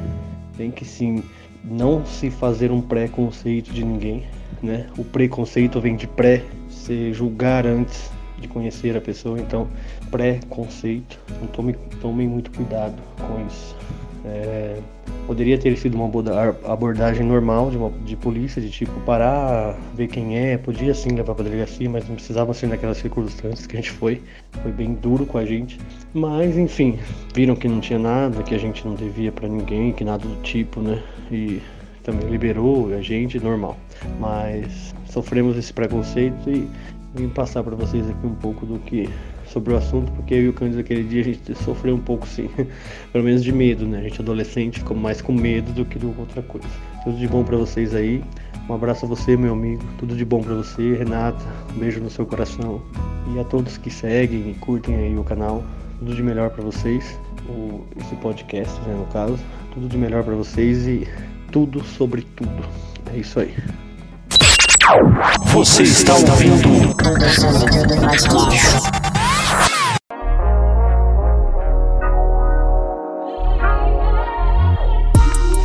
tem 0.56 0.70
que 0.70 0.84
sim 0.84 1.24
não 1.64 2.06
se 2.06 2.30
fazer 2.30 2.70
um 2.70 2.80
preconceito 2.80 3.72
de 3.72 3.84
ninguém, 3.84 4.22
né? 4.62 4.86
O 4.96 5.02
preconceito 5.04 5.80
vem 5.80 5.96
de 5.96 6.06
pré, 6.06 6.44
se 6.68 7.12
julgar 7.12 7.66
antes 7.66 8.08
de 8.38 8.46
conhecer 8.46 8.96
a 8.96 9.00
pessoa, 9.00 9.36
então 9.40 9.66
preconceito. 10.12 11.18
Então 11.28 11.48
tome, 11.48 11.72
tome 12.00 12.24
muito 12.28 12.52
cuidado 12.52 12.94
com 13.18 13.44
isso. 13.48 13.76
É, 14.24 14.78
poderia 15.26 15.56
ter 15.56 15.76
sido 15.76 15.94
uma 15.94 16.10
abordagem 16.64 17.24
normal 17.24 17.70
de, 17.70 17.76
uma, 17.76 17.90
de 18.04 18.16
polícia, 18.16 18.60
de 18.60 18.70
tipo 18.70 18.92
parar, 19.00 19.78
ver 19.94 20.08
quem 20.08 20.36
é, 20.38 20.58
podia 20.58 20.92
sim 20.92 21.10
levar 21.10 21.34
para 21.34 21.44
delegacia, 21.44 21.88
mas 21.88 22.06
não 22.08 22.16
precisava 22.16 22.52
ser 22.52 22.66
naquelas 22.66 22.98
circunstâncias 22.98 23.66
que 23.66 23.76
a 23.76 23.80
gente 23.80 23.92
foi. 23.92 24.20
Foi 24.62 24.72
bem 24.72 24.94
duro 24.94 25.24
com 25.24 25.38
a 25.38 25.44
gente. 25.44 25.78
Mas 26.12 26.56
enfim, 26.56 26.98
viram 27.34 27.54
que 27.54 27.68
não 27.68 27.80
tinha 27.80 27.98
nada, 27.98 28.42
que 28.42 28.54
a 28.54 28.58
gente 28.58 28.86
não 28.86 28.94
devia 28.94 29.32
para 29.32 29.48
ninguém, 29.48 29.92
que 29.92 30.04
nada 30.04 30.26
do 30.26 30.42
tipo, 30.42 30.80
né? 30.80 31.02
E 31.30 31.62
também 32.02 32.28
liberou 32.28 32.92
a 32.92 33.00
gente, 33.00 33.38
normal. 33.38 33.78
Mas 34.18 34.94
sofremos 35.06 35.56
esse 35.56 35.72
preconceito 35.72 36.50
e 36.50 36.68
vim 37.14 37.28
passar 37.28 37.62
para 37.62 37.74
vocês 37.76 38.08
aqui 38.08 38.26
um 38.26 38.34
pouco 38.34 38.66
do 38.66 38.78
que 38.80 39.08
sobre 39.52 39.74
o 39.74 39.76
assunto, 39.76 40.10
porque 40.12 40.34
eu 40.34 40.42
e 40.42 40.48
o 40.48 40.52
Cândido 40.52 40.80
aquele 40.80 41.02
dia 41.02 41.20
a 41.20 41.24
gente 41.24 41.54
sofreu 41.56 41.94
um 41.94 42.00
pouco 42.00 42.26
sim, 42.26 42.48
pelo 43.12 43.24
menos 43.24 43.42
de 43.42 43.52
medo, 43.52 43.86
né? 43.86 43.98
A 43.98 44.02
gente 44.02 44.20
adolescente 44.20 44.78
ficou 44.78 44.96
mais 44.96 45.20
com 45.20 45.32
medo 45.32 45.72
do 45.72 45.84
que 45.84 45.98
de 45.98 46.06
outra 46.06 46.42
coisa. 46.42 46.66
Tudo 47.04 47.18
de 47.18 47.26
bom 47.26 47.42
para 47.42 47.56
vocês 47.56 47.94
aí. 47.94 48.22
Um 48.68 48.74
abraço 48.74 49.04
a 49.04 49.08
você, 49.08 49.36
meu 49.36 49.52
amigo. 49.52 49.82
Tudo 49.98 50.14
de 50.14 50.24
bom 50.24 50.40
para 50.40 50.54
você, 50.54 50.94
Renata. 50.94 51.44
Um 51.74 51.78
beijo 51.78 52.00
no 52.00 52.08
seu 52.08 52.24
coração. 52.24 52.80
E 53.34 53.40
a 53.40 53.44
todos 53.44 53.76
que 53.76 53.90
seguem 53.90 54.50
e 54.50 54.54
curtem 54.60 54.94
aí 54.94 55.16
o 55.16 55.24
canal. 55.24 55.64
Tudo 55.98 56.14
de 56.14 56.22
melhor 56.22 56.50
para 56.50 56.62
vocês. 56.62 57.18
O, 57.48 57.84
esse 57.98 58.14
podcast, 58.16 58.80
né, 58.82 58.94
no 58.94 59.06
caso. 59.06 59.38
Tudo 59.74 59.88
de 59.88 59.98
melhor 59.98 60.22
para 60.22 60.34
vocês 60.34 60.86
e 60.86 61.08
tudo 61.50 61.82
sobre 61.82 62.22
tudo. 62.22 62.64
É 63.12 63.18
isso 63.18 63.40
aí. 63.40 63.54
Você 65.52 65.82
está 65.82 66.14
ouvindo? 66.14 66.94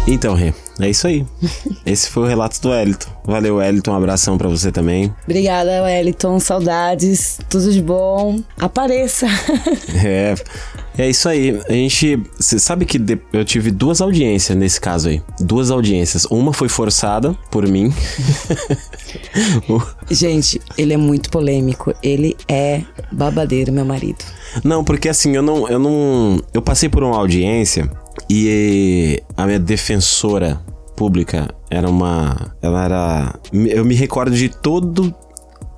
Então, 0.08 0.36
Rê, 0.36 0.54
é 0.80 0.90
isso 0.90 1.08
aí. 1.08 1.26
Esse 1.84 2.10
foi 2.10 2.24
o 2.24 2.26
relato 2.28 2.62
do 2.62 2.70
Wellington. 2.70 3.10
Valeu, 3.26 3.56
Wellington. 3.56 3.92
Um 3.92 3.96
abração 3.96 4.38
para 4.38 4.48
você 4.48 4.72
também. 4.72 5.12
Obrigada, 5.24 5.84
Wellington. 5.84 6.40
Saudades. 6.40 7.40
Tudo 7.50 7.72
de 7.72 7.82
bom. 7.82 8.40
Apareça. 8.60 9.26
é. 10.06 10.36
É 10.98 11.10
isso 11.10 11.28
aí. 11.28 11.60
A 11.68 11.72
gente. 11.74 12.22
Você 12.38 12.60
sabe 12.60 12.86
que 12.86 13.02
eu 13.34 13.44
tive 13.44 13.72
duas 13.72 14.00
audiências 14.00 14.56
nesse 14.56 14.80
caso 14.80 15.10
aí. 15.10 15.24
Duas 15.40 15.72
audiências. 15.72 16.26
Uma 16.26 16.54
foi 16.54 16.70
forçada 16.70 17.34
por 17.50 17.68
mim. 17.68 17.92
gente, 20.10 20.62
ele 20.78 20.94
é 20.94 20.98
muito 20.98 21.32
polêmico. 21.32 21.94
Ele 22.04 22.38
é 22.48 22.84
babadeiro, 23.12 23.74
meu 23.74 23.84
marido. 23.84 24.24
Não, 24.64 24.84
porque 24.84 25.10
assim, 25.10 25.36
eu 25.36 25.42
não. 25.42 25.68
Eu 25.68 25.80
não. 25.80 26.40
Eu 26.54 26.62
passei 26.62 26.88
por 26.88 27.04
uma 27.04 27.18
audiência 27.18 27.90
e 28.30 29.22
a 29.36 29.46
minha 29.46 29.60
defensora 29.60 30.62
pública 30.96 31.48
era 31.70 31.90
uma. 31.90 32.56
Ela 32.62 32.86
era. 32.86 33.40
Eu 33.54 33.86
me 33.86 33.96
recordo 33.96 34.36
de 34.36 34.50
todo. 34.50 35.14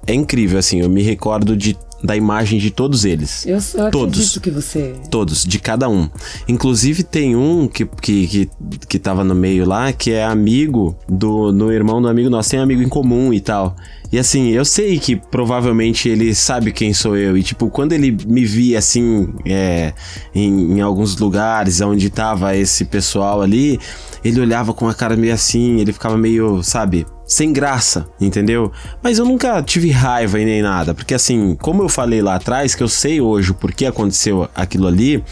É 0.06 0.14
incrível, 0.14 0.58
assim, 0.58 0.80
eu 0.80 0.89
me 0.89 1.02
recordo 1.02 1.58
de 1.58 1.78
da 2.04 2.16
imagem 2.16 2.60
de 2.60 2.70
todos 2.72 3.06
eles. 3.06 3.45
Eu, 3.45 3.60
eu 3.76 3.91
todos. 3.91 4.38
que 4.38 4.52
você. 4.52 4.93
Todos, 5.10 5.43
de 5.43 5.60
cada 5.60 5.89
um. 5.89 6.10
Inclusive 6.48 7.04
tem 7.04 7.36
um 7.36 7.68
que, 7.68 7.86
que, 7.86 8.28
que, 8.28 8.50
que 8.88 9.00
tava 9.00 9.24
no 9.24 9.34
meio 9.34 9.66
lá, 9.66 9.91
que 9.91 10.12
é 10.12 10.24
amigo 10.24 10.95
do, 11.08 11.52
do 11.52 11.72
irmão 11.72 12.02
do 12.02 12.08
amigo 12.08 12.30
nosso, 12.30 12.52
tem 12.52 12.60
amigo 12.60 12.82
em 12.82 12.89
comum 12.89 13.34
e 13.34 13.39
tal. 13.39 13.76
E 14.12 14.18
assim, 14.18 14.50
eu 14.52 14.64
sei 14.64 15.00
que 15.00 15.18
provavelmente 15.18 16.08
ele 16.08 16.34
sabe 16.34 16.72
quem 16.72 16.93
sou 16.93 17.18
eu. 17.18 17.38
E 17.38 17.43
tipo, 17.43 17.70
quando 17.70 17.91
ele 17.91 18.16
me 18.26 18.45
via 18.45 18.80
assim, 18.80 19.34
é, 19.45 19.93
em, 20.34 20.78
em 20.78 20.82
alguns 20.82 21.18
lugares 21.18 21.82
onde 21.82 22.10
tava 22.10 22.56
esse 22.56 22.86
pessoal 22.86 23.41
ali, 23.41 23.80
ele 24.28 24.41
olhava 24.41 24.73
com 24.73 24.88
a 24.88 24.93
cara 24.93 25.15
meio 25.15 25.34
assim, 25.34 25.80
ele 25.80 25.93
ficava 25.93 26.17
meio, 26.17 26.61
sabe, 26.61 27.05
sem 27.25 27.51
graça, 27.51 28.07
entendeu? 28.19 28.71
Mas 29.03 29.19
eu 29.19 29.25
nunca 29.25 29.61
tive 29.61 29.89
raiva 29.91 30.39
e 30.39 30.45
nem 30.45 30.61
nada, 30.61 30.93
porque 30.93 31.13
assim, 31.13 31.55
como 31.55 31.84
eu 31.84 31.89
falei 31.89 32.21
lá 32.21 32.36
atrás, 32.36 32.73
que 32.73 32.82
eu 32.82 32.88
sei 32.88 33.19
hoje 33.21 33.51
o 33.51 33.53
porquê 33.53 33.86
aconteceu 33.86 34.49
aquilo 34.55 34.88
ali, 34.88 35.23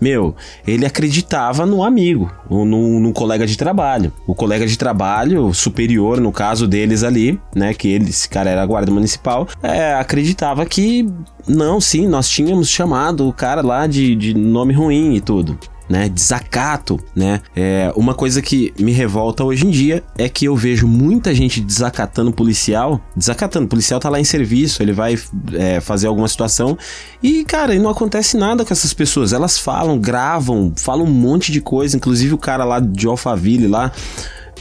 meu, 0.00 0.34
ele 0.66 0.84
acreditava 0.84 1.64
no 1.64 1.84
amigo, 1.84 2.30
no, 2.50 3.00
no 3.00 3.12
colega 3.12 3.46
de 3.46 3.56
trabalho. 3.56 4.12
O 4.26 4.34
colega 4.34 4.66
de 4.66 4.76
trabalho 4.76 5.52
superior, 5.54 6.20
no 6.20 6.32
caso 6.32 6.66
deles 6.66 7.02
ali, 7.02 7.40
né, 7.54 7.72
que 7.72 7.88
ele, 7.88 8.10
esse 8.10 8.28
cara 8.28 8.50
era 8.50 8.66
guarda 8.66 8.90
municipal, 8.90 9.48
é, 9.62 9.94
acreditava 9.94 10.66
que 10.66 11.08
não, 11.46 11.80
sim, 11.80 12.06
nós 12.06 12.28
tínhamos 12.28 12.68
chamado 12.68 13.28
o 13.28 13.32
cara 13.32 13.62
lá 13.62 13.86
de, 13.86 14.16
de 14.16 14.34
nome 14.34 14.72
ruim 14.72 15.14
e 15.14 15.20
tudo 15.20 15.58
né? 15.88 16.08
Desacato, 16.08 16.98
né? 17.14 17.40
É, 17.54 17.92
uma 17.96 18.14
coisa 18.14 18.40
que 18.40 18.72
me 18.78 18.92
revolta 18.92 19.44
hoje 19.44 19.66
em 19.66 19.70
dia 19.70 20.02
é 20.16 20.28
que 20.28 20.46
eu 20.46 20.56
vejo 20.56 20.86
muita 20.86 21.34
gente 21.34 21.60
desacatando 21.60 22.32
policial. 22.32 23.00
Desacatando, 23.16 23.66
o 23.66 23.68
policial 23.68 24.00
tá 24.00 24.08
lá 24.08 24.20
em 24.20 24.24
serviço, 24.24 24.82
ele 24.82 24.92
vai 24.92 25.18
é, 25.52 25.80
fazer 25.80 26.06
alguma 26.06 26.28
situação 26.28 26.76
e, 27.22 27.44
cara, 27.44 27.74
não 27.74 27.90
acontece 27.90 28.36
nada 28.36 28.64
com 28.64 28.72
essas 28.72 28.92
pessoas. 28.92 29.32
Elas 29.32 29.58
falam, 29.58 29.98
gravam, 29.98 30.72
falam 30.76 31.06
um 31.06 31.10
monte 31.10 31.52
de 31.52 31.60
coisa, 31.60 31.96
inclusive 31.96 32.34
o 32.34 32.38
cara 32.38 32.64
lá 32.64 32.80
de 32.80 33.06
Alphaville 33.06 33.66
lá. 33.66 33.92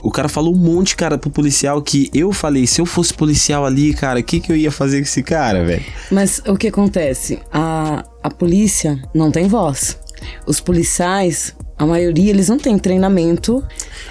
O 0.01 0.11
cara 0.11 0.27
falou 0.27 0.53
um 0.53 0.57
monte, 0.57 0.97
cara, 0.97 1.17
pro 1.17 1.29
policial 1.29 1.81
que 1.81 2.09
eu 2.13 2.33
falei, 2.33 2.67
se 2.67 2.81
eu 2.81 2.85
fosse 2.85 3.13
policial 3.13 3.65
ali, 3.65 3.93
cara, 3.93 4.19
o 4.19 4.23
que, 4.23 4.41
que 4.41 4.51
eu 4.51 4.55
ia 4.55 4.71
fazer 4.71 4.97
com 4.97 5.03
esse 5.03 5.23
cara, 5.23 5.63
velho? 5.63 5.85
Mas 6.11 6.41
o 6.45 6.57
que 6.57 6.67
acontece? 6.67 7.39
A, 7.51 8.03
a 8.21 8.29
polícia 8.29 9.01
não 9.13 9.31
tem 9.31 9.47
voz. 9.47 9.97
Os 10.45 10.59
policiais, 10.59 11.55
a 11.77 11.85
maioria, 11.85 12.29
eles 12.29 12.49
não 12.49 12.57
têm 12.57 12.77
treinamento. 12.77 13.63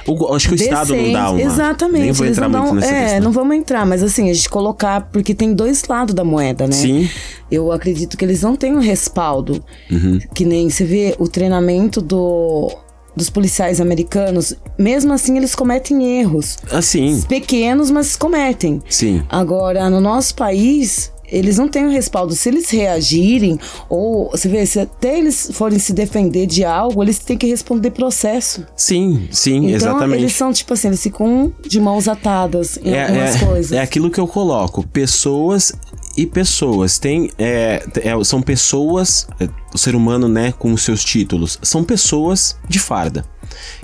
O, 0.07 0.35
acho 0.35 0.49
que 0.49 0.55
o 0.55 0.57
decente. 0.59 0.73
Estado 0.75 0.97
não 0.97 1.13
dá 1.13 1.31
uma. 1.31 1.41
Exatamente. 1.43 2.03
Nem 2.03 2.13
vou 2.13 2.27
entrar 2.27 2.49
não 2.49 2.65
dão, 2.65 2.75
nessa 2.75 2.89
É, 2.93 3.01
questão. 3.03 3.21
não 3.21 3.33
vamos 3.33 3.57
entrar, 3.57 3.87
mas 3.87 4.03
assim, 4.03 4.31
a 4.31 4.35
gente 4.35 4.49
colocar, 4.49 5.09
porque 5.13 5.35
tem 5.35 5.55
dois 5.55 5.85
lados 5.89 6.15
da 6.15 6.25
moeda, 6.25 6.67
né? 6.67 6.73
Sim. 6.73 7.09
Eu 7.51 7.71
acredito 7.73 8.17
que 8.17 8.25
eles 8.25 8.43
não 8.43 8.57
têm 8.57 8.75
um 8.75 8.81
respaldo. 8.81 9.63
Uhum. 9.91 10.19
Que 10.35 10.45
nem 10.45 10.69
você 10.71 10.85
vê 10.85 11.15
o 11.19 11.29
treinamento 11.29 12.01
do 12.01 12.71
dos 13.15 13.29
policiais 13.29 13.79
americanos, 13.79 14.57
mesmo 14.79 15.13
assim 15.13 15.37
eles 15.37 15.55
cometem 15.55 16.19
erros. 16.21 16.57
Assim. 16.71 17.21
Pequenos, 17.29 17.91
mas 17.91 18.17
cometem. 18.17 18.81
Sim. 18.89 19.23
Agora, 19.29 19.91
no 19.91 20.01
nosso 20.01 20.35
país, 20.35 21.13
eles 21.33 21.57
não 21.57 21.67
têm 21.67 21.85
o 21.85 21.89
um 21.89 21.91
respaldo. 21.91 22.35
Se 22.35 22.49
eles 22.51 22.69
reagirem, 22.71 23.59
ou 23.89 24.31
você 24.31 24.49
vê, 24.49 24.65
se 24.67 24.79
até 24.79 25.19
eles 25.19 25.51
forem 25.55 25.79
se 25.79 25.93
defender 25.93 26.47
de 26.47 26.63
algo, 26.65 27.03
eles 27.03 27.19
têm 27.19 27.39
que 27.39 27.47
responder 27.47 27.91
processo. 27.91 28.67
Sim, 28.77 29.29
sim, 29.31 29.57
então, 29.57 29.71
exatamente. 29.71 30.23
Eles 30.23 30.35
são, 30.35 30.53
tipo 30.53 30.75
assim, 30.75 30.89
eles 30.89 31.03
ficam 31.03 31.53
de 31.67 31.81
mãos 31.81 32.07
atadas 32.07 32.79
em 32.85 32.93
é, 32.93 33.05
algumas 33.05 33.37
é, 33.37 33.45
coisas. 33.47 33.73
É 33.73 33.81
aquilo 33.81 34.11
que 34.11 34.21
eu 34.21 34.29
coloco. 34.29 34.87
Pessoas 34.89 35.73
e 36.17 36.27
pessoas. 36.27 36.99
Tem, 36.99 37.31
é, 37.39 37.83
é, 38.03 38.25
são 38.25 38.43
pessoas, 38.43 39.27
é, 39.41 39.49
o 39.75 39.79
ser 39.79 39.95
humano, 39.95 40.29
né, 40.29 40.53
com 40.59 40.73
os 40.73 40.83
seus 40.83 41.03
títulos, 41.03 41.59
são 41.63 41.83
pessoas 41.83 42.57
de 42.69 42.79
farda. 42.79 43.25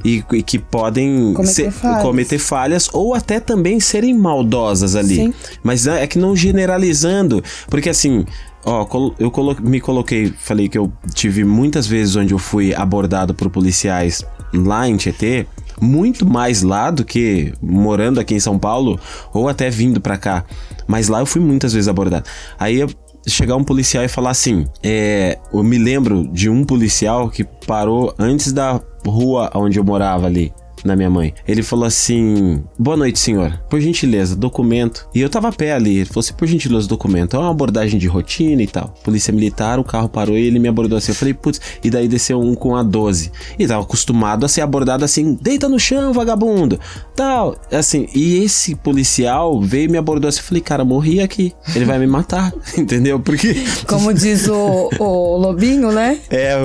E, 0.05 0.25
e 0.33 0.43
que 0.43 0.59
podem 0.59 1.33
cometer, 1.35 1.53
ser, 1.53 1.71
falhas. 1.71 2.03
cometer, 2.03 2.39
falhas. 2.39 2.89
ou 2.93 3.15
até 3.15 3.41
também 3.41 3.81
serem 3.81 4.15
maldosas 4.15 4.95
ali. 4.95 5.17
Sim. 5.17 5.35
Mas 5.63 5.87
é, 5.87 6.03
é 6.03 6.07
que 6.07 6.19
não 6.19 6.35
generalizando, 6.35 7.43
porque 7.69 7.89
assim, 7.89 8.25
Ó, 8.65 8.87
eu 9.19 9.31
colo 9.31 9.57
me 9.61 9.81
coloquei, 9.81 10.33
falei 10.37 10.69
que 10.69 10.77
eu 10.77 10.93
tive 11.15 11.45
muitas 11.45 11.87
vezes 11.87 12.17
onde 12.17 12.35
eu 12.35 12.39
fui 12.39 12.75
abordado 12.75 13.33
por 13.33 13.49
policiais 13.49 14.25
lá 14.53 14.89
em 14.89 14.97
Tietê, 14.97 15.47
muito 15.81 16.27
mais 16.27 16.63
lá 16.63 16.91
do 16.91 17.05
que 17.05 17.53
morando 17.63 18.19
aqui 18.19 18.35
em 18.35 18.41
São 18.41 18.59
Paulo 18.59 18.99
ou 19.33 19.49
até 19.49 19.71
vindo 19.71 20.01
para 20.01 20.19
cá. 20.19 20.45
Mas 20.87 21.09
lá 21.09 21.21
eu 21.21 21.27
fui 21.27 21.41
muitas 21.41 21.73
vezes 21.73 21.89
abordado. 21.89 22.29
Aí 22.59 22.85
chegar 23.27 23.57
um 23.57 23.65
policial 23.65 24.05
e 24.05 24.09
falar 24.09 24.31
assim: 24.31 24.67
é, 24.83 25.39
eu 25.53 25.63
me 25.63 25.79
lembro 25.79 26.29
de 26.33 26.49
um 26.49 26.65
policial 26.65 27.31
que 27.31 27.45
parou 27.67 28.15
antes 28.19 28.53
da 28.53 28.81
rua 29.07 29.51
onde 29.55 29.79
eu 29.79 29.85
morava 29.85 30.27
ali 30.27 30.53
na 30.85 30.97
minha 30.97 31.11
mãe. 31.11 31.35
Ele 31.47 31.63
falou 31.63 31.85
assim: 31.85 32.63
Boa 32.79 32.97
noite, 32.97 33.19
senhor. 33.19 33.59
Por 33.69 33.81
gentileza, 33.81 34.37
documento. 34.37 35.09
E 35.15 35.21
eu 35.21 35.29
tava 35.29 35.49
a 35.49 35.53
pé 35.53 35.73
ali. 35.73 35.99
Ele 35.99 36.07
falou 36.07 36.21
assim: 36.21 36.35
Por 36.35 36.47
gentileza, 36.47 36.89
documento. 36.89 37.37
É 37.37 37.39
uma 37.39 37.51
abordagem 37.51 37.99
de 37.99 38.07
rotina 38.07 38.63
e 38.63 38.67
tal. 38.67 38.95
Polícia 39.03 39.33
militar, 39.33 39.79
o 39.79 39.85
carro 39.85 40.09
parou 40.09 40.37
e 40.37 40.47
ele 40.47 40.59
me 40.59 40.69
abordou 40.69 40.99
assim. 40.99 41.13
Eu 41.13 41.17
falei: 41.17 41.35
Putz, 41.35 41.61
e 41.83 41.91
daí 41.91 42.09
desceu 42.09 42.41
um 42.41 42.55
com 42.55 42.77
a 42.77 42.83
12. 42.83 43.31
E 43.59 43.67
tava 43.67 43.83
acostumado 43.83 44.45
a 44.45 44.49
ser 44.49 44.61
abordado 44.61 45.05
assim: 45.05 45.39
Deita 45.41 45.69
no 45.69 45.79
chão, 45.79 46.13
vagabundo. 46.13 46.79
Tal. 47.15 47.57
Assim, 47.73 48.09
e 48.15 48.43
esse 48.43 48.75
policial 48.75 49.61
veio 49.61 49.85
e 49.85 49.89
me 49.89 49.99
abordou 49.99 50.29
assim. 50.29 50.41
Eu 50.41 50.45
falei: 50.45 50.63
Cara, 50.63 50.85
morri 50.85 51.21
aqui. 51.21 51.53
Ele 51.75 51.85
vai 51.85 51.99
me 51.99 52.07
matar. 52.07 52.53
Entendeu? 52.77 53.21
Porque. 53.21 53.55
Como 53.87 54.13
diz 54.13 54.49
o, 54.49 54.91
o 54.99 55.37
Lobinho, 55.37 55.93
né? 55.93 56.19
É, 56.31 56.57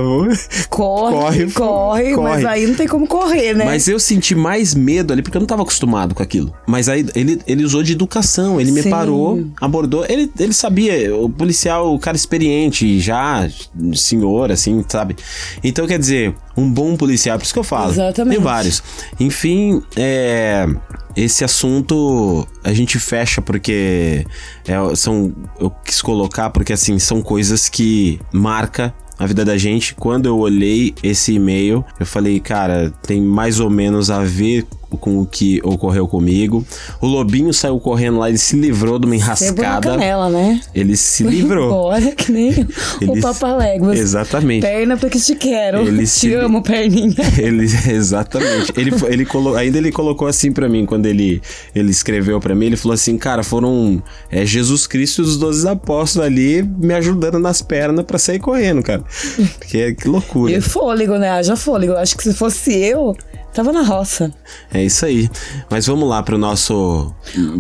corre, 0.70 1.12
corre, 1.14 1.52
corre, 1.52 2.14
corre, 2.14 2.18
mas 2.18 2.46
aí 2.46 2.68
não 2.68 2.76
tem 2.76 2.88
como 2.88 3.08
correr, 3.08 3.54
né? 3.54 3.66
Mas 3.66 3.88
eu 3.88 4.00
senti 4.04 4.36
mais 4.36 4.76
medo 4.76 5.14
ali, 5.14 5.22
porque 5.22 5.38
eu 5.38 5.40
não 5.40 5.48
tava 5.48 5.62
acostumado 5.62 6.14
com 6.14 6.22
aquilo. 6.22 6.54
Mas 6.68 6.90
aí 6.90 7.06
ele, 7.16 7.42
ele 7.48 7.64
usou 7.64 7.82
de 7.84 7.94
educação, 7.94 8.60
ele 8.60 8.72
me 8.72 8.84
Sim. 8.84 8.90
parou, 8.90 9.46
abordou. 9.60 10.06
Ele, 10.08 10.32
ele 10.40 10.54
sabia, 10.54 11.16
o 11.16 11.30
policial, 11.30 11.94
o 11.94 12.00
cara 12.00 12.16
experiente, 12.16 13.00
já, 13.00 13.48
senhor, 13.96 14.52
assim, 14.52 14.84
sabe? 14.88 15.16
Então, 15.64 15.88
quer 15.88 15.98
dizer, 15.98 16.36
um 16.56 16.72
bom 16.72 16.96
policial, 16.96 17.38
por 17.38 17.46
isso 17.46 17.54
que 17.54 17.60
eu 17.60 17.64
falo. 17.64 17.92
Exatamente. 17.92 18.36
Tem 18.36 18.44
vários. 18.44 18.84
Enfim, 19.20 19.82
é, 19.96 20.68
esse 21.16 21.44
assunto 21.44 22.48
a 22.64 22.74
gente 22.74 23.00
fecha 23.00 23.42
porque 23.42 24.26
é, 24.68 24.96
são, 24.96 25.34
eu 25.60 25.70
quis 25.84 26.02
colocar 26.02 26.50
porque 26.50 26.74
assim, 26.74 26.98
são 27.00 27.22
coisas 27.22 27.70
que 27.70 28.20
marca 28.32 28.94
a 29.18 29.26
vida 29.26 29.46
da 29.46 29.58
gente. 29.58 29.96
Quando 29.96 30.26
eu 30.26 30.38
olhei 30.38 30.94
esse 31.04 31.34
e-mail, 31.34 31.86
eu 32.00 32.06
falei, 32.06 32.40
cara, 32.40 32.92
tem 33.06 33.22
mais 33.22 33.60
ou 33.60 33.70
menos 33.70 34.10
a 34.10 34.24
ver 34.24 34.66
com 34.98 35.20
o 35.20 35.26
que 35.26 35.60
ocorreu 35.64 36.08
comigo. 36.08 36.66
O 37.02 37.08
Lobinho 37.08 37.54
saiu 37.54 37.80
correndo 37.80 38.20
lá, 38.20 38.30
ele 38.30 38.38
se 38.38 38.56
livrou 38.56 38.98
de 39.00 39.06
uma 39.06 39.12
na 39.16 39.18
enrascada. 39.18 39.90
canela, 39.92 40.30
né? 40.30 40.60
Ele 40.74 40.96
se 40.98 41.24
livrou. 41.24 41.68
Embora, 41.74 42.12
que 42.16 42.32
nem 42.32 42.52
o 43.02 43.12
Ele- 43.14 43.22
Papaléguas. 43.22 44.00
Exatamente. 44.00 44.62
Perna 44.62 44.98
porque 44.98 45.20
te 45.20 45.36
quero. 45.36 45.80
Ele 45.88 46.04
te 46.04 46.08
se- 46.08 46.34
amo, 46.34 46.62
perninha. 46.62 47.16
Ele, 47.38 47.64
exatamente. 47.64 48.72
Ele, 48.78 48.92
ele 49.08 49.26
colo, 49.26 49.56
ainda 49.56 49.78
ele 49.78 49.92
colocou 49.92 50.28
assim 50.28 50.52
pra 50.52 50.68
mim, 50.70 50.86
quando 50.86 51.06
ele, 51.06 51.42
ele 51.76 51.92
escreveu 51.92 52.40
pra 52.40 52.54
mim, 52.56 52.68
ele 52.68 52.78
falou 52.78 52.94
assim, 52.94 53.18
cara, 53.18 53.44
foram 53.44 54.02
é, 54.32 54.46
Jesus 54.46 54.88
Cristo 54.88 55.22
e 55.22 55.26
os 55.26 55.38
12 55.38 55.68
apóstolos 55.68 56.26
ali 56.28 56.62
me 56.64 56.94
ajudando 56.94 57.40
nas 57.40 57.62
pernas 57.62 58.06
pra 58.06 58.18
sair 58.18 58.40
correndo, 58.40 58.82
cara. 58.84 59.04
Que, 59.68 59.94
que 59.94 60.08
loucura. 60.08 60.52
E 60.52 60.62
fôlego, 60.62 61.18
né? 61.18 61.30
Haja 61.30 61.56
fôlego. 61.56 61.94
Acho 61.94 62.16
que 62.18 62.24
se 62.24 62.34
fosse 62.34 62.74
eu, 62.74 63.16
tava 63.54 63.72
na 63.72 63.82
roça. 63.84 64.34
É 64.74 64.84
isso 64.84 65.06
aí. 65.06 65.30
Mas 65.70 65.86
vamos 65.88 66.08
lá 66.10 66.22
pro 66.24 66.38
nosso... 66.38 67.14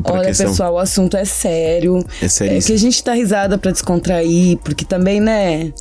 Pra 0.03 0.13
Olha, 0.15 0.25
questão. 0.27 0.47
pessoal, 0.47 0.73
o 0.73 0.77
assunto 0.79 1.15
é 1.15 1.25
sério. 1.25 2.03
É 2.21 2.27
seríssimo. 2.27 2.67
que 2.67 2.73
a 2.73 2.77
gente 2.77 3.03
dá 3.03 3.13
risada 3.13 3.57
pra 3.57 3.71
descontrair, 3.71 4.57
porque 4.63 4.83
também, 4.85 5.19
né? 5.21 5.71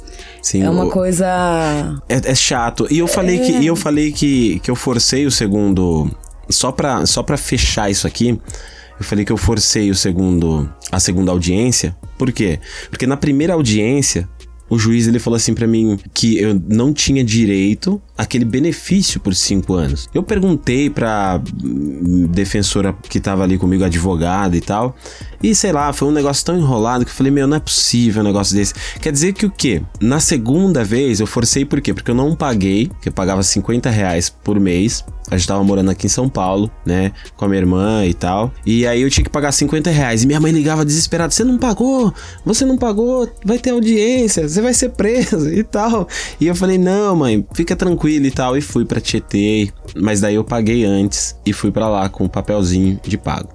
Sim, 0.43 0.63
é 0.63 0.71
uma 0.71 0.85
o- 0.85 0.91
coisa. 0.91 1.27
É, 2.09 2.31
é 2.31 2.35
chato. 2.35 2.87
E 2.91 2.99
eu 2.99 3.07
falei 3.07 3.39
que 3.41 3.53
e 3.53 3.67
eu 3.67 3.77
falei 3.77 4.13
que, 4.13 4.61
que 4.61 4.71
eu 4.71 4.77
forcei 4.77 5.27
o 5.27 5.31
segundo 5.31 6.11
só 6.49 6.71
pra, 6.73 7.07
só 7.07 7.23
pra 7.23 7.37
fechar 7.37 7.91
isso 7.91 8.07
aqui. 8.07 8.39
Eu 8.99 9.05
falei 9.05 9.25
que 9.25 9.33
eu 9.33 9.37
forcei 9.37 9.91
o 9.91 9.95
segundo 9.95 10.71
a 10.91 11.01
segunda 11.01 11.33
audiência. 11.33 11.97
Por 12.19 12.31
quê? 12.31 12.61
Porque 12.91 13.07
na 13.07 13.17
primeira 13.17 13.55
audiência 13.55 14.29
o 14.69 14.79
juiz 14.79 15.07
ele 15.07 15.19
falou 15.19 15.37
assim 15.37 15.53
pra 15.55 15.67
mim 15.67 15.99
que 16.15 16.39
eu 16.39 16.61
não 16.69 16.93
tinha 16.93 17.23
direito 17.25 18.01
àquele 18.17 18.45
benefício 18.45 19.21
por 19.21 19.35
cinco 19.35 19.75
anos. 19.75 20.09
Eu 20.13 20.23
perguntei 20.23 20.91
pra 20.91 21.41
hum, 21.65 22.27
defensora 22.29 22.95
que 23.09 23.21
tava 23.21 23.43
ali 23.43 23.59
comigo, 23.59 23.85
advogada 23.85 24.57
e 24.57 24.61
tal, 24.61 24.97
e 25.43 25.55
sei 25.55 25.73
lá, 25.73 25.93
foi 25.93 26.07
um 26.07 26.13
negócio 26.13 26.45
tão 26.45 26.57
enrolado 26.57 27.05
que 27.05 27.11
eu 27.11 27.15
falei, 27.15 27.33
meu, 27.33 27.49
não 27.49 27.57
é 27.57 27.61
possível 27.61 28.23
um 28.23 28.25
negócio 28.25 28.55
desse. 28.55 28.75
Quer 29.01 29.11
dizer 29.11 29.33
que 29.33 29.45
o 29.45 29.51
quê? 29.51 29.83
Na 30.01 30.21
segunda 30.21 30.85
vez 30.85 31.19
eu 31.19 31.27
forcei 31.27 31.65
por 31.65 31.81
quê? 31.81 31.93
Porque 31.93 32.13
eu 32.13 32.15
não 32.15 32.37
paguei, 32.37 32.89
que 33.01 33.09
eu 33.09 33.13
pagava 33.13 33.43
50 33.43 33.91
reais 33.91 34.31
por 34.31 34.61
mês. 34.61 35.05
A 35.31 35.37
gente 35.37 35.49
tava 35.49 35.63
morando 35.65 35.91
aqui 35.91 36.07
em 36.07 36.11
São 36.11 36.29
Paulo, 36.29 36.71
né? 36.85 37.13
Com 37.37 37.45
a 37.45 37.49
minha 37.49 37.61
irmã 37.61 38.05
e 38.05 38.13
tal. 38.13 38.53
E 38.67 38.87
aí 38.87 39.03
eu 39.03 39.11
tinha 39.11 39.25
que 39.25 39.31
pagar 39.31 39.51
50 39.53 39.89
reais. 39.89 40.23
E 40.23 40.27
minha 40.27 40.41
mãe 40.41 40.53
ligava 40.53 40.85
desesperada: 40.85 41.31
Você 41.31 41.45
não 41.45 41.59
pagou? 41.59 42.13
Você 42.45 42.65
não 42.65 42.77
pagou? 42.77 43.29
Vai 43.45 43.59
ter 43.59 43.71
audiência, 43.71 44.49
você 44.49 44.61
vai 44.61 44.75
ser 44.75 44.91
preso 44.91 45.49
e 45.55 45.63
tal. 45.63 46.09
E 46.41 46.47
eu 46.47 46.55
falei: 46.55 46.77
Não, 46.77 47.17
mãe, 47.17 47.47
fica 47.55 47.75
tranquilo 47.75 48.02
e 48.09 48.31
tal. 48.31 48.57
E 48.57 48.61
fui 48.61 48.85
pra 48.85 49.01
Tietê. 49.01 49.71
Mas 49.97 50.21
daí 50.21 50.35
eu 50.35 50.45
paguei 50.45 50.85
antes 50.85 51.37
e 51.45 51.53
fui 51.53 51.71
pra 51.71 51.89
lá 51.89 52.09
com 52.09 52.25
o 52.25 52.29
papelzinho 52.29 53.01
de 53.03 53.19
pago. 53.19 53.49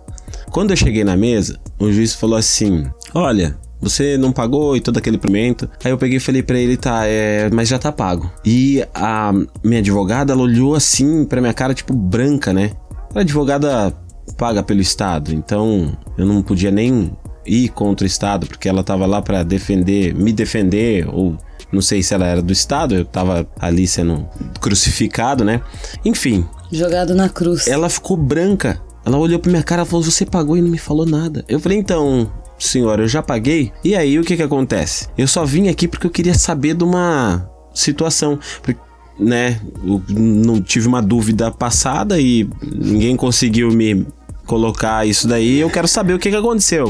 Quando 0.52 0.72
eu 0.72 0.78
cheguei 0.78 1.04
na 1.04 1.18
mesa, 1.18 1.60
o 1.80 1.92
juiz 1.92 2.14
falou 2.14 2.38
assim: 2.38 2.86
Olha, 3.14 3.58
você 3.80 4.18
não 4.18 4.32
pagou 4.32 4.76
e 4.76 4.82
todo 4.82 4.98
aquele 4.98 5.18
pimento. 5.18 5.70
Aí 5.84 5.92
eu 5.92 5.98
peguei 5.98 6.18
e 6.18 6.22
falei 6.22 6.42
pra 6.42 6.58
ele, 6.58 6.78
tá, 6.78 7.06
é, 7.06 7.50
mas 7.52 7.68
já 7.70 7.78
tá 7.78 7.92
pago. 7.92 8.32
E 8.44 8.84
a 8.94 9.32
minha 9.64 9.80
advogada, 9.80 10.34
ela 10.34 10.42
olhou 10.42 10.76
assim 10.76 11.26
pra 11.26 11.42
minha 11.42 11.54
cara, 11.54 11.74
tipo, 11.74 11.94
branca, 11.94 12.52
né? 12.54 12.72
A 13.14 13.22
advogada 13.22 13.94
paga 14.38 14.62
pelo 14.62 14.82
Estado, 14.82 15.34
então 15.34 15.98
eu 16.18 16.26
não 16.26 16.42
podia 16.42 16.70
nem 16.70 17.12
ir 17.46 17.70
contra 17.70 18.04
o 18.04 18.08
Estado, 18.08 18.46
porque 18.46 18.68
ela 18.68 18.84
tava 18.84 19.06
lá 19.06 19.22
pra 19.22 19.42
defender, 19.44 20.14
me 20.14 20.34
defender, 20.34 21.08
ou 21.10 21.38
não 21.72 21.82
sei 21.82 22.02
se 22.02 22.14
ela 22.14 22.26
era 22.26 22.42
do 22.42 22.54
Estado, 22.54 22.96
eu 22.96 23.06
tava 23.06 23.48
ali 23.60 23.88
sendo 23.88 24.28
crucificado, 24.60 25.44
né? 25.44 25.62
Enfim, 26.06 26.46
Jogado 26.72 27.16
na 27.16 27.30
cruz. 27.30 27.68
ela 27.68 27.90
ficou 27.90 28.18
branca. 28.18 28.82
Ela 29.06 29.18
olhou 29.18 29.40
pra 29.40 29.50
minha 29.50 29.64
cara 29.64 29.84
e 29.84 29.86
falou: 29.86 30.04
Você 30.04 30.26
pagou 30.26 30.58
e 30.58 30.62
não 30.62 30.70
me 30.70 30.78
falou 30.78 31.06
nada. 31.06 31.46
Eu 31.48 31.60
falei: 31.60 31.78
Então, 31.78 32.30
senhora, 32.60 33.04
eu 33.04 33.08
já 33.08 33.22
paguei. 33.24 33.72
E 33.84 33.96
aí, 33.96 34.20
o 34.20 34.24
que 34.24 34.36
que 34.36 34.44
acontece? 34.44 35.08
Eu 35.18 35.28
só 35.28 35.46
vim 35.46 35.70
aqui 35.70 35.88
porque 35.88 36.06
eu 36.08 36.12
queria 36.12 36.34
saber 36.34 36.74
de 36.74 36.84
uma 36.84 37.50
situação. 37.74 38.38
Porque, 38.62 38.80
né, 39.18 39.62
eu 39.86 40.02
não 40.10 40.62
tive 40.62 40.88
uma 40.88 41.02
dúvida 41.02 41.50
passada 41.52 42.20
e 42.20 42.50
ninguém 42.62 43.16
conseguiu 43.16 43.72
me 43.72 44.06
colocar 44.46 45.08
isso 45.08 45.26
daí. 45.28 45.58
Eu 45.60 45.70
quero 45.70 45.88
saber 45.88 46.14
o 46.14 46.20
que 46.20 46.30
que 46.30 46.36
aconteceu. 46.36 46.88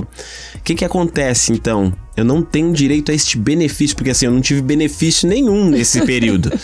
O 0.55 0.61
que 0.63 0.73
que 0.73 0.85
acontece 0.85 1.53
então? 1.53 1.93
Eu 2.17 2.25
não 2.25 2.41
tenho 2.41 2.73
direito 2.73 3.11
a 3.11 3.15
este 3.15 3.37
benefício, 3.37 3.95
porque 3.95 4.09
assim, 4.09 4.25
eu 4.25 4.31
não 4.31 4.41
tive 4.41 4.61
benefício 4.61 5.29
nenhum 5.29 5.69
nesse 5.69 6.01
período. 6.01 6.51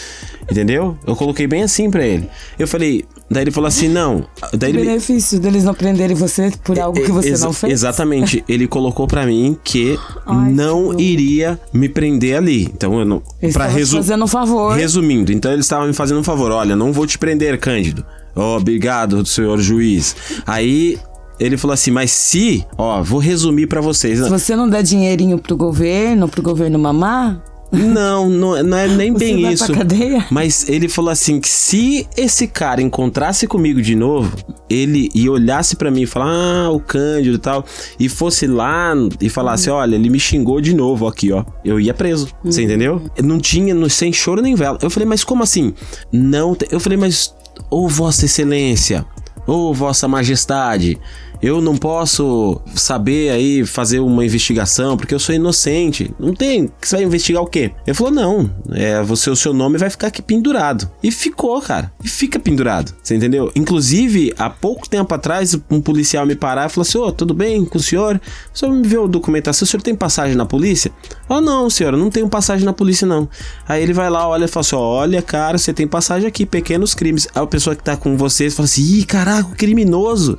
Entendeu? 0.52 0.98
Eu 1.08 1.16
coloquei 1.16 1.48
bem 1.48 1.64
assim 1.64 1.90
pra 1.90 2.06
ele. 2.06 2.28
Eu 2.60 2.68
falei, 2.68 3.06
daí 3.32 3.44
ele 3.46 3.52
falou 3.52 3.68
assim: 3.70 3.88
"Não". 3.88 4.26
Daí 4.54 4.72
O 4.74 4.76
ele 4.76 4.86
benefício 4.88 5.40
deles 5.40 5.64
não 5.64 5.74
prenderem 5.74 6.16
você 6.18 6.52
por 6.66 6.78
algo 6.78 7.02
que 7.02 7.12
você 7.12 7.30
Exa- 7.30 7.46
não 7.46 7.54
fez? 7.54 7.72
Exatamente. 7.72 8.44
Ele 8.50 8.68
colocou 8.68 9.08
pra 9.08 9.26
mim 9.26 9.58
que 9.64 9.98
Ai, 10.26 10.52
não 10.52 10.94
que 10.94 11.02
iria 11.04 11.58
me 11.72 11.88
prender 11.88 12.36
ali. 12.36 12.64
Então 12.64 13.00
eu 13.00 13.06
não. 13.06 13.22
Te 13.40 13.58
resu- 13.74 13.96
fazendo 13.98 14.26
um 14.26 14.28
favor. 14.28 14.76
Resumindo, 14.76 15.32
então 15.32 15.54
eles 15.54 15.66
estavam 15.66 15.88
me 15.88 15.94
fazendo 15.94 16.20
um 16.20 16.24
favor. 16.26 16.52
Olha, 16.52 16.76
não 16.76 16.92
vou 16.92 17.08
te 17.08 17.18
prender, 17.18 17.58
Cândido. 17.58 18.04
Ó, 18.36 18.58
obrigado, 18.58 19.26
senhor 19.26 19.62
juiz. 19.62 20.14
Aí 20.46 20.98
ele 21.40 21.58
falou 21.58 21.74
assim: 21.74 21.92
mas 21.92 22.12
se, 22.12 22.66
ó, 22.78 23.02
vou 23.02 23.20
resumir 23.20 23.68
pra 23.68 23.82
vocês. 23.82 24.20
Se 24.20 24.30
você 24.30 24.56
não 24.56 24.70
der 24.70 24.84
dinheirinho 24.84 25.38
pro 25.40 25.56
governo, 25.58 26.28
pro 26.30 26.42
governo 26.42 26.78
mamar, 26.80 27.42
Não, 27.72 28.30
não, 28.30 28.62
não 28.62 28.78
é 28.78 28.88
nem 28.88 29.12
você 29.14 29.18
bem 29.20 29.52
isso. 29.52 29.66
pra 29.66 29.78
cadeia? 29.78 30.26
Mas 30.30 30.70
ele 30.70 30.88
falou 30.88 31.10
assim 31.10 31.40
que 31.40 31.50
se 31.50 32.08
esse 32.16 32.46
cara 32.48 32.82
encontrasse 32.82 33.48
comigo 33.48 33.82
de 33.82 33.96
novo, 33.96 34.32
ele 34.70 35.10
e 35.16 35.28
olhasse 35.28 35.76
pra 35.76 35.90
mim 35.90 36.04
e 36.04 36.06
falar, 36.06 36.28
ah, 36.66 36.70
o 36.72 36.80
Cândido 36.80 37.36
e 37.36 37.40
tal, 37.40 37.66
e 38.00 38.08
fosse 38.08 38.46
lá 38.46 38.94
e 39.20 39.28
falasse, 39.28 39.70
olha, 39.72 39.96
ele 39.96 40.10
me 40.10 40.20
xingou 40.20 40.62
de 40.62 40.76
novo 40.76 41.08
aqui, 41.08 41.32
ó, 41.32 41.44
eu 41.66 41.80
ia 41.80 41.94
preso. 41.96 42.28
Você 42.44 42.62
entendeu? 42.64 43.02
Não 43.24 43.40
tinha, 43.40 43.74
no- 43.74 43.90
sem 43.90 44.14
choro 44.14 44.42
nem 44.42 44.54
vela. 44.54 44.78
Eu 44.82 44.90
falei, 44.92 45.08
mas 45.10 45.24
como 45.24 45.42
assim? 45.42 45.74
Não, 46.12 46.56
eu 46.70 46.80
falei, 46.80 46.98
mas, 46.98 47.34
ô 47.72 47.88
Vossa 47.88 48.26
Excelência, 48.26 49.04
ô 49.46 49.74
Vossa 49.74 50.08
Majestade, 50.08 51.00
eu 51.44 51.60
não 51.60 51.76
posso 51.76 52.62
saber 52.74 53.30
aí 53.32 53.66
fazer 53.66 54.00
uma 54.00 54.24
investigação 54.24 54.96
porque 54.96 55.14
eu 55.14 55.20
sou 55.20 55.36
inocente. 55.36 56.10
Não 56.18 56.34
tem. 56.34 56.72
Você 56.80 56.96
vai 56.96 57.06
investigar 57.06 57.44
o 57.44 57.48
quê? 57.48 57.74
Ele 57.86 57.94
falou: 57.94 58.14
não, 58.14 58.50
é, 58.72 59.04
você, 59.04 59.30
o 59.30 59.36
seu 59.36 59.54
nome 59.54 59.78
vai 59.78 59.90
ficar 59.90 60.08
aqui 60.08 60.22
pendurado. 60.22 60.90
E 61.04 61.12
ficou, 61.12 61.62
cara. 61.62 61.92
E 62.02 62.08
fica 62.08 62.40
pendurado. 62.40 62.96
Você 63.04 63.16
entendeu? 63.16 63.52
Inclusive, 63.58 64.34
há 64.38 64.50
pouco 64.50 64.88
tempo 64.88 65.14
atrás, 65.14 65.54
um 65.70 65.82
policial 65.82 66.26
me 66.26 66.34
parar 66.34 66.68
e 66.68 66.70
falou 66.70 66.84
assim: 66.84 66.98
Ô, 66.98 67.12
tudo 67.12 67.34
bem 67.34 67.66
com 67.66 67.78
o 67.78 67.82
senhor? 67.82 68.22
O 68.54 68.58
senhor 68.58 68.74
me 68.74 68.88
viu 68.88 69.04
a 69.04 69.08
documentação? 69.08 69.66
O 69.66 69.68
senhor 69.68 69.84
tem 69.84 69.96
passagem 69.96 70.38
na 70.38 70.46
polícia? 70.46 70.92
Oh, 71.28 71.42
não, 71.42 71.70
senhora, 71.70 71.98
não 71.98 72.10
tenho 72.10 72.30
passagem 72.30 72.64
na 72.64 72.72
polícia, 72.72 73.06
não. 73.06 73.28
Aí 73.68 73.84
ele 73.84 73.92
vai 73.92 74.10
lá, 74.10 74.26
olha 74.30 74.46
e 74.46 74.48
fala 74.48 74.62
assim: 74.62 74.76
olha, 74.78 75.22
cara, 75.22 75.58
você 75.58 75.74
tem 75.74 75.86
passagem 75.86 76.26
aqui, 76.26 76.46
pequenos 76.46 76.96
crimes. 76.96 77.28
Aí 77.36 77.44
a 77.44 77.48
pessoa 77.48 77.76
que 77.76 77.84
tá 77.84 77.98
com 77.98 78.16
você 78.16 78.50
fala 78.50 78.66
assim: 78.66 79.00
ih, 79.00 79.04
caraca, 79.04 79.50
criminoso. 79.58 80.38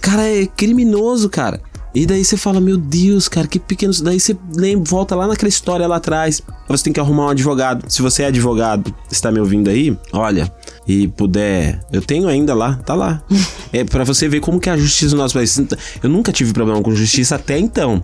cara, 0.00 0.19
é 0.22 0.46
criminoso, 0.46 1.28
cara. 1.28 1.60
E 1.92 2.06
daí 2.06 2.24
você 2.24 2.36
fala, 2.36 2.60
meu 2.60 2.76
Deus, 2.76 3.28
cara, 3.28 3.48
que 3.48 3.58
pequeno. 3.58 3.92
Daí 4.02 4.20
você 4.20 4.36
lembra, 4.54 4.84
volta 4.88 5.16
lá 5.16 5.26
naquela 5.26 5.48
história 5.48 5.86
lá 5.88 5.96
atrás. 5.96 6.40
Você 6.68 6.84
tem 6.84 6.92
que 6.92 7.00
arrumar 7.00 7.26
um 7.26 7.28
advogado. 7.30 7.84
Se 7.88 8.00
você 8.00 8.22
é 8.22 8.26
advogado, 8.26 8.94
está 9.10 9.32
me 9.32 9.40
ouvindo 9.40 9.68
aí, 9.68 9.96
olha, 10.12 10.52
e 10.86 11.08
puder. 11.08 11.80
Eu 11.92 12.00
tenho 12.00 12.28
ainda 12.28 12.54
lá, 12.54 12.76
tá 12.84 12.94
lá. 12.94 13.22
é 13.72 13.82
para 13.82 14.04
você 14.04 14.28
ver 14.28 14.40
como 14.40 14.60
que 14.60 14.68
é 14.68 14.72
a 14.72 14.76
justiça 14.76 15.16
no 15.16 15.22
nosso 15.22 15.34
país. 15.34 15.60
Eu 16.02 16.08
nunca 16.08 16.32
tive 16.32 16.52
problema 16.52 16.80
com 16.80 16.94
justiça 16.94 17.34
até 17.34 17.58
então. 17.58 18.02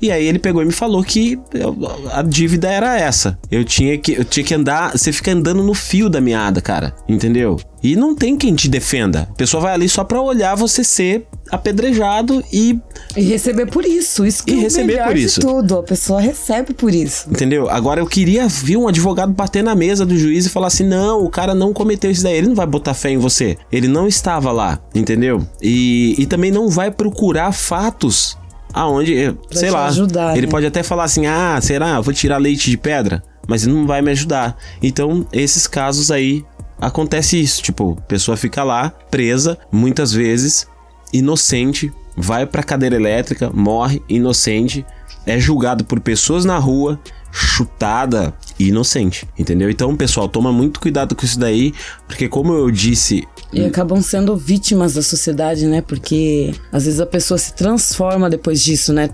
E 0.00 0.10
aí 0.12 0.26
ele 0.26 0.38
pegou 0.38 0.62
e 0.62 0.66
me 0.66 0.72
falou 0.72 1.02
que 1.02 1.38
eu- 1.54 1.76
a 2.12 2.22
dívida 2.22 2.68
era 2.70 2.98
essa. 2.98 3.38
Eu 3.50 3.64
tinha 3.64 3.96
que 3.98 4.12
eu 4.12 4.24
tinha 4.24 4.44
que 4.44 4.54
andar, 4.54 4.92
você 4.96 5.12
fica 5.12 5.32
andando 5.32 5.62
no 5.62 5.74
fio 5.74 6.08
da 6.08 6.20
meada, 6.20 6.60
cara, 6.60 6.94
entendeu? 7.08 7.58
E 7.82 7.94
não 7.94 8.14
tem 8.16 8.36
quem 8.36 8.54
te 8.54 8.68
defenda. 8.68 9.28
A 9.30 9.34
pessoa 9.34 9.62
vai 9.62 9.72
ali 9.74 9.88
só 9.88 10.02
pra 10.02 10.20
olhar 10.20 10.54
você 10.56 10.82
ser 10.82 11.26
apedrejado 11.52 12.42
e 12.52 12.78
E 13.16 13.20
receber 13.22 13.66
por 13.66 13.84
isso. 13.84 14.26
Isso 14.26 14.44
que 14.44 14.52
E 14.54 14.58
é 14.58 14.60
receber 14.62 15.02
por 15.04 15.14
de 15.14 15.22
isso. 15.22 15.40
tudo. 15.40 15.78
A 15.78 15.82
pessoa 15.82 16.20
recebe 16.20 16.74
por 16.74 16.92
isso. 16.92 17.28
Entendeu? 17.30 17.68
Agora 17.70 18.00
eu 18.00 18.06
queria 18.06 18.48
ver 18.48 18.76
um 18.76 18.88
advogado 18.88 19.32
bater 19.32 19.62
na 19.62 19.74
mesa 19.74 20.04
do 20.04 20.16
juiz 20.18 20.46
e 20.46 20.48
falar 20.48 20.66
assim: 20.68 20.84
não, 20.84 21.22
o 21.24 21.30
cara 21.30 21.54
não 21.54 21.72
cometeu 21.72 22.10
isso 22.10 22.22
daí, 22.22 22.36
ele 22.38 22.48
não 22.48 22.54
vai 22.54 22.66
botar 22.66 22.94
fé 22.94 23.10
em 23.10 23.18
você. 23.18 23.56
Ele 23.70 23.86
não 23.88 24.08
estava 24.08 24.50
lá, 24.50 24.80
entendeu? 24.94 25.46
E, 25.62 26.14
e 26.18 26.26
também 26.26 26.50
não 26.50 26.68
vai 26.68 26.90
procurar 26.90 27.52
fatos 27.52 28.36
aonde, 28.76 29.34
sei 29.50 29.68
te 29.68 29.72
lá. 29.72 29.86
ajudar, 29.86 30.36
ele 30.36 30.46
né? 30.46 30.50
pode 30.50 30.66
até 30.66 30.82
falar 30.82 31.04
assim: 31.04 31.26
ah, 31.26 31.58
será? 31.62 31.98
Vou 31.98 32.12
tirar 32.12 32.36
leite 32.36 32.70
de 32.70 32.76
pedra. 32.76 33.22
Mas 33.48 33.66
não 33.66 33.86
vai 33.86 34.02
me 34.02 34.10
ajudar. 34.10 34.56
Então, 34.82 35.26
esses 35.32 35.66
casos 35.66 36.10
aí 36.10 36.44
acontece 36.80 37.40
isso. 37.40 37.62
Tipo, 37.62 37.96
a 37.98 38.02
pessoa 38.02 38.36
fica 38.36 38.62
lá, 38.62 38.90
presa, 38.90 39.56
muitas 39.72 40.12
vezes, 40.12 40.66
inocente, 41.12 41.92
vai 42.16 42.44
pra 42.44 42.62
cadeira 42.62 42.96
elétrica, 42.96 43.50
morre 43.54 44.02
inocente, 44.08 44.84
é 45.24 45.38
julgado 45.38 45.84
por 45.84 46.00
pessoas 46.00 46.44
na 46.44 46.58
rua, 46.58 47.00
chutada 47.30 48.34
inocente, 48.58 49.28
entendeu? 49.38 49.68
Então, 49.70 49.94
pessoal, 49.96 50.28
toma 50.28 50.52
muito 50.52 50.80
cuidado 50.80 51.14
com 51.14 51.24
isso 51.24 51.38
daí, 51.38 51.74
porque 52.06 52.28
como 52.28 52.52
eu 52.52 52.70
disse, 52.70 53.26
E 53.52 53.64
acabam 53.64 54.02
sendo 54.02 54.36
vítimas 54.36 54.94
da 54.94 55.02
sociedade, 55.02 55.66
né? 55.66 55.80
Porque 55.80 56.52
às 56.72 56.84
vezes 56.84 57.00
a 57.00 57.06
pessoa 57.06 57.38
se 57.38 57.54
transforma 57.54 58.28
depois 58.28 58.62
disso, 58.62 58.92
né? 58.92 59.08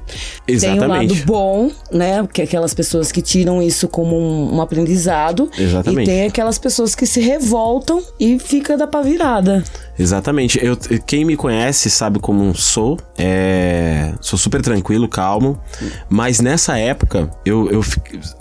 Tem 0.47 0.57
um 0.57 0.89
lado 0.89 1.05
Exatamente. 1.05 1.27
bom, 1.27 1.71
né? 1.93 2.27
Que 2.33 2.41
é 2.41 2.45
aquelas 2.45 2.73
pessoas 2.73 3.13
que 3.13 3.21
tiram 3.21 3.63
isso 3.63 3.89
como 3.89 4.17
um, 4.19 4.57
um 4.57 4.61
aprendizado. 4.63 5.51
Exatamente. 5.57 6.09
E 6.09 6.13
tem 6.13 6.27
aquelas 6.27 6.59
pessoas 6.59 6.95
que 6.95 7.07
se 7.07 7.21
revoltam 7.21 8.03
e 8.19 8.39
fica 8.39 8.77
da 8.77 8.87
pá 8.87 9.03
virada. 9.03 9.63
Exatamente. 9.99 10.59
Eu, 10.65 10.77
quem 11.07 11.25
me 11.25 11.37
conhece 11.37 11.91
sabe 11.91 12.19
como 12.19 12.55
sou. 12.55 12.99
É, 13.19 14.15
sou 14.21 14.39
super 14.39 14.63
tranquilo, 14.63 15.09
calmo. 15.09 15.61
Mas 16.09 16.41
nessa 16.41 16.79
época, 16.79 17.31
eu, 17.45 17.71
eu 17.71 17.85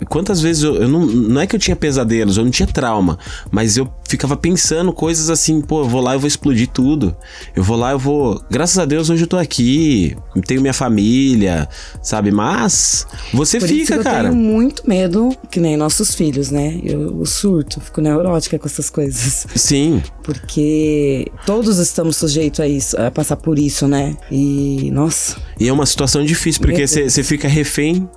quantas 0.08 0.40
vezes 0.40 0.62
eu, 0.62 0.76
eu 0.76 0.88
não, 0.92 1.06
não 1.06 1.40
é 1.40 1.46
que 1.46 1.56
eu 1.56 1.60
tinha 1.60 1.74
pesadelos, 1.74 2.36
eu 2.36 2.44
não 2.44 2.50
tinha 2.50 2.66
trauma, 2.66 3.18
mas 3.50 3.76
eu 3.76 3.88
ficava 4.08 4.36
pensando 4.36 4.92
coisas 4.92 5.30
assim, 5.30 5.60
pô, 5.60 5.80
eu 5.80 5.88
vou 5.88 6.00
lá, 6.00 6.12
eu 6.14 6.20
vou 6.20 6.28
explodir 6.28 6.68
tudo. 6.68 7.16
Eu 7.56 7.62
vou 7.62 7.76
lá, 7.76 7.92
eu 7.92 7.98
vou. 7.98 8.42
Graças 8.50 8.78
a 8.78 8.84
Deus 8.84 9.08
hoje 9.08 9.24
eu 9.24 9.26
tô 9.26 9.38
aqui, 9.38 10.16
tenho 10.46 10.60
minha 10.60 10.74
família, 10.74 11.68
sabe? 12.02 12.30
Mas 12.30 13.06
você 13.32 13.58
Por 13.58 13.70
isso 13.70 13.86
fica, 13.86 13.94
eu 13.94 14.02
cara. 14.04 14.28
tenho 14.28 14.40
muito 14.40 14.86
medo, 14.86 15.34
que 15.50 15.58
nem 15.58 15.76
nossos 15.76 16.14
filhos, 16.14 16.50
né? 16.50 16.78
Eu, 16.84 17.18
eu 17.20 17.26
surto, 17.26 17.80
fico 17.80 18.00
neurótica 18.00 18.58
com 18.58 18.66
essas 18.66 18.90
coisas. 18.90 19.46
Sim, 19.54 20.02
Porque 20.22 21.26
todos 21.46 21.78
estamos 21.78 22.16
sujeitos 22.16 22.60
a 22.60 22.68
isso, 22.68 23.00
a 23.00 23.10
passar 23.10 23.36
por 23.36 23.58
isso, 23.58 23.88
né? 23.88 24.16
E, 24.30 24.90
nossa, 24.92 25.36
E 25.58 25.68
é 25.68 25.72
uma 25.72 25.86
situação 25.86 26.24
difícil, 26.24 26.60
porque 26.60 26.86
você 26.86 27.22
fica 27.22 27.48
refém. 27.48 28.08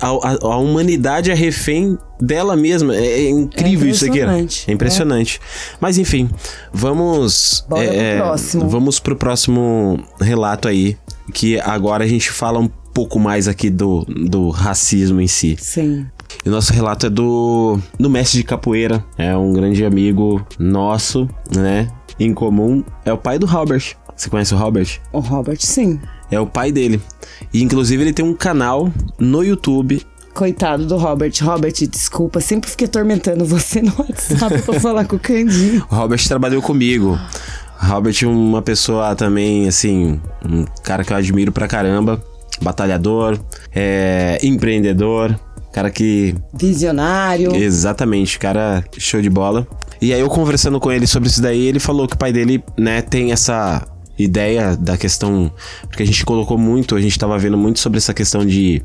A, 0.00 0.06
a- 0.08 0.38
a 0.42 0.56
humanidade 0.58 1.30
é 1.30 1.34
refém 1.34 1.98
dela 2.20 2.56
mesma. 2.56 2.94
É, 2.96 3.24
é 3.24 3.28
incrível 3.30 3.88
É 3.88 3.90
isso 3.90 4.04
aqui. 4.04 4.14
né? 4.20 4.22
impressionante. 4.24 4.64
É 4.70 4.72
impressionante. 4.72 5.40
Mas 5.80 5.98
enfim, 5.98 6.28
vamos. 6.72 7.64
Bora 7.68 7.86
pro 7.88 7.96
é, 7.96 8.16
próximo. 8.18 8.68
Vamos 8.68 8.98
pro 9.00 9.16
próximo 9.16 9.98
relato 10.20 10.68
aí. 10.68 10.96
Que 11.32 11.58
agora 11.60 12.04
a 12.04 12.06
gente 12.08 12.30
fala 12.30 12.58
um 12.58 12.68
pouco 12.92 13.18
mais 13.18 13.48
aqui 13.48 13.70
do, 13.70 14.04
do 14.04 14.50
racismo 14.50 15.20
em 15.20 15.26
si. 15.28 15.56
sim. 15.58 16.06
E 16.44 16.48
o 16.48 16.52
nosso 16.52 16.72
relato 16.72 17.06
é 17.06 17.10
do, 17.10 17.78
do 18.00 18.08
mestre 18.10 18.38
de 18.38 18.44
capoeira. 18.44 19.04
É 19.18 19.36
um 19.36 19.52
grande 19.52 19.84
amigo 19.84 20.44
nosso, 20.58 21.28
né? 21.54 21.88
Em 22.18 22.32
comum. 22.34 22.82
É 23.04 23.12
o 23.12 23.18
pai 23.18 23.38
do 23.38 23.46
Robert. 23.46 23.82
Você 24.16 24.28
conhece 24.30 24.54
o 24.54 24.56
Robert? 24.56 24.88
O 25.12 25.20
Robert, 25.20 25.58
sim. 25.60 26.00
É 26.32 26.40
o 26.40 26.46
pai 26.46 26.72
dele. 26.72 26.98
E 27.52 27.62
inclusive 27.62 28.02
ele 28.02 28.12
tem 28.12 28.24
um 28.24 28.32
canal 28.32 28.90
no 29.18 29.44
YouTube. 29.44 30.00
Coitado 30.32 30.86
do 30.86 30.96
Robert. 30.96 31.32
Robert, 31.42 31.74
desculpa, 31.86 32.40
sempre 32.40 32.70
fiquei 32.70 32.86
atormentando 32.86 33.44
você 33.44 33.82
no 33.82 33.92
WhatsApp 33.98 34.62
pra 34.62 34.80
falar 34.80 35.04
com 35.04 35.16
o 35.16 35.18
Candinho. 35.18 35.84
O 35.92 35.94
Robert 35.94 36.26
trabalhou 36.26 36.62
comigo. 36.62 37.18
Robert 37.76 38.14
é 38.22 38.26
uma 38.26 38.62
pessoa 38.62 39.14
também, 39.14 39.68
assim, 39.68 40.18
um 40.42 40.64
cara 40.82 41.04
que 41.04 41.12
eu 41.12 41.16
admiro 41.18 41.52
pra 41.52 41.68
caramba. 41.68 42.22
Batalhador, 42.62 43.38
é, 43.74 44.38
empreendedor, 44.42 45.38
cara 45.72 45.90
que 45.90 46.34
Visionário. 46.54 47.54
Exatamente, 47.54 48.38
cara, 48.38 48.84
show 48.96 49.20
de 49.20 49.28
bola. 49.28 49.66
E 50.00 50.14
aí 50.14 50.20
eu 50.20 50.28
conversando 50.28 50.80
com 50.80 50.90
ele 50.90 51.06
sobre 51.06 51.28
isso 51.28 51.42
daí, 51.42 51.66
ele 51.66 51.78
falou 51.78 52.06
que 52.06 52.14
o 52.14 52.18
pai 52.18 52.32
dele, 52.32 52.62
né, 52.78 53.02
tem 53.02 53.32
essa 53.32 53.86
ideia 54.22 54.76
da 54.76 54.96
questão, 54.96 55.50
porque 55.88 56.02
a 56.02 56.06
gente 56.06 56.24
colocou 56.24 56.56
muito, 56.58 56.94
a 56.96 57.00
gente 57.00 57.18
tava 57.18 57.36
vendo 57.38 57.56
muito 57.56 57.78
sobre 57.80 57.98
essa 57.98 58.14
questão 58.14 58.44
de 58.44 58.82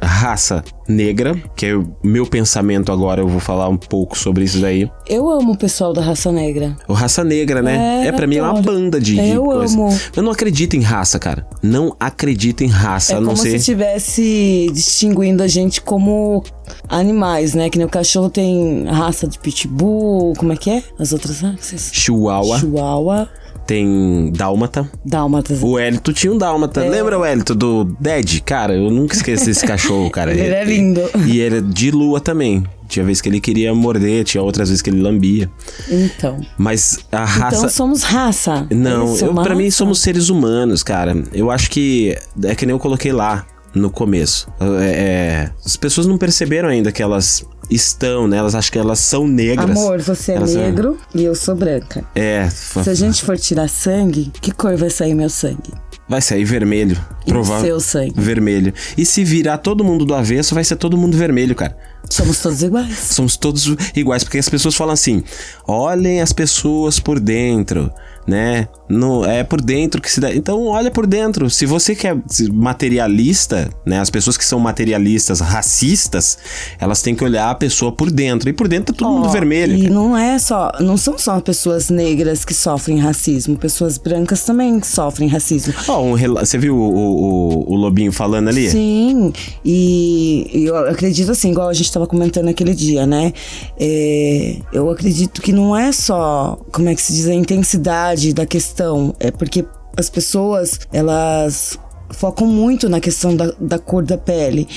raça 0.00 0.62
negra, 0.88 1.34
que 1.56 1.66
é 1.66 1.76
o 1.76 1.86
meu 2.02 2.26
pensamento 2.26 2.90
agora, 2.90 3.20
eu 3.20 3.28
vou 3.28 3.40
falar 3.40 3.68
um 3.68 3.76
pouco 3.76 4.18
sobre 4.18 4.44
isso 4.44 4.60
daí. 4.60 4.90
Eu 5.08 5.28
amo 5.30 5.52
o 5.52 5.56
pessoal 5.56 5.92
da 5.92 6.02
raça 6.02 6.32
negra. 6.32 6.76
O 6.88 6.92
raça 6.92 7.22
negra, 7.22 7.62
né? 7.62 8.04
É, 8.04 8.08
É, 8.08 8.12
pra 8.12 8.26
mim 8.26 8.36
é 8.36 8.42
uma 8.42 8.60
banda 8.60 9.00
de, 9.00 9.18
Eu 9.18 9.44
coisa. 9.44 9.74
amo. 9.74 9.88
Eu 10.16 10.22
não 10.22 10.32
acredito 10.32 10.74
em 10.74 10.80
raça, 10.80 11.18
cara. 11.18 11.46
Não 11.62 11.94
acredito 12.00 12.62
em 12.64 12.68
raça, 12.68 13.14
É 13.14 13.16
a 13.16 13.20
não 13.20 13.28
como 13.28 13.42
ser 13.42 13.50
se 13.50 13.56
estivesse 13.56 14.70
distinguindo 14.72 15.42
a 15.42 15.48
gente 15.48 15.80
como 15.80 16.42
animais, 16.88 17.54
né? 17.54 17.68
Que 17.70 17.78
nem 17.78 17.86
o 17.86 17.90
cachorro 17.90 18.28
tem 18.30 18.84
raça 18.86 19.26
de 19.26 19.38
pitbull, 19.38 20.34
como 20.36 20.52
é 20.52 20.56
que 20.56 20.70
é? 20.70 20.82
As 20.98 21.12
outras 21.12 21.40
raças? 21.40 21.90
Chihuahua, 21.92 22.58
Chihuahua, 22.58 23.28
tem 23.70 24.32
dálmata. 24.32 24.90
dálmatas. 25.04 25.62
O 25.62 25.78
Elito 25.78 26.12
tinha 26.12 26.32
um 26.32 26.36
dálmata. 26.36 26.80
Lembra 26.80 27.16
o 27.16 27.24
Elito 27.24 27.54
do 27.54 27.84
Dead? 28.00 28.40
Cara, 28.40 28.74
eu 28.74 28.90
nunca 28.90 29.14
esqueci 29.14 29.50
esse 29.50 29.64
cachorro, 29.64 30.10
cara. 30.10 30.32
Ele 30.34 30.52
é 30.52 30.64
lindo. 30.64 31.00
E 31.24 31.38
ele 31.38 31.58
é 31.58 31.60
de 31.60 31.92
lua 31.92 32.20
também. 32.20 32.64
Tinha 32.88 33.04
vezes 33.04 33.22
que 33.22 33.28
ele 33.28 33.40
queria 33.40 33.72
morder, 33.72 34.24
tinha 34.24 34.42
outras 34.42 34.68
vezes 34.68 34.82
que 34.82 34.90
ele 34.90 35.00
lambia. 35.00 35.48
Então. 35.88 36.40
Mas 36.58 36.98
a 37.12 37.24
raça. 37.24 37.58
Então 37.58 37.68
somos 37.68 38.02
raça. 38.02 38.66
Não, 38.68 39.16
eu, 39.16 39.32
pra 39.34 39.54
mim 39.54 39.70
somos 39.70 40.00
seres 40.00 40.28
humanos, 40.28 40.82
cara. 40.82 41.22
Eu 41.32 41.52
acho 41.52 41.70
que 41.70 42.18
é 42.42 42.54
que 42.56 42.66
nem 42.66 42.74
eu 42.74 42.80
coloquei 42.80 43.12
lá 43.12 43.46
no 43.72 43.88
começo. 43.88 44.48
É, 44.58 44.84
é, 44.84 45.50
as 45.64 45.76
pessoas 45.76 46.08
não 46.08 46.18
perceberam 46.18 46.68
ainda 46.68 46.90
que 46.90 47.00
elas 47.00 47.46
estão, 47.70 48.26
né? 48.26 48.36
Elas 48.36 48.54
acham 48.54 48.72
que 48.72 48.78
elas 48.78 48.98
são 48.98 49.26
negras. 49.26 49.70
Amor, 49.70 50.00
você 50.00 50.32
é 50.32 50.36
Elas 50.36 50.50
são- 50.50 50.60
negro 50.62 50.98
e 51.14 51.24
eu 51.24 51.34
sou 51.34 51.54
branca. 51.54 52.04
É, 52.14 52.48
Se 52.50 52.88
a 52.90 52.94
gente 52.94 53.22
for 53.22 53.38
tirar 53.38 53.68
sangue, 53.68 54.30
que 54.40 54.50
cor 54.52 54.76
vai 54.76 54.90
sair 54.90 55.14
meu 55.14 55.30
sangue? 55.30 55.72
vai 56.08 56.20
sair 56.20 56.44
vermelho. 56.44 56.98
Provável. 57.24 57.64
seu 57.64 57.80
sangue? 57.80 58.14
Vermelho. 58.16 58.74
E 58.98 59.06
se 59.06 59.22
virar 59.22 59.58
todo 59.58 59.84
mundo 59.84 60.04
do 60.04 60.12
avesso, 60.12 60.56
vai 60.56 60.64
ser 60.64 60.74
todo 60.74 60.96
mundo 60.96 61.16
vermelho, 61.16 61.54
cara. 61.54 61.76
Somos 62.10 62.40
todos 62.42 62.60
iguais. 62.64 62.98
Somos 62.98 63.36
todos 63.36 63.76
iguais, 63.94 64.24
porque 64.24 64.38
as 64.38 64.48
pessoas 64.48 64.74
falam 64.74 64.92
assim: 64.94 65.22
olhem 65.68 66.20
as 66.20 66.32
pessoas 66.32 66.98
por 66.98 67.20
dentro, 67.20 67.92
né? 68.26 68.68
No, 68.88 69.24
é 69.24 69.44
por 69.44 69.60
dentro 69.60 70.00
que 70.00 70.10
se 70.10 70.20
dá. 70.20 70.34
Então, 70.34 70.66
olha 70.66 70.90
por 70.90 71.06
dentro. 71.06 71.48
Se 71.48 71.66
você 71.66 71.94
quer 71.94 72.16
materialista, 72.52 73.70
né? 73.86 74.00
As 74.00 74.10
pessoas 74.10 74.36
que 74.36 74.44
são 74.44 74.58
materialistas, 74.58 75.40
racistas, 75.40 76.38
elas 76.78 77.02
têm 77.02 77.14
que 77.14 77.24
olhar 77.24 77.50
a 77.50 77.54
pessoa 77.54 77.92
por 77.92 78.10
dentro. 78.10 78.48
E 78.48 78.52
por 78.52 78.68
dentro 78.68 78.92
tá 78.92 78.98
todo 78.98 79.12
mundo 79.12 79.28
Ó, 79.28 79.30
vermelho. 79.30 79.76
E 79.76 79.88
não 79.88 80.16
é 80.16 80.38
só, 80.38 80.72
não 80.80 80.96
são 80.96 81.18
só 81.18 81.40
pessoas 81.40 81.88
negras 81.88 82.44
que 82.44 82.54
sofrem 82.54 82.98
racismo, 82.98 83.56
pessoas 83.56 83.98
brancas 83.98 84.42
também 84.42 84.82
sofrem 84.82 85.28
racismo. 85.28 85.72
Ó, 85.88 86.02
um 86.02 86.16
você 86.16 86.58
viu 86.58 86.76
o, 86.76 86.94
o, 86.94 87.72
o 87.72 87.76
Lobinho 87.76 88.12
falando 88.12 88.48
ali? 88.48 88.68
Sim, 88.70 89.32
e 89.64 90.50
e 90.52 90.64
eu 90.66 90.76
acredito 90.76 91.30
assim, 91.30 91.50
igual 91.50 91.68
a 91.68 91.72
gente 91.72 91.86
estava 91.86 92.06
comentando 92.06 92.48
aquele 92.48 92.74
dia, 92.74 93.06
né? 93.06 93.32
É, 93.78 94.56
eu 94.72 94.90
acredito 94.90 95.40
que 95.40 95.52
não 95.52 95.76
é 95.76 95.92
só, 95.92 96.58
como 96.72 96.88
é 96.88 96.94
que 96.94 97.02
se 97.02 97.12
diz, 97.12 97.28
a 97.28 97.34
intensidade 97.34 98.09
da 98.34 98.46
questão, 98.46 99.14
é 99.18 99.30
porque 99.30 99.64
as 99.96 100.08
pessoas, 100.10 100.80
elas 100.92 101.78
focam 102.10 102.46
muito 102.46 102.88
na 102.88 103.00
questão 103.00 103.36
da, 103.36 103.52
da 103.58 103.78
cor 103.78 104.04
da 104.04 104.18
pele, 104.18 104.68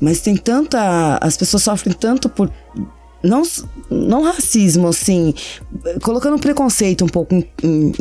mas 0.00 0.20
tem 0.20 0.36
tanta. 0.36 1.18
As 1.20 1.36
pessoas 1.36 1.62
sofrem 1.62 1.94
tanto 1.94 2.28
por 2.28 2.50
não, 3.22 3.42
não 3.90 4.22
racismo, 4.22 4.88
assim, 4.88 5.32
colocando 6.02 6.38
preconceito 6.38 7.04
um 7.04 7.08
pouco 7.08 7.34
em, 7.34 7.46
em, 7.62 7.92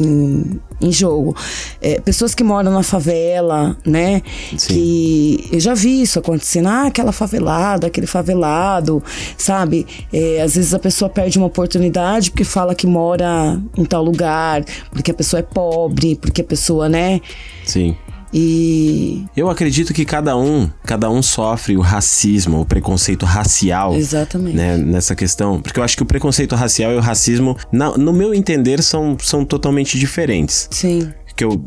em- 0.81 0.91
jogo. 0.91 1.35
É, 1.80 1.99
pessoas 2.02 2.34
que 2.34 2.43
moram 2.43 2.72
na 2.72 2.81
favela, 2.84 3.77
né? 3.85 4.22
Sim. 4.57 4.73
Que 4.73 5.49
eu 5.52 5.60
já 5.60 5.73
vi 5.76 6.02
isso 6.02 6.18
acontecendo. 6.19 6.68
Ah, 6.68 6.88
aquela 6.88 7.11
favelada, 7.11 7.88
aquele 7.88 8.07
favelado, 8.07 9.02
sabe? 9.38 9.85
É, 10.11 10.41
às 10.41 10.56
vezes 10.56 10.73
a 10.73 10.80
pessoa 10.80 11.07
perde 11.07 11.38
uma 11.38 11.48
oportunidade 11.48 12.31
porque 12.31 12.43
fala 12.43 12.73
que 12.73 12.88
mora 12.88 13.61
em 13.77 13.85
tal 13.85 14.03
lugar, 14.03 14.64
porque 14.91 15.11
a 15.11 15.14
pessoa 15.14 15.39
é 15.39 15.43
pobre, 15.43 16.15
porque 16.15 16.41
a 16.41 16.45
pessoa, 16.45 16.89
né? 16.89 17.22
Sim. 17.64 17.95
E. 18.33 19.25
Eu 19.35 19.49
acredito 19.49 19.93
que 19.93 20.05
cada 20.05 20.37
um, 20.37 20.69
cada 20.85 21.09
um 21.09 21.21
sofre 21.21 21.75
o 21.75 21.81
racismo, 21.81 22.61
o 22.61 22.65
preconceito 22.65 23.25
racial. 23.25 23.95
Exatamente. 23.95 24.55
Né, 24.55 24.77
nessa 24.77 25.15
questão, 25.15 25.61
porque 25.61 25.79
eu 25.79 25.83
acho 25.83 25.97
que 25.97 26.03
o 26.03 26.05
preconceito 26.05 26.55
racial 26.55 26.91
e 26.91 26.95
o 26.95 27.01
racismo, 27.01 27.57
na- 27.71 27.97
no 27.97 28.13
meu 28.13 28.33
entender, 28.33 28.81
são, 28.81 29.17
são 29.21 29.43
totalmente 29.43 29.99
diferentes. 29.99 30.67
Sim. 30.71 31.11
Que 31.35 31.43
eu, 31.43 31.63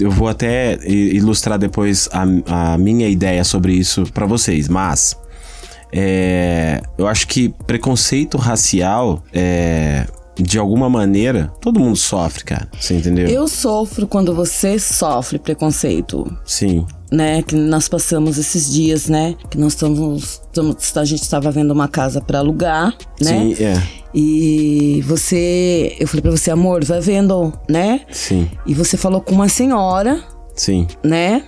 eu 0.00 0.10
vou 0.10 0.28
até 0.28 0.78
ilustrar 0.86 1.58
depois 1.58 2.08
a, 2.12 2.72
a 2.74 2.78
minha 2.78 3.08
ideia 3.08 3.44
sobre 3.44 3.72
isso 3.74 4.04
pra 4.12 4.26
vocês, 4.26 4.68
mas 4.68 5.16
é, 5.92 6.80
eu 6.96 7.06
acho 7.06 7.28
que 7.28 7.50
preconceito 7.66 8.38
racial 8.38 9.22
é, 9.32 10.06
de 10.36 10.58
alguma 10.58 10.88
maneira 10.88 11.52
todo 11.60 11.78
mundo 11.80 11.96
sofre, 11.96 12.44
cara. 12.44 12.68
Você 12.78 12.94
entendeu? 12.94 13.28
Eu 13.28 13.46
sofro 13.48 14.06
quando 14.06 14.34
você 14.34 14.78
sofre 14.78 15.38
preconceito. 15.38 16.24
Sim. 16.44 16.86
né, 17.10 17.42
que 17.42 17.54
nós 17.54 17.90
passamos 17.90 18.38
esses 18.38 18.72
dias, 18.72 19.06
né, 19.06 19.34
que 19.50 19.58
nós 19.58 19.74
estamos, 19.74 20.40
estamos- 20.46 20.96
a 20.96 21.04
gente 21.04 21.20
estava 21.22 21.50
vendo 21.50 21.70
uma 21.70 21.86
casa 21.86 22.22
para 22.22 22.38
alugar, 22.38 22.94
né, 23.20 23.54
Sim, 23.54 23.56
é. 23.62 23.82
e 24.14 25.02
você, 25.06 25.94
eu 26.00 26.08
falei 26.08 26.22
para 26.22 26.30
você, 26.30 26.50
amor, 26.50 26.82
vai 26.86 27.00
vendo, 27.02 27.52
né, 27.68 28.00
Sim. 28.10 28.50
e 28.66 28.72
você 28.72 28.96
falou 28.96 29.20
com 29.20 29.34
uma 29.34 29.46
senhora, 29.50 30.24
Sim. 30.56 30.86
né, 31.04 31.44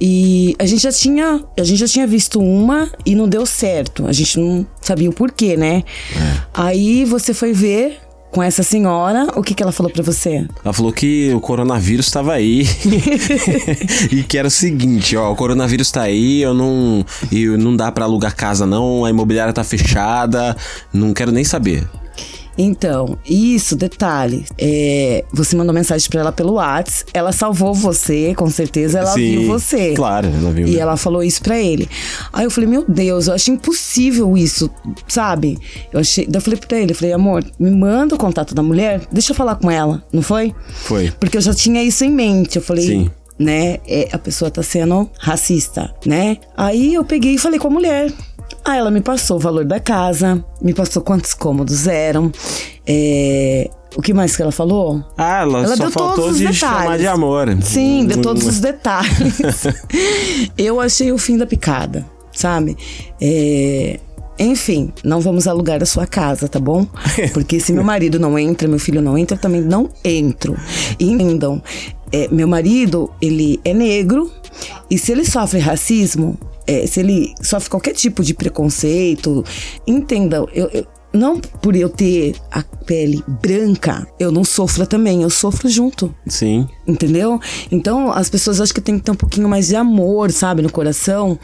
e 0.00 0.54
a 0.58 0.66
gente 0.66 0.82
já 0.82 0.92
tinha, 0.92 1.42
a 1.58 1.64
gente 1.64 1.78
já 1.78 1.86
tinha 1.86 2.06
visto 2.06 2.40
uma 2.40 2.90
e 3.04 3.14
não 3.14 3.28
deu 3.28 3.44
certo, 3.44 4.06
a 4.06 4.12
gente 4.12 4.38
não 4.38 4.66
sabia 4.80 5.10
o 5.10 5.12
porquê, 5.12 5.56
né, 5.56 5.82
aí 6.54 7.04
você 7.04 7.34
foi 7.34 7.52
ver 7.52 8.00
com 8.30 8.42
essa 8.42 8.62
senhora, 8.62 9.26
o 9.36 9.42
que 9.42 9.54
que 9.54 9.62
ela 9.62 9.72
falou 9.72 9.90
para 9.90 10.02
você? 10.02 10.46
Ela 10.64 10.72
falou 10.72 10.92
que 10.92 11.32
o 11.34 11.40
coronavírus 11.40 12.06
estava 12.06 12.34
aí. 12.34 12.66
e 14.12 14.22
que 14.22 14.36
era 14.36 14.48
o 14.48 14.50
seguinte, 14.50 15.16
ó, 15.16 15.32
o 15.32 15.36
coronavírus 15.36 15.90
tá 15.90 16.02
aí, 16.02 16.42
eu 16.42 16.52
não. 16.52 17.04
E 17.32 17.46
não 17.46 17.74
dá 17.74 17.90
pra 17.90 18.04
alugar 18.04 18.36
casa, 18.36 18.66
não, 18.66 19.04
a 19.04 19.10
imobiliária 19.10 19.52
tá 19.52 19.64
fechada, 19.64 20.56
não 20.92 21.14
quero 21.14 21.32
nem 21.32 21.42
saber. 21.42 21.88
Então, 22.58 23.16
isso, 23.24 23.76
detalhe. 23.76 24.44
É, 24.58 25.24
você 25.32 25.54
mandou 25.54 25.72
mensagem 25.72 26.08
pra 26.10 26.20
ela 26.20 26.32
pelo 26.32 26.54
Whats, 26.54 27.06
ela 27.14 27.30
salvou 27.30 27.72
você, 27.72 28.34
com 28.34 28.50
certeza 28.50 28.98
ela 28.98 29.12
Sim, 29.12 29.38
viu 29.38 29.46
você. 29.46 29.94
Claro, 29.94 30.26
ela 30.26 30.50
viu. 30.50 30.66
E 30.66 30.76
ela 30.78 30.96
falou 30.96 31.22
isso 31.22 31.40
pra 31.40 31.56
ele. 31.56 31.88
Aí 32.32 32.44
eu 32.44 32.50
falei, 32.50 32.68
meu 32.68 32.84
Deus, 32.86 33.28
eu 33.28 33.34
achei 33.34 33.54
impossível 33.54 34.36
isso, 34.36 34.68
sabe? 35.06 35.56
Eu 35.92 36.00
achei. 36.00 36.26
Daí 36.26 36.38
eu 36.38 36.42
falei 36.42 36.58
pra 36.58 36.78
ele, 36.78 36.90
eu 36.92 36.96
falei, 36.96 37.12
amor, 37.12 37.44
me 37.58 37.70
manda 37.70 38.16
o 38.16 38.18
contato 38.18 38.54
da 38.54 38.62
mulher, 38.62 39.02
deixa 39.12 39.30
eu 39.32 39.36
falar 39.36 39.54
com 39.54 39.70
ela, 39.70 40.02
não 40.12 40.22
foi? 40.22 40.52
Foi. 40.82 41.12
Porque 41.20 41.36
eu 41.36 41.40
já 41.40 41.54
tinha 41.54 41.82
isso 41.82 42.04
em 42.04 42.10
mente. 42.10 42.56
Eu 42.56 42.62
falei, 42.62 42.86
Sim. 42.86 43.10
né? 43.38 43.78
é, 43.86 44.08
a 44.12 44.18
pessoa 44.18 44.50
tá 44.50 44.62
sendo 44.62 45.08
racista, 45.18 45.94
né? 46.04 46.38
Aí 46.56 46.94
eu 46.94 47.04
peguei 47.04 47.34
e 47.34 47.38
falei 47.38 47.58
com 47.58 47.68
a 47.68 47.70
mulher. 47.70 48.12
Aí 48.68 48.78
ela 48.78 48.90
me 48.90 49.00
passou 49.00 49.36
o 49.38 49.40
valor 49.40 49.64
da 49.64 49.80
casa, 49.80 50.44
me 50.60 50.74
passou 50.74 51.02
quantos 51.02 51.32
cômodos 51.34 51.86
eram. 51.86 52.30
é, 52.86 53.70
o 53.96 54.02
que 54.02 54.12
mais 54.12 54.36
que 54.36 54.42
ela 54.42 54.52
falou? 54.52 55.02
Ah, 55.16 55.40
ela, 55.40 55.60
Ela 55.64 55.76
só 55.76 55.84
deu 55.84 55.90
faltou 55.90 56.14
todos 56.16 56.32
os 56.32 56.38
de 56.38 56.44
detalhes. 56.48 56.58
chamar 56.82 56.98
de 56.98 57.06
amor. 57.06 57.48
Sim, 57.62 58.04
deu 58.06 58.18
Hum, 58.18 58.22
todos 58.22 58.46
os 58.46 58.60
detalhes. 58.60 59.38
eu 60.56 60.80
achei 60.80 61.10
o 61.10 61.16
fim 61.18 61.38
da 61.38 61.46
picada, 61.46 62.04
sabe? 62.32 62.76
É, 63.20 63.98
Enfim, 64.38 64.92
não 65.02 65.20
vamos 65.20 65.48
alugar 65.48 65.82
a 65.82 65.86
sua 65.86 66.06
casa, 66.06 66.46
tá 66.46 66.60
bom? 66.60 66.86
Porque 67.32 67.58
se 67.58 67.72
meu 67.72 67.82
marido 67.82 68.18
não 68.20 68.38
entra, 68.38 68.68
meu 68.68 68.78
filho 68.78 69.00
não 69.00 69.16
entra, 69.16 69.36
eu 69.36 69.40
também 69.40 69.62
não 69.62 69.88
entro. 70.04 70.54
E 71.00 71.10
entendam, 71.10 71.60
é, 72.12 72.28
meu 72.30 72.46
marido, 72.46 73.10
ele 73.20 73.58
é 73.64 73.72
negro 73.72 74.30
e 74.90 74.98
se 74.98 75.10
ele 75.12 75.24
sofre 75.24 75.58
racismo, 75.58 76.38
é, 76.68 76.86
se 76.86 77.00
ele 77.00 77.34
sofre 77.42 77.68
qualquer 77.70 77.94
tipo 77.94 78.22
de 78.22 78.34
preconceito, 78.34 79.44
entendam, 79.86 80.46
eu- 80.54 80.68
eu, 80.72 80.86
não 81.10 81.40
por 81.40 81.74
eu 81.74 81.88
ter 81.88 82.36
a 82.52 82.62
pele 82.62 83.24
branca, 83.40 84.06
eu 84.20 84.30
não 84.30 84.44
sofro 84.44 84.86
também, 84.86 85.22
eu 85.22 85.30
sofro 85.30 85.66
junto. 85.66 86.14
Sim. 86.26 86.68
Entendeu? 86.86 87.40
Então, 87.72 88.12
as 88.12 88.28
pessoas 88.28 88.60
acho 88.60 88.74
que 88.74 88.80
tem 88.80 88.98
que 88.98 89.04
ter 89.04 89.10
um 89.12 89.14
pouquinho 89.16 89.48
mais 89.48 89.68
de 89.68 89.76
amor, 89.76 90.30
sabe, 90.30 90.60
no 90.60 90.70
coração. 90.70 91.38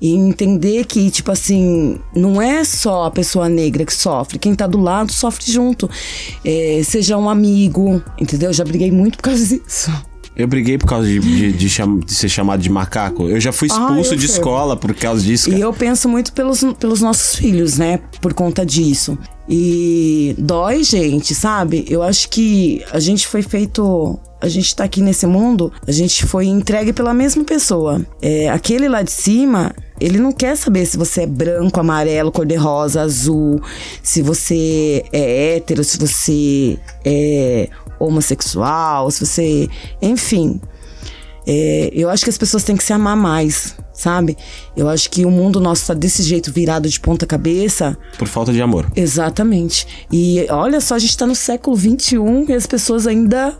E 0.00 0.14
entender 0.14 0.84
que, 0.86 1.10
tipo 1.10 1.32
assim, 1.32 1.98
não 2.14 2.40
é 2.40 2.62
só 2.62 3.06
a 3.06 3.10
pessoa 3.10 3.48
negra 3.48 3.84
que 3.84 3.92
sofre. 3.92 4.38
Quem 4.38 4.54
tá 4.54 4.68
do 4.68 4.78
lado 4.78 5.10
sofre 5.12 5.50
junto. 5.50 5.90
É, 6.44 6.80
seja 6.84 7.18
um 7.18 7.28
amigo, 7.28 8.00
entendeu? 8.20 8.52
Já 8.52 8.62
briguei 8.64 8.92
muito 8.92 9.16
por 9.16 9.24
causa 9.24 9.44
disso. 9.58 9.90
Eu 10.38 10.46
briguei 10.46 10.78
por 10.78 10.86
causa 10.86 11.06
de, 11.08 11.18
de, 11.18 11.52
de 11.52 11.68
cham- 11.68 11.98
de 11.98 12.14
ser 12.14 12.28
chamado 12.28 12.62
de 12.62 12.70
macaco. 12.70 13.28
Eu 13.28 13.40
já 13.40 13.50
fui 13.50 13.66
expulso 13.66 14.12
Ah, 14.12 14.16
de 14.16 14.26
sei. 14.28 14.36
escola 14.36 14.76
por 14.76 14.94
causa 14.94 15.20
disso. 15.20 15.48
E 15.48 15.52
cara. 15.52 15.64
eu 15.64 15.72
penso 15.72 16.08
muito 16.08 16.32
pelos, 16.32 16.64
pelos 16.78 17.00
nossos 17.00 17.34
filhos, 17.34 17.76
né? 17.76 17.98
Por 18.20 18.32
conta 18.32 18.64
disso. 18.64 19.18
E 19.48 20.36
dói, 20.38 20.84
gente, 20.84 21.34
sabe? 21.34 21.84
Eu 21.88 22.02
acho 22.04 22.28
que 22.30 22.84
a 22.92 23.00
gente 23.00 23.26
foi 23.26 23.42
feito. 23.42 24.16
A 24.40 24.48
gente 24.48 24.74
tá 24.74 24.84
aqui 24.84 25.02
nesse 25.02 25.26
mundo, 25.26 25.72
a 25.86 25.90
gente 25.90 26.24
foi 26.24 26.46
entregue 26.46 26.92
pela 26.92 27.12
mesma 27.12 27.44
pessoa. 27.44 28.00
É, 28.22 28.48
aquele 28.48 28.88
lá 28.88 29.02
de 29.02 29.10
cima, 29.10 29.74
ele 30.00 30.18
não 30.18 30.32
quer 30.32 30.56
saber 30.56 30.86
se 30.86 30.96
você 30.96 31.22
é 31.22 31.26
branco, 31.26 31.80
amarelo, 31.80 32.30
cor-de-rosa, 32.30 33.02
azul, 33.02 33.60
se 34.02 34.22
você 34.22 35.04
é 35.12 35.56
hétero, 35.56 35.82
se 35.82 35.98
você 35.98 36.78
é 37.04 37.68
homossexual, 37.98 39.10
se 39.10 39.26
você. 39.26 39.68
Enfim. 40.00 40.60
É, 41.50 41.90
eu 41.94 42.10
acho 42.10 42.24
que 42.24 42.30
as 42.30 42.36
pessoas 42.36 42.62
têm 42.62 42.76
que 42.76 42.84
se 42.84 42.92
amar 42.92 43.16
mais, 43.16 43.74
sabe? 43.90 44.36
Eu 44.76 44.86
acho 44.86 45.08
que 45.08 45.24
o 45.24 45.30
mundo 45.30 45.58
nosso 45.58 45.86
tá 45.86 45.94
desse 45.94 46.22
jeito 46.22 46.52
virado 46.52 46.86
de 46.86 47.00
ponta 47.00 47.24
cabeça. 47.26 47.96
Por 48.18 48.28
falta 48.28 48.52
de 48.52 48.60
amor. 48.60 48.86
Exatamente. 48.94 49.86
E 50.12 50.46
olha 50.50 50.78
só, 50.78 50.94
a 50.94 50.98
gente 50.98 51.16
tá 51.16 51.26
no 51.26 51.34
século 51.34 51.74
XXI 51.74 52.18
e 52.50 52.52
as 52.52 52.66
pessoas 52.66 53.06
ainda. 53.06 53.56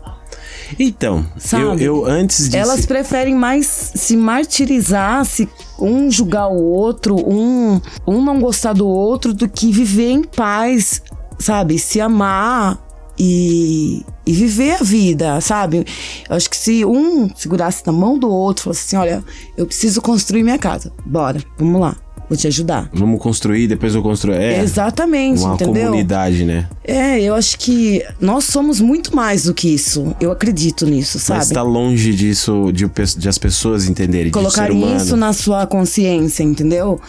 Então, 0.77 1.25
eu, 1.35 1.41
Sabe? 1.41 1.83
eu 1.83 2.05
antes 2.05 2.49
de. 2.49 2.57
Elas 2.57 2.81
se- 2.81 2.87
preferem 2.87 3.35
mais 3.35 3.91
se 3.95 4.15
martirizar, 4.15 5.25
se 5.25 5.49
um 5.79 6.09
julgar 6.11 6.47
o 6.47 6.61
outro, 6.61 7.15
um, 7.15 7.79
um 8.07 8.23
não 8.23 8.39
gostar 8.39 8.73
do 8.73 8.87
outro, 8.87 9.33
do 9.33 9.47
que 9.49 9.71
viver 9.71 10.11
em 10.11 10.23
paz, 10.23 11.01
sabe? 11.39 11.79
Se 11.79 11.99
amar 11.99 12.79
e, 13.17 14.05
e 14.25 14.31
viver 14.33 14.73
a 14.79 14.83
vida, 14.83 15.41
sabe? 15.41 15.85
Eu 16.29 16.35
acho 16.35 16.49
que 16.49 16.55
se 16.57 16.85
um 16.85 17.29
segurasse 17.35 17.83
na 17.85 17.91
mão 17.91 18.17
do 18.17 18.29
outro, 18.29 18.65
falasse 18.65 18.85
assim: 18.85 18.95
olha, 18.97 19.23
eu 19.57 19.65
preciso 19.65 20.01
construir 20.01 20.43
minha 20.43 20.57
casa, 20.59 20.91
bora, 21.05 21.43
vamos 21.57 21.81
lá, 21.81 21.95
vou 22.29 22.37
te 22.37 22.47
ajudar. 22.47 22.87
Vamos 22.93 23.19
construir, 23.19 23.67
depois 23.67 23.95
eu 23.95 24.03
construir. 24.03 24.35
É. 24.35 24.61
Exatamente, 24.61 25.41
Uma 25.41 25.55
entendeu? 25.55 25.85
comunidade, 25.85 26.45
né? 26.45 26.67
É, 26.83 27.21
eu 27.21 27.33
acho 27.33 27.57
que 27.57 28.03
nós 28.21 28.45
somos 28.45 28.79
muito 28.79 29.15
mais 29.15 29.43
do 29.43 29.53
que 29.53 29.67
isso. 29.73 30.15
Eu 30.21 30.31
acredito 30.31 30.85
nisso, 30.85 31.19
sabe? 31.19 31.39
Mas 31.39 31.49
tá 31.49 31.61
longe 31.61 32.13
disso, 32.13 32.71
de, 32.71 32.89
de 33.17 33.29
as 33.29 33.37
pessoas 33.37 33.87
entenderem. 33.89 34.27
de 34.27 34.31
colocar 34.31 34.71
isso 34.71 35.17
na 35.17 35.33
sua 35.33 35.65
consciência, 35.65 36.43
entendeu? 36.43 37.01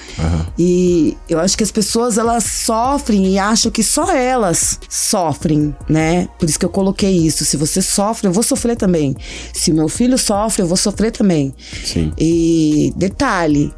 E 0.59 1.17
eu 1.29 1.39
acho 1.39 1.57
que 1.57 1.63
as 1.63 1.71
pessoas 1.71 2.17
elas 2.19 2.45
sofrem 2.45 3.27
e 3.27 3.39
acham 3.39 3.71
que 3.71 3.83
só 3.83 4.11
elas 4.15 4.79
sofrem, 4.89 5.75
né? 5.89 6.29
Por 6.39 6.49
isso 6.49 6.59
que 6.59 6.65
eu 6.65 6.71
coloquei 6.71 7.17
isso. 7.27 7.45
Se 7.45 7.57
você 7.57 7.83
sofre, 7.83 8.27
eu 8.27 8.33
vou 8.33 8.43
sofrer 8.43 8.77
também. 8.77 9.15
Se 9.53 9.73
meu 9.73 9.89
filho 9.89 10.17
sofre, 10.17 10.63
eu 10.63 10.67
vou 10.67 10.77
sofrer 10.77 11.11
também. 11.11 11.55
Sim. 11.85 12.13
E 12.19 12.93
detalhe, 12.97 13.73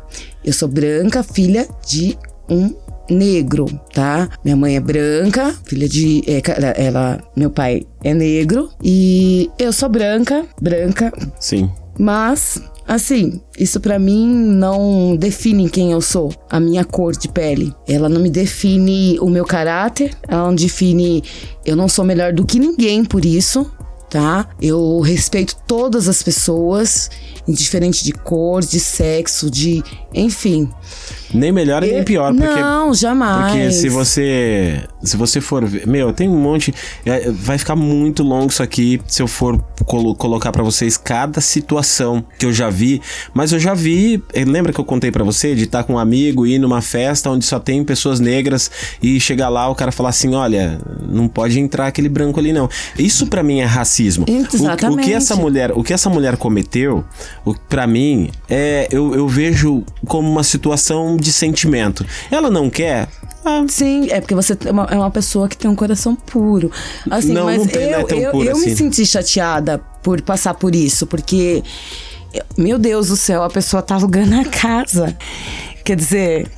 eu 0.45 0.53
sou 0.53 0.69
branca, 0.69 1.23
filha 1.23 1.69
de 1.87 2.19
um 2.49 2.75
negro, 3.11 3.67
tá? 3.93 4.29
Minha 4.45 4.57
mãe 4.57 4.77
é 4.77 4.81
branca, 4.81 5.55
filha 5.65 5.89
de 5.89 6.23
é, 6.27 6.41
ela, 6.77 7.23
meu 7.37 7.51
pai 7.51 7.83
é 8.03 8.15
negro 8.15 8.71
e 8.83 9.51
eu 9.59 9.73
sou 9.73 9.89
branca, 9.89 10.45
branca, 10.61 11.13
Sim. 11.39 11.71
mas, 11.99 12.63
assim, 12.87 13.41
isso 13.59 13.81
pra 13.81 13.99
mim 13.99 14.33
não 14.35 15.17
define 15.17 15.69
quem 15.69 15.93
eu 15.93 16.01
sou, 16.01 16.33
a 16.51 16.59
minha 16.59 16.85
cor 16.85 17.13
de 17.13 17.29
pele. 17.29 17.75
Ela 17.87 18.09
não 18.09 18.21
me 18.21 18.31
define 18.31 19.19
o 19.21 19.29
meu 19.29 19.45
caráter, 19.45 20.17
ela 20.27 20.47
não 20.47 20.55
define. 20.55 21.23
Eu 21.65 21.77
não 21.77 21.89
sou 21.89 22.05
melhor 22.05 22.33
do 22.33 22.45
que 22.45 22.59
ninguém 22.59 23.05
por 23.05 23.25
isso, 23.25 23.71
tá? 24.09 24.49
Eu 24.61 25.01
respeito 25.01 25.57
todas 25.67 26.09
as 26.09 26.23
pessoas, 26.23 27.11
indiferente 27.49 28.05
de 28.05 28.13
cor, 28.13 28.61
de 28.63 28.79
sexo, 28.81 29.51
de. 29.51 29.83
Enfim. 30.15 30.69
Nem 31.35 31.51
melhor 31.51 31.83
e 31.83 31.91
nem 31.91 32.05
pior, 32.05 32.35
porque. 32.35 32.61
Não, 32.61 32.93
jamais. 32.93 33.53
Porque 33.53 33.71
se 33.73 33.89
você. 33.89 34.83
Se 35.03 35.17
você 35.17 35.41
for 35.41 35.65
ver. 35.65 35.87
Meu, 35.87 36.13
tem 36.13 36.29
um 36.29 36.37
monte. 36.39 36.75
é, 37.07 37.31
Vai 37.31 37.57
ficar 37.59 37.75
muito 37.75 38.23
longo 38.23 38.51
isso 38.53 38.63
aqui 38.63 39.01
se 39.07 39.23
eu 39.23 39.27
for 39.27 39.59
colo- 39.87 40.15
colocar 40.15 40.53
pra 40.53 40.63
vocês 40.63 40.97
cada 40.99 41.41
situação 41.41 42.23
que 42.39 42.45
eu 42.47 42.53
já 42.53 42.69
vi. 42.69 43.01
Mas 43.33 43.51
eu 43.53 43.59
já 43.59 43.73
vi. 43.75 44.23
eh, 44.35 44.45
Lembra 44.45 44.73
que 44.73 44.79
eu 44.81 44.85
contei 44.85 45.11
pra 45.11 45.25
você 45.25 45.55
de 45.55 45.65
estar 45.65 45.85
com 45.85 45.95
um 45.95 45.99
amigo 45.99 46.47
e 46.47 46.55
ir 46.55 46.59
numa 46.59 46.83
festa 46.83 47.31
onde 47.31 47.45
só 47.47 47.59
tem 47.59 47.83
pessoas 47.83 48.21
negras 48.21 48.71
e 49.03 49.19
chegar 49.19 49.49
lá 49.49 49.69
o 49.69 49.75
cara 49.75 49.91
falar 49.91 50.11
assim: 50.11 50.35
olha, 50.35 50.79
não 51.09 51.27
pode 51.29 51.59
entrar 51.59 51.87
aquele 51.87 52.11
branco 52.11 52.39
ali 52.39 52.53
não. 52.53 52.69
Isso 52.99 53.27
pra 53.27 53.43
mim 53.43 53.61
é 53.61 53.65
racismo. 53.65 54.27
Exatamente. 54.29 54.99
O, 54.99 55.03
o 55.03 55.05
que 55.05 55.13
essa 55.15 55.35
mulher, 55.35 55.73
o 55.75 55.83
que 55.83 55.93
essa 55.95 56.11
mulher 56.11 56.37
cometeu, 56.37 57.03
o, 57.45 57.55
para 57.55 57.87
mim, 57.87 58.31
é 58.49 58.89
eu, 58.91 59.15
eu 59.15 59.29
vejo 59.29 59.85
como 60.07 60.31
uma 60.31 60.43
situação 60.43 61.17
de 61.17 61.33
sentimento. 61.33 62.05
Ela 62.31 62.51
não 62.51 62.71
quer, 62.71 63.09
ah, 63.45 63.65
Sim, 63.69 64.09
é 64.11 64.21
porque 64.21 64.35
você 64.35 64.57
é 64.65 64.71
uma, 64.71 64.85
é 64.85 64.97
uma 64.97 65.11
pessoa 65.11 65.49
que 65.49 65.57
tem 65.57 65.71
um 65.71 65.75
coração 65.75 66.15
puro. 66.15 66.71
Assim, 67.11 67.33
Não, 67.33 67.47
mas 67.47 67.59
não 67.59 67.67
tem, 67.67 67.91
não 67.91 67.99
é 67.99 68.03
eu, 68.03 68.19
eu, 68.19 68.31
puro 68.31 68.49
eu 68.49 68.57
me 68.57 68.67
assim. 68.67 68.77
senti 68.77 69.05
chateada 69.05 69.79
por 70.03 70.21
passar 70.23 70.55
por 70.55 70.75
isso, 70.75 71.07
porque, 71.07 71.63
meu 72.57 72.79
Deus 72.79 73.09
do 73.09 73.17
céu, 73.17 73.43
a 73.43 73.51
pessoa 73.51 73.83
tá 73.83 73.97
alugando 73.97 74.35
a 74.39 74.45
casa. 74.45 75.17
Quer 75.85 75.97
dizer. 75.97 76.49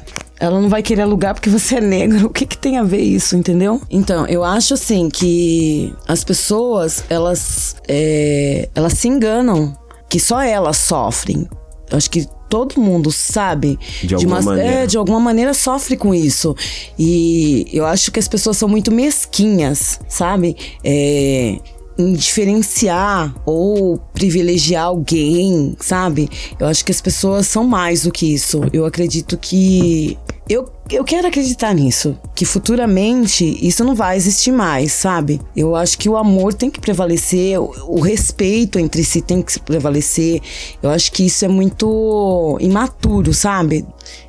Ela 0.41 0.61
não 0.61 0.69
vai 0.69 0.83
querer 0.83 1.03
alugar 1.03 1.33
porque 1.33 1.49
você 1.49 1.77
é 1.77 1.81
negro. 1.81 2.27
O 2.27 2.29
que, 2.29 2.45
que 2.45 2.59
tem 2.59 2.77
a 2.77 2.83
ver 2.83 3.01
isso, 3.01 3.37
entendeu? 3.37 3.81
Então, 3.89 4.27
eu 4.27 4.43
acho 4.43 4.75
assim 4.75 5.09
que 5.09 5.95
as 6.09 6.25
pessoas, 6.25 7.05
elas, 7.09 7.77
é, 7.89 8.69
elas 8.75 8.95
se 8.95 9.07
enganam 9.07 9.75
que 10.15 10.21
só 10.21 10.41
elas 10.41 10.77
sofrem. 10.77 11.45
Eu 11.91 11.99
acho 11.99 12.09
que 12.09 12.25
todo 12.49 12.81
mundo 12.81 13.11
sabe 13.11 13.77
De 14.01 14.15
alguma 14.15 14.41
maneira. 14.41 14.71
é, 14.71 14.87
de 14.87 14.97
alguma 14.97 15.19
maneira 15.19 15.53
sofre 15.53 15.97
com 15.97 16.15
isso. 16.15 16.55
E 16.97 17.67
eu 17.73 17.85
acho 17.85 18.13
que 18.13 18.21
as 18.21 18.29
pessoas 18.29 18.57
são 18.57 18.69
muito 18.69 18.93
mesquinhas, 18.93 19.99
sabe? 20.09 20.57
É, 20.85 21.59
em 21.99 22.13
diferenciar 22.13 23.35
ou 23.45 23.99
privilegiar 24.13 24.85
alguém, 24.85 25.77
sabe? 25.81 26.29
Eu 26.61 26.69
acho 26.69 26.85
que 26.85 26.93
as 26.93 27.01
pessoas 27.01 27.49
são 27.49 27.65
mais 27.65 28.05
do 28.05 28.13
que 28.13 28.33
isso. 28.33 28.61
Eu 28.73 28.87
acredito 28.87 29.37
que. 29.37 30.17
Eu, 30.49 30.71
eu 30.91 31.05
quero 31.05 31.29
acreditar 31.29 31.73
nisso. 31.73 32.17
Que 32.35 32.45
futuramente 32.45 33.45
isso 33.67 33.85
não 33.85 33.95
vai 33.95 34.17
existir 34.17 34.53
mais, 34.53 34.93
sabe? 34.93 35.41
Eu 35.57 35.75
acho 35.75 35.99
que 35.99 36.09
o 36.09 36.17
amor 36.17 36.53
tem 36.53 36.71
que 36.71 36.81
prevalecer, 36.81 37.59
o, 37.59 38.01
respeito 38.01 38.79
entre 38.79 39.05
si 39.05 39.21
tem 39.21 39.41
que 39.43 39.59
prevalecer. 39.61 40.41
Eu 40.83 40.91
acho 40.91 41.11
que 41.13 41.27
isso 41.27 41.45
é 41.45 41.49
muito 41.49 42.59
imaturo, 42.61 43.33
sabe? 43.33 43.87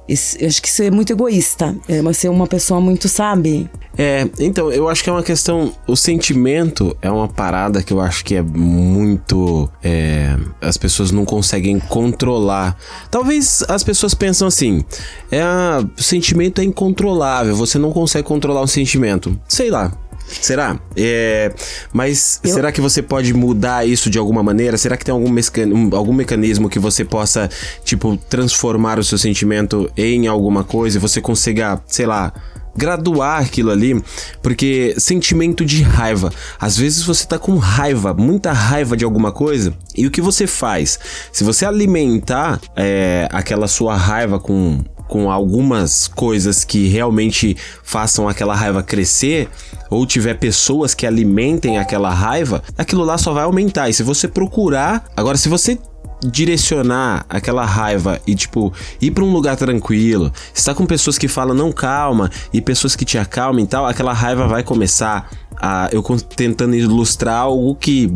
Eu 0.08 0.48
acho 0.48 0.62
que 0.62 0.68
isso 0.68 0.84
é 0.84 0.92
muito 0.92 1.12
egoísta. 1.12 1.76
É 1.88 2.02
você 2.02 2.30
uma 2.30 2.48
pessoa 2.48 2.80
muito, 2.80 3.10
sabe? 3.10 3.70
É, 3.98 4.28
então, 4.40 4.72
eu 4.72 4.90
acho 4.90 5.04
que 5.04 5.10
é 5.10 5.14
uma 5.14 5.24
questão. 5.24 5.74
O 5.88 5.96
sentimento 5.96 6.96
é 7.02 7.10
uma 7.10 7.28
parada 7.28 7.82
que 7.82 7.94
eu 7.94 8.02
acho 8.02 8.24
que 8.26 8.36
é 8.36 8.42
muito. 8.42 9.70
é, 9.84 10.38
as 10.62 10.78
pessoas 10.78 11.12
não 11.12 11.26
conseguem 11.26 11.80
controlar. 11.80 12.78
Talvez 13.10 13.64
as 13.68 13.84
pessoas 13.84 14.14
pensam 14.14 14.48
assim: 14.48 14.84
é, 15.32 15.42
ah, 15.42 15.84
o 15.98 16.04
sentimento 16.46 16.62
é 16.62 16.64
incontrolável, 16.64 17.56
você 17.56 17.78
não 17.78 17.92
consegue 17.92 18.28
controlar 18.28 18.62
um 18.62 18.68
sentimento. 18.68 19.40
Sei 19.48 19.70
lá. 19.70 19.92
Será? 20.28 20.80
É, 20.98 21.54
mas 21.94 22.40
Eu- 22.44 22.52
será 22.56 22.72
que 22.72 22.82
você 22.82 23.00
pode 23.02 23.32
mudar 23.34 23.88
isso 23.88 24.10
de 24.10 24.18
alguma 24.18 24.42
maneira? 24.42 24.76
Será 24.76 24.98
que 24.98 25.06
tem 25.06 25.14
algum, 25.14 25.30
um- 25.32 25.96
algum 25.96 26.14
mecanismo 26.14 26.68
que 26.68 26.80
você 26.80 27.06
possa, 27.06 27.48
tipo, 27.84 28.18
transformar 28.28 28.98
o 28.98 29.04
seu 29.04 29.20
sentimento 29.20 29.90
em 29.96 30.26
alguma 30.28 30.64
coisa 30.64 30.98
e 30.98 31.00
você 31.00 31.22
consiga, 31.22 31.80
sei 31.86 32.08
lá, 32.08 32.34
graduar 32.76 33.44
aquilo 33.44 33.70
ali? 33.70 34.02
Porque 34.42 34.96
sentimento 34.98 35.64
de 35.64 35.84
raiva. 35.84 36.32
Às 36.60 36.76
vezes 36.76 37.04
você 37.04 37.24
tá 37.28 37.38
com 37.38 37.56
raiva, 37.58 38.12
muita 38.12 38.52
raiva 38.52 38.98
de 38.98 39.06
alguma 39.06 39.32
coisa, 39.32 39.76
e 39.96 40.08
o 40.08 40.12
que 40.12 40.22
você 40.22 40.48
faz? 40.48 40.98
Se 41.32 41.44
você 41.44 41.66
alimentar 41.68 42.60
é, 42.76 43.28
aquela 43.32 43.68
sua 43.68 43.96
raiva 43.96 44.40
com 44.40 44.80
com 45.08 45.32
algumas 45.32 46.08
coisas 46.08 46.64
que 46.64 46.88
realmente 46.88 47.56
façam 47.84 48.28
aquela 48.28 48.56
raiva 48.56 48.82
crescer, 48.82 49.50
ou 49.90 50.06
tiver 50.06 50.36
pessoas 50.36 50.94
que 50.94 51.06
alimentem 51.06 51.78
aquela 51.78 52.10
raiva, 52.10 52.64
aquilo 52.78 53.04
lá 53.04 53.18
só 53.18 53.34
vai 53.34 53.44
aumentar. 53.44 53.90
E 53.90 53.94
se 53.94 54.04
você 54.04 54.28
procurar. 54.28 55.06
Agora, 55.16 55.38
se 55.38 55.48
você 55.50 55.78
direcionar 56.24 57.26
aquela 57.30 57.66
raiva 57.66 58.20
e 58.26 58.34
tipo 58.34 58.74
ir 59.02 59.12
para 59.12 59.24
um 59.24 59.32
lugar 59.32 59.56
tranquilo, 59.56 60.32
estar 60.54 60.74
com 60.74 60.86
pessoas 60.86 61.18
que 61.18 61.28
falam 61.28 61.56
não 61.56 61.72
calma 61.72 62.32
e 62.52 62.62
pessoas 62.62 62.96
que 62.96 63.06
te 63.06 63.18
acalmem 63.18 63.66
e 63.66 63.68
tal, 63.68 63.86
aquela 63.86 64.14
raiva 64.14 64.48
vai 64.48 64.64
começar 64.64 65.30
a 65.58 65.90
eu 65.92 66.02
tentando 66.36 66.76
ilustrar 66.76 67.42
algo 67.42 67.76
que 67.76 68.12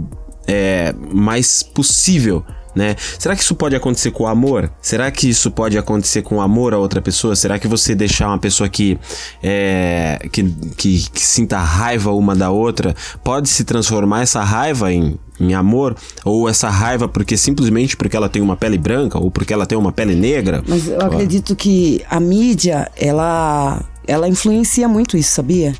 é 0.47 0.93
mais 1.11 1.61
possível 1.61 2.43
né? 2.75 2.95
Será 3.17 3.35
que 3.35 3.41
isso 3.41 3.55
pode 3.55 3.75
acontecer 3.75 4.11
com 4.11 4.23
o 4.23 4.27
amor? 4.27 4.71
Será 4.81 5.09
que 5.11 5.29
isso 5.29 5.49
pode 5.51 5.77
acontecer 5.77 6.21
com 6.21 6.35
o 6.35 6.41
amor 6.41 6.73
a 6.73 6.77
outra 6.77 7.01
pessoa? 7.01 7.35
Será 7.35 7.57
que 7.57 7.67
você 7.67 7.95
deixar 7.95 8.27
uma 8.27 8.37
pessoa 8.37 8.69
que, 8.69 8.97
é, 9.41 10.19
que, 10.31 10.43
que, 10.77 11.09
que 11.09 11.21
sinta 11.21 11.57
raiva 11.57 12.11
uma 12.11 12.35
da 12.35 12.49
outra 12.51 12.95
pode 13.23 13.49
se 13.49 13.63
transformar 13.63 14.21
essa 14.21 14.43
raiva 14.43 14.91
em, 14.93 15.17
em 15.39 15.53
amor? 15.53 15.95
Ou 16.23 16.47
essa 16.47 16.69
raiva 16.69 17.07
porque 17.07 17.37
simplesmente 17.37 17.97
porque 17.97 18.15
ela 18.15 18.29
tem 18.29 18.41
uma 18.41 18.55
pele 18.55 18.77
branca 18.77 19.19
ou 19.19 19.31
porque 19.31 19.53
ela 19.53 19.65
tem 19.65 19.77
uma 19.77 19.91
pele 19.91 20.15
negra? 20.15 20.63
Mas 20.67 20.87
eu 20.87 21.01
acredito 21.01 21.55
que 21.55 22.03
a 22.09 22.19
mídia, 22.19 22.91
ela 22.95 23.83
ela 24.09 24.27
influencia 24.27 24.87
muito 24.87 25.15
isso, 25.15 25.33
sabia? 25.33 25.75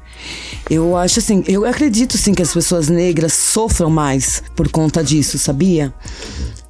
Eu 0.70 0.96
acho 0.96 1.18
assim, 1.18 1.44
eu 1.48 1.66
acredito 1.66 2.16
sim 2.16 2.32
que 2.32 2.44
as 2.44 2.54
pessoas 2.54 2.88
negras 2.88 3.34
sofram 3.34 3.90
mais 3.90 4.44
por 4.56 4.70
conta 4.70 5.04
disso, 5.04 5.40
sabia? 5.40 5.92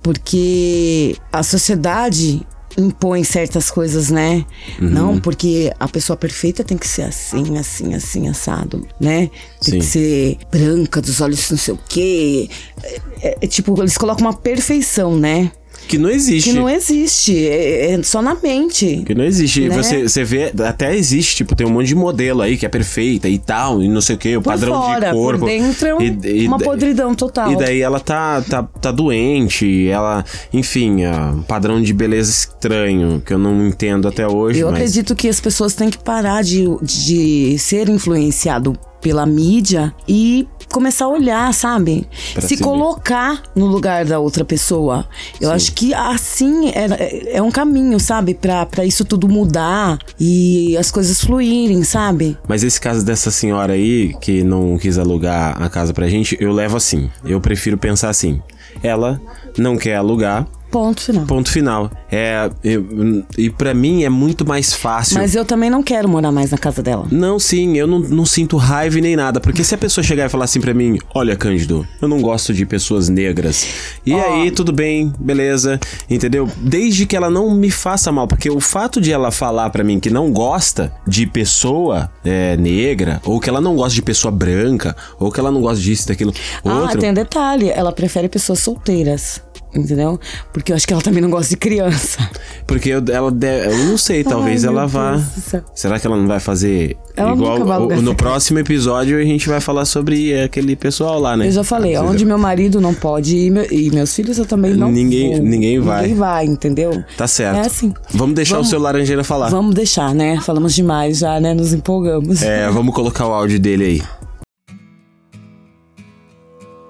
Porque 0.02 1.16
a 1.32 1.44
sociedade 1.44 2.46
impõe 2.78 3.24
certas 3.24 3.70
coisas, 3.70 4.10
né? 4.10 4.46
Não, 4.80 5.20
porque 5.20 5.74
a 5.80 5.88
pessoa 5.88 6.16
perfeita 6.16 6.64
tem 6.64 6.78
que 6.78 6.88
ser 6.88 7.04
assim, 7.04 7.58
assim, 7.58 7.94
assim, 7.94 8.28
assado, 8.28 8.88
né? 9.00 9.30
Tem 9.62 9.74
Sim. 9.74 9.80
que 9.80 9.86
ser 9.86 10.38
branca, 10.52 11.02
dos 11.02 11.20
olhos 11.20 11.50
não 11.50 11.58
sei 11.58 11.74
o 11.74 11.80
quê. 11.90 12.50
É, 12.84 13.02
é, 13.22 13.38
é 13.42 13.48
tipo, 13.48 13.80
eles 13.82 13.98
colocam 13.98 14.26
uma 14.26 14.34
perfeição, 14.34 15.18
né? 15.18 15.52
Que 15.90 15.98
não 15.98 16.10
existe. 16.12 16.52
Que 16.52 16.56
não 16.56 16.70
existe, 16.70 17.48
é, 17.48 17.94
é 17.94 18.04
só 18.04 18.22
na 18.22 18.36
mente. 18.36 19.02
Que 19.08 19.16
não 19.16 19.24
existe. 19.26 19.68
Né? 19.68 19.76
Você, 19.76 20.04
você 20.08 20.24
vê, 20.24 20.54
até 20.64 20.96
existe, 20.96 21.38
tipo, 21.38 21.56
tem 21.56 21.66
um 21.66 21.72
monte 21.72 21.88
de 21.88 21.96
modelo 21.96 22.44
aí 22.44 22.56
que 22.58 22.66
é 22.66 22.70
perfeita 22.70 23.28
e 23.28 23.40
tal, 23.40 23.82
e 23.82 23.88
não 23.88 24.00
sei 24.00 24.16
o 24.16 24.20
que, 24.20 24.38
o 24.38 24.42
Por 24.42 24.52
padrão 24.52 24.80
fora, 24.80 25.08
de 25.08 25.14
corpo. 25.14 25.40
por 25.40 25.50
dentro 25.50 25.88
é 25.88 25.96
um- 25.96 26.02
E- 26.02 26.20
e- 26.44 26.48
uma 26.48 26.60
podridão 26.60 27.16
total. 27.16 27.52
E 27.52 27.56
daí 27.58 27.82
ela 27.82 28.00
tá, 28.00 28.40
tá, 28.48 28.62
tá 28.62 28.92
doente, 28.92 29.88
ela, 29.90 30.24
enfim, 30.54 31.02
é 31.02 31.12
um 31.12 31.42
padrão 31.42 31.82
de 31.82 31.92
beleza 31.92 32.30
estranho, 32.30 33.20
que 33.26 33.34
eu 33.34 33.40
não 33.40 33.66
entendo 33.68 34.08
até 34.08 34.28
hoje. 34.28 34.60
Eu 34.60 34.68
mas... 34.68 34.76
acredito 34.76 35.16
que 35.16 35.28
as 35.28 35.40
pessoas 35.42 35.74
têm 35.74 35.90
que 35.90 35.98
parar 35.98 36.44
de, 36.44 36.66
de 36.84 37.58
ser 37.58 37.90
influenciado 37.90 38.78
pela 39.02 39.26
mídia 39.26 39.94
e 40.08 40.48
começar 40.72 41.06
a 41.06 41.10
olhar, 41.10 41.54
sabe? 41.54 42.08
Pra 42.34 42.42
Se 42.42 42.58
colocar 42.58 43.42
no 43.56 43.66
lugar 43.66 44.06
da 44.06 44.20
outra 44.20 44.46
pessoa. 44.46 45.08
Eu 45.42 45.52
acho 45.52 45.74
que 45.74 45.94
assim 45.94 46.70
é, 46.70 47.38
é 47.38 47.42
um 47.42 47.52
caminho, 47.52 48.00
sabe? 48.00 48.34
Pra, 48.34 48.66
pra 48.66 48.86
isso 48.86 49.04
tudo 49.04 49.28
mudar 49.28 49.98
e 50.20 50.78
as 50.78 50.92
coisas 50.92 51.22
fluírem, 51.22 51.84
sabe? 51.84 52.38
Mas 52.48 52.64
esse 52.64 52.80
caso 52.80 53.04
dessa 53.04 53.32
senhora 53.32 53.74
aí, 53.74 54.14
que 54.22 54.44
não 54.44 54.78
quis 54.78 54.98
alugar 54.98 55.62
a 55.62 55.70
casa 55.70 55.94
pra 55.94 56.08
gente, 56.08 56.38
eu 56.40 56.52
levo 56.52 56.78
assim. 56.78 57.10
Eu 57.26 57.42
prefiro 57.42 57.78
pensar 57.78 58.10
assim. 58.10 58.42
Ela 58.84 59.20
não 59.58 59.76
quer 59.78 59.96
alugar, 59.96 60.48
Ponto 60.72 61.02
final. 61.02 61.26
ponto 61.26 61.50
final. 61.50 61.92
É, 62.12 62.50
eu- 62.64 63.24
e 63.38 63.50
pra 63.50 63.74
mim 63.74 64.04
é 64.04 64.10
muito 64.10 64.46
mais 64.48 64.74
fácil. 64.74 65.18
Mas 65.18 65.36
eu 65.36 65.44
também 65.46 65.70
não 65.70 65.82
quero 65.84 66.08
morar 66.08 66.32
mais 66.32 66.52
na 66.52 66.58
casa 66.58 66.82
dela. 66.84 67.08
Não, 67.12 67.40
sim, 67.40 67.78
eu 67.78 67.88
não, 67.88 68.00
não 68.00 68.26
sinto 68.26 68.56
raiva 68.58 68.98
e 68.98 69.02
nem 69.02 69.16
nada. 69.16 69.40
Porque 69.40 69.64
se 69.64 69.74
a 69.76 69.78
pessoa 69.78 70.04
chegar 70.04 70.26
e 70.26 70.30
falar 70.30 70.46
assim 70.46 70.60
pra 70.62 70.74
mim: 70.74 70.98
Olha, 71.14 71.36
Cândido, 71.36 71.88
eu 72.02 72.08
não 72.08 72.22
gosto 72.22 72.54
de 72.54 72.66
pessoas 72.66 73.10
negras. 73.10 73.66
E 74.06 74.14
aí, 74.14 74.52
tudo 74.52 74.72
bem, 74.72 75.12
beleza, 75.20 75.80
entendeu? 76.10 76.50
Desde 76.58 77.06
que 77.06 77.16
ela 77.16 77.30
não 77.30 77.54
me 77.56 77.70
faça 77.72 78.12
mal. 78.12 78.28
Porque 78.28 78.50
o 78.50 78.60
fato 78.60 79.00
de 79.02 79.12
ela 79.12 79.32
falar 79.32 79.70
pra 79.70 79.84
mim 79.84 80.00
que 80.00 80.10
não 80.10 80.32
gosta 80.32 80.92
de 81.08 81.26
pessoa 81.28 82.12
é, 82.24 82.56
negra, 82.58 83.22
ou 83.26 83.40
que 83.40 83.50
ela 83.50 83.60
não 83.62 83.76
gosta 83.76 83.96
de 83.96 84.02
pessoa 84.02 84.32
branca, 84.32 84.96
ou 85.20 85.32
que 85.32 85.40
ela 85.40 85.52
não 85.52 85.62
gosta 85.62 85.82
disso, 85.82 86.08
daquilo, 86.08 86.34
Ah, 86.64 86.80
outro. 86.82 87.00
tem 87.00 87.10
um 87.12 87.14
detalhe. 87.14 87.70
Ela 87.70 87.92
prefere 87.92 88.30
pessoas 88.30 88.60
solteiras. 88.60 89.42
Entendeu? 89.74 90.20
Porque 90.52 90.72
eu 90.72 90.76
acho 90.76 90.88
que 90.88 90.94
ela 90.94 91.02
também 91.02 91.22
não 91.22 91.30
gosta 91.30 91.50
de 91.52 91.58
criança. 91.58 92.28
Porque 92.66 92.90
eu, 92.90 93.04
ela 93.12 93.32
de- 93.32 93.66
eu 93.66 93.78
não 93.86 93.98
sei, 93.98 94.24
talvez 94.24 94.64
Ai, 94.64 94.70
ela 94.72 94.88
vá. 94.88 95.12
Deus. 95.12 95.64
Será 95.76 96.00
que 96.00 96.08
ela 96.08 96.18
não 96.18 96.28
vai 96.28 96.40
fazer 96.40 96.98
Ela 97.16 97.34
igual 97.34 97.64
vai 97.66 97.80
o- 97.80 98.02
no 98.02 98.16
próximo 98.16 98.58
episódio 98.60 99.18
a 99.20 99.24
gente 99.24 99.48
vai 99.48 99.60
falar 99.62 99.86
sobre 99.86 100.40
aquele 100.42 100.76
pessoal 100.76 101.20
lá, 101.20 101.38
né? 101.38 101.48
Eu 101.48 101.52
já 101.52 101.64
falei, 101.64 101.96
Ah, 101.96 102.02
onde 102.04 102.26
meu 102.26 102.38
marido 102.38 102.82
não 102.82 102.94
pode 102.96 103.36
ir 103.36 103.52
meu- 103.52 103.68
e 103.72 103.92
meus 103.92 104.16
filhos 104.16 104.38
eu 104.40 104.46
também 104.46 104.74
não 104.74 104.92
Ninguém- 104.92 105.36
vou. 105.36 105.44
ninguém 105.46 105.80
vai. 105.80 106.02
Ninguém 106.02 106.18
vai, 106.18 106.46
entendeu? 106.46 107.04
Tá 107.16 107.28
certo. 107.28 107.58
É 107.58 107.62
assim. 107.68 107.94
Vamos 108.12 108.36
deixar 108.36 108.56
Vamos- 108.56 108.68
o 108.68 108.70
seu 108.72 108.80
Laranjeira 108.80 109.24
falar. 109.24 109.50
Vamos 109.50 109.76
deixar, 109.76 110.14
né? 110.16 110.40
Falamos 110.42 110.74
demais 110.74 111.20
já, 111.20 111.40
né? 111.40 111.54
Nos 111.54 111.74
empolgamos. 111.74 112.42
É, 112.42 112.70
vamos 112.72 112.94
colocar 112.96 113.28
o 113.28 113.32
áudio 113.34 113.60
dele 113.60 113.84
aí. 113.86 114.02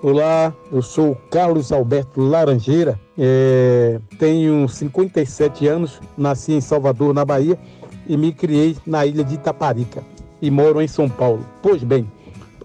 Olá, 0.02 0.54
eu 0.72 0.82
sou 0.82 1.14
Carlos 1.30 1.74
Alberto 1.74 2.22
Laranjeira, 2.22 2.98
é, 3.18 4.00
tenho 4.18 4.66
57 4.66 5.68
anos, 5.68 6.00
nasci 6.18 6.54
em 6.54 6.62
Salvador, 6.62 7.14
na 7.14 7.26
Bahia, 7.26 7.60
e 8.08 8.16
me 8.16 8.32
criei 8.32 8.78
na 8.88 9.06
ilha 9.06 9.26
de 9.26 9.36
Itaparica 9.36 10.02
e 10.42 10.50
moro 10.50 10.82
em 10.82 10.88
São 10.88 11.10
Paulo. 11.10 11.46
Pois 11.62 11.84
bem, 11.84 12.10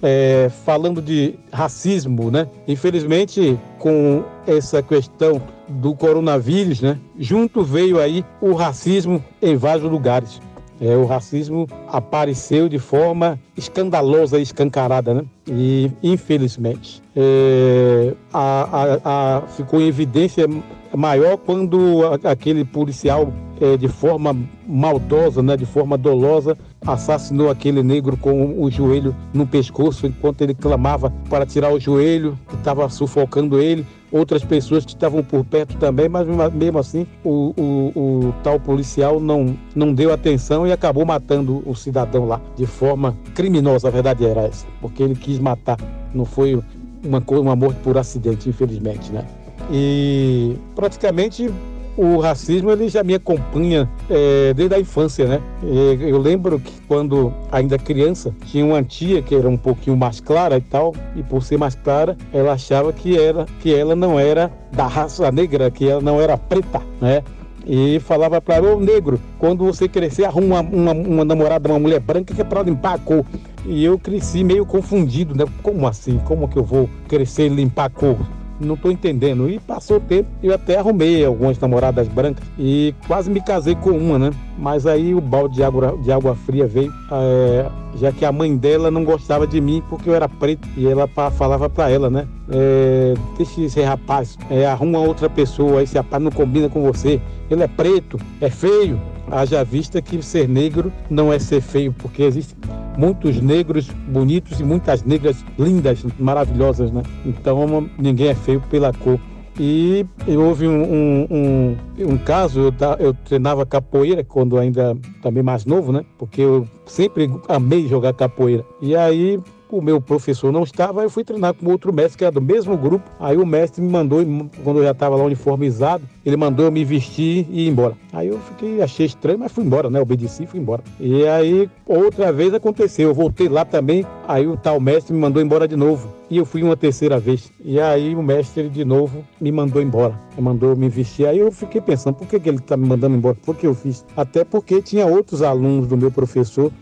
é, 0.00 0.48
falando 0.64 1.02
de 1.02 1.34
racismo, 1.52 2.30
né? 2.30 2.46
Infelizmente, 2.68 3.58
com 3.80 4.22
essa 4.46 4.80
questão 4.80 5.42
do 5.68 5.92
coronavírus, 5.92 6.80
né? 6.80 7.00
Junto 7.18 7.64
veio 7.64 7.98
aí 7.98 8.24
o 8.40 8.52
racismo 8.52 9.20
em 9.42 9.56
vários 9.56 9.90
lugares. 9.90 10.40
É, 10.84 10.94
o 10.94 11.06
racismo 11.06 11.66
apareceu 11.88 12.68
de 12.68 12.78
forma 12.78 13.40
escandalosa 13.56 14.38
e 14.38 14.42
escancarada, 14.42 15.14
né? 15.14 15.24
E, 15.48 15.90
infelizmente, 16.02 17.02
é, 17.16 18.12
a, 18.30 18.98
a, 19.02 19.38
a, 19.38 19.40
ficou 19.46 19.80
em 19.80 19.86
evidência 19.86 20.46
maior 20.94 21.38
quando 21.38 22.02
aquele 22.22 22.66
policial, 22.66 23.32
é, 23.58 23.78
de 23.78 23.88
forma 23.88 24.36
maldosa, 24.66 25.42
né, 25.42 25.56
de 25.56 25.64
forma 25.64 25.96
dolosa, 25.96 26.54
assassinou 26.86 27.50
aquele 27.50 27.82
negro 27.82 28.16
com 28.16 28.62
o 28.62 28.70
joelho 28.70 29.14
no 29.32 29.46
pescoço 29.46 30.06
enquanto 30.06 30.42
ele 30.42 30.54
clamava 30.54 31.10
para 31.28 31.46
tirar 31.46 31.72
o 31.72 31.80
joelho, 31.80 32.38
que 32.48 32.54
estava 32.54 32.88
sufocando 32.88 33.60
ele. 33.60 33.86
Outras 34.12 34.44
pessoas 34.44 34.84
que 34.84 34.92
estavam 34.92 35.24
por 35.24 35.44
perto 35.44 35.76
também, 35.76 36.08
mas 36.08 36.24
mesmo 36.54 36.78
assim 36.78 37.04
o, 37.24 37.52
o, 37.58 37.92
o 38.28 38.34
tal 38.44 38.60
policial 38.60 39.18
não, 39.18 39.56
não 39.74 39.92
deu 39.92 40.12
atenção 40.12 40.64
e 40.66 40.72
acabou 40.72 41.04
matando 41.04 41.62
o 41.66 41.74
cidadão 41.74 42.24
lá 42.26 42.40
de 42.56 42.64
forma 42.64 43.16
criminosa. 43.34 43.88
A 43.88 43.90
verdade 43.90 44.24
era 44.24 44.42
essa, 44.42 44.66
porque 44.80 45.02
ele 45.02 45.16
quis 45.16 45.40
matar, 45.40 45.78
não 46.14 46.24
foi 46.24 46.62
uma, 47.02 47.22
uma 47.28 47.56
morte 47.56 47.80
por 47.82 47.98
acidente, 47.98 48.48
infelizmente, 48.48 49.10
né? 49.10 49.26
E 49.72 50.56
praticamente 50.76 51.50
o 51.96 52.18
racismo 52.18 52.70
ele 52.70 52.88
já 52.88 53.02
me 53.02 53.14
acompanha 53.14 53.88
é, 54.10 54.52
desde 54.54 54.74
a 54.74 54.80
infância, 54.80 55.26
né? 55.26 55.40
Eu 55.62 56.18
lembro 56.18 56.58
que 56.58 56.72
quando 56.88 57.32
ainda 57.50 57.78
criança 57.78 58.34
tinha 58.46 58.64
uma 58.64 58.82
tia 58.82 59.22
que 59.22 59.34
era 59.34 59.48
um 59.48 59.56
pouquinho 59.56 59.96
mais 59.96 60.20
clara 60.20 60.56
e 60.56 60.60
tal, 60.60 60.94
e 61.14 61.22
por 61.22 61.42
ser 61.42 61.56
mais 61.56 61.74
clara, 61.74 62.16
ela 62.32 62.52
achava 62.52 62.92
que 62.92 63.18
era 63.18 63.46
que 63.60 63.74
ela 63.74 63.94
não 63.94 64.18
era 64.18 64.52
da 64.72 64.86
raça 64.86 65.30
negra, 65.30 65.70
que 65.70 65.88
ela 65.88 66.00
não 66.00 66.20
era 66.20 66.36
preta, 66.36 66.82
né? 67.00 67.22
E 67.66 67.98
falava 68.00 68.40
para 68.40 68.56
ela, 68.56 68.74
ô 68.74 68.80
negro, 68.80 69.18
quando 69.38 69.64
você 69.64 69.88
crescer, 69.88 70.24
arruma 70.24 70.60
uma, 70.60 70.92
uma, 70.92 70.92
uma 70.92 71.24
namorada, 71.24 71.68
uma 71.68 71.78
mulher 71.78 72.00
branca 72.00 72.34
que 72.34 72.40
é 72.40 72.44
para 72.44 72.62
limpar 72.62 72.94
a 72.94 72.98
cor. 72.98 73.24
E 73.64 73.82
eu 73.82 73.98
cresci 73.98 74.44
meio 74.44 74.66
confundido, 74.66 75.34
né? 75.34 75.44
Como 75.62 75.86
assim? 75.86 76.20
Como 76.26 76.46
que 76.46 76.58
eu 76.58 76.64
vou 76.64 76.90
crescer 77.08 77.46
e 77.46 77.48
limpar 77.48 77.86
a 77.86 77.90
cor? 77.90 78.18
Não 78.60 78.74
estou 78.74 78.90
entendendo. 78.90 79.48
E 79.48 79.58
passou 79.58 79.98
o 79.98 80.00
tempo, 80.00 80.28
eu 80.42 80.54
até 80.54 80.78
arrumei 80.78 81.24
algumas 81.24 81.58
namoradas 81.58 82.08
brancas 82.08 82.44
e 82.58 82.94
quase 83.06 83.30
me 83.30 83.40
casei 83.40 83.74
com 83.74 83.90
uma, 83.90 84.18
né? 84.18 84.30
Mas 84.58 84.86
aí 84.86 85.14
o 85.14 85.20
balde 85.20 85.56
de 85.56 85.64
água, 85.64 85.96
de 86.02 86.12
água 86.12 86.34
fria 86.34 86.66
veio, 86.66 86.92
é, 87.10 87.66
já 87.96 88.12
que 88.12 88.24
a 88.24 88.32
mãe 88.32 88.56
dela 88.56 88.90
não 88.90 89.04
gostava 89.04 89.46
de 89.46 89.60
mim 89.60 89.82
porque 89.88 90.08
eu 90.08 90.14
era 90.14 90.28
preto. 90.28 90.68
E 90.76 90.86
ela 90.86 91.08
falava 91.08 91.68
para 91.68 91.90
ela, 91.90 92.10
né? 92.10 92.26
É, 92.48 93.14
deixa 93.36 93.60
esse 93.60 93.82
rapaz, 93.82 94.36
é, 94.50 94.66
arruma 94.66 94.98
outra 94.98 95.28
pessoa, 95.28 95.82
esse 95.82 95.96
rapaz 95.96 96.22
não 96.22 96.30
combina 96.30 96.68
com 96.68 96.82
você. 96.82 97.20
Ele 97.50 97.62
é 97.62 97.68
preto, 97.68 98.18
é 98.40 98.50
feio. 98.50 99.00
Haja 99.30 99.64
vista 99.64 100.02
que 100.02 100.22
ser 100.22 100.48
negro 100.48 100.92
não 101.08 101.32
é 101.32 101.38
ser 101.38 101.60
feio, 101.60 101.92
porque 101.92 102.22
existe 102.22 102.54
muitos 102.96 103.40
negros 103.40 103.88
bonitos 104.08 104.60
e 104.60 104.64
muitas 104.64 105.02
negras 105.02 105.44
lindas, 105.58 106.04
maravilhosas, 106.18 106.90
né? 106.90 107.02
Então 107.24 107.88
ninguém 107.98 108.28
é 108.28 108.34
feio 108.34 108.60
pela 108.70 108.92
cor. 108.92 109.18
E 109.58 110.04
houve 110.36 110.66
um, 110.66 110.82
um, 110.82 111.26
um, 111.30 111.76
um 112.12 112.18
caso, 112.18 112.60
eu, 112.60 112.74
eu, 112.98 113.14
treinava 113.14 113.64
capoeira 113.64 114.24
quando 114.24 114.58
ainda 114.58 114.96
também 115.22 115.44
mais 115.44 115.64
novo, 115.64 115.92
né? 115.92 116.04
Porque 116.18 116.40
eu 116.40 116.66
sempre 116.86 117.30
amei 117.48 117.86
jogar 117.86 118.14
capoeira. 118.14 118.64
E 118.82 118.96
aí 118.96 119.40
o 119.70 119.82
meu 119.82 120.00
professor 120.00 120.52
não 120.52 120.62
estava, 120.62 121.02
eu 121.02 121.10
fui 121.10 121.24
treinar 121.24 121.54
com 121.54 121.70
outro 121.70 121.92
mestre 121.92 122.18
que 122.18 122.24
era 122.24 122.32
do 122.32 122.40
mesmo 122.40 122.76
grupo. 122.76 123.08
Aí 123.18 123.36
o 123.36 123.46
mestre 123.46 123.82
me 123.82 123.90
mandou, 123.90 124.20
quando 124.62 124.78
eu 124.78 124.84
já 124.84 124.92
estava 124.92 125.16
lá 125.16 125.24
uniformizado, 125.24 126.04
ele 126.24 126.36
mandou 126.36 126.66
eu 126.66 126.72
me 126.72 126.84
vestir 126.84 127.46
e 127.50 127.66
ir 127.66 127.68
embora. 127.68 127.96
Aí 128.12 128.28
eu 128.28 128.38
fiquei, 128.38 128.82
achei 128.82 129.06
estranho, 129.06 129.38
mas 129.38 129.52
fui 129.52 129.64
embora, 129.64 129.90
né? 129.90 130.00
Obedeci 130.00 130.44
e 130.44 130.46
fui 130.46 130.60
embora. 130.60 130.82
E 131.00 131.26
aí 131.26 131.68
outra 131.86 132.32
vez 132.32 132.54
aconteceu, 132.54 133.08
eu 133.08 133.14
voltei 133.14 133.48
lá 133.48 133.64
também, 133.64 134.06
aí 134.26 134.46
o 134.46 134.56
tal 134.56 134.80
mestre 134.80 135.12
me 135.12 135.20
mandou 135.20 135.42
embora 135.42 135.66
de 135.66 135.76
novo. 135.76 136.12
E 136.30 136.38
eu 136.38 136.46
fui 136.46 136.62
uma 136.62 136.76
terceira 136.76 137.18
vez. 137.18 137.52
E 137.62 137.78
aí 137.78 138.14
o 138.14 138.22
mestre 138.22 138.68
de 138.68 138.84
novo 138.84 139.24
me 139.40 139.52
mandou 139.52 139.82
embora. 139.82 140.18
Me 140.36 140.42
mandou 140.42 140.74
me 140.74 140.88
vestir. 140.88 141.26
Aí 141.26 141.38
eu 141.38 141.52
fiquei 141.52 141.80
pensando, 141.80 142.14
por 142.14 142.26
que, 142.26 142.40
que 142.40 142.48
ele 142.48 142.58
está 142.58 142.76
me 142.76 142.86
mandando 142.86 143.14
embora? 143.14 143.36
Por 143.44 143.54
que 143.54 143.66
eu 143.66 143.74
fiz? 143.74 144.04
Até 144.16 144.42
porque 144.42 144.80
tinha 144.80 145.06
outros 145.06 145.42
alunos 145.42 145.86
do 145.86 145.96
meu 145.96 146.10
professor 146.10 146.72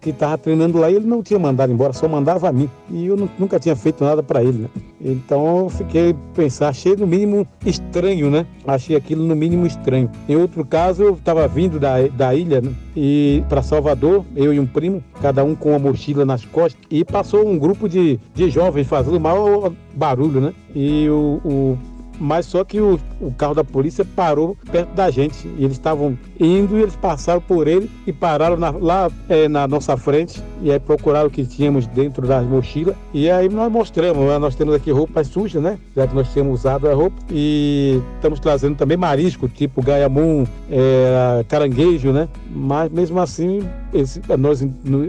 que 0.00 0.10
estava 0.10 0.38
treinando 0.38 0.78
lá 0.78 0.90
e 0.90 0.96
ele 0.96 1.06
não 1.06 1.22
tinha 1.22 1.38
mandado 1.38 1.72
embora, 1.72 1.92
só 1.92 2.08
mandava 2.08 2.48
a 2.48 2.52
mim. 2.52 2.68
E 2.90 3.06
eu 3.06 3.28
nunca 3.38 3.60
tinha 3.60 3.76
feito 3.76 4.02
nada 4.02 4.22
para 4.22 4.42
ele, 4.42 4.58
né? 4.58 4.68
Então 5.00 5.58
eu 5.58 5.70
fiquei 5.70 6.14
pensar, 6.34 6.68
achei 6.68 6.96
no 6.96 7.06
mínimo 7.06 7.46
estranho, 7.64 8.30
né? 8.30 8.46
Achei 8.66 8.96
aquilo 8.96 9.24
no 9.24 9.36
mínimo 9.36 9.66
estranho. 9.66 10.10
Em 10.28 10.36
outro 10.36 10.64
caso, 10.64 11.02
eu 11.02 11.14
estava 11.14 11.46
vindo 11.46 11.78
da, 11.78 12.06
da 12.08 12.34
ilha 12.34 12.60
né? 12.60 12.72
e 12.96 13.44
para 13.48 13.62
Salvador, 13.62 14.24
eu 14.34 14.52
e 14.52 14.60
um 14.60 14.66
primo, 14.66 15.02
cada 15.20 15.44
um 15.44 15.54
com 15.54 15.70
uma 15.70 15.78
mochila 15.78 16.24
nas 16.24 16.44
costas, 16.44 16.80
e 16.90 17.04
passou 17.04 17.46
um 17.46 17.58
grupo 17.58 17.88
de, 17.88 18.18
de 18.34 18.50
jovens 18.50 18.86
fazendo 18.86 19.20
maior 19.20 19.72
barulho, 19.94 20.40
né? 20.40 20.54
E 20.74 21.08
o, 21.08 21.40
o 21.44 21.78
mas 22.20 22.44
só 22.44 22.62
que 22.62 22.78
o, 22.80 23.00
o 23.18 23.32
carro 23.32 23.54
da 23.54 23.64
polícia 23.64 24.04
parou 24.04 24.56
perto 24.70 24.94
da 24.94 25.10
gente. 25.10 25.48
E 25.56 25.64
eles 25.64 25.72
estavam 25.72 26.16
indo 26.38 26.78
e 26.78 26.82
eles 26.82 26.94
passaram 26.94 27.40
por 27.40 27.66
ele 27.66 27.90
e 28.06 28.12
pararam 28.12 28.56
na, 28.56 28.70
lá 28.70 29.10
é, 29.28 29.48
na 29.48 29.66
nossa 29.66 29.96
frente. 29.96 30.42
E 30.62 30.70
aí 30.70 30.78
procuraram 30.78 31.28
o 31.28 31.30
que 31.30 31.44
tínhamos 31.46 31.86
dentro 31.86 32.26
das 32.26 32.44
mochilas. 32.46 32.94
E 33.14 33.30
aí 33.30 33.48
nós 33.48 33.72
mostramos, 33.72 34.22
né? 34.26 34.38
nós 34.38 34.54
temos 34.54 34.74
aqui 34.74 34.90
roupas 34.90 35.28
sujas, 35.28 35.62
né? 35.62 35.78
Já 35.96 36.06
que 36.06 36.14
nós 36.14 36.30
tínhamos 36.32 36.60
usado 36.60 36.88
a 36.88 36.94
roupa. 36.94 37.16
E 37.30 38.00
estamos 38.16 38.38
trazendo 38.38 38.76
também 38.76 38.98
marisco, 38.98 39.48
tipo 39.48 39.82
gaiamum, 39.82 40.46
é, 40.70 41.44
caranguejo, 41.48 42.12
né? 42.12 42.28
Mas 42.50 42.92
mesmo 42.92 43.18
assim, 43.18 43.66
esse, 43.94 44.20
nós 44.38 44.62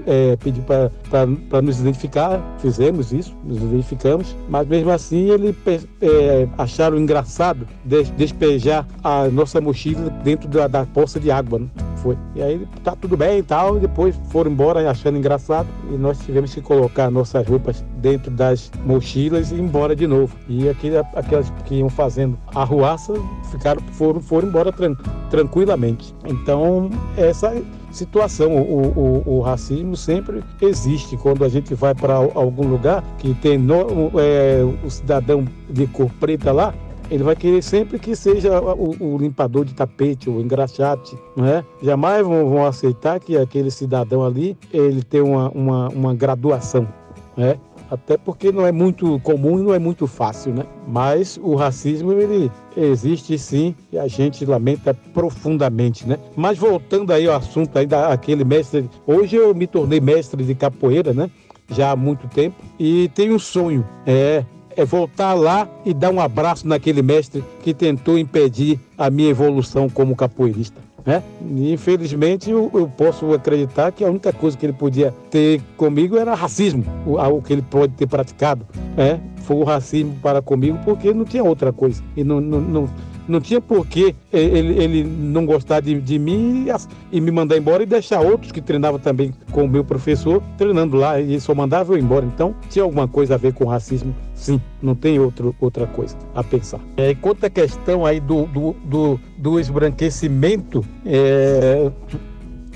é, 0.07 0.37
pedimos 0.37 0.65
para 1.09 1.61
nos 1.61 1.79
identificar, 1.79 2.41
fizemos 2.59 3.11
isso, 3.11 3.35
nos 3.43 3.57
identificamos. 3.57 4.35
Mas 4.47 4.67
mesmo 4.67 4.91
assim, 4.91 5.29
ele 5.29 5.55
é, 6.01 6.47
acharam 6.57 7.00
engraçado 7.01 7.67
de 7.83 8.03
despejar 8.11 8.85
a 9.03 9.27
nossa 9.27 9.59
mochila 9.59 10.09
dentro 10.23 10.47
da, 10.47 10.67
da 10.67 10.85
poça 10.85 11.19
de 11.19 11.31
água, 11.31 11.59
né? 11.59 11.67
Foi. 11.97 12.17
E 12.35 12.41
aí 12.41 12.67
tá 12.83 12.95
tudo 12.95 13.15
bem 13.15 13.39
e 13.39 13.43
tal, 13.43 13.77
e 13.77 13.81
depois 13.81 14.15
foram 14.31 14.51
embora 14.51 14.89
achando 14.89 15.17
engraçado 15.17 15.67
e 15.91 15.97
nós 15.97 16.19
tivemos 16.19 16.53
que 16.53 16.61
colocar 16.61 17.11
nossas 17.11 17.47
roupas 17.47 17.85
dentro 17.97 18.31
das 18.31 18.71
mochilas 18.85 19.51
e 19.51 19.55
ir 19.55 19.59
embora 19.59 19.95
de 19.95 20.07
novo. 20.07 20.35
E 20.47 20.67
aquele, 20.67 20.97
aquelas 20.97 21.51
que 21.65 21.75
iam 21.75 21.89
fazendo 21.89 22.37
a 22.55 22.63
ruaça 22.63 23.13
ficaram, 23.51 23.81
foram, 23.91 24.19
foram 24.19 24.47
embora 24.47 24.71
tran 24.71 24.95
tranquilamente. 25.29 26.15
Então, 26.25 26.89
essa 27.15 27.53
situação. 27.91 28.55
O, 28.55 29.23
o, 29.27 29.37
o, 29.37 29.41
racismo 29.41 29.95
sempre 29.95 30.43
existe 30.61 31.17
quando 31.17 31.43
a 31.43 31.49
gente 31.49 31.73
vai 31.73 31.93
para 31.93 32.15
algum 32.15 32.67
lugar 32.67 33.03
que 33.17 33.33
tem 33.35 33.57
no, 33.57 34.11
é, 34.19 34.61
o 34.83 34.89
cidadão 34.89 35.45
de 35.69 35.87
cor 35.87 36.09
preta 36.19 36.51
lá, 36.51 36.73
ele 37.11 37.23
vai 37.23 37.35
querer 37.35 37.61
sempre 37.61 37.99
que 37.99 38.15
seja 38.15 38.61
o, 38.61 38.95
o 38.99 39.17
limpador 39.17 39.65
de 39.65 39.73
tapete, 39.73 40.29
o 40.29 40.39
engraxate, 40.39 41.17
não 41.35 41.45
é? 41.45 41.63
Jamais 41.83 42.25
vão, 42.25 42.49
vão, 42.49 42.65
aceitar 42.65 43.19
que 43.19 43.37
aquele 43.37 43.69
cidadão 43.69 44.23
ali 44.23 44.57
ele 44.71 45.03
tem 45.03 45.19
uma, 45.19 45.49
uma, 45.49 45.89
uma 45.89 46.15
graduação, 46.15 46.87
né? 47.35 47.59
Até 47.89 48.17
porque 48.17 48.53
não 48.53 48.65
é 48.65 48.71
muito 48.71 49.19
comum 49.19 49.59
e 49.59 49.63
não 49.63 49.73
é 49.73 49.79
muito 49.79 50.07
fácil, 50.07 50.53
né? 50.53 50.63
Mas 50.87 51.37
o 51.43 51.55
racismo 51.55 52.13
ele 52.13 52.49
existe 52.77 53.37
sim 53.37 53.75
e 53.91 53.99
a 53.99 54.07
gente 54.07 54.45
lamenta 54.45 54.93
profundamente, 54.93 56.07
né? 56.07 56.17
Mas 56.33 56.57
voltando 56.57 57.11
aí 57.11 57.27
ao 57.27 57.35
assunto 57.35 57.77
aí 57.77 57.85
daquele 57.85 58.45
mestre, 58.45 58.89
hoje 59.05 59.35
eu 59.35 59.53
me 59.53 59.67
tornei 59.67 59.99
mestre 59.99 60.41
de 60.45 60.55
capoeira, 60.55 61.13
né? 61.13 61.29
Já 61.69 61.91
há 61.91 61.95
muito 61.97 62.25
tempo 62.29 62.55
e 62.79 63.09
tenho 63.09 63.35
um 63.35 63.39
sonho, 63.39 63.85
é 64.05 64.45
é 64.75 64.85
voltar 64.85 65.33
lá 65.33 65.67
e 65.85 65.93
dar 65.93 66.11
um 66.11 66.19
abraço 66.19 66.67
naquele 66.67 67.01
mestre 67.01 67.43
que 67.61 67.73
tentou 67.73 68.17
impedir 68.17 68.79
a 68.97 69.09
minha 69.09 69.29
evolução 69.29 69.89
como 69.89 70.15
capoeirista. 70.15 70.79
Né? 71.05 71.23
Infelizmente, 71.41 72.49
eu, 72.49 72.69
eu, 72.73 72.87
posso 72.87 73.33
acreditar 73.33 73.91
que 73.91 74.03
a 74.03 74.09
única 74.09 74.31
coisa 74.31 74.57
que 74.57 74.65
ele 74.65 74.73
podia 74.73 75.13
ter 75.29 75.61
comigo 75.75 76.17
era 76.17 76.35
racismo, 76.35 76.85
algo 77.17 77.41
que 77.41 77.53
ele 77.53 77.63
pode 77.63 77.93
ter 77.93 78.07
praticado. 78.07 78.65
Né? 78.95 79.19
Foi 79.37 79.57
o 79.57 79.63
racismo 79.63 80.15
para 80.21 80.41
comigo, 80.41 80.77
porque 80.85 81.13
não 81.13 81.25
tinha 81.25 81.43
outra 81.43 81.73
coisa. 81.73 82.03
E 82.15 82.23
não, 82.23 82.39
não, 82.39 82.61
não 82.61 82.89
não 83.31 83.39
tinha 83.39 83.61
por 83.61 83.87
que 83.87 84.13
ele, 84.31 84.83
ele 84.83 85.03
não 85.03 85.45
gostar 85.45 85.79
de, 85.79 85.99
de 85.99 86.19
mim 86.19 86.67
e, 87.11 87.21
me 87.21 87.31
mandar 87.31 87.57
embora 87.57 87.81
e 87.81 87.85
deixar 87.85 88.19
outros 88.19 88.51
que 88.51 88.61
treinavam 88.61 88.99
também 88.99 89.33
com 89.51 89.63
o 89.63 89.67
meu 89.67 89.83
professor 89.83 90.43
treinando 90.57 90.97
lá 90.97 91.19
e 91.19 91.39
só 91.39 91.55
mandava 91.55 91.93
eu 91.93 91.97
embora. 91.97 92.25
Então 92.25 92.53
tinha 92.69 92.83
alguma 92.83 93.07
coisa 93.07 93.35
a 93.35 93.37
ver 93.37 93.53
com 93.53 93.65
racismo, 93.65 94.13
sim, 94.35 94.61
não 94.81 94.93
tem 94.93 95.17
outro, 95.19 95.55
outra 95.59 95.87
coisa 95.87 96.17
a 96.35 96.43
pensar. 96.43 96.79
É, 96.97 97.15
quanto 97.15 97.45
à 97.45 97.49
questão 97.49 98.05
aí 98.05 98.19
do, 98.19 98.45
do, 98.47 98.75
do, 98.83 99.19
do 99.37 99.59
esbranquecimento, 99.59 100.83
é, 101.05 101.89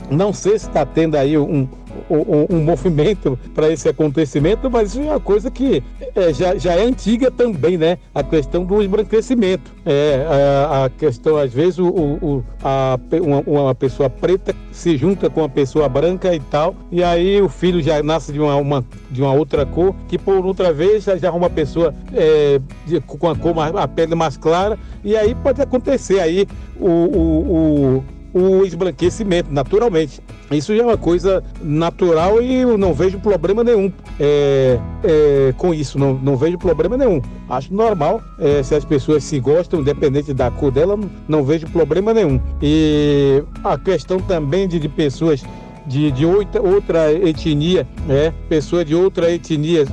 não 0.09 0.33
sei 0.33 0.59
se 0.59 0.67
está 0.67 0.85
tendo 0.85 1.15
aí 1.15 1.37
um, 1.37 1.67
um, 2.09 2.55
um 2.55 2.63
movimento 2.63 3.37
para 3.53 3.71
esse 3.71 3.87
acontecimento, 3.87 4.69
mas 4.69 4.89
isso 4.89 5.01
é 5.01 5.03
uma 5.03 5.19
coisa 5.19 5.49
que 5.49 5.83
é, 6.15 6.33
já, 6.33 6.55
já 6.55 6.73
é 6.73 6.83
antiga 6.83 7.31
também, 7.31 7.77
né? 7.77 7.97
A 8.13 8.23
questão 8.23 8.63
do 8.63 8.81
embranquecimento. 8.81 9.73
É, 9.85 10.25
a, 10.27 10.85
a 10.85 10.89
questão, 10.89 11.37
às 11.37 11.53
vezes, 11.53 11.79
o, 11.79 11.87
o 11.87 12.43
a, 12.63 12.99
uma, 13.21 13.61
uma, 13.61 13.75
pessoa 13.75 14.09
preta 14.09 14.55
se 14.71 14.97
junta 14.97 15.29
com 15.29 15.41
uma 15.41 15.49
pessoa 15.49 15.87
branca 15.87 16.33
e 16.33 16.39
tal, 16.39 16.75
e 16.91 17.03
aí 17.03 17.41
o 17.41 17.49
filho 17.49 17.81
já 17.81 18.01
nasce 18.03 18.31
de 18.31 18.39
uma, 18.39 18.55
uma 18.55 18.85
de 19.09 19.21
uma 19.21 19.33
outra 19.33 19.65
cor, 19.65 19.95
que 20.07 20.17
por 20.17 20.45
outra 20.45 20.73
vez 20.73 21.03
já, 21.03 21.17
já 21.17 21.31
uma 21.31 21.49
pessoa 21.49 21.93
é, 22.13 22.59
de, 22.85 22.99
com 22.99 23.29
a 23.29 23.35
cor 23.35 23.55
a 23.77 23.87
pele 23.87 24.15
mais 24.15 24.35
clara, 24.35 24.77
e 25.03 25.15
aí 25.15 25.33
pode 25.35 25.61
acontecer 25.61 26.19
aí 26.19 26.47
o, 26.79 26.89
o, 26.89 27.95
o 27.97 28.03
o 28.35 28.65
esbranquecimento, 28.65 29.49
naturalmente. 29.49 30.21
Isso 30.51 30.75
já 30.75 30.83
é 30.83 30.85
uma 30.85 30.97
coisa 30.97 31.41
natural 31.61 32.41
e 32.41 32.53
eu 32.55 32.77
não 32.77 32.93
vejo 32.93 33.17
problema 33.17 33.63
nenhum 33.63 33.89
é, 34.19 34.77
é, 35.05 35.53
com 35.57 35.73
isso, 35.73 35.97
não, 35.97 36.15
não 36.15 36.35
vejo 36.35 36.57
problema 36.57 36.97
nenhum. 36.97 37.21
Acho 37.49 37.73
normal, 37.73 38.21
é, 38.37 38.61
se 38.61 38.75
as 38.75 38.83
pessoas 38.83 39.23
se 39.23 39.39
gostam, 39.39 39.79
independente 39.79 40.33
da 40.33 40.51
cor 40.51 40.69
dela, 40.69 40.97
não, 40.97 41.09
não 41.29 41.43
vejo 41.45 41.65
problema 41.67 42.13
nenhum. 42.13 42.41
E 42.61 43.41
a 43.63 43.77
questão 43.77 44.19
também 44.19 44.67
de, 44.67 44.79
de 44.79 44.89
pessoas 44.89 45.41
de, 45.87 46.11
de 46.11 46.25
outra, 46.25 46.61
outra 46.61 47.13
etnia, 47.13 47.87
né? 48.05 48.33
pessoas 48.49 48.85
de 48.85 48.93
outra 48.93 49.31
etnia 49.31 49.85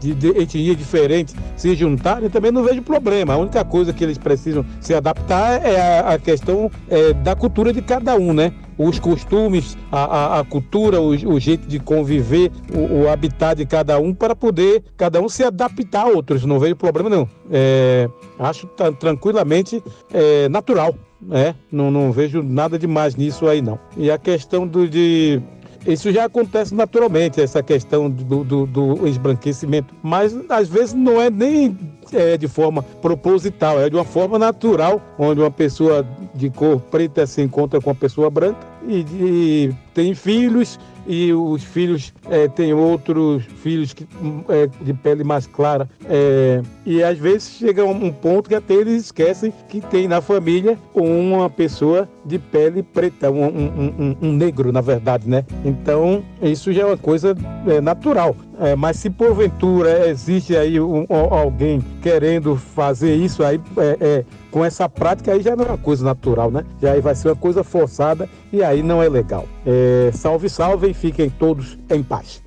de, 0.00 0.14
de 0.14 0.28
etnia 0.28 0.74
diferente 0.74 1.34
se 1.56 1.74
juntarem, 1.74 2.28
também 2.28 2.50
não 2.50 2.62
vejo 2.62 2.82
problema. 2.82 3.34
A 3.34 3.36
única 3.36 3.64
coisa 3.64 3.92
que 3.92 4.04
eles 4.04 4.18
precisam 4.18 4.64
se 4.80 4.94
adaptar 4.94 5.64
é 5.64 5.80
a, 5.80 6.14
a 6.14 6.18
questão 6.18 6.70
é, 6.88 7.12
da 7.12 7.34
cultura 7.34 7.72
de 7.72 7.82
cada 7.82 8.16
um, 8.16 8.32
né? 8.32 8.52
Os 8.78 8.98
costumes, 8.98 9.76
a, 9.90 10.04
a, 10.04 10.40
a 10.40 10.44
cultura, 10.44 11.00
o, 11.00 11.08
o, 11.08 11.40
jeito 11.40 11.66
de 11.66 11.78
conviver, 11.78 12.50
o, 12.74 13.04
o, 13.04 13.08
habitat 13.08 13.56
de 13.56 13.64
cada 13.64 13.98
um, 13.98 14.12
para 14.12 14.36
poder 14.36 14.82
cada 14.96 15.20
um 15.20 15.28
se 15.28 15.42
adaptar 15.42 16.02
a 16.02 16.08
outros. 16.08 16.44
Não 16.44 16.58
vejo 16.58 16.76
problema 16.76 17.08
não. 17.08 17.28
É, 17.50 18.08
acho 18.38 18.68
tranquilamente 18.98 19.82
é, 20.12 20.48
natural. 20.48 20.94
É, 21.30 21.54
não, 21.72 21.90
não 21.90 22.12
vejo 22.12 22.42
nada 22.42 22.78
demais 22.78 23.16
nisso 23.16 23.48
aí 23.48 23.62
não. 23.62 23.78
E 23.96 24.10
a 24.10 24.18
questão 24.18 24.66
do, 24.66 24.86
de 24.86 25.40
isso 25.86 26.10
já 26.12 26.24
acontece 26.24 26.74
naturalmente, 26.74 27.40
essa 27.40 27.62
questão 27.62 28.10
do, 28.10 28.44
do, 28.44 28.66
do 28.66 29.06
esbranquecimento. 29.06 29.94
Mas 30.02 30.36
às 30.48 30.68
vezes 30.68 30.94
não 30.94 31.20
é 31.20 31.30
nem 31.30 31.76
é, 32.12 32.36
de 32.36 32.48
forma 32.48 32.82
proposital, 32.82 33.80
é 33.80 33.88
de 33.88 33.96
uma 33.96 34.04
forma 34.04 34.38
natural, 34.38 35.00
onde 35.18 35.40
uma 35.40 35.50
pessoa 35.50 36.06
de 36.34 36.50
cor 36.50 36.80
preta 36.80 37.26
se 37.26 37.42
encontra 37.42 37.80
com 37.80 37.90
uma 37.90 37.96
pessoa 37.96 38.30
branca 38.30 38.60
e, 38.86 39.04
e 39.20 39.74
tem 39.94 40.14
filhos 40.14 40.78
e 41.06 41.32
os 41.32 41.62
filhos 41.62 42.12
é, 42.28 42.48
têm 42.48 42.74
outros 42.74 43.44
filhos 43.44 43.92
que, 43.92 44.06
é, 44.48 44.68
de 44.80 44.92
pele 44.94 45.24
mais 45.24 45.46
clara. 45.46 45.88
É, 46.08 46.62
e 46.84 47.02
às 47.02 47.18
vezes 47.18 47.56
chega 47.58 47.84
um 47.84 48.12
ponto 48.12 48.48
que 48.48 48.54
até 48.54 48.74
eles 48.74 49.04
esquecem 49.04 49.52
que 49.68 49.80
tem 49.80 50.08
na 50.08 50.20
família 50.20 50.78
uma 50.94 51.48
pessoa 51.48 52.08
de 52.24 52.38
pele 52.38 52.82
preta, 52.82 53.30
um, 53.30 53.44
um, 53.44 53.94
um, 53.98 54.16
um 54.28 54.32
negro, 54.32 54.72
na 54.72 54.80
verdade, 54.80 55.28
né? 55.28 55.44
Então, 55.64 56.24
isso 56.42 56.72
já 56.72 56.82
é 56.82 56.86
uma 56.86 56.96
coisa 56.96 57.36
é, 57.66 57.80
natural. 57.80 58.36
É, 58.58 58.74
mas 58.74 58.96
se 58.96 59.10
porventura 59.10 60.08
existe 60.08 60.56
aí 60.56 60.80
um, 60.80 61.06
alguém 61.10 61.84
querendo 62.00 62.56
fazer 62.56 63.14
isso 63.14 63.44
aí 63.44 63.60
é, 63.76 63.96
é, 64.00 64.24
com 64.50 64.64
essa 64.64 64.88
prática, 64.88 65.32
aí 65.32 65.42
já 65.42 65.54
não 65.54 65.64
é 65.64 65.68
uma 65.68 65.78
coisa 65.78 66.02
natural, 66.02 66.50
né? 66.50 66.64
Já 66.80 66.92
aí 66.92 67.00
vai 67.00 67.14
ser 67.14 67.28
uma 67.28 67.36
coisa 67.36 67.62
forçada 67.62 68.28
e 68.50 68.62
aí 68.62 68.82
não 68.82 69.02
é 69.02 69.08
legal. 69.08 69.46
É, 69.66 70.10
salve, 70.12 70.48
salve 70.48 70.88
e 70.88 70.94
fiquem 70.94 71.28
todos 71.28 71.78
em 71.90 72.02
paz. 72.02 72.42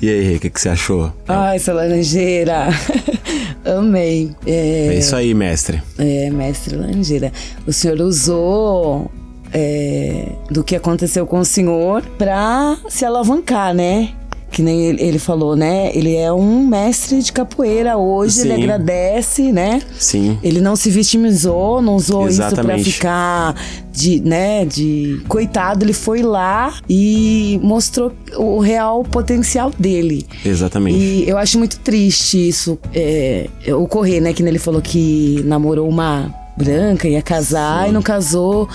E 0.00 0.10
aí, 0.10 0.36
o 0.36 0.40
que, 0.40 0.50
que 0.50 0.60
você 0.60 0.68
achou? 0.68 1.12
Ai, 1.26 1.56
essa 1.56 1.72
laranjeira. 1.72 2.68
Amei. 3.64 4.34
É... 4.46 4.88
é... 4.88 4.98
isso 4.98 5.16
aí, 5.16 5.34
mestre. 5.34 5.82
É, 5.98 6.30
mestre 6.30 6.76
Laranjeira. 6.76 7.32
O 7.66 7.72
senhor 7.72 7.98
usou 8.00 9.10
é, 9.52 10.28
do 10.50 10.62
que 10.62 10.76
aconteceu 10.76 11.26
com 11.26 11.40
o 11.40 11.44
senhor 11.44 12.02
para 12.18 12.76
se 12.88 13.04
alavancar, 13.04 13.74
né? 13.74 14.12
que 14.56 14.62
nem 14.62 14.98
ele, 14.98 15.18
falou, 15.18 15.54
né? 15.54 15.90
Ele 15.94 16.16
é 16.16 16.32
um 16.32 16.66
mestre 16.66 17.20
de 17.20 17.30
capoeira 17.30 17.98
hoje, 17.98 18.36
Sim. 18.36 18.52
ele 18.52 18.62
agradece, 18.62 19.52
né? 19.52 19.82
Sim. 19.98 20.38
Ele 20.42 20.62
não 20.62 20.74
se 20.74 20.88
vitimizou, 20.88 21.82
não 21.82 21.96
usou 21.96 22.26
Exatamente. 22.26 22.88
isso 22.88 23.00
pra 23.00 23.52
ficar 23.52 23.54
de, 23.92 24.20
né, 24.20 24.64
de 24.64 25.20
coitado, 25.28 25.84
ele 25.84 25.92
foi 25.92 26.22
lá 26.22 26.72
e 26.88 27.60
mostrou 27.62 28.12
o 28.38 28.58
real 28.58 29.02
potencial 29.04 29.70
dele. 29.78 30.26
Exatamente. 30.42 30.96
E 30.96 31.28
eu 31.28 31.36
acho 31.36 31.58
muito 31.58 31.78
triste 31.80 32.48
isso 32.48 32.78
é, 32.94 33.48
ocorrer, 33.74 34.22
né? 34.22 34.32
Que 34.32 34.42
ele 34.42 34.58
falou 34.58 34.80
que 34.80 35.42
namorou 35.44 35.86
uma 35.86 36.34
branca, 36.56 37.06
ia 37.06 37.20
casar 37.20 37.84
Sim. 37.84 37.90
e 37.90 37.92
não 37.92 38.00
casou 38.00 38.70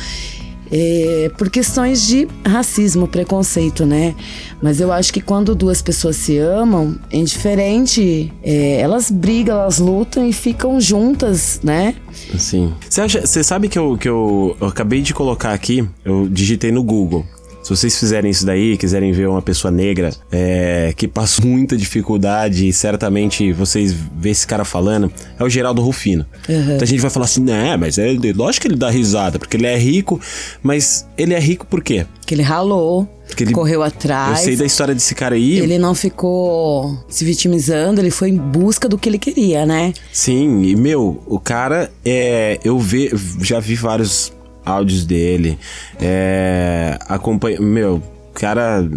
é, 0.72 1.30
por 1.38 1.50
questões 1.50 2.08
de 2.08 2.28
racismo, 2.46 3.08
preconceito, 3.08 3.86
né? 3.86 4.16
Mas 4.62 4.80
eu 4.80 4.92
acho 4.92 5.12
que 5.12 5.20
quando 5.20 5.54
duas 5.54 5.82
pessoas 5.82 6.16
se 6.16 6.38
amam, 6.38 6.98
é 7.12 7.18
indiferente, 7.18 8.32
é, 8.42 8.80
elas 8.80 9.12
brigam, 9.12 9.60
elas 9.60 9.80
lutam 9.80 10.26
e 10.28 10.32
ficam 10.32 10.80
juntas, 10.80 11.60
né? 11.64 11.96
Sim. 12.38 12.74
Você 12.90 13.44
sabe 13.44 13.68
que, 13.68 13.78
eu, 13.78 13.98
que 13.98 14.08
eu, 14.08 14.56
eu 14.60 14.68
acabei 14.68 15.02
de 15.02 15.14
colocar 15.14 15.54
aqui, 15.54 15.88
eu 16.06 16.28
digitei 16.30 16.72
no 16.72 16.84
Google. 16.84 17.26
Se 17.72 17.78
vocês 17.82 17.98
fizerem 17.98 18.30
isso 18.30 18.46
daí, 18.46 18.76
quiserem 18.76 19.14
ver 19.14 19.30
uma 19.30 19.42
pessoa 19.42 19.72
negra 19.72 20.12
é, 20.30 20.94
que 20.96 21.08
passou 21.08 21.46
muita 21.48 21.78
dificuldade 21.78 22.68
e 22.68 22.74
certamente 22.74 23.54
vocês 23.54 23.96
vê 24.18 24.32
esse 24.32 24.46
cara 24.46 24.66
falando, 24.66 25.12
é 25.40 25.44
o 25.44 25.50
Geraldo 25.50 25.82
Rufino. 25.82 26.26
Uhum. 26.50 26.62
Então 26.62 26.82
a 26.82 26.86
gente 26.86 27.00
vai 27.00 27.10
falar 27.10 27.26
assim, 27.26 27.42
né, 27.42 27.78
mas 27.78 27.98
é, 27.98 28.12
lógico 28.36 28.64
que 28.64 28.68
ele 28.68 28.78
dá 28.78 28.90
risada, 28.90 29.40
porque 29.40 29.56
ele 29.56 29.68
é 29.68 29.78
rico, 29.78 30.20
mas 30.62 31.08
ele 31.18 31.34
é 31.34 31.40
rico 31.40 31.66
por 31.66 31.82
quê? 31.82 32.06
Que 32.26 32.36
ele 32.36 32.42
ralou. 32.42 33.08
Que 33.36 33.44
ele 33.44 33.54
correu 33.54 33.82
atrás. 33.82 34.40
Eu 34.40 34.46
sei 34.46 34.56
da 34.58 34.66
história 34.66 34.94
desse 34.94 35.16
cara 35.16 35.36
aí. 35.36 35.58
Ele 35.58 35.78
não 35.78 35.96
ficou 35.96 36.98
se 37.08 37.24
vitimizando, 37.24 38.02
ele 38.02 38.12
foi 38.12 38.30
em 38.30 38.36
busca 38.36 38.90
do 38.90 38.98
que 38.98 39.08
ele 39.08 39.18
queria, 39.18 39.66
né? 39.66 39.94
Sim, 40.12 40.64
e 40.64 40.76
meu, 40.76 41.24
o 41.26 41.40
cara 41.40 41.90
é. 42.04 42.60
Eu 42.62 42.78
ve, 42.78 43.10
já 43.40 43.62
vi 43.62 43.76
vários 43.76 44.34
áudios 44.66 45.06
dele. 45.06 45.58
É, 46.00 46.98
acompanha. 47.08 47.60
Meu, 47.60 48.02
cara. 48.34 48.88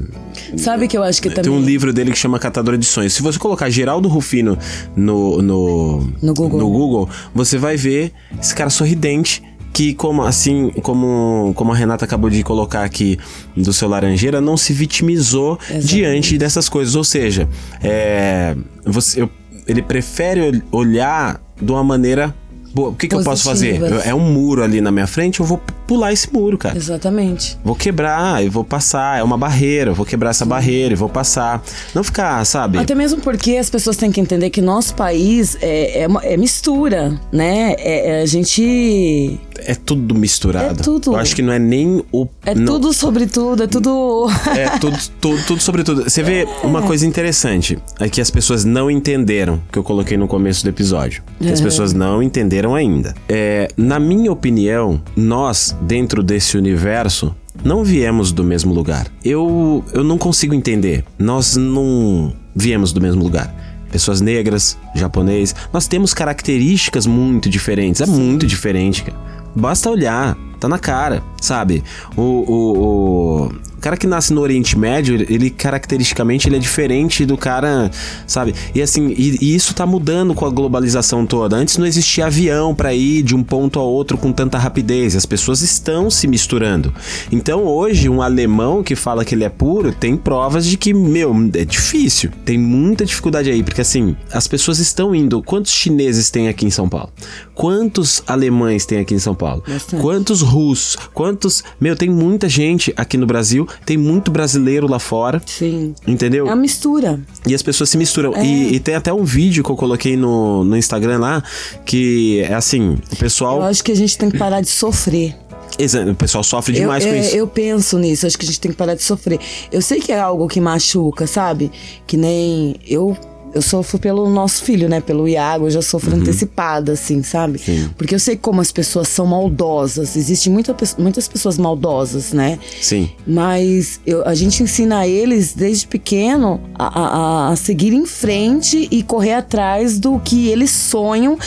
Sabe 0.57 0.89
que 0.89 0.97
eu 0.97 1.03
acho 1.03 1.21
que 1.21 1.29
tem 1.29 1.37
também. 1.37 1.53
Tem 1.53 1.61
um 1.61 1.65
livro 1.65 1.93
dele 1.93 2.11
que 2.11 2.19
chama 2.19 2.39
Catador 2.39 2.77
de 2.77 2.87
Sonhos. 2.87 3.13
Se 3.13 3.23
você 3.23 3.39
colocar 3.39 3.69
Geraldo 3.71 4.09
Rufino 4.09 4.59
no, 4.97 5.43
no, 5.43 6.01
no, 6.23 6.35
Google. 6.35 6.59
no 6.59 6.71
Google, 6.71 7.09
você 7.35 7.59
vai 7.59 7.77
ver 7.77 8.13
esse 8.41 8.55
cara 8.55 8.71
sorridente. 8.71 9.43
Que, 9.73 9.93
como 9.93 10.23
assim, 10.23 10.71
como, 10.85 11.53
como 11.57 11.73
a 11.73 11.75
Renata 11.75 12.05
acabou 12.05 12.31
de 12.31 12.45
colocar 12.45 12.85
aqui 12.85 13.19
do 13.57 13.73
seu 13.73 13.89
Laranjeira, 13.89 14.41
não 14.41 14.57
se 14.57 14.73
vitimizou 14.73 15.59
Exatamente. 15.63 15.87
diante 15.89 16.39
dessas 16.39 16.69
coisas. 16.69 16.95
Ou 16.95 17.03
seja, 17.03 17.49
é, 17.83 18.55
você, 18.87 19.29
ele 19.67 19.83
prefere 19.83 20.63
olhar 20.71 21.41
de 21.61 21.73
uma 21.73 21.83
maneira 21.83 22.33
o 22.75 22.95
que, 22.95 23.09
que 23.09 23.15
eu 23.15 23.23
posso 23.23 23.45
fazer? 23.45 23.81
É 24.05 24.15
um 24.15 24.33
muro 24.33 24.63
ali 24.63 24.81
na 24.81 24.91
minha 24.91 25.07
frente, 25.07 25.41
eu 25.41 25.47
vou 25.47 25.61
pular 25.87 26.13
esse 26.13 26.33
muro, 26.33 26.59
cara. 26.59 26.77
Exatamente. 26.77 27.59
Vou 27.65 27.75
quebrar 27.75 28.45
e 28.45 28.49
vou 28.49 28.65
passar. 28.65 29.19
É 29.19 29.23
uma 29.23 29.37
barreira, 29.37 29.93
vou 29.93 30.07
quebrar 30.07 30.31
essa 30.31 30.45
barreira 30.45 30.93
e 30.93 30.97
vou 30.97 31.09
passar. 31.09 31.63
Não 31.95 32.03
ficar, 32.03 32.45
sabe? 32.45 32.79
Até 32.79 32.95
mesmo 32.95 33.21
porque 33.21 33.57
as 33.57 33.71
pessoas 33.71 33.97
têm 33.97 34.11
que 34.11 34.21
entender 34.21 34.51
que 34.51 34.61
nosso 34.61 34.95
país 34.95 35.57
é, 35.61 36.03
é, 36.03 36.07
é 36.23 36.37
mistura, 36.37 37.19
né? 37.33 37.75
É, 37.79 38.21
é, 38.21 38.23
a 38.23 38.27
gente. 38.27 39.39
É 39.57 39.75
tudo 39.75 40.15
misturado. 40.15 40.81
É 40.81 40.83
tudo. 40.83 41.13
Eu 41.13 41.17
acho 41.17 41.35
que 41.35 41.43
não 41.43 41.53
é 41.53 41.59
nem 41.59 42.05
o. 42.13 42.27
É 42.45 42.55
não... 42.55 42.75
tudo 42.75 42.93
sobre 42.93 43.27
tudo, 43.27 43.63
é 43.63 43.67
tudo. 43.67 44.29
é 44.57 44.79
tudo, 44.79 44.99
tudo, 45.21 45.43
tudo 45.47 45.63
sobre 45.63 45.83
tudo. 45.85 46.05
Você 46.05 46.23
vê 46.23 46.47
uma 46.63 46.83
coisa 46.83 47.07
interessante, 47.07 47.79
é 48.01 48.09
que 48.09 48.21
as 48.21 48.31
pessoas 48.31 48.65
não 48.65 48.91
entenderam, 48.91 49.61
que 49.71 49.79
eu 49.79 49.85
coloquei 49.85 50.17
no 50.17 50.27
começo 50.27 50.63
do 50.65 50.69
episódio. 50.69 51.23
Que 51.39 51.53
as 51.53 51.61
pessoas 51.61 51.93
não 51.93 52.23
entenderam 52.23 52.75
ainda. 52.75 53.15
É, 53.29 53.69
na 53.77 53.99
minha 53.99 54.33
opinião, 54.33 55.01
nós 55.17 55.74
dentro 55.83 56.23
desse 56.23 56.57
universo, 56.57 57.35
não 57.63 57.85
viemos 57.85 58.33
do 58.33 58.43
mesmo 58.43 58.73
lugar. 58.73 59.07
Eu, 59.25 59.85
eu 59.93 60.03
não 60.03 60.19
consigo 60.19 60.55
entender. 60.55 61.05
Nós 61.19 61.57
não 61.57 62.35
viemos 62.55 62.93
do 62.93 63.01
mesmo 63.01 63.23
lugar. 63.23 63.55
Pessoas 63.91 64.21
negras, 64.21 64.77
japonês, 64.95 65.55
nós 65.73 65.87
temos 65.87 66.13
características 66.13 67.07
muito 67.07 67.49
diferentes. 67.49 68.01
É 68.01 68.07
muito 68.07 68.47
diferente, 68.47 69.05
cara. 69.05 69.17
Basta 69.55 69.89
olhar, 69.89 70.37
tá 70.59 70.69
na 70.69 70.79
cara, 70.81 71.23
sabe? 71.41 71.85
O, 72.17 72.23
o, 72.23 73.45
o 73.45 73.53
cara 73.85 73.99
que 73.99 74.07
nasce 74.07 74.33
no 74.33 74.41
Oriente 74.41 74.79
Médio, 74.79 75.15
ele 75.29 75.51
caracteristicamente 75.51 76.49
ele 76.49 76.57
é 76.57 76.59
diferente 76.59 77.27
do 77.27 77.37
cara, 77.37 77.91
sabe? 78.27 78.55
E 78.75 78.81
assim, 78.81 79.15
e, 79.15 79.37
e 79.43 79.55
isso 79.55 79.75
tá 79.75 79.85
mudando 79.85 80.35
com 80.35 80.47
a 80.47 80.51
globalização 80.51 81.27
toda. 81.27 81.55
Antes 81.55 81.77
não 81.77 81.85
existia 81.85 82.25
avião 82.25 82.75
para 82.75 82.95
ir 82.95 83.23
de 83.23 83.37
um 83.37 83.43
ponto 83.43 83.79
a 83.79 83.83
outro 83.83 84.17
com 84.17 84.33
tanta 84.33 84.57
rapidez. 84.57 85.15
As 85.15 85.27
pessoas 85.27 85.61
estão 85.61 86.09
se 86.09 86.27
misturando. 86.27 86.95
Então 87.31 87.63
hoje, 87.63 88.09
um 88.09 88.23
alemão 88.23 88.83
que 88.83 88.97
fala 88.97 89.23
que 89.23 89.35
ele 89.35 89.45
é 89.45 89.51
puro 89.51 89.93
tem 89.93 90.17
provas 90.17 90.65
de 90.65 90.79
que, 90.79 90.95
meu, 90.95 91.35
é 91.53 91.67
difícil. 91.67 92.31
Tem 92.43 92.57
muita 92.57 93.05
dificuldade 93.05 93.51
aí, 93.51 93.63
porque 93.63 93.83
assim, 93.83 94.17
as 94.33 94.49
pessoas 94.49 94.79
estão 94.79 95.15
indo. 95.15 95.43
Quantos 95.43 95.73
chineses 95.73 96.31
tem 96.31 96.49
aqui 96.49 96.65
em 96.65 96.71
São 96.71 96.89
Paulo? 96.89 97.13
Quantos 97.55 98.23
alemães 98.27 98.87
tem 98.87 98.99
aqui 98.99 99.13
em 99.13 99.19
São 99.19 99.35
Paulo? 99.35 99.63
Bastante. 99.69 100.01
Quantos 100.01 100.41
russos? 100.41 100.97
Quantos. 101.13 101.63
Meu, 101.79 101.95
tem 101.95 102.09
muita 102.09 102.49
gente 102.49 102.95
aqui 102.97 103.19
no 103.19 103.27
Brasil, 103.27 103.69
tem 103.85 103.97
muito 103.97 104.31
brasileiro 104.31 104.87
lá 104.89 104.99
fora. 104.99 105.41
Sim. 105.47 105.95
Entendeu? 106.07 106.47
É 106.47 106.51
uma 106.51 106.57
mistura. 106.57 107.21
E 107.47 107.55
as 107.55 107.63
pessoas 107.63 107.91
se 107.91 107.97
misturam. 107.97 108.35
É. 108.35 108.45
E, 108.45 108.75
e 108.75 108.81
tem 108.81 108.95
até 108.95 109.13
um 109.13 109.25
vídeo 109.25 109.63
que 109.65 109.71
eu 109.71 109.77
coloquei 109.77 110.17
no, 110.17 110.65
no 110.65 110.77
Instagram 110.77 111.19
lá, 111.19 111.43
que 111.85 112.41
é 112.41 112.55
assim, 112.55 112.99
o 113.13 113.17
pessoal. 113.17 113.59
Eu 113.59 113.65
acho 113.65 113.83
que 113.85 113.93
a 113.93 113.97
gente 113.97 114.17
tem 114.19 114.31
que 114.31 114.39
parar 114.39 114.61
de 114.61 114.69
sofrer. 114.69 115.35
Exa- 115.79 116.05
O 116.05 116.15
pessoal 116.15 116.45
sofre 116.45 116.73
demais 116.73 117.05
eu, 117.05 117.11
com 117.13 117.19
isso. 117.19 117.37
eu 117.37 117.47
penso 117.49 117.99
nisso, 117.99 118.27
acho 118.27 118.39
que 118.39 118.45
a 118.45 118.47
gente 118.49 118.61
tem 118.61 118.71
que 118.71 118.77
parar 118.77 118.95
de 118.95 119.03
sofrer. 119.03 119.41
Eu 119.73 119.83
sei 119.83 119.99
que 119.99 120.13
é 120.13 120.21
algo 120.21 120.47
que 120.47 120.61
machuca, 120.61 121.27
sabe? 121.27 121.71
Que 122.07 122.17
nem 122.17 122.77
eu. 122.87 123.17
Eu 123.55 123.63
sofro 123.63 123.99
pelo 123.99 124.29
nosso 124.29 124.65
filho, 124.65 124.89
né? 124.89 125.01
Pelo 125.01 125.29
Iago, 125.29 125.67
eu 125.67 125.71
já 125.71 125.81
sofro 125.83 126.13
Uhum. 126.15 126.21
antecipada, 126.21 126.93
assim, 126.93 127.23
sabe? 127.23 127.61
Porque 127.97 128.15
eu 128.15 128.19
sei 128.19 128.37
como 128.37 128.61
as 128.61 128.73
pessoas 128.73 129.07
são 129.09 129.27
maldosas. 129.27 130.17
Existem 130.17 130.53
muita, 130.53 130.75
muitas 130.99 131.29
pessoas 131.29 131.57
maldosas, 131.57 132.33
né? 132.33 132.59
Sim. 132.83 133.11
Mas 133.27 134.01
eu- 134.05 134.27
a 134.27 134.35
gente 134.35 134.63
ensina 134.63 135.07
eles 135.07 135.55
desde 135.55 135.87
pequeno 135.87 136.61
a, 136.75 137.01
a- 137.49 137.53
a 137.53 137.57
seguir 137.57 137.93
em 137.93 138.07
frente 138.07 138.89
e 138.91 139.03
correr 139.05 139.35
atrás 139.35 139.99
do 140.01 140.19
que 140.19 140.49
eles 140.49 140.71
sonham, 140.73 141.39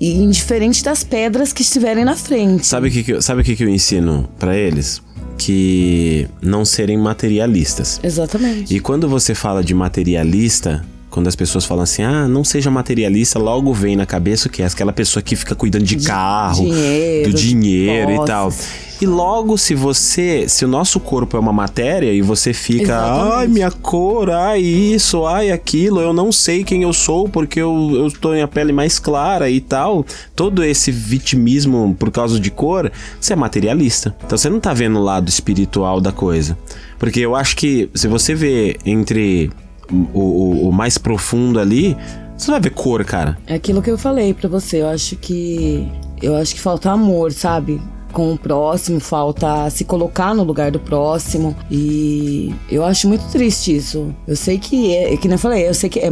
e 0.00 0.14
indiferente 0.14 0.82
das 0.82 1.04
pedras 1.04 1.52
que 1.52 1.62
estiverem 1.62 2.04
na 2.04 2.16
frente. 2.16 2.66
Sabe 2.66 2.88
o 2.88 2.90
que, 2.90 3.04
que, 3.04 3.22
sabe 3.22 3.42
o 3.42 3.44
que, 3.44 3.54
que 3.54 3.62
eu 3.62 3.68
ensino 3.68 4.28
pra 4.36 4.56
eles? 4.56 5.00
Que 5.38 6.26
não 6.42 6.64
serem 6.64 6.98
materialistas. 6.98 8.00
Exatamente. 8.02 8.74
E 8.74 8.80
quando 8.80 9.08
você 9.08 9.32
fala 9.32 9.62
de 9.62 9.72
materialista, 9.74 10.84
quando 11.12 11.28
as 11.28 11.36
pessoas 11.36 11.64
falam 11.66 11.84
assim, 11.84 12.02
ah, 12.02 12.26
não 12.26 12.42
seja 12.42 12.70
materialista, 12.70 13.38
logo 13.38 13.72
vem 13.74 13.94
na 13.94 14.06
cabeça 14.06 14.48
o 14.48 14.50
que 14.50 14.62
é 14.62 14.66
aquela 14.66 14.94
pessoa 14.94 15.22
que 15.22 15.36
fica 15.36 15.54
cuidando 15.54 15.84
de, 15.84 15.96
carro, 15.96 16.64
dinheiro, 16.64 17.30
do 17.30 17.36
dinheiro 17.36 18.10
e 18.12 18.24
tal. 18.24 18.50
E 18.98 19.06
logo, 19.06 19.58
se 19.58 19.74
você, 19.74 20.48
se 20.48 20.64
o 20.64 20.68
nosso 20.68 21.00
corpo 21.00 21.36
é 21.36 21.40
uma 21.40 21.52
matéria 21.52 22.12
e 22.12 22.22
você 22.22 22.52
fica, 22.54 22.92
Exatamente. 22.92 23.34
ai, 23.34 23.46
minha 23.48 23.70
cor, 23.70 24.30
ai, 24.30 24.60
isso, 24.60 25.26
ai, 25.26 25.50
aquilo, 25.50 26.00
eu 26.00 26.12
não 26.12 26.32
sei 26.32 26.64
quem 26.64 26.82
eu 26.82 26.92
sou 26.92 27.28
porque 27.28 27.60
eu, 27.60 27.90
eu 27.94 28.06
estou 28.06 28.34
em 28.34 28.42
a 28.42 28.48
pele 28.48 28.72
mais 28.72 28.98
clara 28.98 29.50
e 29.50 29.60
tal, 29.60 30.06
todo 30.34 30.64
esse 30.64 30.90
vitimismo 30.90 31.94
por 31.98 32.10
causa 32.10 32.38
de 32.38 32.50
cor, 32.50 32.90
você 33.20 33.32
é 33.32 33.36
materialista. 33.36 34.14
Então 34.24 34.38
você 34.38 34.48
não 34.48 34.60
tá 34.60 34.72
vendo 34.72 34.98
o 34.98 35.02
lado 35.02 35.28
espiritual 35.28 36.00
da 36.00 36.12
coisa. 36.12 36.56
Porque 36.96 37.18
eu 37.18 37.34
acho 37.34 37.56
que 37.56 37.90
se 37.94 38.06
você 38.06 38.34
vê 38.34 38.78
entre 38.86 39.50
o, 39.90 40.18
o, 40.18 40.68
o 40.68 40.72
mais 40.72 40.98
profundo 40.98 41.58
ali, 41.58 41.96
você 42.36 42.50
não 42.50 42.54
vai 42.54 42.60
ver 42.60 42.70
cor, 42.70 43.04
cara. 43.04 43.38
É 43.46 43.54
aquilo 43.54 43.80
que 43.80 43.90
eu 43.90 43.96
falei 43.98 44.34
pra 44.34 44.48
você. 44.48 44.82
Eu 44.82 44.88
acho 44.88 45.16
que. 45.16 45.86
Eu 46.20 46.36
acho 46.36 46.54
que 46.54 46.60
falta 46.60 46.90
amor, 46.90 47.32
sabe? 47.32 47.80
Com 48.12 48.32
o 48.32 48.38
próximo, 48.38 49.00
falta 49.00 49.68
se 49.70 49.84
colocar 49.84 50.34
no 50.34 50.42
lugar 50.42 50.70
do 50.70 50.78
próximo. 50.78 51.56
E 51.70 52.54
eu 52.70 52.84
acho 52.84 53.08
muito 53.08 53.24
triste 53.30 53.76
isso. 53.76 54.14
Eu 54.26 54.36
sei 54.36 54.58
que 54.58 54.94
é, 54.94 55.16
que 55.16 55.28
nem 55.28 55.36
eu 55.36 55.38
falei, 55.38 55.68
eu 55.68 55.74
sei 55.74 55.88
que 55.88 56.00
é, 56.00 56.10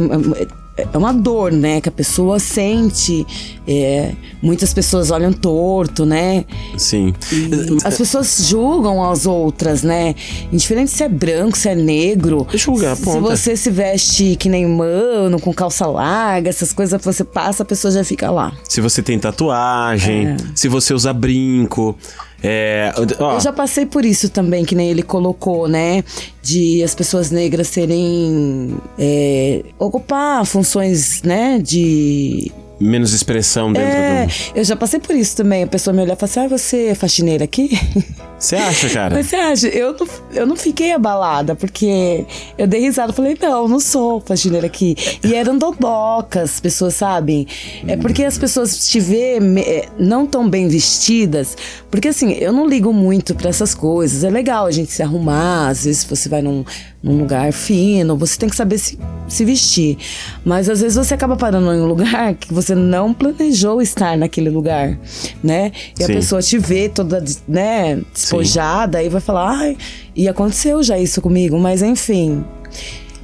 é- 0.77 0.97
uma 0.97 1.13
dor, 1.13 1.51
né? 1.51 1.81
Que 1.81 1.89
a 1.89 1.91
pessoa 1.91 2.39
sente. 2.39 3.25
É, 3.67 4.13
muitas 4.41 4.73
pessoas 4.73 5.11
olham 5.11 5.31
torto, 5.31 6.05
né? 6.05 6.45
Sim. 6.77 7.13
E 7.31 7.77
as 7.85 7.97
pessoas 7.97 8.47
julgam 8.47 9.03
as 9.09 9.25
outras, 9.25 9.83
né? 9.83 10.15
Indiferente 10.51 10.91
se 10.91 11.03
é 11.03 11.09
branco, 11.09 11.57
se 11.57 11.69
é 11.69 11.75
negro. 11.75 12.47
Julga, 12.53 12.95
se, 12.95 13.01
se 13.01 13.05
ponta. 13.05 13.19
você 13.35 13.55
se 13.55 13.69
veste 13.69 14.35
que 14.37 14.49
nem 14.49 14.65
mano, 14.67 15.39
com 15.39 15.53
calça 15.53 15.85
larga, 15.87 16.49
essas 16.49 16.73
coisas 16.73 16.99
que 16.99 17.05
você 17.05 17.23
passa, 17.23 17.63
a 17.63 17.65
pessoa 17.65 17.91
já 17.91 18.03
fica 18.03 18.29
lá. 18.31 18.51
Se 18.67 18.81
você 18.81 19.01
tem 19.01 19.17
tatuagem, 19.19 20.27
É. 20.27 20.37
se 20.55 20.67
você 20.67 20.93
usa 20.93 21.13
brinco. 21.13 21.95
É, 22.43 22.91
ó, 23.19 23.33
Eu 23.33 23.39
já 23.39 23.53
passei 23.53 23.85
por 23.85 24.03
isso 24.03 24.29
também, 24.29 24.65
que 24.65 24.73
nem 24.73 24.89
ele 24.89 25.03
colocou, 25.03 25.67
né? 25.67 26.03
De 26.41 26.83
as 26.83 26.95
pessoas 26.95 27.29
negras 27.29 27.67
serem. 27.67 28.75
é, 28.97 29.63
ocupar 29.77 30.45
funções, 30.45 31.21
né? 31.23 31.59
De. 31.59 32.51
Menos 32.81 33.13
expressão 33.13 33.71
dentro 33.71 33.87
É, 33.89 34.25
do. 34.25 34.31
eu 34.59 34.63
já 34.63 34.75
passei 34.75 34.99
por 34.99 35.15
isso 35.15 35.35
também. 35.35 35.63
A 35.63 35.67
pessoa 35.67 35.93
me 35.93 36.01
olhar 36.01 36.13
e 36.13 36.15
falar 36.17 36.29
assim: 36.29 36.39
ah, 36.41 36.47
você 36.47 36.85
é 36.87 36.95
faxineira 36.95 37.43
aqui? 37.43 37.69
Você 38.41 38.55
acha, 38.55 38.89
cara? 38.89 39.13
Mas 39.13 39.27
você 39.27 39.35
acha? 39.35 39.67
Eu 39.67 39.93
não, 39.93 40.07
eu 40.33 40.47
não 40.47 40.55
fiquei 40.55 40.91
abalada, 40.93 41.53
porque 41.55 42.25
eu 42.57 42.65
dei 42.65 42.81
risada. 42.81 43.13
Falei, 43.13 43.37
não, 43.39 43.67
não 43.67 43.79
sou 43.79 44.19
faxineira 44.19 44.65
aqui. 44.65 44.95
E 45.23 45.35
eram 45.35 45.55
dodocas, 45.59 46.59
pessoas 46.59 46.95
sabem. 46.95 47.45
É 47.87 47.95
porque 47.95 48.23
as 48.23 48.39
pessoas 48.39 48.87
te 48.89 48.99
vê 48.99 49.37
é, 49.59 49.87
não 49.99 50.25
tão 50.25 50.49
bem 50.49 50.67
vestidas. 50.67 51.55
Porque 51.91 52.07
assim, 52.07 52.31
eu 52.31 52.51
não 52.51 52.67
ligo 52.67 52.91
muito 52.91 53.35
pra 53.35 53.49
essas 53.49 53.75
coisas. 53.75 54.23
É 54.23 54.29
legal 54.31 54.65
a 54.65 54.71
gente 54.71 54.91
se 54.91 55.03
arrumar. 55.03 55.67
Às 55.67 55.85
vezes 55.85 56.03
você 56.03 56.27
vai 56.27 56.41
num, 56.41 56.65
num 57.03 57.17
lugar 57.17 57.51
fino, 57.51 58.15
você 58.15 58.37
tem 58.37 58.47
que 58.47 58.55
saber 58.55 58.77
se, 58.77 58.97
se 59.27 59.43
vestir. 59.43 59.97
Mas 60.45 60.69
às 60.69 60.81
vezes 60.81 60.95
você 60.97 61.13
acaba 61.15 61.35
parando 61.35 61.73
em 61.73 61.81
um 61.81 61.85
lugar 61.87 62.33
que 62.39 62.53
você 62.53 62.75
não 62.75 63.13
planejou 63.13 63.81
estar 63.81 64.15
naquele 64.17 64.49
lugar, 64.49 64.97
né? 65.43 65.71
E 65.99 66.03
a 66.03 66.07
Sim. 66.07 66.13
pessoa 66.13 66.41
te 66.41 66.57
vê 66.59 66.87
toda, 66.89 67.23
né, 67.47 67.99
despojada 68.13 69.01
e 69.01 69.09
vai 69.09 69.19
falar, 69.21 69.49
ai, 69.57 69.77
e 70.15 70.27
aconteceu 70.27 70.83
já 70.83 70.97
isso 70.99 71.21
comigo, 71.21 71.57
mas 71.59 71.81
enfim. 71.81 72.43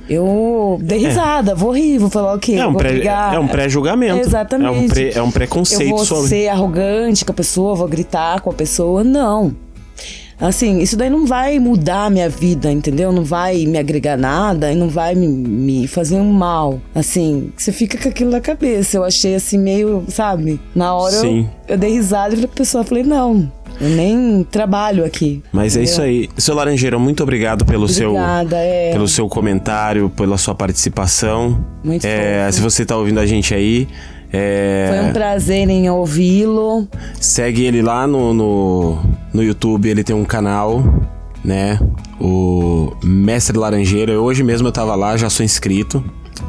Eu 0.10 0.80
dei 0.82 1.00
risada, 1.00 1.54
vou 1.54 1.72
rir, 1.72 1.98
vou 1.98 2.10
falar 2.10 2.34
o 2.34 2.40
quê? 2.40 2.54
É 2.54 2.66
um 2.66 2.72
vou 2.72 2.80
pré- 2.80 2.94
brigar. 2.94 3.36
é 3.36 3.40
um 3.40 3.48
pré-julgamento. 3.48 4.20
Exatamente. 4.22 4.66
É 4.68 4.72
um 4.72 4.88
pre- 4.88 5.12
é 5.16 5.22
um 5.22 5.26
Eu 5.26 5.32
preconceito 5.34 5.90
vou 5.90 6.06
sobre- 6.06 6.30
ser 6.30 6.48
arrogante 6.48 7.26
com 7.26 7.32
a 7.34 7.36
pessoa, 7.36 7.76
vou 7.76 7.88
gritar 7.90 8.40
com 8.40 8.50
a 8.50 8.54
pessoa. 8.54 9.04
Não. 9.04 9.54
Assim, 10.40 10.80
isso 10.80 10.96
daí 10.96 11.10
não 11.10 11.26
vai 11.26 11.58
mudar 11.60 12.06
a 12.06 12.10
minha 12.10 12.30
vida, 12.30 12.72
entendeu? 12.72 13.12
Não 13.12 13.24
vai 13.24 13.66
me 13.66 13.78
agregar 13.78 14.16
nada 14.16 14.72
e 14.72 14.76
não 14.76 14.88
vai 14.88 15.16
me, 15.16 15.28
me 15.28 15.88
fazer 15.88 16.16
um 16.16 16.32
mal. 16.32 16.80
Assim, 16.94 17.52
você 17.58 17.72
fica 17.72 17.98
com 17.98 18.08
aquilo 18.08 18.30
na 18.30 18.40
cabeça. 18.40 18.98
Eu 18.98 19.04
achei 19.04 19.34
assim 19.34 19.58
meio, 19.58 20.06
sabe? 20.08 20.60
Na 20.76 20.94
hora 20.94 21.16
eu, 21.16 21.46
eu 21.68 21.78
dei 21.78 21.92
risada 21.92 22.30
e 22.30 22.36
falei 22.36 22.48
pra 22.48 22.58
pessoa, 22.58 22.84
falei, 22.84 23.04
não, 23.04 23.52
eu 23.82 23.90
nem 23.90 24.44
trabalho 24.44 25.04
aqui. 25.04 25.42
Mas 25.52 25.76
é 25.76 25.82
entendeu? 25.82 25.92
isso 25.92 26.02
aí. 26.02 26.30
Seu 26.38 26.54
Laranjeiro, 26.54 27.00
muito 27.00 27.24
obrigado 27.24 27.66
pelo 27.66 27.88
seu 27.88 28.10
Obrigada, 28.12 28.58
é. 28.58 28.92
pelo 28.92 29.08
seu 29.08 29.28
comentário, 29.28 30.10
pela 30.10 30.38
sua 30.38 30.54
participação. 30.54 31.66
Muito 31.84 32.06
é, 32.06 32.46
fofo. 32.46 32.54
se 32.54 32.62
você 32.62 32.86
tá 32.86 32.96
ouvindo 32.96 33.20
a 33.20 33.26
gente 33.26 33.56
aí, 33.56 33.88
é, 34.32 34.88
Foi 34.90 35.10
um 35.10 35.14
prazer 35.14 35.70
em 35.70 35.90
ouvi-lo. 35.90 36.88
segue 37.20 37.64
ele 37.64 37.82
lá 37.82 38.06
no, 38.06 38.34
no, 38.34 39.00
no 39.34 39.44
YouTube, 39.44 39.90
ele 39.90 40.04
tem 40.04 40.16
um 40.16 40.26
canal, 40.26 40.84
né? 41.44 41.80
O 42.20 42.94
Mestre 43.04 43.58
Laranjeiro. 43.58 44.12
Eu, 44.12 44.24
hoje 44.24 44.44
mesmo 44.44 44.68
eu 44.68 44.72
tava 44.72 44.96
lá, 44.96 45.18
já 45.18 45.30
sou 45.30 45.46
inscrito. 45.46 46.04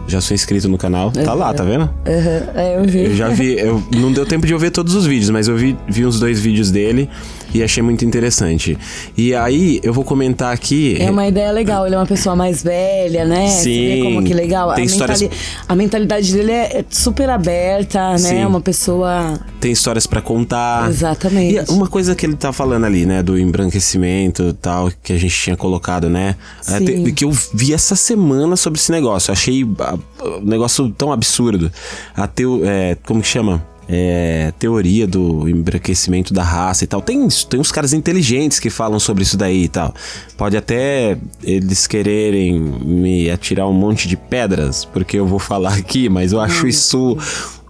Já 0.06 0.20
sou 0.20 0.34
inscrito 0.34 0.68
no 0.68 0.78
canal. 0.78 1.10
Tá 1.10 1.34
lá, 1.34 1.52
tá 1.52 1.64
vendo? 1.64 1.84
Uhum, 1.84 2.60
é, 2.60 2.78
eu 2.78 2.84
vi. 2.84 3.04
Eu 3.06 3.14
já 3.14 3.28
vi, 3.28 3.58
eu, 3.58 3.82
não 3.94 4.12
deu 4.12 4.26
tempo 4.26 4.46
de 4.46 4.52
eu 4.52 4.58
ver 4.58 4.70
todos 4.70 4.94
os 4.94 5.06
vídeos, 5.06 5.30
mas 5.30 5.48
eu 5.48 5.56
vi, 5.56 5.76
vi 5.86 6.04
uns 6.04 6.18
dois 6.18 6.40
vídeos 6.40 6.70
dele 6.70 7.08
e 7.54 7.62
achei 7.62 7.82
muito 7.82 8.04
interessante. 8.04 8.76
E 9.16 9.34
aí, 9.34 9.80
eu 9.82 9.92
vou 9.92 10.04
comentar 10.04 10.52
aqui. 10.52 10.96
É 11.00 11.10
uma 11.10 11.26
ideia 11.26 11.50
legal, 11.50 11.86
ele 11.86 11.94
é 11.94 11.98
uma 11.98 12.06
pessoa 12.06 12.36
mais 12.36 12.62
velha, 12.62 13.24
né? 13.24 13.48
Sim, 13.48 14.02
como 14.02 14.22
que 14.24 14.34
legal. 14.34 14.74
tem 14.74 14.84
a, 14.84 14.86
histórias- 14.86 15.24
a 15.68 15.74
mentalidade 15.74 16.32
dele 16.32 16.52
é 16.52 16.68
é 16.78 16.84
super 16.90 17.30
aberta, 17.30 18.12
né? 18.12 18.18
Sim. 18.18 18.44
Uma 18.44 18.60
pessoa. 18.60 19.40
Tem 19.60 19.72
histórias 19.72 20.06
pra 20.06 20.20
contar. 20.20 20.88
Exatamente. 20.90 21.54
E 21.70 21.72
uma 21.72 21.86
coisa 21.88 22.14
que 22.14 22.26
ele 22.26 22.36
tá 22.36 22.52
falando 22.52 22.84
ali, 22.84 23.06
né, 23.06 23.22
do 23.22 23.38
embranquecimento 23.38 24.42
e 24.48 24.52
tal, 24.52 24.90
que 25.02 25.12
a 25.12 25.18
gente 25.18 25.34
tinha 25.34 25.56
colocado, 25.56 26.08
né? 26.10 26.36
Sim. 26.60 26.74
Até- 26.74 27.10
que 27.12 27.24
eu 27.24 27.30
vi 27.54 27.72
essa 27.72 27.96
semana 27.96 28.56
sobre 28.56 28.78
esse 28.78 28.92
negócio. 28.92 29.30
Eu 29.30 29.32
achei 29.32 29.66
ah, 29.80 29.96
um 30.40 30.44
negócio 30.44 30.90
tão 30.90 31.10
absurdo. 31.12 31.70
A 32.16 32.26
teo, 32.26 32.60
é, 32.64 32.96
como 33.06 33.20
que 33.22 33.28
chama? 33.28 33.64
É, 33.90 34.52
teoria 34.58 35.06
do 35.06 35.48
embranquecimento 35.48 36.34
da 36.34 36.42
raça 36.42 36.84
e 36.84 36.86
tal. 36.86 37.00
Tem, 37.00 37.26
tem 37.48 37.58
uns 37.58 37.72
caras 37.72 37.94
inteligentes 37.94 38.60
que 38.60 38.68
falam 38.68 39.00
sobre 39.00 39.22
isso 39.22 39.36
daí 39.36 39.64
e 39.64 39.68
tal. 39.68 39.94
Pode 40.36 40.58
até 40.58 41.16
eles 41.42 41.86
quererem 41.86 42.60
me 42.60 43.30
atirar 43.30 43.66
um 43.66 43.72
monte 43.72 44.06
de 44.06 44.16
pedras, 44.16 44.84
porque 44.84 45.18
eu 45.18 45.26
vou 45.26 45.38
falar 45.38 45.74
aqui, 45.74 46.08
mas 46.08 46.32
eu 46.32 46.40
acho 46.40 46.68
isso 46.68 47.16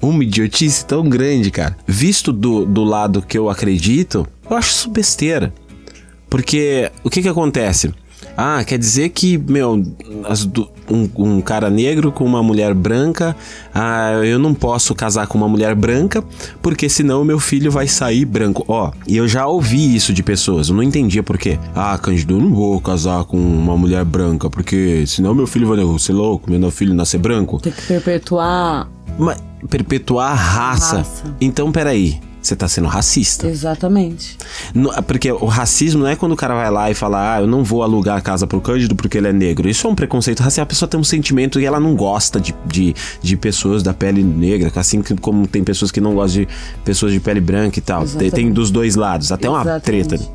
uma 0.03 0.23
idiotice 0.23 0.85
tão 0.85 1.09
grande, 1.09 1.51
cara. 1.51 1.77
Visto 1.87 2.33
do, 2.33 2.65
do 2.65 2.85
lado 2.85 3.23
que 3.23 3.39
eu 3.39 3.49
acredito, 3.49 4.27
eu 4.49 4.57
acho 4.57 4.71
isso 4.71 4.91
besteira. 4.91 5.53
Porque 6.29 6.91
o 7.03 7.11
que 7.11 7.23
que 7.23 7.29
acontece? 7.29 7.93
Ah, 8.41 8.63
quer 8.63 8.79
dizer 8.79 9.09
que, 9.09 9.37
meu, 9.37 9.83
du- 10.49 10.69
um, 10.89 11.09
um 11.19 11.41
cara 11.41 11.69
negro 11.69 12.13
com 12.13 12.25
uma 12.25 12.41
mulher 12.41 12.73
branca, 12.73 13.35
ah, 13.75 14.13
eu 14.25 14.39
não 14.39 14.55
posso 14.55 14.95
casar 14.95 15.27
com 15.27 15.37
uma 15.37 15.49
mulher 15.49 15.75
branca, 15.75 16.23
porque 16.63 16.89
senão 16.89 17.25
meu 17.25 17.41
filho 17.41 17.69
vai 17.73 17.89
sair 17.89 18.25
branco. 18.25 18.65
Ó, 18.69 18.93
e 19.09 19.17
eu 19.17 19.27
já 19.27 19.45
ouvi 19.49 19.97
isso 19.97 20.13
de 20.13 20.23
pessoas, 20.23 20.69
eu 20.69 20.77
não 20.77 20.85
entendia 20.85 21.21
por 21.21 21.37
quê. 21.37 21.59
Ah, 21.75 21.99
Cândido, 21.99 22.35
eu 22.37 22.41
não 22.41 22.55
vou 22.55 22.81
casar 22.81 23.25
com 23.25 23.37
uma 23.37 23.77
mulher 23.77 24.05
branca, 24.05 24.49
porque 24.49 25.05
senão 25.05 25.35
meu 25.35 25.47
filho 25.49 25.67
vai 25.67 25.99
ser 25.99 26.13
louco, 26.13 26.49
meu 26.49 26.71
filho 26.71 26.95
nascer 26.95 27.19
branco. 27.19 27.59
Tem 27.61 27.73
que 27.73 27.83
perpetuar. 27.83 28.89
Mas 29.19 29.37
perpetuar 29.69 30.31
a 30.31 30.35
raça. 30.35 30.99
raça. 30.99 31.25
Então, 31.41 31.73
peraí. 31.73 32.21
Você 32.41 32.55
tá 32.57 32.69
sendo 32.69 32.89
racista. 32.89 33.47
Exatamente. 33.47 34.37
No- 34.75 34.91
Porque 35.03 35.31
o 35.33 35.47
racismo 35.47 36.03
não 36.03 36.09
é 36.09 36.17
quando 36.17 36.33
o 36.33 36.37
cara 36.37 36.55
vai 36.55 36.71
lá 36.71 36.91
e 36.91 36.95
fala, 36.95 37.35
ah, 37.37 37.41
eu 37.41 37.47
não 37.47 37.63
vou 37.65 37.83
alugar 37.83 38.17
a 38.17 38.21
casa 38.21 38.47
pro 38.47 38.61
Cândido 38.61 38.95
porque 38.95 39.19
ele 39.19 39.29
é 39.29 39.33
negro. 39.33 39.69
Isso 39.69 39.87
é 39.87 39.91
um 39.91 39.95
preconceito 39.95 40.41
racial. 40.41 40.63
A 40.63 40.67
pessoa 40.67 40.89
tem 40.89 40.99
um 40.99 41.05
sentimento 41.05 41.61
e 41.61 41.67
ela 41.67 41.79
não 41.81 41.95
gosta 41.97 42.41
de, 42.41 42.55
de, 42.67 42.95
de 43.23 43.37
pessoas 43.37 43.83
da 43.83 43.93
pele 43.93 44.23
negra, 44.23 44.71
assim 44.77 45.03
como 45.21 45.47
tem 45.47 45.63
pessoas 45.65 45.91
que 45.91 46.01
não 46.01 46.15
gostam 46.15 46.43
de 46.43 46.49
pessoas 46.85 47.13
de 47.13 47.21
pele 47.21 47.41
branca 47.41 47.79
e 47.79 47.83
tal. 47.83 48.05
Tem, 48.07 48.31
tem 48.31 48.53
dos 48.53 48.71
dois 48.71 48.95
lados, 48.97 49.33
até 49.33 49.49
uma 49.51 49.61
Exatamente. 49.63 50.09
treta. 50.09 50.29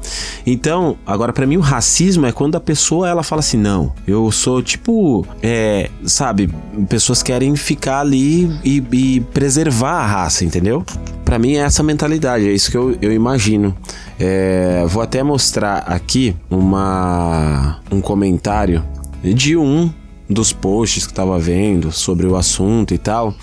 Então, 0.46 0.98
agora 1.06 1.32
pra 1.34 1.46
mim 1.46 1.58
o 1.58 1.62
racismo 1.62 2.26
é 2.26 2.32
quando 2.32 2.56
a 2.56 2.60
pessoa 2.60 3.08
ela 3.08 3.24
fala 3.24 3.40
assim, 3.40 3.58
não, 3.58 3.94
eu 4.08 4.30
sou 4.32 4.62
tipo, 4.62 5.26
é, 5.42 5.90
sabe, 6.06 6.50
pessoas 6.90 7.24
querem 7.24 7.56
ficar 7.56 8.00
ali 8.02 8.52
e, 8.64 8.84
e 8.92 9.20
preservar 9.34 10.02
a 10.02 10.06
raça, 10.06 10.44
entendeu? 10.46 10.84
Pra 11.24 11.40
mim 11.40 11.54
é 11.56 11.60
essa 11.62 11.82
mentalidade, 11.94 12.48
é 12.48 12.52
isso 12.52 12.70
que 12.70 12.78
eu, 12.78 12.98
eu 13.02 13.12
imagino. 13.12 13.76
É, 14.20 14.84
vou 14.88 15.02
até 15.02 15.24
mostrar 15.24 15.80
aqui 15.80 16.36
uma, 16.50 17.80
um 17.92 18.02
comentário 18.02 18.84
de 19.24 19.56
um 19.56 19.92
dos 20.30 20.52
posts 20.52 21.08
que 21.08 21.14
tava 21.14 21.38
vendo 21.40 21.92
sobre 21.92 22.26
o 22.26 22.36
assunto 22.36 22.94
e 22.94 22.98
tal. 22.98 23.34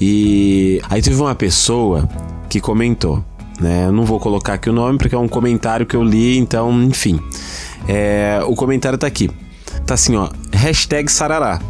E 0.00 0.80
aí 0.88 1.02
teve 1.02 1.20
uma 1.20 1.34
pessoa 1.34 2.08
que 2.48 2.60
comentou, 2.60 3.22
né? 3.60 3.86
Eu 3.86 3.92
não 3.92 4.04
vou 4.04 4.18
colocar 4.20 4.54
aqui 4.54 4.70
o 4.70 4.72
nome 4.72 4.98
porque 4.98 5.14
é 5.14 5.18
um 5.18 5.28
comentário 5.28 5.84
que 5.84 5.96
eu 5.96 6.02
li, 6.02 6.38
então, 6.38 6.82
enfim. 6.82 7.20
É, 7.86 8.40
o 8.46 8.54
comentário 8.54 8.98
tá 8.98 9.06
aqui. 9.06 9.30
Tá 9.86 9.94
assim, 9.94 10.16
ó. 10.16 10.28
Hashtag 10.52 11.10
Sarará. 11.10 11.60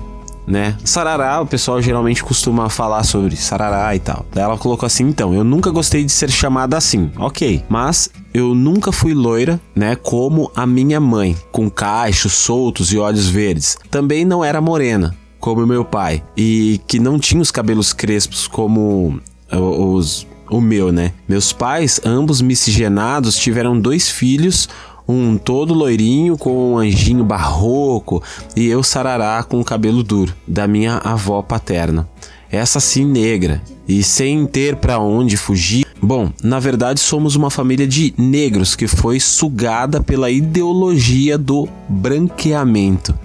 Né? 0.49 0.75
Sarará, 0.83 1.43
o 1.43 1.47
pessoal 1.47 1.81
geralmente 1.83 2.25
costuma 2.25 2.70
falar 2.70 3.03
sobre 3.05 3.37
sarará 3.37 3.95
e 3.95 3.99
tal. 3.99 4.25
Daí 4.33 4.43
ela 4.43 4.57
colocou 4.57 4.87
assim: 4.87 5.05
então, 5.05 5.35
eu 5.35 5.45
nunca 5.45 5.70
gostei 5.70 6.03
de 6.05 6.11
ser 6.11 6.31
chamada 6.31 6.75
assim, 6.75 7.11
ok. 7.19 7.62
Mas 7.69 8.09
eu 8.33 8.55
nunca 8.55 8.91
fui 8.91 9.12
loira, 9.12 9.61
né? 9.77 9.95
Como 9.95 10.51
a 10.57 10.66
minha 10.66 10.99
mãe, 11.01 11.37
com 11.53 11.69
cachos 11.69 12.33
soltos 12.33 12.91
e 12.95 12.99
olhos 12.99 13.29
verdes. 13.29 13.77
Também 13.91 14.25
não 14.25 14.43
era 14.43 14.59
morena, 14.59 15.15
como 15.39 15.66
meu 15.66 15.85
pai. 15.85 16.23
E 16.35 16.81
que 16.87 16.99
não 16.99 17.19
tinha 17.19 17.43
os 17.43 17.51
cabelos 17.51 17.93
crespos 17.93 18.47
como 18.49 19.20
o- 19.53 19.93
os. 19.97 20.27
O 20.51 20.62
meu, 20.62 20.91
né? 20.91 21.12
Meus 21.29 21.53
pais, 21.53 22.01
ambos 22.07 22.41
miscigenados, 22.41 23.37
tiveram 23.37 23.79
dois 23.79 24.09
filhos, 24.09 24.66
um 25.09 25.39
todo 25.39 25.73
loirinho 25.73 26.37
com 26.37 26.73
um 26.73 26.79
anjinho 26.79 27.25
barroco 27.25 28.23
e 28.55 28.67
eu 28.67 28.83
sarará 28.83 29.43
com 29.43 29.59
o 29.59 29.65
cabelo 29.65 30.03
duro, 30.03 30.35
da 30.47 30.69
minha 30.69 30.99
avó 30.99 31.41
paterna. 31.41 32.07
Essa 32.51 32.79
sim 32.79 33.05
negra 33.05 33.63
e 33.87 34.03
sem 34.03 34.47
ter 34.47 34.77
pra 34.77 34.99
onde 34.99 35.37
fugir. 35.37 35.87
Bom, 36.01 36.31
na 36.43 36.61
verdade 36.61 37.01
somos 37.01 37.35
uma 37.35 37.51
família 37.51 37.87
de 37.87 38.15
negros 38.17 38.77
que 38.77 38.87
foi 38.87 39.19
sugada 39.19 40.03
pela 40.03 40.31
ideologia 40.31 41.39
do 41.39 41.69
branqueamento. 41.89 43.19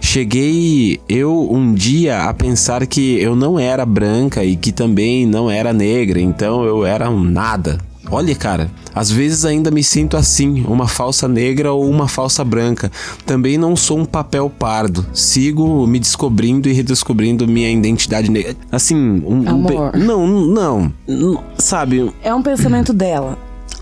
Cheguei 0.00 0.98
eu 1.08 1.52
um 1.52 1.74
dia 1.74 2.24
a 2.24 2.34
pensar 2.34 2.86
que 2.86 3.20
eu 3.20 3.36
não 3.36 3.58
era 3.58 3.84
branca 3.84 4.42
e 4.42 4.56
que 4.56 4.72
também 4.72 5.26
não 5.26 5.50
era 5.50 5.72
negra, 5.72 6.20
então 6.20 6.64
eu 6.64 6.86
era 6.86 7.10
um 7.10 7.22
nada. 7.22 7.78
Olha, 8.12 8.34
cara, 8.34 8.70
às 8.94 9.10
vezes 9.10 9.44
ainda 9.44 9.70
me 9.70 9.84
sinto 9.84 10.16
assim, 10.16 10.64
uma 10.66 10.88
falsa 10.88 11.28
negra 11.28 11.72
ou 11.72 11.88
uma 11.88 12.08
falsa 12.08 12.44
branca. 12.44 12.90
Também 13.24 13.56
não 13.56 13.76
sou 13.76 13.98
um 13.98 14.04
papel 14.04 14.50
pardo. 14.50 15.06
Sigo 15.12 15.86
me 15.86 15.98
descobrindo 16.00 16.68
e 16.68 16.72
redescobrindo 16.72 17.46
minha 17.46 17.70
identidade 17.70 18.30
negra. 18.30 18.56
Assim, 18.72 18.96
um. 18.96 19.44
um 19.44 19.48
Amor. 19.48 19.92
pe- 19.92 19.98
não, 19.98 20.26
não, 20.26 20.92
não. 21.06 21.44
Sabe, 21.56 22.12
É 22.22 22.34
um 22.34 22.42
pensamento 22.42 22.92
dela. 22.92 23.38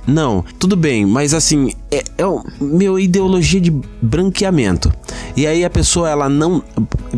Não, 0.09 0.43
tudo 0.59 0.75
bem, 0.75 1.05
mas 1.05 1.35
assim, 1.35 1.75
é, 1.91 2.03
é 2.17 2.27
o 2.27 2.43
meu 2.59 2.99
ideologia 2.99 3.61
de 3.61 3.71
branqueamento. 4.01 4.91
E 5.37 5.47
aí 5.47 5.63
a 5.63 5.69
pessoa 5.69 6.09
ela 6.09 6.31
não, 6.31 6.65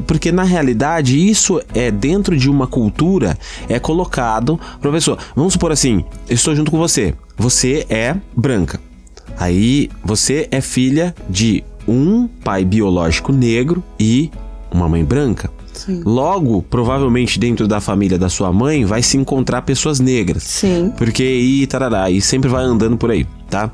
porque 0.08 0.32
na 0.32 0.42
realidade 0.42 1.16
isso 1.16 1.62
é 1.72 1.92
dentro 1.92 2.36
de 2.36 2.50
uma 2.50 2.66
cultura 2.66 3.38
é 3.68 3.78
colocado, 3.78 4.58
professor. 4.80 5.16
Vamos 5.36 5.52
supor 5.52 5.70
assim, 5.70 6.04
eu 6.28 6.34
estou 6.34 6.52
junto 6.56 6.72
com 6.72 6.78
você. 6.78 7.14
Você 7.38 7.86
é 7.88 8.16
branca. 8.36 8.80
Aí 9.38 9.88
você 10.04 10.48
é 10.50 10.60
filha 10.60 11.14
de 11.28 11.62
um 11.86 12.26
pai 12.26 12.64
biológico 12.64 13.32
negro 13.32 13.84
e 14.00 14.32
uma 14.68 14.88
mãe 14.88 15.04
branca. 15.04 15.48
Sim. 15.72 16.02
Logo, 16.04 16.62
provavelmente 16.62 17.38
dentro 17.38 17.66
da 17.66 17.80
família 17.80 18.18
da 18.18 18.28
sua 18.28 18.52
mãe 18.52 18.84
vai 18.84 19.02
se 19.02 19.16
encontrar 19.16 19.62
pessoas 19.62 20.00
negras. 20.00 20.42
Sim. 20.42 20.92
Porque 20.96 21.22
e 21.24 21.66
tarará, 21.66 22.10
e 22.10 22.20
sempre 22.20 22.48
vai 22.48 22.62
andando 22.64 22.96
por 22.96 23.10
aí, 23.10 23.26
tá? 23.48 23.70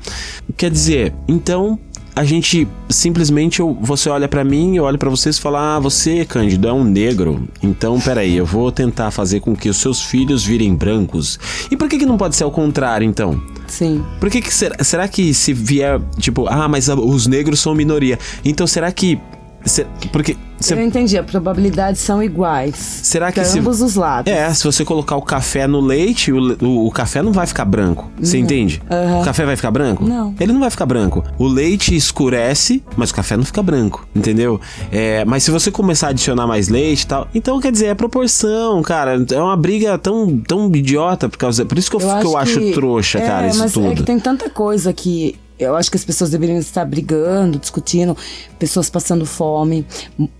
Quer 0.55 0.71
dizer, 0.71 1.13
então 1.27 1.77
a 2.15 2.23
gente 2.23 2.67
simplesmente 2.89 3.59
eu- 3.59 3.77
você 3.79 4.09
olha 4.09 4.27
pra 4.27 4.43
mim, 4.43 4.75
eu 4.75 4.85
olho 4.85 4.97
pra 4.97 5.09
vocês 5.09 5.37
e 5.37 5.41
fala: 5.41 5.75
"Ah, 5.75 5.79
você, 5.79 6.25
Cândido, 6.25 6.67
é 6.67 6.73
um 6.73 6.83
negro. 6.83 7.47
Então, 7.61 7.99
peraí, 7.99 8.35
eu 8.35 8.45
vou 8.45 8.71
tentar 8.71 9.11
fazer 9.11 9.39
com 9.39 9.55
que 9.55 9.69
os 9.69 9.77
seus 9.77 10.01
filhos 10.01 10.43
virem 10.43 10.73
brancos". 10.73 11.39
E 11.69 11.77
por 11.77 11.87
que 11.87 11.99
que 11.99 12.05
não 12.07 12.17
pode 12.17 12.35
ser 12.35 12.43
ao 12.43 12.51
contrário, 12.51 13.05
então? 13.07 13.39
Sim. 13.67 14.03
Por 14.19 14.29
que 14.31 14.41
que 14.41 14.51
será, 14.53 14.83
será 14.83 15.07
que 15.07 15.31
se 15.33 15.53
vier, 15.53 15.99
tipo, 16.17 16.47
ah, 16.47 16.67
mas 16.67 16.87
os 16.89 17.27
negros 17.27 17.59
são 17.59 17.75
minoria. 17.75 18.17
Então, 18.43 18.65
será 18.65 18.91
que 18.91 19.19
se- 19.67 19.85
porque 20.11 20.35
você 20.59 20.73
Eu 20.73 20.81
entendi, 20.81 21.15
as 21.17 21.25
probabilidades 21.25 22.01
são 22.01 22.21
iguais. 22.23 22.75
Será 23.03 23.31
que 23.31 23.43
se- 23.45 23.59
ambos 23.59 23.79
os 23.81 23.93
lados. 23.95 24.31
É, 24.31 24.51
se 24.53 24.63
você 24.63 24.83
colocar 24.83 25.15
o 25.15 25.21
café 25.21 25.67
no 25.67 25.79
leite, 25.79 26.31
o, 26.31 26.57
o, 26.65 26.87
o 26.87 26.91
café 26.91 27.21
não 27.21 27.31
vai 27.31 27.45
ficar 27.45 27.63
branco. 27.65 28.09
Você 28.19 28.39
entende? 28.39 28.81
Aham. 28.89 29.21
O 29.21 29.23
café 29.23 29.45
vai 29.45 29.55
ficar 29.55 29.69
branco? 29.69 30.03
Não. 30.03 30.33
Ele 30.39 30.51
não 30.51 30.59
vai 30.59 30.71
ficar 30.71 30.85
branco. 30.87 31.23
O 31.37 31.47
leite 31.47 31.95
escurece, 31.95 32.83
mas 32.95 33.11
o 33.11 33.13
café 33.13 33.37
não 33.37 33.45
fica 33.45 33.61
branco. 33.61 34.07
Entendeu? 34.15 34.59
É, 34.91 35.23
mas 35.25 35.43
se 35.43 35.51
você 35.51 35.69
começar 35.69 36.07
a 36.07 36.09
adicionar 36.09 36.47
mais 36.47 36.69
leite 36.69 37.01
e 37.03 37.07
tal. 37.07 37.27
Então, 37.35 37.59
quer 37.59 37.71
dizer, 37.71 37.87
é 37.87 37.93
proporção, 37.95 38.81
cara. 38.81 39.23
É 39.31 39.39
uma 39.39 39.55
briga 39.55 39.95
tão, 39.99 40.37
tão 40.39 40.67
idiota 40.75 41.29
por 41.29 41.37
causa. 41.37 41.65
Por 41.65 41.77
isso 41.77 41.89
que 41.89 41.95
eu, 41.97 41.99
que 41.99 42.25
eu 42.25 42.35
acho 42.37 42.59
que- 42.59 42.71
trouxa, 42.71 43.19
é, 43.19 43.21
cara, 43.27 43.47
isso 43.47 43.59
mas 43.59 43.73
tudo. 43.73 43.91
É 43.91 43.95
que 43.95 44.03
tem 44.03 44.19
tanta 44.19 44.49
coisa 44.49 44.91
que 44.91 45.35
eu 45.59 45.75
acho 45.75 45.89
que 45.89 45.97
as 45.97 46.05
pessoas 46.05 46.29
deveriam 46.29 46.57
estar 46.59 46.85
brigando, 46.85 47.57
discutindo, 47.57 48.15
pessoas 48.59 48.89
passando 48.89 49.25
fome, 49.25 49.85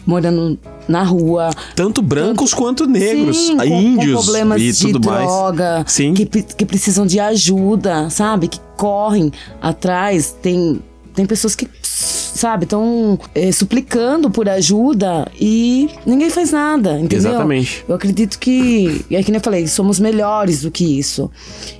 morando 0.06 0.60
na 0.88 1.04
rua. 1.04 1.50
Tanto 1.76 2.02
brancos 2.02 2.54
quanto 2.54 2.86
negros, 2.86 3.38
Sim, 3.38 3.58
índios 3.64 4.18
com 4.18 4.24
problemas 4.24 4.62
e 4.62 4.72
de 4.72 4.94
tudo 4.94 5.10
mais. 5.10 5.26
droga, 5.26 5.84
Sim. 5.88 6.14
Que, 6.14 6.26
que 6.26 6.66
precisam 6.66 7.06
de 7.06 7.20
ajuda, 7.20 8.10
sabe? 8.10 8.48
Que 8.48 8.60
correm 8.76 9.32
atrás. 9.62 10.36
Tem, 10.42 10.80
tem 11.18 11.26
pessoas 11.26 11.56
que, 11.56 11.68
sabe, 11.82 12.66
estão 12.66 13.18
suplicando 13.52 14.30
por 14.30 14.48
ajuda 14.48 15.28
e 15.42 15.90
ninguém 16.06 16.30
faz 16.30 16.52
nada, 16.52 17.00
entendeu? 17.00 17.32
Exatamente. 17.32 17.84
Eu 17.90 17.96
acredito 17.96 18.38
que, 18.38 19.04
é 19.10 19.24
que 19.24 19.32
nem 19.32 19.40
eu 19.40 19.44
falei, 19.44 19.68
somos 19.68 20.00
melhores 20.00 20.62
do 20.62 20.70
que 20.70 21.00
isso. 21.00 21.32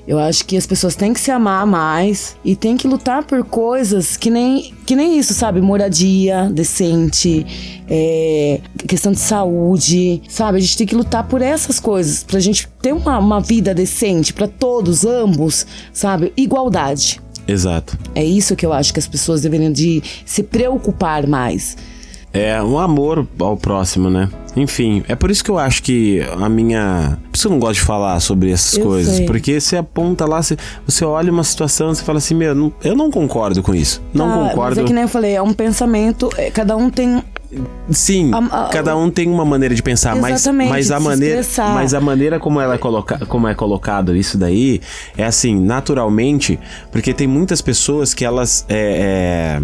Eu 0.08 0.18
acho 0.18 0.44
que 0.44 0.58
as 0.58 0.66
pessoas 0.66 0.96
têm 0.96 1.14
que 1.14 1.20
se 1.20 1.30
amar 1.30 1.68
mais 1.68 2.36
e 2.44 2.56
têm 2.56 2.76
que 2.76 2.88
lutar 2.88 3.26
por 3.26 3.44
coisas 3.44 4.18
que 4.18 4.32
nem, 4.32 4.74
que 4.88 4.96
nem 4.96 5.20
isso, 5.20 5.36
sabe? 5.36 5.62
Moradia 5.62 6.50
decente, 6.52 7.46
é, 7.88 8.60
questão 8.88 9.12
de 9.12 9.20
saúde, 9.20 10.24
sabe? 10.28 10.58
A 10.58 10.62
gente 10.62 10.78
tem 10.78 10.88
que 10.88 10.96
lutar 10.96 11.28
por 11.28 11.44
essas 11.44 11.80
coisas 11.80 12.24
pra 12.24 12.40
gente 12.40 12.68
ter 12.82 12.92
uma, 12.92 13.20
uma 13.20 13.40
vida 13.40 13.72
decente 13.72 14.34
pra 14.34 14.48
todos, 14.48 15.06
ambos, 15.06 15.68
sabe? 15.94 16.34
Igualdade. 16.36 17.22
Exato. 17.48 17.98
É 18.14 18.24
isso 18.24 18.56
que 18.56 18.66
eu 18.66 18.74
acho 18.74 18.92
que 18.92 19.00
as 19.00 19.08
pessoas 19.08 19.42
deveriam 19.42 19.72
de 19.72 20.04
se 20.26 20.44
preocupar 20.44 21.26
mais. 21.26 21.78
É 22.38 22.62
um 22.62 22.78
amor 22.78 23.26
ao 23.40 23.58
próximo, 23.58 24.10
né? 24.10 24.30
Enfim, 24.56 25.04
é 25.08 25.16
por 25.16 25.30
isso 25.30 25.44
que 25.44 25.52
eu 25.52 25.58
acho 25.60 25.84
que 25.84 26.22
a 26.40 26.50
minha. 26.50 27.18
Por 27.32 27.36
isso 27.38 27.44
que 27.44 27.48
eu 27.48 27.52
não 27.52 27.60
gosto 27.60 27.76
de 27.80 27.82
falar 27.86 28.20
sobre 28.20 28.52
essas 28.52 28.78
Eu 28.78 28.86
coisas. 28.86 29.18
sei. 29.18 29.26
Porque 29.26 29.60
você 29.60 29.78
aponta 29.78 30.26
lá, 30.26 30.42
você, 30.42 30.58
você 30.86 31.06
olha 31.06 31.32
uma 31.32 31.44
situação, 31.44 31.94
você 31.94 32.04
fala 32.04 32.18
assim: 32.18 32.34
meu, 32.36 32.56
não- 32.56 32.74
eu 32.84 32.96
não 32.96 33.12
concordo 33.12 33.62
com 33.62 33.74
isso. 33.76 34.02
Não 34.14 34.28
Tá, 34.28 34.50
concordo. 34.50 34.76
Mas 34.78 34.86
é 34.86 34.88
que 34.88 34.94
nem 34.94 35.04
eu 35.04 35.10
falei, 35.10 35.36
é 35.36 35.42
um 35.42 35.54
pensamento, 35.54 36.30
é, 36.38 36.50
cada 36.52 36.76
um 36.76 36.90
tem 36.90 37.24
Sim, 37.90 38.32
A- 38.34 38.66
a- 38.66 38.70
cada 38.70 38.98
um 38.98 39.10
tem 39.10 39.30
uma 39.30 39.46
maneira 39.46 39.74
de 39.74 39.82
pensar, 39.82 40.14
mas, 40.18 40.46
mas 40.52 40.92
a 40.92 41.00
maneira, 41.00 41.40
expressar. 41.40 41.74
mas 41.74 41.94
a 41.94 42.02
maneira 42.02 42.42
como 42.42 42.60
ela 42.60 42.76
é 42.76 42.78
coloca, 42.78 43.26
como 43.26 43.48
é 43.48 43.56
colocado 43.56 44.14
isso 44.14 44.38
daí 44.38 44.82
é 45.18 45.24
assim, 45.24 45.58
naturalmente, 45.58 46.60
porque 46.92 47.14
tem 47.14 47.26
muitas 47.26 47.62
pessoas 47.62 48.14
que 48.14 48.26
elas 48.26 48.66
é, 48.68 49.60
é, 49.62 49.64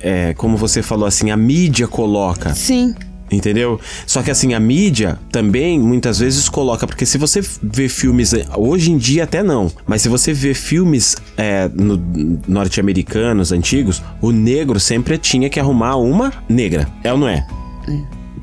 é, 0.00 0.34
como 0.34 0.56
você 0.56 0.82
falou 0.82 1.06
assim, 1.06 1.30
a 1.30 1.36
mídia 1.36 1.86
coloca. 1.86 2.54
Sim. 2.54 2.94
Entendeu? 3.30 3.78
Só 4.06 4.22
que 4.22 4.30
assim, 4.30 4.54
a 4.54 4.60
mídia 4.60 5.18
também 5.30 5.78
muitas 5.78 6.18
vezes 6.18 6.48
coloca, 6.48 6.86
porque 6.86 7.04
se 7.04 7.18
você 7.18 7.42
vê 7.62 7.86
filmes, 7.86 8.32
hoje 8.56 8.90
em 8.90 8.96
dia 8.96 9.24
até 9.24 9.42
não, 9.42 9.70
mas 9.86 10.00
se 10.00 10.08
você 10.08 10.32
vê 10.32 10.54
filmes 10.54 11.14
é, 11.36 11.68
no- 11.74 12.00
norte-americanos 12.48 13.52
antigos, 13.52 14.02
o 14.22 14.30
negro 14.30 14.80
sempre 14.80 15.18
tinha 15.18 15.50
que 15.50 15.60
arrumar 15.60 15.96
uma 15.96 16.32
negra. 16.48 16.88
É 17.04 17.12
ou 17.12 17.18
não 17.18 17.28
é? 17.28 17.46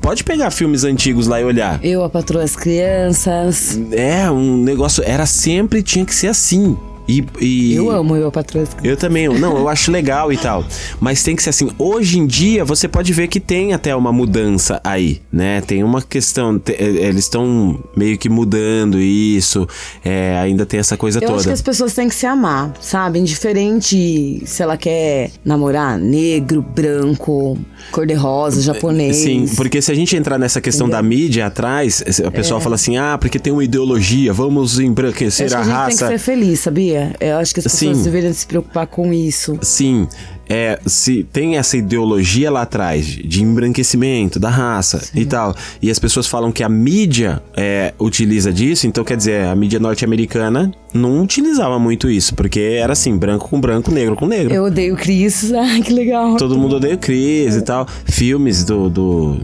Pode 0.00 0.22
pegar 0.22 0.52
filmes 0.52 0.84
antigos 0.84 1.26
lá 1.26 1.40
e 1.40 1.44
olhar. 1.44 1.84
Eu, 1.84 2.04
a 2.04 2.08
patroa 2.08 2.44
as 2.44 2.54
crianças. 2.54 3.76
É, 3.90 4.30
um 4.30 4.56
negócio. 4.62 5.02
Era 5.04 5.26
sempre, 5.26 5.82
tinha 5.82 6.04
que 6.04 6.14
ser 6.14 6.28
assim. 6.28 6.76
E. 7.08 7.24
e- 7.40 7.74
Eu 7.74 7.90
amo 7.90 8.16
eu, 8.16 8.30
crianças. 8.32 8.76
Eu 8.82 8.96
também, 8.96 9.28
não, 9.28 9.56
eu 9.58 9.68
acho 9.68 9.90
legal 9.90 10.32
e 10.32 10.36
tal. 10.36 10.64
Mas 11.00 11.22
tem 11.22 11.34
que 11.36 11.42
ser 11.42 11.50
assim. 11.50 11.70
Hoje 11.78 12.18
em 12.18 12.26
dia, 12.26 12.64
você 12.64 12.88
pode 12.88 13.12
ver 13.12 13.28
que 13.28 13.38
tem 13.40 13.72
até 13.72 13.94
uma 13.94 14.12
mudança 14.12 14.80
aí, 14.84 15.20
né? 15.32 15.60
Tem 15.60 15.82
uma 15.84 16.02
questão. 16.02 16.58
te- 16.58 16.72
eh, 16.72 17.06
eles 17.08 17.24
estão 17.24 17.78
meio 17.96 18.18
que 18.18 18.28
mudando 18.28 18.98
isso. 19.00 19.66
é, 20.04 20.36
ainda 20.38 20.64
tem 20.66 20.78
essa 20.80 20.96
coisa 20.96 21.18
Eu 21.18 21.22
toda. 21.26 21.36
acho 21.38 21.46
que 21.48 21.52
as 21.52 21.62
pessoas 21.62 21.92
têm 21.94 22.08
que 22.08 22.14
se 22.14 22.26
amar, 22.26 22.72
sabe? 22.80 23.18
Indiferente 23.18 24.42
se 24.44 24.62
ela 24.62 24.76
quer 24.76 25.30
namorar 25.44 25.98
negro, 25.98 26.62
branco, 26.62 27.58
cor-de-rosa, 27.90 28.60
japonês. 28.62 29.16
Sim, 29.16 29.46
porque 29.56 29.80
se 29.82 29.90
a 29.90 29.94
gente 29.94 30.16
entrar 30.16 30.38
nessa 30.38 30.60
questão 30.60 30.88
da 30.88 31.02
mídia 31.02 31.46
atrás, 31.46 32.02
a 32.24 32.30
pessoa 32.30 32.60
fala 32.60 32.74
assim: 32.74 32.96
ah, 32.96 33.16
porque 33.20 33.38
tem 33.38 33.52
uma 33.52 33.64
ideologia, 33.64 34.32
vamos 34.32 34.78
É. 34.78 34.82
Eu 34.82 34.86
embranquecer 34.86 35.52
a 35.54 35.58
a 35.60 35.62
gente 35.62 35.72
raça. 35.72 35.88
tem 35.88 35.96
que 36.08 36.12
ser 36.12 36.18
feliz, 36.24 36.60
sabia? 36.60 36.95
Eu 37.20 37.38
acho 37.38 37.54
que 37.54 37.60
as 37.60 37.64
pessoas 37.64 37.98
Sim. 37.98 38.02
deveriam 38.04 38.32
se 38.32 38.46
preocupar 38.46 38.86
com 38.86 39.12
isso. 39.12 39.58
Sim, 39.62 40.08
é, 40.48 40.78
se 40.86 41.24
tem 41.24 41.56
essa 41.56 41.76
ideologia 41.76 42.50
lá 42.50 42.62
atrás 42.62 43.06
de 43.06 43.42
embranquecimento 43.42 44.38
da 44.38 44.48
raça 44.48 45.02
e 45.14 45.24
tal, 45.24 45.54
e 45.82 45.90
as 45.90 45.98
pessoas 45.98 46.26
falam 46.26 46.52
que 46.52 46.62
a 46.62 46.68
mídia 46.68 47.42
é, 47.56 47.92
utiliza 47.98 48.52
disso, 48.52 48.86
então 48.86 49.04
quer 49.04 49.16
dizer, 49.16 49.46
a 49.46 49.56
mídia 49.56 49.78
norte-americana 49.78 50.72
não 50.96 51.22
utilizava 51.22 51.78
muito 51.78 52.10
isso, 52.10 52.34
porque 52.34 52.60
era 52.80 52.92
assim, 52.92 53.16
branco 53.16 53.48
com 53.48 53.60
branco, 53.60 53.90
negro 53.90 54.16
com 54.16 54.26
negro. 54.26 54.52
Eu 54.52 54.64
odeio 54.64 54.96
Cris. 54.96 55.52
Ai, 55.54 55.82
que 55.82 55.92
legal. 55.92 56.36
Todo 56.36 56.58
mundo 56.58 56.76
odeia 56.76 56.94
o 56.94 56.98
Chris 56.98 57.54
e 57.54 57.62
tal. 57.62 57.86
Filmes 58.06 58.64
do. 58.64 58.88
do 58.88 59.36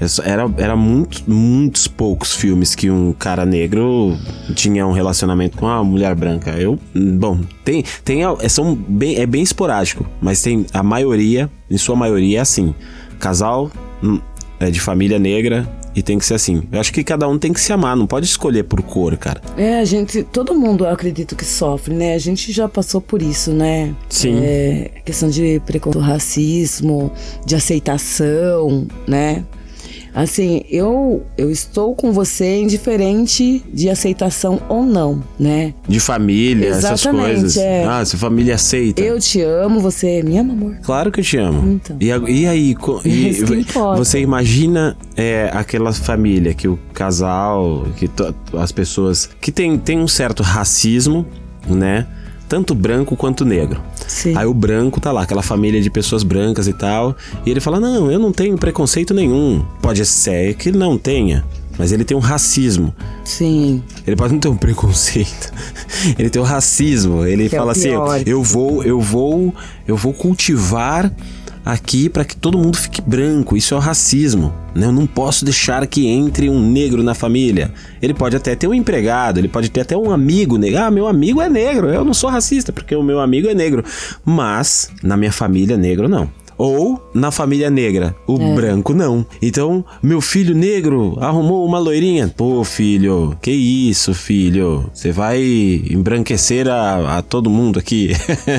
é 0.00 0.30
era, 0.30 0.50
era 0.56 0.76
muito, 0.76 1.22
muitos 1.30 1.86
poucos 1.86 2.34
filmes 2.34 2.74
que 2.74 2.90
um 2.90 3.12
cara 3.12 3.44
negro 3.44 4.16
tinha 4.54 4.86
um 4.86 4.92
relacionamento 4.92 5.56
com 5.56 5.66
uma 5.66 5.84
mulher 5.84 6.14
branca. 6.14 6.50
Eu. 6.52 6.78
Bom, 6.94 7.40
tem. 7.64 7.84
tem 8.04 8.22
é, 8.24 8.48
são 8.48 8.74
bem, 8.74 9.16
é 9.16 9.26
bem 9.26 9.42
esporádico, 9.42 10.06
mas 10.20 10.42
tem. 10.42 10.66
A 10.72 10.82
maioria, 10.82 11.50
em 11.70 11.78
sua 11.78 11.96
maioria, 11.96 12.38
é 12.38 12.40
assim. 12.40 12.74
Casal 13.18 13.70
hum, 14.02 14.20
é 14.60 14.70
de 14.70 14.80
família 14.80 15.18
negra 15.18 15.68
e 15.94 16.02
tem 16.02 16.18
que 16.18 16.26
ser 16.26 16.34
assim. 16.34 16.62
Eu 16.72 16.80
acho 16.80 16.92
que 16.92 17.04
cada 17.04 17.28
um 17.28 17.38
tem 17.38 17.52
que 17.52 17.60
se 17.60 17.72
amar, 17.72 17.96
não 17.96 18.06
pode 18.06 18.26
escolher 18.26 18.64
por 18.64 18.82
cor, 18.82 19.16
cara. 19.16 19.40
É, 19.56 19.78
a 19.78 19.84
gente, 19.84 20.22
todo 20.24 20.54
mundo 20.54 20.84
eu 20.84 20.90
acredito 20.90 21.36
que 21.36 21.44
sofre, 21.44 21.94
né? 21.94 22.14
A 22.14 22.18
gente 22.18 22.52
já 22.52 22.68
passou 22.68 23.00
por 23.00 23.22
isso, 23.22 23.52
né? 23.52 23.94
Sim. 24.08 24.38
É, 24.42 24.90
questão 25.04 25.28
de 25.30 25.60
preconceito, 25.64 26.04
racismo, 26.04 27.12
de 27.46 27.54
aceitação, 27.54 28.86
né? 29.06 29.44
Assim, 30.14 30.62
eu, 30.70 31.24
eu 31.36 31.50
estou 31.50 31.94
com 31.94 32.12
você 32.12 32.60
indiferente 32.60 33.64
de 33.72 33.90
aceitação 33.90 34.60
ou 34.68 34.84
não, 34.84 35.22
né? 35.38 35.74
De 35.88 35.98
família, 35.98 36.68
essas 36.68 37.00
Exatamente, 37.02 37.24
coisas. 37.32 37.56
é. 37.56 37.84
Ah, 37.84 38.04
se 38.04 38.14
a 38.14 38.18
família 38.18 38.54
aceita. 38.54 39.02
Eu 39.02 39.18
te 39.18 39.40
amo, 39.42 39.80
você 39.80 40.22
me 40.22 40.38
ama, 40.38 40.52
amor. 40.52 40.76
Claro 40.82 41.10
que 41.10 41.18
eu 41.20 41.24
te 41.24 41.36
amo. 41.36 41.72
Então. 41.72 41.96
E, 42.00 42.06
e 42.42 42.46
aí, 42.46 42.74
co- 42.76 43.00
e- 43.04 43.42
você 43.96 44.20
imagina 44.20 44.96
é, 45.16 45.50
aquela 45.52 45.92
família 45.92 46.54
que 46.54 46.68
o 46.68 46.78
casal, 46.92 47.84
que 47.96 48.08
as 48.56 48.70
pessoas 48.70 49.28
que 49.40 49.50
tem, 49.50 49.76
tem 49.78 49.98
um 49.98 50.06
certo 50.08 50.42
racismo, 50.42 51.26
né? 51.68 52.06
Tanto 52.54 52.72
branco 52.72 53.16
quanto 53.16 53.44
negro. 53.44 53.80
Sim. 54.06 54.36
Aí 54.36 54.46
o 54.46 54.54
branco 54.54 55.00
tá 55.00 55.10
lá, 55.10 55.22
aquela 55.22 55.42
família 55.42 55.82
de 55.82 55.90
pessoas 55.90 56.22
brancas 56.22 56.68
e 56.68 56.72
tal. 56.72 57.16
E 57.44 57.50
ele 57.50 57.58
fala: 57.58 57.80
Não, 57.80 58.12
eu 58.12 58.18
não 58.20 58.30
tenho 58.30 58.56
preconceito 58.56 59.12
nenhum. 59.12 59.64
Pode 59.82 60.06
ser 60.06 60.54
que 60.54 60.70
não 60.70 60.96
tenha, 60.96 61.44
mas 61.76 61.90
ele 61.90 62.04
tem 62.04 62.16
um 62.16 62.20
racismo. 62.20 62.94
Sim. 63.24 63.82
Ele 64.06 64.14
pode 64.14 64.34
não 64.34 64.38
ter 64.38 64.46
um 64.46 64.56
preconceito. 64.56 65.52
Ele 66.16 66.30
tem 66.30 66.40
o 66.40 66.44
racismo. 66.44 67.24
Ele 67.26 67.48
Que 67.48 67.56
é 67.56 67.58
fala 67.58 67.72
assim: 67.72 67.88
pior. 67.88 68.22
eu 68.24 68.40
vou, 68.40 68.84
eu 68.84 69.00
vou, 69.00 69.52
eu 69.88 69.96
vou 69.96 70.12
cultivar 70.12 71.10
aqui 71.64 72.08
para 72.08 72.24
que 72.24 72.36
todo 72.36 72.58
mundo 72.58 72.76
fique 72.76 73.00
branco. 73.00 73.56
Isso 73.56 73.74
é 73.74 73.76
o 73.76 73.80
racismo. 73.80 74.52
né? 74.74 74.86
Eu 74.86 74.92
não 74.92 75.06
posso 75.06 75.44
deixar 75.44 75.86
que 75.86 76.06
entre 76.06 76.50
um 76.50 76.60
negro 76.60 77.02
na 77.02 77.14
família. 77.14 77.72
Ele 78.02 78.12
pode 78.12 78.36
até 78.36 78.54
ter 78.54 78.68
um 78.68 78.74
empregado, 78.74 79.38
ele 79.38 79.48
pode 79.48 79.70
ter 79.70 79.80
até 79.80 79.96
um 79.96 80.10
amigo 80.10 80.58
negro. 80.58 80.80
Ah, 80.80 80.90
meu 80.90 81.06
amigo 81.06 81.40
é 81.40 81.48
negro. 81.48 81.88
Eu 81.88 82.04
não 82.04 82.12
sou 82.14 82.28
racista 82.28 82.72
porque 82.72 82.94
o 82.94 83.02
meu 83.02 83.20
amigo 83.20 83.48
é 83.48 83.54
negro. 83.54 83.84
Mas 84.24 84.90
na 85.02 85.16
minha 85.16 85.32
família 85.32 85.76
negro 85.76 86.08
não. 86.08 86.28
Ou 86.56 87.02
na 87.12 87.30
família 87.30 87.70
negra, 87.70 88.14
o 88.26 88.38
branco 88.54 88.94
não. 88.94 89.26
Então, 89.42 89.84
meu 90.02 90.20
filho 90.20 90.54
negro 90.54 91.16
arrumou 91.20 91.66
uma 91.66 91.78
loirinha. 91.78 92.32
Pô, 92.36 92.62
filho, 92.64 93.36
que 93.42 93.50
isso, 93.50 94.14
filho? 94.14 94.88
Você 94.92 95.10
vai 95.10 95.42
embranquecer 95.90 96.68
a, 96.68 97.18
a 97.18 97.22
todo 97.22 97.50
mundo 97.50 97.78
aqui. 97.78 98.12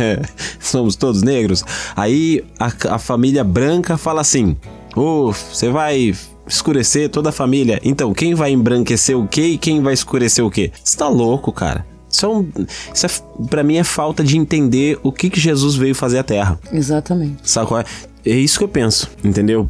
Somos 0.59 0.95
todos 0.95 1.23
negros. 1.23 1.63
Aí 1.95 2.43
a, 2.59 2.95
a 2.95 2.99
família 2.99 3.43
branca 3.43 3.97
fala 3.97 4.21
assim: 4.21 4.55
Ô, 4.95 5.31
você 5.31 5.69
vai 5.69 6.13
escurecer 6.47 7.09
toda 7.09 7.29
a 7.29 7.33
família. 7.33 7.79
Então, 7.83 8.13
quem 8.13 8.33
vai 8.33 8.51
embranquecer 8.51 9.17
o 9.17 9.27
quê 9.27 9.47
e 9.47 9.57
quem 9.57 9.81
vai 9.81 9.93
escurecer 9.93 10.45
o 10.45 10.51
quê? 10.51 10.71
Você 10.83 10.97
tá 10.97 11.07
louco, 11.07 11.51
cara. 11.51 11.85
Isso, 12.15 12.25
é 12.25 12.29
um, 12.29 12.47
isso 12.93 13.05
é, 13.05 13.09
pra 13.49 13.63
mim 13.63 13.75
é 13.77 13.83
falta 13.83 14.23
de 14.23 14.37
entender 14.37 14.97
o 15.03 15.11
que, 15.11 15.29
que 15.29 15.39
Jesus 15.39 15.75
veio 15.75 15.93
fazer 15.93 16.19
à 16.19 16.23
Terra. 16.23 16.57
Exatamente. 16.71 17.35
Sabe 17.43 17.67
qual 17.67 17.79
é? 17.81 17.85
É 18.25 18.31
isso 18.35 18.57
que 18.57 18.63
eu 18.63 18.67
penso, 18.69 19.07
entendeu? 19.23 19.69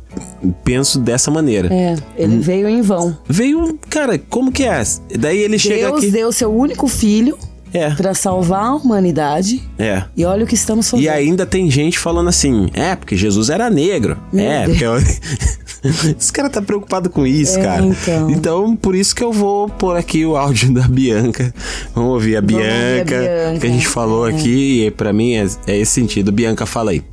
Penso 0.64 0.98
dessa 1.00 1.30
maneira. 1.30 1.68
É, 1.74 1.96
ele 2.16 2.38
veio 2.40 2.70
em 2.70 2.82
vão. 2.82 3.18
Veio, 3.28 3.78
cara, 3.90 4.18
como 4.18 4.50
que 4.52 4.64
é? 4.64 4.82
Daí 5.20 5.40
ele 5.40 5.60
chega 5.60 5.88
Deus 5.88 5.98
aqui. 5.98 6.12
deu 6.12 6.32
seu 6.32 6.54
único 6.56 6.88
filho 6.88 7.38
É, 7.74 7.90
pra 7.90 8.14
salvar 8.14 8.64
a 8.64 8.76
humanidade. 8.76 9.62
é. 9.78 10.04
E 10.16 10.24
olha 10.24 10.46
o 10.46 10.48
que 10.48 10.56
estamos 10.56 10.90
fazendo. 10.90 11.04
E 11.06 11.10
ainda 11.10 11.46
tem 11.46 11.70
gente 11.70 12.00
falando 12.00 12.30
assim, 12.30 12.70
é, 12.74 12.96
porque 12.96 13.18
Jesus 13.18 13.50
era 13.50 13.70
negro. 13.70 14.18
Meu 14.32 14.46
é, 14.46 14.66
Deus. 14.68 14.78
porque. 14.78 14.86
eu- 14.86 15.65
Esse 16.20 16.32
cara 16.34 16.50
tá 16.50 16.62
preocupado 16.62 17.10
com 17.10 17.26
isso, 17.26 17.60
É, 17.60 17.64
cara. 17.64 17.86
então. 18.30 18.76
por 18.76 18.96
isso 18.96 19.16
que 19.16 19.24
eu 19.24 19.32
vou 19.32 19.70
pôr 19.70 19.96
aqui 19.96 20.26
o 20.26 20.36
áudio 20.36 20.74
da 20.74 20.88
Bianca. 20.88 21.54
Vamos 21.94 22.12
ouvir 22.14 22.38
a 22.38 22.42
Vamos 22.42 22.56
ouvir 22.56 22.66
a 22.68 23.02
Bianca. 23.04 23.20
Bianca. 23.20 23.60
Que 23.60 23.68
a 23.68 23.70
gente 23.70 23.88
falou 23.88 24.28
É. 24.28 24.32
aqui, 24.34 24.86
e 24.86 24.92
pra 24.92 25.14
mim 25.14 25.34
é, 25.36 25.46
é 25.68 25.78
esse 25.78 25.92
sentido. 25.94 26.32
Bianca, 26.32 26.66
fala 26.66 26.92
aí. 26.92 27.04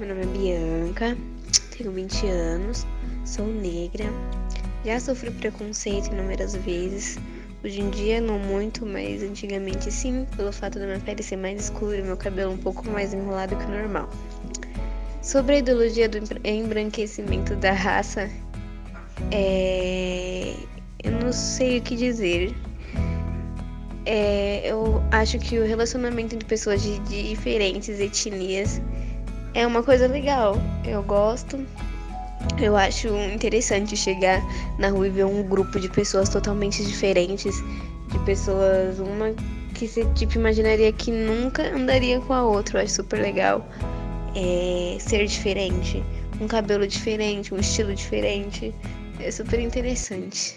Meu 0.00 0.08
nome 0.08 0.22
é 0.22 0.26
Bianca, 0.26 1.16
tenho 1.76 1.92
20 1.92 2.26
anos, 2.26 2.86
sou 3.24 3.46
negra, 3.46 4.06
já 4.84 4.98
sofri 5.00 5.30
preconceito 5.30 6.08
inúmeras 6.12 6.54
vezes. 6.56 7.18
Hoje 7.64 7.80
em 7.80 7.88
dia 7.88 8.20
não 8.20 8.38
muito, 8.38 8.84
mas 8.84 9.22
antigamente 9.22 9.90
sim, 9.90 10.26
pelo 10.36 10.52
fato 10.52 10.78
da 10.78 10.84
minha 10.84 11.00
pele 11.00 11.22
ser 11.22 11.36
mais 11.36 11.62
escura 11.62 11.96
e 11.96 12.02
meu 12.02 12.14
cabelo 12.14 12.52
um 12.52 12.58
pouco 12.58 12.86
mais 12.90 13.14
enrolado 13.14 13.56
que 13.56 13.64
o 13.64 13.68
normal. 13.68 14.10
Sobre 15.22 15.54
a 15.54 15.58
ideologia 15.60 16.06
do 16.06 16.18
embra- 16.18 16.40
embranquecimento 16.44 17.56
da 17.56 17.72
raça, 17.72 18.28
é... 19.32 20.52
eu 21.02 21.12
não 21.12 21.32
sei 21.32 21.78
o 21.78 21.80
que 21.80 21.96
dizer. 21.96 22.54
É, 24.04 24.60
eu 24.70 25.02
acho 25.10 25.38
que 25.38 25.58
o 25.58 25.66
relacionamento 25.66 26.34
entre 26.34 26.46
pessoas 26.46 26.82
de, 26.82 26.98
de 26.98 27.30
diferentes 27.30 27.98
etnias 27.98 28.78
é 29.54 29.66
uma 29.66 29.82
coisa 29.82 30.06
legal. 30.06 30.56
Eu 30.84 31.02
gosto. 31.02 31.66
Eu 32.60 32.76
acho 32.76 33.08
interessante 33.32 33.96
chegar 33.96 34.42
na 34.78 34.88
rua 34.88 35.06
e 35.06 35.10
ver 35.10 35.26
um 35.26 35.42
grupo 35.42 35.80
de 35.80 35.88
pessoas 35.88 36.28
totalmente 36.28 36.84
diferentes, 36.84 37.62
de 38.08 38.18
pessoas 38.20 38.98
uma 38.98 39.34
que 39.74 39.88
você 39.88 40.04
tipo 40.14 40.38
imaginaria 40.38 40.92
que 40.92 41.10
nunca 41.10 41.74
andaria 41.74 42.20
com 42.20 42.32
a 42.32 42.44
outra. 42.44 42.78
Eu 42.78 42.84
acho 42.84 42.94
super 42.94 43.20
legal 43.20 43.66
é, 44.34 44.96
ser 45.00 45.26
diferente, 45.26 46.02
um 46.40 46.46
cabelo 46.46 46.86
diferente, 46.86 47.52
um 47.52 47.58
estilo 47.58 47.94
diferente. 47.94 48.74
É 49.20 49.30
super 49.30 49.60
interessante. 49.60 50.56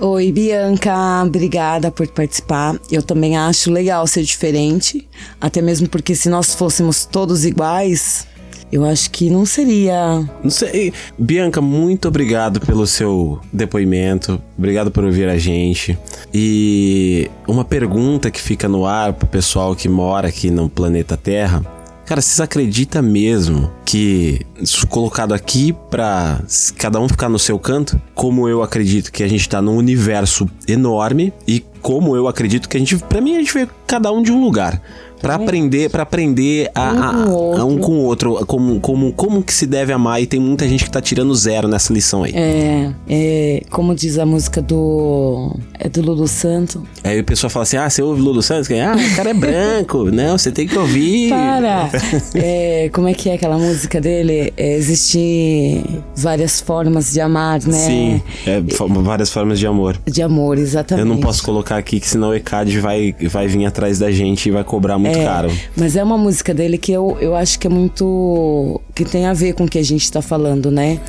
Oi, 0.00 0.30
Bianca, 0.30 1.24
obrigada 1.24 1.90
por 1.90 2.06
participar. 2.06 2.78
Eu 2.88 3.02
também 3.02 3.36
acho 3.36 3.70
legal 3.70 4.06
ser 4.06 4.22
diferente, 4.22 5.08
até 5.40 5.60
mesmo 5.60 5.88
porque 5.88 6.14
se 6.14 6.28
nós 6.28 6.54
fôssemos 6.54 7.04
todos 7.04 7.44
iguais, 7.44 8.24
eu 8.70 8.84
acho 8.84 9.10
que 9.10 9.30
não 9.30 9.46
seria. 9.46 10.28
Não 10.42 10.50
sei. 10.50 10.92
Bianca, 11.18 11.60
muito 11.60 12.08
obrigado 12.08 12.60
pelo 12.60 12.86
seu 12.86 13.40
depoimento. 13.52 14.40
Obrigado 14.56 14.90
por 14.90 15.04
ouvir 15.04 15.28
a 15.28 15.38
gente. 15.38 15.98
E 16.32 17.30
uma 17.46 17.64
pergunta 17.64 18.30
que 18.30 18.40
fica 18.40 18.68
no 18.68 18.86
ar 18.86 19.12
pro 19.12 19.26
pessoal 19.26 19.74
que 19.74 19.88
mora 19.88 20.28
aqui 20.28 20.50
no 20.50 20.68
planeta 20.68 21.16
Terra. 21.16 21.64
Cara, 22.08 22.22
vocês 22.22 22.40
acreditam 22.40 23.02
mesmo 23.02 23.70
que 23.84 24.40
colocado 24.88 25.34
aqui 25.34 25.74
pra 25.90 26.40
cada 26.78 26.98
um 26.98 27.06
ficar 27.06 27.28
no 27.28 27.38
seu 27.38 27.58
canto? 27.58 28.00
Como 28.14 28.48
eu 28.48 28.62
acredito 28.62 29.12
que 29.12 29.22
a 29.22 29.28
gente 29.28 29.46
tá 29.46 29.60
num 29.60 29.76
universo 29.76 30.48
enorme 30.66 31.34
e 31.46 31.62
como 31.82 32.16
eu 32.16 32.26
acredito 32.26 32.66
que 32.66 32.78
a 32.78 32.80
gente, 32.80 32.96
para 32.96 33.20
mim 33.20 33.36
a 33.36 33.40
gente 33.40 33.52
veio 33.52 33.68
cada 33.86 34.10
um 34.10 34.22
de 34.22 34.32
um 34.32 34.40
lugar 34.42 34.80
para 35.20 35.34
aprender, 35.34 35.90
para 35.90 36.02
aprender 36.02 36.70
a, 36.74 36.92
Um 36.92 37.02
a- 37.02 37.24
com 37.26 37.32
o 37.32 37.56
a 37.56 37.64
um 37.64 37.70
outro. 37.70 37.78
com 37.80 37.92
o 37.92 38.02
outro, 38.04 38.46
como, 38.46 38.80
como, 38.80 39.12
como 39.12 39.42
que 39.42 39.52
se 39.52 39.66
deve 39.66 39.92
amar 39.92 40.20
e 40.22 40.26
tem 40.26 40.40
muita 40.40 40.66
gente 40.68 40.84
que 40.84 40.90
tá 40.90 41.00
tirando 41.00 41.34
zero 41.34 41.66
nessa 41.68 41.92
lição 41.92 42.22
aí. 42.24 42.32
É, 42.34 42.90
é, 43.08 43.62
como 43.70 43.94
diz 43.94 44.18
a 44.18 44.26
música 44.26 44.60
do. 44.62 45.54
É 45.78 45.88
do 45.88 46.02
Lulu 46.02 46.26
Santo. 46.28 46.82
Aí 47.04 47.20
o 47.20 47.24
pessoal 47.24 47.50
fala 47.50 47.62
assim: 47.64 47.76
"Ah, 47.76 47.88
você 47.88 48.02
ouve 48.02 48.20
Lulu 48.20 48.42
Santos?" 48.42 48.68
Ah, 48.70 48.94
o 48.96 49.16
cara 49.16 49.30
é 49.30 49.34
branco. 49.34 50.04
Não, 50.12 50.36
você 50.38 50.50
tem 50.50 50.66
que 50.66 50.76
ouvir. 50.78 51.30
Para! 51.30 51.90
É, 52.34 52.90
como 52.92 53.08
é 53.08 53.14
que 53.14 53.28
é 53.30 53.34
aquela 53.34 53.58
música 53.58 54.00
dele? 54.00 54.52
É, 54.56 54.76
Existem 54.76 56.02
várias 56.16 56.60
formas 56.60 57.12
de 57.12 57.20
amar, 57.20 57.60
né? 57.62 57.72
Sim, 57.72 58.22
é, 58.46 58.60
várias 59.02 59.30
formas 59.30 59.58
de 59.58 59.66
amor. 59.66 59.96
De 60.06 60.22
amor, 60.22 60.58
exatamente. 60.58 61.06
Eu 61.06 61.12
não 61.14 61.20
posso 61.20 61.42
colocar 61.42 61.76
aqui 61.76 61.98
que 62.00 62.06
senão 62.08 62.30
o 62.30 62.34
ECAD 62.34 62.78
vai, 62.80 63.14
vai 63.30 63.48
vir 63.48 63.64
atrás 63.66 63.98
da 63.98 64.10
gente 64.10 64.48
e 64.48 64.52
vai 64.52 64.62
cobrar 64.64 64.98
muito 64.98 65.07
É, 65.10 65.24
caro. 65.24 65.50
Mas 65.76 65.96
é 65.96 66.02
uma 66.02 66.18
música 66.18 66.52
dele 66.54 66.78
que 66.78 66.92
eu, 66.92 67.16
eu 67.20 67.34
acho 67.34 67.58
que 67.58 67.66
é 67.66 67.70
muito. 67.70 68.80
que 68.94 69.04
tem 69.04 69.26
a 69.26 69.32
ver 69.32 69.54
com 69.54 69.64
o 69.64 69.68
que 69.68 69.78
a 69.78 69.84
gente 69.84 70.10
tá 70.10 70.22
falando, 70.22 70.70
né? 70.70 71.00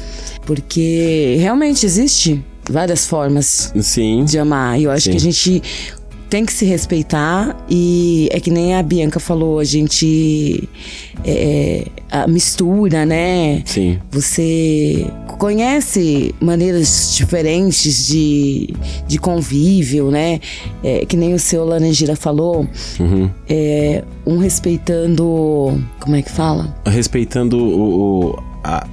Porque 0.45 1.37
realmente 1.39 1.85
existe 1.85 2.43
várias 2.69 3.05
formas 3.05 3.73
Sim. 3.81 4.23
de 4.25 4.37
amar. 4.37 4.79
E 4.79 4.83
eu 4.83 4.91
acho 4.91 5.05
Sim. 5.05 5.11
que 5.11 5.17
a 5.17 5.19
gente 5.19 5.63
tem 6.29 6.45
que 6.45 6.53
se 6.53 6.63
respeitar 6.65 7.57
e 7.69 8.29
é 8.31 8.39
que 8.39 8.51
nem 8.51 8.75
a 8.75 8.83
Bianca 8.83 9.19
falou, 9.19 9.59
a 9.59 9.63
gente 9.63 10.69
é, 11.25 11.85
a 12.11 12.27
mistura, 12.27 13.05
né? 13.05 13.61
Sim. 13.65 13.97
Você 14.11 15.07
conhece 15.39 16.33
maneiras 16.39 17.15
diferentes 17.15 18.07
de, 18.07 18.73
de 19.07 19.17
convívio, 19.17 20.11
né? 20.11 20.39
É, 20.83 21.05
que 21.05 21.17
nem 21.17 21.33
o 21.33 21.39
seu 21.39 21.65
Laranjeira 21.65 22.15
falou, 22.15 22.67
Uhum. 22.99 23.29
é, 23.49 24.03
um 24.25 24.37
respeitando. 24.37 25.81
Como 25.99 26.15
é 26.15 26.21
que 26.21 26.31
fala? 26.31 26.75
Respeitando 26.85 27.57
o, 27.57 28.29
o- 28.35 28.48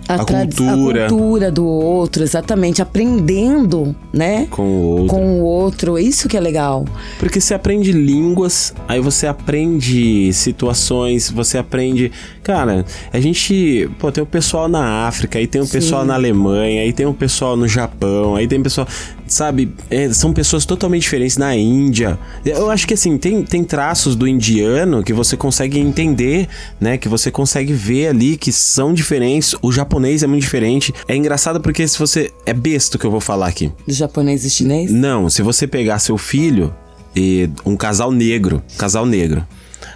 a, 0.09 0.15
a 0.15 0.25
tradi- 0.25 0.57
cultura 0.57 1.07
A 1.07 1.09
cultura 1.09 1.51
do 1.51 1.67
outro, 1.67 2.23
exatamente. 2.23 2.81
Aprendendo, 2.83 3.95
né? 4.13 4.47
com 4.51 4.63
o 4.63 4.83
outro. 4.83 5.07
Com 5.09 5.41
o 5.41 5.43
outro. 5.43 5.99
Isso 5.99 6.29
que 6.29 6.37
é 6.37 6.41
legal. 6.41 6.85
Porque 7.19 7.41
você 7.41 7.55
aprende 7.55 7.93
línguas, 7.93 8.75
aí 8.89 9.01
você 9.01 9.27
aprende 9.27 10.33
situações, 10.33 11.31
você 11.31 11.59
aprende. 11.59 12.11
Cara, 12.43 12.85
a 13.13 13.21
gente. 13.21 13.89
Pô, 13.99 14.11
tem 14.13 14.23
o 14.23 14.27
pessoal 14.27 14.69
na 14.69 15.07
África, 15.07 15.39
aí 15.39 15.47
tem 15.47 15.61
o 15.61 15.67
pessoal 15.67 16.05
na 16.05 16.15
Alemanha, 16.15 16.83
aí 16.83 16.93
tem 16.93 17.07
o 17.07 17.15
pessoal 17.15 17.57
no 17.57 17.67
Japão, 17.69 18.37
aí 18.37 18.47
tem 18.47 18.59
o 18.59 18.63
pessoal. 18.63 18.87
Sabe? 19.27 19.75
é, 19.91 20.13
são 20.13 20.33
pessoas 20.33 20.65
totalmente 20.65 21.03
diferentes 21.03 21.37
na 21.37 21.55
Índia. 21.55 22.19
Eu 22.45 22.71
acho 22.71 22.87
que 22.87 22.95
assim, 22.95 23.17
tem, 23.19 23.43
tem 23.43 23.65
traços 23.65 24.17
do 24.17 24.27
indiano 24.27 25.03
que 25.03 25.13
você 25.13 25.37
consegue 25.37 25.79
entender, 25.79 26.49
né? 26.81 26.99
Que 26.99 27.09
você 27.09 27.31
consegue 27.31 27.73
ver 27.73 28.09
ali 28.09 28.37
que 28.37 28.53
são 28.53 28.93
diferentes. 28.93 29.55
O 29.63 29.73
japonês 29.73 30.23
é 30.23 30.27
muito 30.27 30.43
diferente. 30.43 30.93
É 31.09 31.17
engraçado 31.17 31.61
porque 31.61 31.87
se 31.87 31.99
você. 31.99 32.33
É 32.45 32.53
besta 32.53 32.97
o 32.97 33.01
que 33.01 33.07
eu 33.07 33.11
vou 33.11 33.21
falar 33.21 33.49
aqui. 33.49 33.73
Do 33.87 33.93
japonês 33.93 34.45
e 34.45 34.51
chinês. 34.51 34.91
Não, 34.91 35.29
se 35.29 35.43
você 35.43 35.67
pegar 35.67 35.99
seu 35.99 36.19
filho 36.19 36.75
e 37.15 37.49
um 37.65 37.77
casal 37.77 38.13
negro, 38.13 38.63
casal 38.77 39.07
negro, 39.07 39.47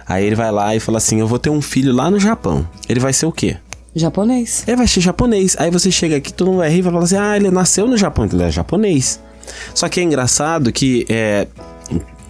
aí 0.07 0.25
ele 0.25 0.35
vai 0.35 0.51
lá 0.51 0.75
e 0.75 0.79
fala 0.79 0.97
assim: 0.97 1.19
Eu 1.19 1.27
vou 1.27 1.39
ter 1.39 1.49
um 1.49 1.61
filho 1.61 1.93
lá 1.93 2.09
no 2.09 2.19
Japão. 2.19 2.67
Ele 2.89 2.99
vai 2.99 3.13
ser 3.13 3.25
o 3.25 3.31
quê? 3.31 3.57
Japonês. 3.95 4.63
Ele 4.67 4.77
vai 4.77 4.87
ser 4.87 5.01
japonês. 5.01 5.55
Aí 5.59 5.69
você 5.69 5.91
chega 5.91 6.17
aqui, 6.17 6.33
todo 6.33 6.47
mundo 6.47 6.59
vai 6.59 6.69
rir 6.69 6.79
e 6.79 6.81
vai 6.81 6.91
falar 6.91 7.03
assim: 7.03 7.17
Ah, 7.17 7.35
ele 7.35 7.51
nasceu 7.51 7.87
no 7.87 7.97
Japão, 7.97 8.25
então 8.25 8.39
ele 8.39 8.47
é 8.47 8.51
japonês. 8.51 9.19
Só 9.73 9.89
que 9.89 9.99
é 9.99 10.03
engraçado 10.03 10.71
que 10.71 11.05
é, 11.09 11.47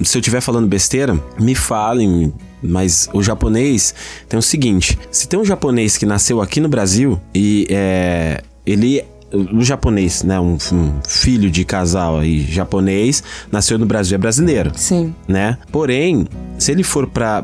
se 0.03 0.17
eu 0.17 0.19
estiver 0.19 0.41
falando 0.41 0.67
besteira, 0.67 1.19
me 1.39 1.55
falem. 1.55 2.33
Mas 2.63 3.09
o 3.11 3.23
japonês 3.23 3.93
tem 4.29 4.38
o 4.38 4.41
seguinte: 4.41 4.97
se 5.11 5.27
tem 5.27 5.39
um 5.39 5.45
japonês 5.45 5.97
que 5.97 6.05
nasceu 6.05 6.41
aqui 6.41 6.59
no 6.59 6.69
Brasil 6.69 7.19
e 7.33 7.65
é, 7.69 8.41
ele 8.65 9.03
o 9.33 9.63
japonês, 9.63 10.23
né, 10.23 10.39
um, 10.39 10.57
um 10.73 11.01
filho 11.07 11.49
de 11.49 11.63
casal 11.63 12.19
aí 12.19 12.41
japonês, 12.41 13.23
nasceu 13.49 13.79
no 13.79 13.85
Brasil 13.85 14.15
é 14.15 14.17
brasileiro 14.17 14.71
Sim. 14.75 15.15
né? 15.27 15.57
Porém, 15.71 16.27
se 16.59 16.71
ele 16.71 16.83
for 16.83 17.07
para 17.07 17.41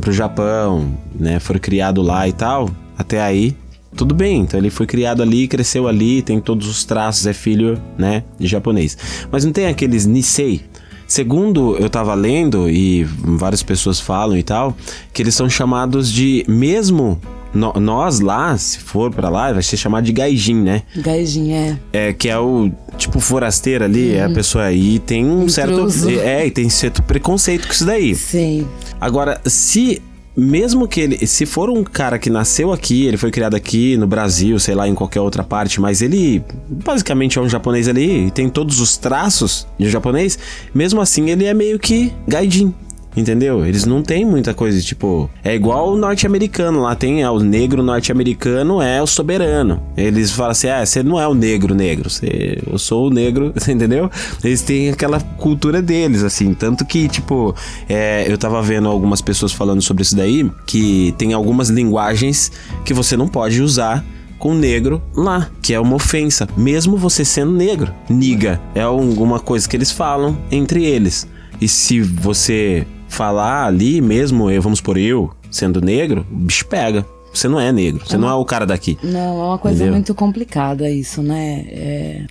pro 0.00 0.10
Japão, 0.10 0.90
né, 1.14 1.38
for 1.38 1.60
criado 1.60 2.00
lá 2.00 2.26
e 2.26 2.32
tal, 2.32 2.70
até 2.98 3.20
aí 3.22 3.54
tudo 3.96 4.14
bem. 4.14 4.40
Então 4.42 4.60
ele 4.60 4.68
foi 4.70 4.86
criado 4.86 5.22
ali, 5.22 5.48
cresceu 5.48 5.88
ali, 5.88 6.20
tem 6.20 6.40
todos 6.40 6.68
os 6.68 6.84
traços, 6.84 7.26
é 7.26 7.32
filho, 7.32 7.80
né, 7.96 8.22
de 8.38 8.46
japonês. 8.46 8.98
Mas 9.32 9.44
não 9.44 9.52
tem 9.52 9.66
aqueles 9.66 10.04
Nisei. 10.04 10.60
Segundo 11.06 11.74
eu 11.78 11.88
tava 11.88 12.12
lendo 12.14 12.68
e 12.68 13.04
várias 13.04 13.62
pessoas 13.62 13.98
falam 13.98 14.36
e 14.36 14.42
tal, 14.42 14.76
que 15.12 15.22
eles 15.22 15.34
são 15.34 15.48
chamados 15.48 16.12
de 16.12 16.44
mesmo 16.46 17.18
no- 17.54 17.72
nós 17.80 18.20
lá, 18.20 18.54
se 18.58 18.78
for 18.78 19.10
pra 19.10 19.30
lá, 19.30 19.50
vai 19.54 19.62
ser 19.62 19.78
chamado 19.78 20.04
de 20.04 20.12
gaijin, 20.12 20.56
né? 20.56 20.82
Gaijin, 20.94 21.52
é. 21.52 21.78
É, 21.94 22.12
que 22.12 22.28
é 22.28 22.38
o 22.38 22.70
tipo 22.98 23.20
forasteiro 23.20 23.84
ali, 23.84 24.12
é 24.16 24.24
a 24.24 24.28
pessoa 24.28 24.64
aí 24.64 24.98
tem 24.98 25.24
um 25.24 25.48
certo. 25.48 25.72
Intruso. 25.72 26.10
É, 26.10 26.46
e 26.46 26.50
tem 26.50 26.68
certo 26.68 27.02
preconceito 27.02 27.66
com 27.66 27.72
isso 27.72 27.86
daí. 27.86 28.14
Sim. 28.14 28.68
Agora, 29.00 29.40
se. 29.46 30.02
Mesmo 30.40 30.86
que 30.86 31.00
ele. 31.00 31.26
Se 31.26 31.44
for 31.44 31.68
um 31.68 31.82
cara 31.82 32.16
que 32.16 32.30
nasceu 32.30 32.72
aqui, 32.72 33.06
ele 33.06 33.16
foi 33.16 33.28
criado 33.32 33.56
aqui 33.56 33.96
no 33.96 34.06
Brasil, 34.06 34.56
sei 34.60 34.72
lá, 34.72 34.86
em 34.86 34.94
qualquer 34.94 35.20
outra 35.20 35.42
parte, 35.42 35.80
mas 35.80 36.00
ele 36.00 36.44
basicamente 36.68 37.40
é 37.40 37.42
um 37.42 37.48
japonês 37.48 37.88
ali 37.88 38.30
tem 38.30 38.48
todos 38.48 38.78
os 38.78 38.96
traços 38.96 39.66
de 39.76 39.86
um 39.88 39.90
japonês, 39.90 40.38
mesmo 40.72 41.00
assim 41.00 41.28
ele 41.30 41.44
é 41.44 41.52
meio 41.52 41.76
que 41.76 42.12
gaijin. 42.28 42.72
Entendeu? 43.18 43.66
Eles 43.66 43.84
não 43.84 44.00
têm 44.00 44.24
muita 44.24 44.54
coisa, 44.54 44.80
tipo. 44.80 45.28
É 45.42 45.52
igual 45.52 45.92
o 45.92 45.96
norte-americano. 45.96 46.82
Lá 46.82 46.94
tem 46.94 47.22
é, 47.22 47.28
o 47.28 47.40
negro 47.40 47.82
norte-americano 47.82 48.80
é 48.80 49.02
o 49.02 49.08
soberano. 49.08 49.82
Eles 49.96 50.30
falam 50.30 50.52
assim: 50.52 50.68
ah, 50.68 50.86
você 50.86 51.02
não 51.02 51.20
é 51.20 51.26
o 51.26 51.34
negro 51.34 51.74
negro. 51.74 52.08
Você, 52.08 52.62
eu 52.64 52.78
sou 52.78 53.08
o 53.08 53.10
negro, 53.10 53.52
entendeu? 53.68 54.08
Eles 54.44 54.62
têm 54.62 54.90
aquela 54.90 55.18
cultura 55.18 55.82
deles, 55.82 56.22
assim. 56.22 56.54
Tanto 56.54 56.86
que, 56.86 57.08
tipo, 57.08 57.56
é, 57.88 58.24
eu 58.28 58.38
tava 58.38 58.62
vendo 58.62 58.86
algumas 58.86 59.20
pessoas 59.20 59.50
falando 59.50 59.82
sobre 59.82 60.04
isso 60.04 60.14
daí, 60.14 60.48
que 60.64 61.12
tem 61.18 61.32
algumas 61.32 61.70
linguagens 61.70 62.52
que 62.84 62.94
você 62.94 63.16
não 63.16 63.26
pode 63.26 63.60
usar 63.60 64.04
com 64.38 64.54
negro 64.54 65.02
lá, 65.12 65.50
que 65.60 65.74
é 65.74 65.80
uma 65.80 65.96
ofensa, 65.96 66.48
mesmo 66.56 66.96
você 66.96 67.24
sendo 67.24 67.50
negro. 67.50 67.92
Niga 68.08 68.60
é 68.76 68.82
alguma 68.82 69.40
coisa 69.40 69.68
que 69.68 69.76
eles 69.76 69.90
falam 69.90 70.38
entre 70.52 70.84
eles. 70.84 71.26
E 71.60 71.66
se 71.66 72.00
você 72.00 72.86
falar 73.08 73.66
ali 73.66 74.00
mesmo, 74.00 74.50
eu, 74.50 74.60
vamos 74.62 74.80
por 74.80 74.96
eu, 74.96 75.30
sendo 75.50 75.80
negro, 75.80 76.26
o 76.30 76.36
bicho 76.36 76.66
pega. 76.66 77.04
Você 77.32 77.46
não 77.46 77.60
é 77.60 77.70
negro, 77.70 78.02
você 78.06 78.16
não 78.16 78.28
é 78.28 78.34
o 78.34 78.44
cara 78.44 78.64
daqui. 78.66 78.98
Não, 79.02 79.40
é 79.40 79.44
uma 79.48 79.58
coisa 79.58 79.76
Entendeu? 79.76 79.94
muito 79.94 80.14
complicada 80.14 80.90
isso, 80.90 81.22
né? 81.22 81.64
É, 81.68 82.24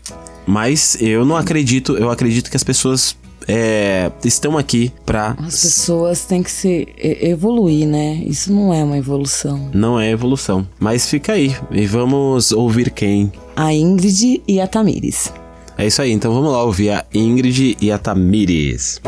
Mas 0.46 0.98
eu 1.00 1.24
não 1.24 1.38
acredito, 1.38 1.96
eu 1.96 2.10
acredito 2.10 2.50
que 2.50 2.58
as 2.58 2.64
pessoas 2.64 3.16
é, 3.48 4.12
estão 4.26 4.58
aqui 4.58 4.92
pra. 5.06 5.36
as 5.40 5.62
pessoas 5.62 6.26
têm 6.26 6.44
que 6.44 6.52
se 6.52 6.88
evoluir, 6.98 7.88
né? 7.88 8.16
Isso 8.26 8.52
não 8.52 8.74
é 8.74 8.84
uma 8.84 8.98
evolução. 8.98 9.70
Não 9.74 10.00
é 10.00 10.10
evolução. 10.12 10.68
Mas 10.80 11.08
fica 11.08 11.34
aí. 11.34 11.56
E 11.72 11.86
vamos 11.86 12.52
ouvir 12.52 12.90
quem? 12.90 13.32
A 13.56 13.74
Ingrid 13.74 14.42
e 14.48 14.60
a 14.60 14.68
Tamires. 14.68 15.32
É 15.78 15.86
isso 15.86 16.02
aí, 16.02 16.12
então 16.12 16.34
vamos 16.34 16.52
lá 16.52 16.64
ouvir 16.64 16.90
a 16.90 17.06
Ingrid 17.14 17.78
e 17.80 17.92
a 17.92 17.98
Tamires. 18.00 19.00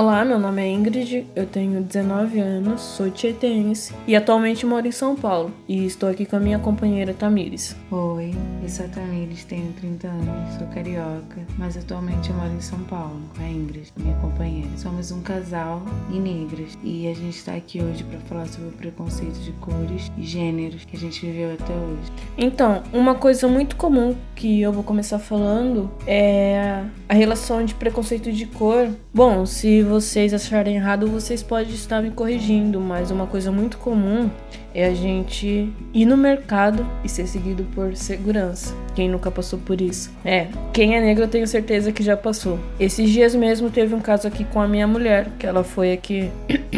Olá, 0.00 0.24
meu 0.24 0.38
nome 0.38 0.62
é 0.62 0.66
Ingrid, 0.66 1.26
eu 1.36 1.44
tenho 1.44 1.82
19 1.82 2.40
anos, 2.40 2.80
sou 2.80 3.10
tietense 3.10 3.92
e 4.06 4.16
atualmente 4.16 4.64
moro 4.64 4.88
em 4.88 4.90
São 4.90 5.14
Paulo. 5.14 5.52
E 5.68 5.84
estou 5.84 6.08
aqui 6.08 6.24
com 6.24 6.36
a 6.36 6.40
minha 6.40 6.58
companheira 6.58 7.12
Tamires. 7.12 7.76
Oi, 7.90 8.34
eu 8.62 8.68
sou 8.70 8.86
a 8.86 8.88
Tamires, 8.88 9.44
tenho 9.44 9.70
30 9.74 10.08
anos, 10.08 10.54
sou 10.56 10.66
carioca, 10.68 11.46
mas 11.58 11.76
atualmente 11.76 12.30
eu 12.30 12.36
moro 12.36 12.50
em 12.50 12.62
São 12.62 12.78
Paulo, 12.84 13.20
com 13.36 13.42
a 13.42 13.46
Ingrid, 13.46 13.92
minha 13.98 14.16
companheira. 14.20 14.70
Somos 14.78 15.10
um 15.10 15.20
casal 15.20 15.82
e 16.10 16.18
negras 16.18 16.78
e 16.82 17.06
a 17.06 17.12
gente 17.12 17.36
está 17.36 17.52
aqui 17.52 17.82
hoje 17.82 18.02
para 18.02 18.20
falar 18.20 18.46
sobre 18.46 18.70
o 18.70 18.72
preconceito 18.72 19.38
de 19.40 19.52
cores 19.52 20.10
e 20.16 20.22
gêneros 20.22 20.82
que 20.86 20.96
a 20.96 20.98
gente 20.98 21.26
viveu 21.26 21.52
até 21.52 21.74
hoje. 21.74 22.10
Então, 22.38 22.82
uma 22.90 23.16
coisa 23.16 23.46
muito 23.46 23.76
comum 23.76 24.16
que 24.34 24.62
eu 24.62 24.72
vou 24.72 24.82
começar 24.82 25.18
falando 25.18 25.90
é 26.06 26.86
a 27.06 27.12
relação 27.12 27.62
de 27.62 27.74
preconceito 27.74 28.32
de 28.32 28.46
cor 28.46 28.88
Bom, 29.12 29.44
se 29.44 29.82
vocês 29.82 30.32
acharem 30.32 30.76
errado, 30.76 31.08
vocês 31.08 31.42
podem 31.42 31.74
estar 31.74 32.00
me 32.00 32.12
corrigindo, 32.12 32.78
mas 32.78 33.10
uma 33.10 33.26
coisa 33.26 33.50
muito 33.50 33.76
comum 33.76 34.30
é 34.72 34.86
a 34.86 34.94
gente 34.94 35.72
ir 35.92 36.04
no 36.06 36.16
mercado 36.16 36.86
e 37.02 37.08
ser 37.08 37.26
seguido 37.26 37.64
por 37.74 37.96
segurança. 37.96 38.72
Quem 38.94 39.08
nunca 39.08 39.28
passou 39.28 39.58
por 39.58 39.80
isso? 39.80 40.12
É, 40.24 40.46
quem 40.72 40.96
é 40.96 41.00
negro 41.00 41.24
eu 41.24 41.28
tenho 41.28 41.44
certeza 41.48 41.90
que 41.90 42.04
já 42.04 42.16
passou. 42.16 42.60
Esses 42.78 43.10
dias 43.10 43.34
mesmo 43.34 43.68
teve 43.68 43.96
um 43.96 44.00
caso 44.00 44.28
aqui 44.28 44.44
com 44.44 44.60
a 44.60 44.68
minha 44.68 44.86
mulher, 44.86 45.26
que 45.40 45.44
ela 45.44 45.64
foi 45.64 45.92
aqui 45.92 46.30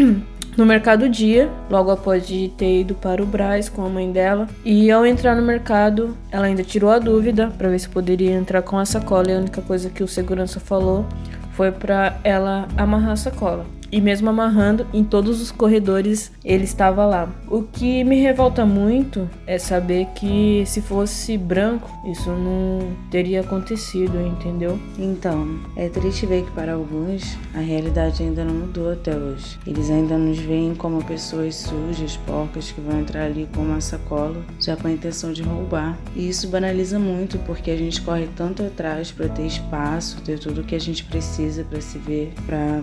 no 0.57 0.65
mercado 0.65 1.11
dia, 1.11 1.51
logo 1.69 1.91
após 1.91 2.27
de 2.27 2.51
ter 2.57 2.81
ido 2.81 2.95
para 2.95 3.23
o 3.23 3.27
Braz 3.27 3.69
com 3.69 3.85
a 3.85 3.91
mãe 3.91 4.11
dela. 4.11 4.49
E 4.65 4.91
ao 4.91 5.05
entrar 5.05 5.37
no 5.37 5.43
mercado, 5.43 6.17
ela 6.31 6.47
ainda 6.47 6.65
tirou 6.65 6.89
a 6.89 6.99
dúvida 6.99 7.53
para 7.59 7.69
ver 7.69 7.79
se 7.79 7.91
poderia 7.91 8.33
entrar 8.33 8.63
com 8.63 8.79
a 8.79 8.87
sacola. 8.87 9.31
E 9.31 9.35
a 9.35 9.39
única 9.39 9.61
coisa 9.61 9.91
que 9.91 10.03
o 10.03 10.09
segurança 10.09 10.59
falou 10.59 11.05
foi 11.53 11.70
para 11.70 12.19
ela 12.24 12.69
amarrar 12.77 13.12
a 13.12 13.16
sacola 13.16 13.66
e 13.93 14.01
mesmo 14.01 14.31
amarrando 14.31 14.86
em 14.93 15.05
todos 15.05 15.43
os 15.43 15.52
corredores 15.52 16.32
ele 16.43 16.64
estava 16.64 17.05
lá. 17.05 17.28
O 17.48 17.62
que 17.62 18.02
me 18.02 18.20
revolta 18.20 18.64
muito 18.64 19.28
é 19.47 19.59
saber 19.59 20.06
que 20.14 20.64
se 20.66 20.81
fosse 20.81 21.36
branco 21.36 21.90
isso 22.10 22.31
não 22.31 22.97
teria 23.10 23.43
acontecido, 23.43 24.19
entendeu? 24.20 24.81
Então, 24.98 25.60
é 25.77 25.89
triste 25.89 26.24
ver 26.24 26.44
que 26.44 26.51
para 26.52 26.73
alguns 26.73 27.36
a 27.55 27.59
realidade 27.59 28.23
ainda 28.23 28.44
não 28.44 28.55
mudou 28.55 28.90
até 28.90 29.14
hoje. 29.14 29.59
Eles 29.66 29.90
ainda 29.90 30.16
nos 30.16 30.39
veem 30.39 30.74
como 30.74 31.05
pessoas 31.05 31.55
sujas, 31.56 32.16
porcas 32.16 32.73
que 32.73 32.81
vão 32.81 33.01
entrar 33.01 33.24
ali 33.24 33.47
com 33.55 33.60
uma 33.60 33.81
sacola 33.81 34.43
já 34.59 34.74
com 34.74 34.89
a 34.89 34.93
intenção 34.93 35.32
de 35.32 35.43
roubar. 35.43 35.98
E 36.16 36.28
isso 36.28 36.48
banaliza 36.48 36.98
muito 36.98 37.39
porque 37.40 37.70
a 37.70 37.77
gente 37.77 38.01
corre 38.01 38.28
tanto 38.35 38.62
atrás 38.62 39.12
para 39.12 39.28
ter 39.28 39.47
espaço, 39.47 40.20
ter 40.23 40.39
tudo 40.39 40.62
o 40.62 40.64
que 40.64 40.74
a 40.74 40.81
gente 40.81 41.05
precisa 41.05 41.62
para 41.64 41.81
se 41.81 41.98
ver, 41.98 42.32
para 42.47 42.82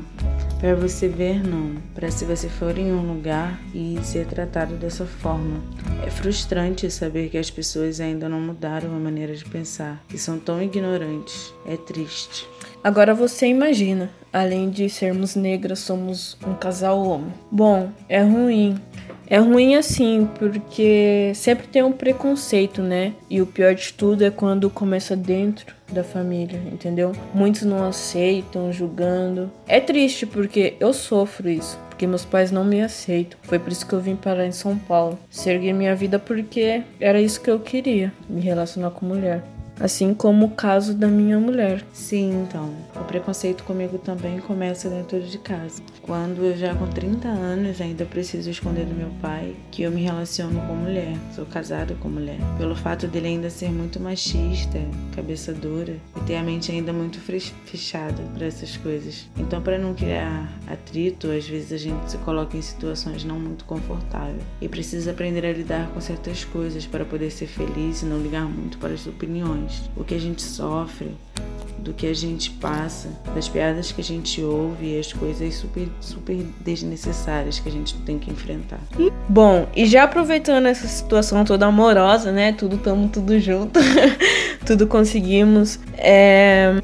para 0.59 0.75
você 0.75 0.98
ver, 1.07 1.45
não. 1.45 1.75
Para 1.95 2.11
se 2.11 2.25
você 2.25 2.49
for 2.49 2.77
em 2.77 2.91
um 2.91 3.13
lugar 3.13 3.59
e 3.73 3.97
ser 4.03 4.25
tratado 4.25 4.75
dessa 4.75 5.05
forma. 5.05 5.61
É 6.05 6.09
frustrante 6.09 6.89
saber 6.91 7.29
que 7.29 7.37
as 7.37 7.49
pessoas 7.49 7.99
ainda 7.99 8.27
não 8.27 8.41
mudaram 8.41 8.95
a 8.95 8.99
maneira 8.99 9.35
de 9.35 9.45
pensar, 9.45 10.03
que 10.07 10.17
são 10.17 10.39
tão 10.39 10.61
ignorantes. 10.61 11.53
É 11.65 11.77
triste. 11.77 12.47
Agora 12.83 13.13
você 13.13 13.47
imagina, 13.47 14.09
além 14.31 14.69
de 14.69 14.89
sermos 14.89 15.35
negras, 15.35 15.79
somos 15.79 16.37
um 16.45 16.53
casal 16.53 17.01
homem. 17.05 17.33
Bom, 17.51 17.91
é 18.07 18.21
ruim. 18.21 18.79
É 19.27 19.37
ruim 19.37 19.75
assim, 19.75 20.27
porque 20.39 21.31
sempre 21.35 21.67
tem 21.67 21.83
um 21.83 21.91
preconceito, 21.91 22.81
né? 22.81 23.13
E 23.29 23.39
o 23.41 23.45
pior 23.45 23.75
de 23.75 23.93
tudo 23.93 24.23
é 24.23 24.31
quando 24.31 24.69
começa 24.71 25.15
dentro 25.15 25.78
da 25.93 26.03
família, 26.03 26.59
entendeu? 26.71 27.11
Muitos 27.33 27.63
não 27.63 27.87
aceitam, 27.87 28.71
julgando. 28.71 29.51
É 29.67 29.79
triste 29.79 30.25
porque 30.25 30.75
eu 30.79 30.93
sofro 30.93 31.49
isso, 31.49 31.79
porque 31.89 32.07
meus 32.07 32.25
pais 32.25 32.51
não 32.51 32.63
me 32.63 32.81
aceitam. 32.81 33.39
Foi 33.43 33.59
por 33.59 33.71
isso 33.71 33.85
que 33.85 33.93
eu 33.93 33.99
vim 33.99 34.15
parar 34.15 34.45
em 34.45 34.51
São 34.51 34.77
Paulo. 34.77 35.17
Segui 35.29 35.73
minha 35.73 35.95
vida 35.95 36.19
porque 36.19 36.83
era 36.99 37.21
isso 37.21 37.41
que 37.41 37.49
eu 37.49 37.59
queria, 37.59 38.13
me 38.29 38.41
relacionar 38.41 38.91
com 38.91 39.05
mulher 39.05 39.43
assim 39.79 40.13
como 40.13 40.47
o 40.47 40.51
caso 40.51 40.93
da 40.93 41.07
minha 41.07 41.39
mulher. 41.39 41.83
Sim, 41.93 42.43
então, 42.43 42.73
o 42.95 43.03
preconceito 43.05 43.63
comigo 43.63 43.97
também 43.97 44.39
começa 44.39 44.89
dentro 44.89 45.21
de 45.21 45.37
casa. 45.37 45.81
Quando 46.01 46.43
eu 46.43 46.57
já 46.57 46.75
com 46.75 46.87
30 46.87 47.27
anos 47.27 47.79
ainda 47.79 48.03
preciso 48.05 48.49
esconder 48.49 48.85
do 48.85 48.95
meu 48.95 49.09
pai 49.21 49.55
que 49.71 49.83
eu 49.83 49.91
me 49.91 50.01
relaciono 50.01 50.59
com 50.61 50.73
mulher, 50.75 51.15
sou 51.35 51.45
casada 51.45 51.95
com 51.95 52.09
mulher. 52.09 52.39
Pelo 52.57 52.75
fato 52.75 53.07
dele 53.07 53.27
ainda 53.27 53.49
ser 53.49 53.71
muito 53.71 53.99
machista, 53.99 54.79
cabeça 55.15 55.53
dura 55.53 55.95
e 56.17 56.19
ter 56.21 56.35
a 56.35 56.43
mente 56.43 56.71
ainda 56.71 56.91
muito 56.91 57.19
fechada 57.19 58.21
para 58.33 58.47
essas 58.47 58.75
coisas. 58.77 59.29
Então, 59.37 59.61
para 59.61 59.77
não 59.77 59.93
criar 59.93 60.51
atrito, 60.67 61.27
às 61.31 61.47
vezes 61.47 61.71
a 61.71 61.77
gente 61.77 62.11
se 62.11 62.17
coloca 62.19 62.57
em 62.57 62.61
situações 62.61 63.23
não 63.23 63.39
muito 63.39 63.65
confortáveis 63.65 64.41
e 64.59 64.67
precisa 64.67 65.11
aprender 65.11 65.45
a 65.45 65.53
lidar 65.53 65.87
com 65.89 66.01
certas 66.01 66.43
coisas 66.43 66.85
para 66.85 67.05
poder 67.05 67.29
ser 67.31 67.47
feliz 67.47 68.01
e 68.01 68.05
não 68.05 68.19
ligar 68.19 68.45
muito 68.45 68.77
para 68.77 68.93
as 68.93 69.05
opiniões 69.07 69.68
o 69.95 70.03
que 70.03 70.15
a 70.15 70.19
gente 70.19 70.41
sofre, 70.41 71.11
do 71.77 71.93
que 71.93 72.07
a 72.07 72.13
gente 72.13 72.51
passa, 72.51 73.09
das 73.33 73.47
piadas 73.47 73.91
que 73.91 74.01
a 74.01 74.03
gente 74.03 74.41
ouve 74.41 74.95
e 74.95 74.99
as 74.99 75.11
coisas 75.13 75.55
super, 75.55 75.87
super 76.01 76.35
desnecessárias 76.61 77.59
que 77.59 77.69
a 77.69 77.71
gente 77.71 77.95
tem 78.01 78.19
que 78.19 78.29
enfrentar. 78.29 78.79
Bom, 79.27 79.67
e 79.75 79.85
já 79.85 80.03
aproveitando 80.03 80.65
essa 80.65 80.87
situação 80.87 81.43
toda 81.45 81.65
amorosa, 81.65 82.31
né? 82.31 82.51
Tudo 82.51 82.77
tamo 82.77 83.07
tudo 83.09 83.39
junto, 83.39 83.79
tudo 84.65 84.87
conseguimos. 84.87 85.79
É, 85.97 86.81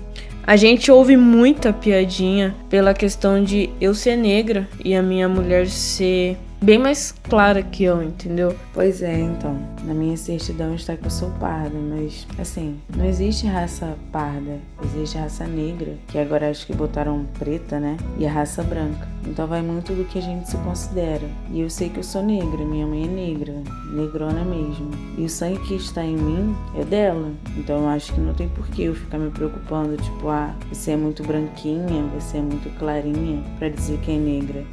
a 0.48 0.56
gente 0.56 0.92
ouve 0.92 1.18
muita 1.18 1.74
piadinha 1.74 2.56
pela 2.70 2.94
questão 2.94 3.44
de 3.44 3.70
eu 3.82 3.94
ser 3.94 4.16
negra 4.16 4.68
e 4.84 4.96
a 4.96 5.02
minha 5.02 5.28
mulher 5.28 5.68
ser 5.68 6.38
bem 6.66 6.80
mais 6.80 7.12
clara 7.12 7.62
que 7.62 7.84
eu, 7.84 8.02
entendeu? 8.02 8.56
Pois 8.74 9.04
é, 9.04 9.20
então. 9.20 9.56
Na 9.84 9.94
minha 9.94 10.18
certidão 10.18 10.74
está 10.74 10.98
que 10.98 11.06
eu 11.06 11.12
sou 11.12 11.30
parda, 11.40 11.78
mas 11.78 12.26
assim, 12.40 12.80
não 12.98 13.06
existe 13.06 13.46
raça 13.46 13.96
parda, 14.12 14.58
existe 14.84 15.16
raça 15.16 15.46
negra, 15.46 15.94
que 16.08 16.18
agora 16.18 16.50
acho 16.50 16.66
que 16.66 16.74
botaram 16.74 17.24
preta, 17.38 17.80
né? 17.80 17.98
E 18.18 18.26
a 18.26 18.32
raça 18.32 18.64
branca. 18.64 19.08
Então 19.28 19.46
vai 19.46 19.62
muito 19.62 19.94
do 19.94 20.06
que 20.06 20.18
a 20.18 20.22
gente 20.22 20.50
se 20.50 20.58
considera. 20.58 21.30
E 21.52 21.62
eu 21.62 21.70
sei 21.70 21.88
que 21.90 22.00
eu 22.00 22.04
sou 22.04 22.24
negra, 22.24 22.66
minha 22.66 22.88
mãe 22.88 23.04
é 23.04 23.08
negra, 23.08 23.54
negrona 23.94 24.44
mesmo. 24.44 24.90
E 25.20 25.24
o 25.24 25.30
sangue 25.30 25.60
que 25.68 25.76
está 25.76 26.04
em 26.04 26.18
mim 26.18 26.56
é 26.76 26.84
dela. 26.84 27.32
Então 27.58 27.84
eu 27.84 27.90
acho 27.90 28.12
que 28.12 28.20
não 28.20 28.34
tem 28.34 28.50
por 28.50 28.68
que 28.70 28.86
eu 28.86 28.96
ficar 28.96 29.20
me 29.20 29.30
preocupando, 29.30 29.98
tipo, 29.98 30.30
ah, 30.30 30.56
você 30.74 30.92
é 30.92 30.98
muito 30.98 31.22
branquinha, 31.22 32.04
você 32.20 32.40
é 32.40 32.42
muito 32.42 32.76
clarinha, 32.80 33.44
para 33.60 33.70
dizer 33.70 34.00
que 34.00 34.12
é 34.12 34.18
negra 34.18 34.66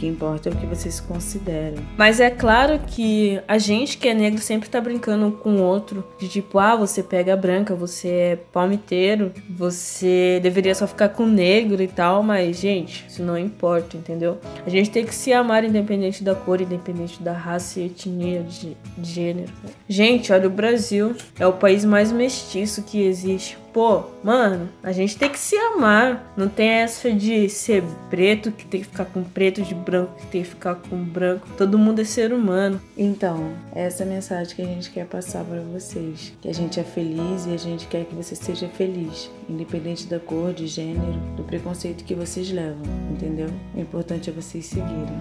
que 0.00 0.06
importa 0.06 0.48
é 0.48 0.52
o 0.52 0.56
que 0.56 0.64
você 0.64 0.90
se 0.90 1.02
considera. 1.02 1.76
Mas 1.98 2.20
é 2.20 2.30
claro 2.30 2.80
que 2.86 3.38
a 3.46 3.58
gente 3.58 3.98
que 3.98 4.08
é 4.08 4.14
negro 4.14 4.40
sempre 4.40 4.70
tá 4.70 4.80
brincando 4.80 5.30
com 5.30 5.56
o 5.56 5.62
outro. 5.62 6.02
De 6.18 6.26
tipo, 6.26 6.58
ah, 6.58 6.74
você 6.74 7.02
pega 7.02 7.36
branca, 7.36 7.74
você 7.74 8.08
é 8.08 8.36
palmiteiro, 8.36 9.30
você 9.50 10.40
deveria 10.42 10.74
só 10.74 10.86
ficar 10.86 11.10
com 11.10 11.26
negro 11.26 11.82
e 11.82 11.86
tal. 11.86 12.22
Mas, 12.22 12.58
gente, 12.58 13.04
isso 13.06 13.22
não 13.22 13.36
importa, 13.36 13.98
entendeu? 13.98 14.38
A 14.64 14.70
gente 14.70 14.90
tem 14.90 15.04
que 15.04 15.14
se 15.14 15.34
amar 15.34 15.64
independente 15.64 16.24
da 16.24 16.34
cor, 16.34 16.62
independente 16.62 17.22
da 17.22 17.34
raça 17.34 17.78
e 17.78 17.86
etnia, 17.86 18.42
de, 18.42 18.74
gênero. 19.02 19.52
Gente, 19.86 20.32
olha, 20.32 20.46
o 20.46 20.50
Brasil 20.50 21.14
é 21.38 21.46
o 21.46 21.52
país 21.52 21.84
mais 21.84 22.10
mestiço 22.10 22.82
que 22.82 23.02
existe. 23.02 23.58
Pô, 23.72 24.02
mano, 24.24 24.68
a 24.82 24.90
gente 24.90 25.16
tem 25.16 25.30
que 25.30 25.38
se 25.38 25.56
amar. 25.56 26.32
Não 26.36 26.48
tem 26.48 26.68
essa 26.68 27.12
de 27.12 27.48
ser 27.48 27.84
preto 28.08 28.50
que 28.50 28.64
tem 28.66 28.80
que 28.80 28.86
ficar 28.86 29.04
com 29.04 29.22
preto, 29.22 29.62
de 29.62 29.74
branco 29.74 30.12
que 30.18 30.26
tem 30.26 30.42
que 30.42 30.48
ficar 30.48 30.74
com 30.74 30.96
branco. 30.96 31.46
Todo 31.56 31.78
mundo 31.78 32.00
é 32.00 32.04
ser 32.04 32.32
humano. 32.32 32.80
Então, 32.98 33.52
essa 33.72 34.02
é 34.02 34.06
a 34.06 34.08
mensagem 34.08 34.56
que 34.56 34.62
a 34.62 34.64
gente 34.64 34.90
quer 34.90 35.06
passar 35.06 35.44
para 35.44 35.60
vocês. 35.60 36.32
Que 36.42 36.48
a 36.48 36.54
gente 36.54 36.80
é 36.80 36.84
feliz 36.84 37.46
e 37.46 37.54
a 37.54 37.56
gente 37.56 37.86
quer 37.86 38.04
que 38.04 38.14
você 38.14 38.34
seja 38.34 38.68
feliz. 38.68 39.30
Independente 39.48 40.06
da 40.06 40.18
cor, 40.18 40.52
de 40.52 40.66
gênero, 40.66 41.20
do 41.36 41.44
preconceito 41.44 42.02
que 42.02 42.14
vocês 42.14 42.50
levam, 42.50 42.82
entendeu? 43.12 43.50
O 43.74 43.80
importante 43.80 44.30
é 44.30 44.32
vocês 44.32 44.66
seguirem. 44.66 45.20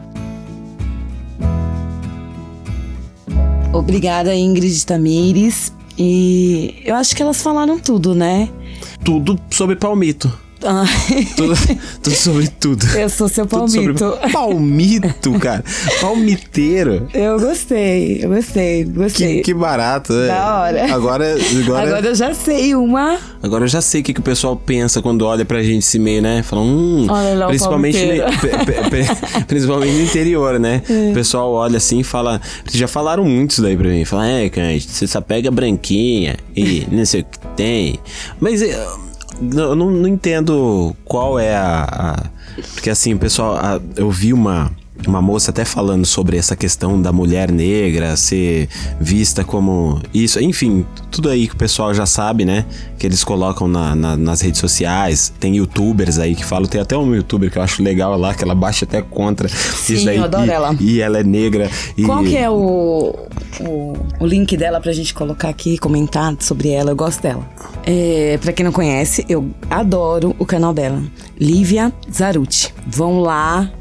Obrigada, 3.72 4.34
Ingrid 4.34 4.84
Tamires. 4.86 5.72
E 6.00 6.82
eu 6.86 6.96
acho 6.96 7.14
que 7.14 7.22
elas 7.22 7.42
falaram 7.42 7.78
tudo, 7.78 8.16
né? 8.16 8.48
Tudo 9.04 9.38
sobre 9.52 9.76
palmito. 9.76 10.32
Ah. 10.64 10.84
Tudo, 11.38 11.56
tudo, 12.04 12.16
sobre 12.16 12.48
tudo. 12.48 12.86
Eu 12.98 13.10
sou 13.10 13.30
seu 13.30 13.48
palmito. 13.48 14.18
palmito, 14.32 15.40
cara. 15.40 15.64
Palmiteiro. 16.02 17.08
Eu 17.14 17.40
gostei, 17.40 18.20
eu 18.22 18.30
gostei, 18.30 18.84
gostei. 18.84 19.38
Que, 19.38 19.44
que 19.44 19.54
barato. 19.54 20.14
É. 20.14 20.28
Da 20.28 20.60
hora. 20.60 20.94
Agora, 20.94 21.36
agora, 21.64 21.88
agora 21.88 22.08
eu 22.08 22.16
já 22.16 22.34
sei 22.34 22.76
uma. 22.76 23.18
Agora 23.42 23.64
eu 23.64 23.68
já 23.70 23.82
sei 23.82 24.02
o 24.02 24.04
que, 24.04 24.14
que 24.14 24.20
o 24.20 24.24
pessoal 24.24 24.56
pensa 24.56 25.02
quando 25.02 25.22
olha 25.22 25.46
pra 25.46 25.64
gente 25.64 25.84
esse 25.84 25.98
meio, 25.98 26.22
né? 26.22 26.44
Falam, 26.44 26.66
hum. 26.66 27.08
Olha 27.10 27.36
lá, 27.36 27.48
principalmente, 27.48 27.98
principalmente 29.48 29.94
no 29.94 30.04
interior, 30.04 30.60
né? 30.60 30.82
É. 30.90 31.12
O 31.12 31.14
pessoal 31.14 31.52
olha 31.54 31.78
assim 31.78 32.00
e 32.00 32.04
fala. 32.04 32.42
Já 32.72 32.88
falaram 32.88 33.24
muito 33.24 33.52
isso 33.52 33.62
daí 33.62 33.78
pra 33.78 33.88
mim. 33.88 34.04
Fala, 34.04 34.28
é, 34.28 34.50
cara, 34.50 34.78
você 34.78 35.08
só 35.08 35.22
pega 35.22 35.50
branquinha 35.50 36.36
e 36.56 36.86
não 36.92 37.06
sei 37.06 37.22
o 37.22 37.24
que 37.24 37.40
tem. 37.56 38.00
Mas. 38.42 38.62
Eu, 38.62 39.09
eu 39.42 39.76
não, 39.76 39.90
não 39.90 40.08
entendo 40.08 40.96
qual 41.06 41.40
é 41.40 41.56
a, 41.56 41.84
a, 41.84 42.30
Porque 42.74 42.90
assim, 42.90 43.18
pessoal. 43.18 43.56
A, 43.58 43.80
eu 43.96 44.10
vi 44.10 44.34
uma, 44.34 44.72
uma 45.08 45.22
moça 45.22 45.52
até 45.52 45.64
falando 45.66 46.06
sobre 46.06 46.38
essa 46.38 46.56
questão 46.56 47.02
da 47.02 47.12
mulher 47.12 47.52
negra 47.52 48.16
ser 48.18 48.68
vista 49.00 49.44
como 49.44 50.02
isso, 50.14 50.40
enfim, 50.40 50.86
tudo 51.12 51.30
aí 51.30 51.48
que 51.48 51.54
o 51.54 51.58
pessoal 51.58 51.94
já 51.94 52.06
sabe, 52.06 52.46
né? 52.46 52.66
Que 52.98 53.08
eles 53.08 53.24
colocam 53.24 53.68
na, 53.68 53.96
na, 53.96 54.18
nas 54.18 54.42
redes 54.42 54.60
sociais. 54.60 55.34
Tem 55.40 55.56
youtubers 55.56 56.20
aí 56.20 56.36
que 56.36 56.46
falam, 56.46 56.68
tem 56.68 56.82
até 56.82 56.98
um 56.98 57.16
youtuber 57.16 57.50
que 57.50 57.58
eu 57.58 57.62
acho 57.62 57.82
legal 57.82 58.18
lá, 58.18 58.34
que 58.34 58.44
ela 58.44 58.56
baixa 58.56 58.86
até 58.86 59.02
contra 59.02 59.48
Sim, 59.48 59.94
isso 59.94 60.06
daí. 60.06 60.18
eu 60.18 60.24
adoro 60.24 60.46
e, 60.46 60.52
ela. 60.52 60.76
E 60.80 61.02
ela 61.02 61.20
é 61.20 61.24
negra. 61.24 61.70
E... 61.98 62.04
Qual 62.04 62.24
que 62.24 62.38
é 62.38 62.50
o, 62.50 63.16
o, 63.62 63.94
o 64.20 64.26
link 64.26 64.56
dela 64.58 64.80
pra 64.80 64.92
gente 64.92 65.14
colocar 65.14 65.50
aqui, 65.50 65.78
comentar 65.78 66.36
sobre 66.40 66.70
ela? 66.70 66.92
Eu 66.92 66.96
gosto 66.96 67.22
dela. 67.22 67.48
É, 67.86 68.38
pra 68.42 68.52
quem 68.54 68.64
não 68.64 68.72
conhece, 68.72 69.26
eu 69.30 69.50
adoro 69.70 70.36
o 70.38 70.46
canal 70.46 70.74
dela. 70.74 71.02
Lívia 71.40 71.94
Zaruti. 72.12 72.74
Vão 72.86 73.22
lá, 73.22 73.72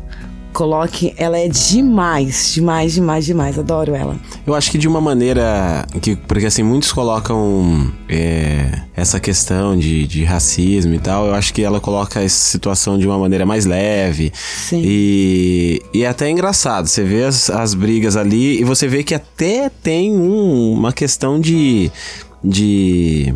coloque. 0.58 1.14
Ela 1.16 1.38
é 1.38 1.46
demais, 1.48 2.52
demais, 2.52 2.92
demais, 2.94 3.24
demais. 3.24 3.56
Adoro 3.56 3.94
ela. 3.94 4.16
Eu 4.44 4.56
acho 4.56 4.72
que 4.72 4.76
de 4.76 4.88
uma 4.88 5.00
maneira 5.00 5.86
que, 6.02 6.16
porque 6.16 6.46
assim, 6.46 6.64
muitos 6.64 6.90
colocam 6.92 7.92
é, 8.08 8.80
essa 8.96 9.20
questão 9.20 9.78
de, 9.78 10.04
de 10.08 10.24
racismo 10.24 10.92
e 10.94 10.98
tal, 10.98 11.26
eu 11.26 11.34
acho 11.34 11.54
que 11.54 11.62
ela 11.62 11.78
coloca 11.78 12.20
essa 12.20 12.50
situação 12.50 12.98
de 12.98 13.06
uma 13.06 13.16
maneira 13.16 13.46
mais 13.46 13.64
leve. 13.66 14.32
Sim. 14.34 14.82
E, 14.84 15.80
e 15.94 16.02
é 16.02 16.08
até 16.08 16.28
engraçado, 16.28 16.88
você 16.88 17.04
vê 17.04 17.22
as, 17.22 17.48
as 17.50 17.72
brigas 17.74 18.16
ali 18.16 18.60
e 18.60 18.64
você 18.64 18.88
vê 18.88 19.04
que 19.04 19.14
até 19.14 19.70
tem 19.82 20.10
um- 20.12 20.72
uma 20.72 20.92
questão 20.92 21.40
de. 21.40 21.88
de. 22.42 23.32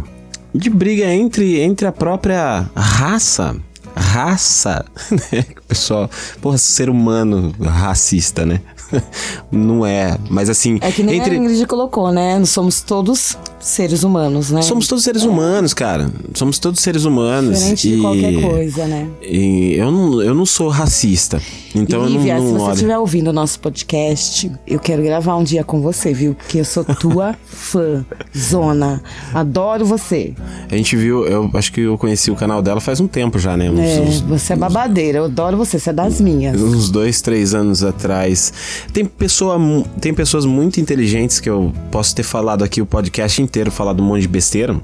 de 0.53 0.69
briga 0.69 1.07
entre, 1.15 1.61
entre 1.61 1.87
a 1.87 1.93
própria 1.93 2.69
raça. 2.75 3.55
Raça, 3.95 4.85
né? 5.31 5.45
Pessoal, 5.83 6.11
porra, 6.41 6.59
ser 6.59 6.91
humano 6.91 7.53
racista, 7.61 8.45
né? 8.45 8.61
Não 9.51 9.87
é, 9.87 10.17
mas 10.29 10.51
assim. 10.51 10.79
É 10.83 10.91
que 10.93 11.03
nem 11.03 11.17
entre... 11.19 11.35
a 11.35 11.39
Ingrid 11.39 11.67
colocou, 11.67 12.13
né? 12.13 12.39
Nós 12.39 12.51
somos 12.51 12.83
todos 12.83 13.39
seres 13.59 14.03
humanos, 14.03 14.51
né? 14.51 14.61
Somos 14.63 14.87
todos 14.87 15.03
seres 15.05 15.23
humanos, 15.23 15.73
cara. 15.73 16.11
Somos 16.35 16.59
todos 16.59 16.81
seres 16.81 17.05
humanos. 17.05 17.59
Diferente 17.59 17.89
e, 17.89 17.95
de 17.97 18.01
qualquer 18.03 18.41
coisa, 18.43 18.87
né? 18.87 19.09
e 19.23 19.75
eu, 19.77 19.91
não, 19.91 20.23
eu 20.23 20.35
não 20.35 20.45
sou 20.45 20.69
racista. 20.69 21.41
Então 21.75 22.05
Lívia, 22.05 22.35
eu 22.37 22.43
não, 22.43 22.47
se 22.47 22.53
não 22.53 22.59
você 22.59 22.65
olho. 22.65 22.75
estiver 22.75 22.99
ouvindo 22.99 23.29
o 23.29 23.33
nosso 23.33 23.59
podcast, 23.61 24.53
eu 24.67 24.79
quero 24.79 25.03
gravar 25.03 25.37
um 25.37 25.43
dia 25.45 25.65
com 25.65 25.81
você, 25.81 26.13
viu? 26.13 26.35
Porque 26.35 26.59
eu 26.59 26.65
sou 26.67 26.85
tua 26.85 27.35
fã, 27.47 28.05
zona. 28.37 29.03
Adoro 29.33 29.87
você. 29.87 30.35
A 30.71 30.77
gente 30.77 30.95
viu, 30.97 31.25
eu 31.27 31.51
acho 31.55 31.73
que 31.73 31.81
eu 31.81 31.97
conheci 31.97 32.31
o 32.31 32.37
canal 32.37 32.61
dela 32.61 32.79
faz 32.81 33.01
um 33.01 33.07
tempo 33.07 33.39
já, 33.39 33.57
né? 33.57 33.71
Uns, 33.71 33.79
É, 33.79 34.01
uns- 34.01 34.21
você 34.21 34.53
é 34.53 34.57
babadeira, 34.57 35.19
eu 35.19 35.25
adoro 35.25 35.57
você, 35.65 35.79
você 35.79 35.91
é 35.91 35.93
das 35.93 36.21
minhas. 36.21 36.61
uns 36.61 36.91
dois, 36.91 37.21
três 37.21 37.55
anos 37.55 37.85
atrás. 37.85 38.53
Tem, 38.93 39.05
pessoa, 39.05 39.59
tem 40.01 40.13
pessoas 40.13 40.45
muito 40.45 40.81
inteligentes 40.81 41.41
que 41.41 41.49
eu 41.49 41.73
posso 41.91 42.15
ter 42.15 42.23
falado 42.23 42.65
aqui 42.65 42.81
o 42.81 42.87
podcast 42.87 43.41
inteiro, 43.41 43.71
falado 43.71 44.03
um 44.03 44.07
monte 44.07 44.23
de 44.23 44.29
besteira. 44.29 44.81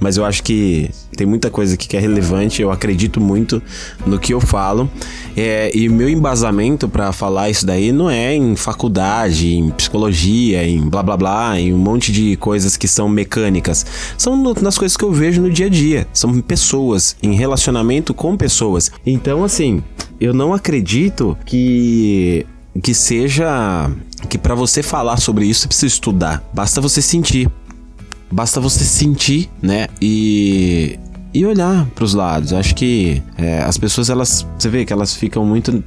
Mas 0.00 0.16
eu 0.16 0.24
acho 0.24 0.42
que 0.42 0.90
tem 1.16 1.26
muita 1.26 1.50
coisa 1.50 1.74
aqui 1.74 1.86
que 1.86 1.96
é 1.96 2.00
relevante. 2.00 2.62
Eu 2.62 2.70
acredito 2.70 3.20
muito 3.20 3.62
no 4.06 4.18
que 4.18 4.32
eu 4.32 4.40
falo. 4.40 4.90
É, 5.36 5.70
e 5.76 5.88
meu 5.88 6.08
embasamento 6.08 6.88
pra 6.88 7.12
falar 7.12 7.50
isso 7.50 7.64
daí 7.66 7.92
não 7.92 8.08
é 8.10 8.34
em 8.34 8.56
faculdade, 8.56 9.54
em 9.54 9.70
psicologia, 9.70 10.66
em 10.66 10.80
blá 10.88 11.02
blá 11.02 11.16
blá, 11.16 11.60
em 11.60 11.72
um 11.72 11.78
monte 11.78 12.10
de 12.10 12.34
coisas 12.36 12.76
que 12.76 12.88
são 12.88 13.08
mecânicas. 13.08 13.84
São 14.16 14.34
no- 14.36 14.54
nas 14.60 14.78
coisas 14.78 14.96
que 14.96 15.04
eu 15.04 15.12
vejo 15.12 15.40
no 15.42 15.50
dia 15.50 15.66
a 15.66 15.68
dia. 15.70 16.06
São 16.12 16.40
pessoas, 16.40 17.14
em 17.22 17.34
relacionamento 17.34 18.14
com 18.14 18.36
pessoas. 18.36 18.90
Então, 19.04 19.44
assim, 19.44 19.82
eu 20.20 20.32
não 20.32 20.52
acredito 20.54 21.36
que 21.46 22.46
que 22.82 22.94
seja 22.94 23.90
que 24.28 24.38
pra 24.38 24.54
você 24.54 24.80
falar 24.82 25.16
sobre 25.16 25.44
isso 25.44 25.62
você 25.62 25.66
precisa 25.66 25.86
estudar. 25.88 26.42
Basta 26.54 26.80
você 26.80 27.02
sentir. 27.02 27.50
Basta 28.30 28.60
você 28.60 28.84
sentir, 28.84 29.50
né? 29.60 29.88
E 30.00 30.98
e 31.32 31.46
olhar 31.46 31.86
pros 31.94 32.14
lados. 32.14 32.52
Acho 32.52 32.74
que 32.74 33.22
é, 33.38 33.62
as 33.62 33.78
pessoas 33.78 34.10
elas 34.10 34.46
você 34.58 34.68
vê 34.68 34.84
que 34.84 34.92
elas 34.92 35.14
ficam 35.14 35.44
muito 35.44 35.82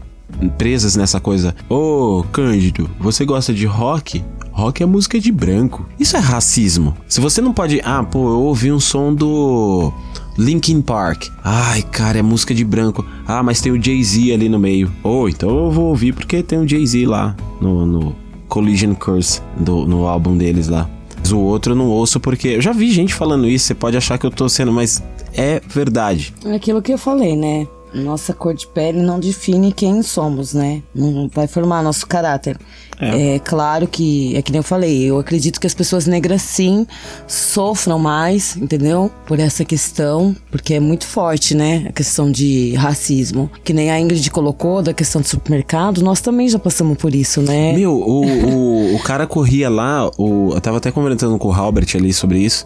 presas 0.57 0.95
nessa 0.95 1.20
coisa. 1.20 1.56
Ô, 1.70 2.24
Cândido, 2.32 2.90
você 2.99 3.26
gosta 3.26 3.53
de 3.53 3.65
rock? 3.65 4.24
Rock 4.52 4.84
é 4.84 4.86
música 4.86 5.20
de 5.20 5.32
branco. 5.32 5.86
Isso 5.99 6.15
é 6.15 6.20
racismo. 6.20 6.95
Se 7.07 7.20
você 7.20 7.41
não 7.41 7.53
pode, 7.53 7.82
ah, 7.84 8.03
pô, 8.03 8.30
eu 8.30 8.41
ouvi 8.41 8.72
um 8.72 8.80
som 8.80 9.14
do 9.14 9.91
Linkin 10.38 10.82
Park. 10.82 11.26
Ai, 11.44 11.82
cara, 11.82 12.20
é 12.20 12.22
música 12.22 12.53
de 12.53 12.64
branco. 12.64 13.06
Ah, 13.26 13.41
mas 13.41 13.61
tem 13.61 13.72
o 13.72 13.82
Jay-Z 13.82 14.32
ali 14.32 14.48
no 14.48 14.60
meio. 14.60 14.91
Oh, 15.03 15.28
então 15.28 15.49
eu 15.49 15.72
vou 15.72 15.86
ouvir 15.86 16.14
porque 16.14 16.44
tem 16.44 16.60
o 16.60 16.68
Jay-Z 16.68 17.06
lá 17.06 17.36
no, 17.60 17.86
no 17.86 18.15
Collision 18.48 18.94
Curse, 18.94 19.41
do, 19.57 19.86
no 19.88 20.06
álbum 20.06 20.38
deles 20.38 20.68
lá. 20.68 20.88
O 21.32 21.40
outro 21.40 21.72
eu 21.74 21.76
não 21.76 21.88
ouço 21.88 22.20
porque. 22.20 22.50
Eu 22.50 22.62
já 22.62 22.72
vi 22.72 22.91
gente 22.91 23.14
falando 23.14 23.48
isso, 23.48 23.66
você 23.66 23.74
pode 23.76 23.95
achar 23.95 24.18
que 24.18 24.26
eu 24.26 24.32
tô 24.32 24.50
sendo, 24.50 24.72
mas 24.72 25.02
é 25.36 25.62
verdade. 25.68 26.34
É 26.45 26.56
aquilo 26.56 26.82
que 26.82 26.91
eu 26.91 26.98
falei, 26.98 27.36
né? 27.36 27.68
Nossa 27.94 28.34
cor 28.34 28.53
de 28.53 28.65
pele 28.68 29.02
não 29.02 29.20
define 29.20 29.72
quem 29.72 30.02
somos, 30.02 30.53
né? 30.53 30.82
Não 30.95 31.30
vai 31.34 31.48
formar 31.48 31.84
nosso 31.84 32.07
caráter. 32.07 32.57
É. 32.99 33.40
claro 33.40 33.88
que, 33.88 34.36
é 34.36 34.41
que 34.41 34.52
nem 34.52 34.60
eu 34.60 34.64
falei, 34.64 35.03
eu 35.03 35.20
acredito 35.20 35.60
que 35.60 35.68
as 35.68 35.74
pessoas 35.74 36.06
negras 36.06 36.41
sim 36.41 36.86
sofram 37.28 37.99
mais, 37.99 38.56
entendeu? 38.56 39.11
Por 39.26 39.40
essa 39.40 39.65
questão, 39.65 40.36
porque 40.52 40.76
é 40.76 40.80
muito 40.80 41.06
forte, 41.06 41.56
né? 41.56 41.86
A 41.90 41.91
questão 41.91 42.32
de 42.32 42.74
racismo. 42.76 43.49
Que 43.64 43.74
nem 43.74 43.91
a 43.91 43.99
Ingrid 43.99 44.30
colocou 44.32 44.82
da 44.82 44.94
questão 44.94 45.22
do 45.22 45.28
supermercado, 45.28 46.02
nós 46.02 46.22
também 46.22 46.48
já 46.48 46.60
passamos 46.60 46.98
por 46.98 47.14
isso, 47.14 47.41
né? 47.41 47.74
Meu, 47.74 47.94
o, 47.94 48.26
o, 48.26 48.95
o 48.95 48.99
cara 48.99 49.26
corria 49.28 49.70
lá, 49.70 50.10
o, 50.18 50.52
eu 50.53 50.61
tava 50.61 50.78
até 50.78 50.91
conversando 50.91 51.38
com 51.38 51.48
o 51.49 51.53
Halbert 51.53 51.88
ali 51.95 52.14
sobre 52.14 52.40
isso, 52.40 52.65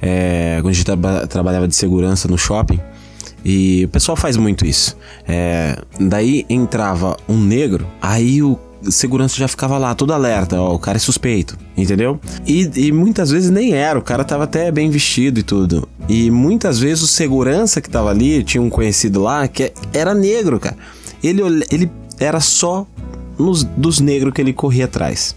é, 0.00 0.58
quando 0.60 0.70
a 0.70 0.72
gente 0.74 0.84
traba- 0.84 1.26
trabalhava 1.26 1.66
de 1.66 1.74
segurança 1.74 2.28
no 2.28 2.36
shopping. 2.38 2.78
E 3.44 3.84
o 3.84 3.88
pessoal 3.88 4.16
faz 4.16 4.36
muito 4.36 4.64
isso. 4.64 4.96
É, 5.26 5.76
daí 5.98 6.46
entrava 6.48 7.16
um 7.28 7.38
negro, 7.38 7.86
aí 8.00 8.42
o 8.42 8.58
segurança 8.90 9.36
já 9.36 9.46
ficava 9.46 9.78
lá, 9.78 9.94
todo 9.94 10.12
alerta, 10.12 10.60
ó, 10.60 10.74
o 10.74 10.78
cara 10.78 10.96
é 10.96 10.98
suspeito, 10.98 11.56
entendeu? 11.76 12.18
E, 12.46 12.68
e 12.74 12.92
muitas 12.92 13.30
vezes 13.30 13.50
nem 13.50 13.74
era, 13.74 13.98
o 13.98 14.02
cara 14.02 14.24
tava 14.24 14.44
até 14.44 14.72
bem 14.72 14.90
vestido 14.90 15.38
e 15.38 15.42
tudo. 15.42 15.88
E 16.08 16.30
muitas 16.30 16.80
vezes 16.80 17.04
o 17.04 17.06
segurança 17.06 17.80
que 17.80 17.88
tava 17.88 18.10
ali, 18.10 18.42
tinha 18.42 18.60
um 18.60 18.70
conhecido 18.70 19.22
lá, 19.22 19.46
que 19.46 19.72
era 19.92 20.14
negro, 20.14 20.58
cara. 20.58 20.76
Ele, 21.22 21.42
ele 21.70 21.90
era 22.18 22.40
só 22.40 22.86
nos, 23.38 23.62
dos 23.62 24.00
negros 24.00 24.32
que 24.32 24.40
ele 24.40 24.52
corria 24.52 24.86
atrás. 24.86 25.36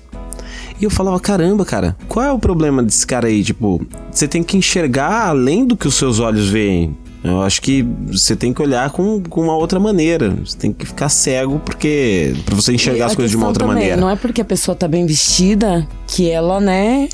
E 0.79 0.83
eu 0.83 0.89
falava, 0.89 1.19
caramba, 1.19 1.63
cara, 1.63 1.95
qual 2.07 2.25
é 2.25 2.31
o 2.31 2.39
problema 2.39 2.83
desse 2.83 3.05
cara 3.05 3.27
aí? 3.27 3.43
Tipo, 3.43 3.85
você 4.11 4.27
tem 4.27 4.43
que 4.43 4.57
enxergar 4.57 5.27
além 5.27 5.65
do 5.65 5.77
que 5.77 5.87
os 5.87 5.95
seus 5.95 6.19
olhos 6.19 6.49
veem. 6.49 6.97
Eu 7.25 7.41
acho 7.41 7.59
que 7.59 7.81
você 7.81 8.35
tem 8.35 8.53
que 8.53 8.61
olhar 8.61 8.91
com, 8.91 9.19
com 9.23 9.41
uma 9.41 9.57
outra 9.57 9.79
maneira. 9.79 10.29
Você 10.45 10.55
tem 10.55 10.71
que 10.71 10.85
ficar 10.85 11.09
cego 11.09 11.59
porque 11.59 12.35
para 12.45 12.55
você 12.55 12.71
enxergar 12.71 12.99
E 12.99 13.01
as 13.01 13.15
coisas 13.15 13.31
de 13.31 13.37
uma 13.37 13.47
outra 13.47 13.65
também, 13.65 13.75
maneira. 13.75 13.99
Não 13.99 14.07
é 14.07 14.15
porque 14.15 14.41
a 14.41 14.45
pessoa 14.45 14.75
tá 14.75 14.87
bem 14.87 15.07
vestida 15.07 15.87
que 16.05 16.29
ela, 16.29 16.59
né? 16.61 17.09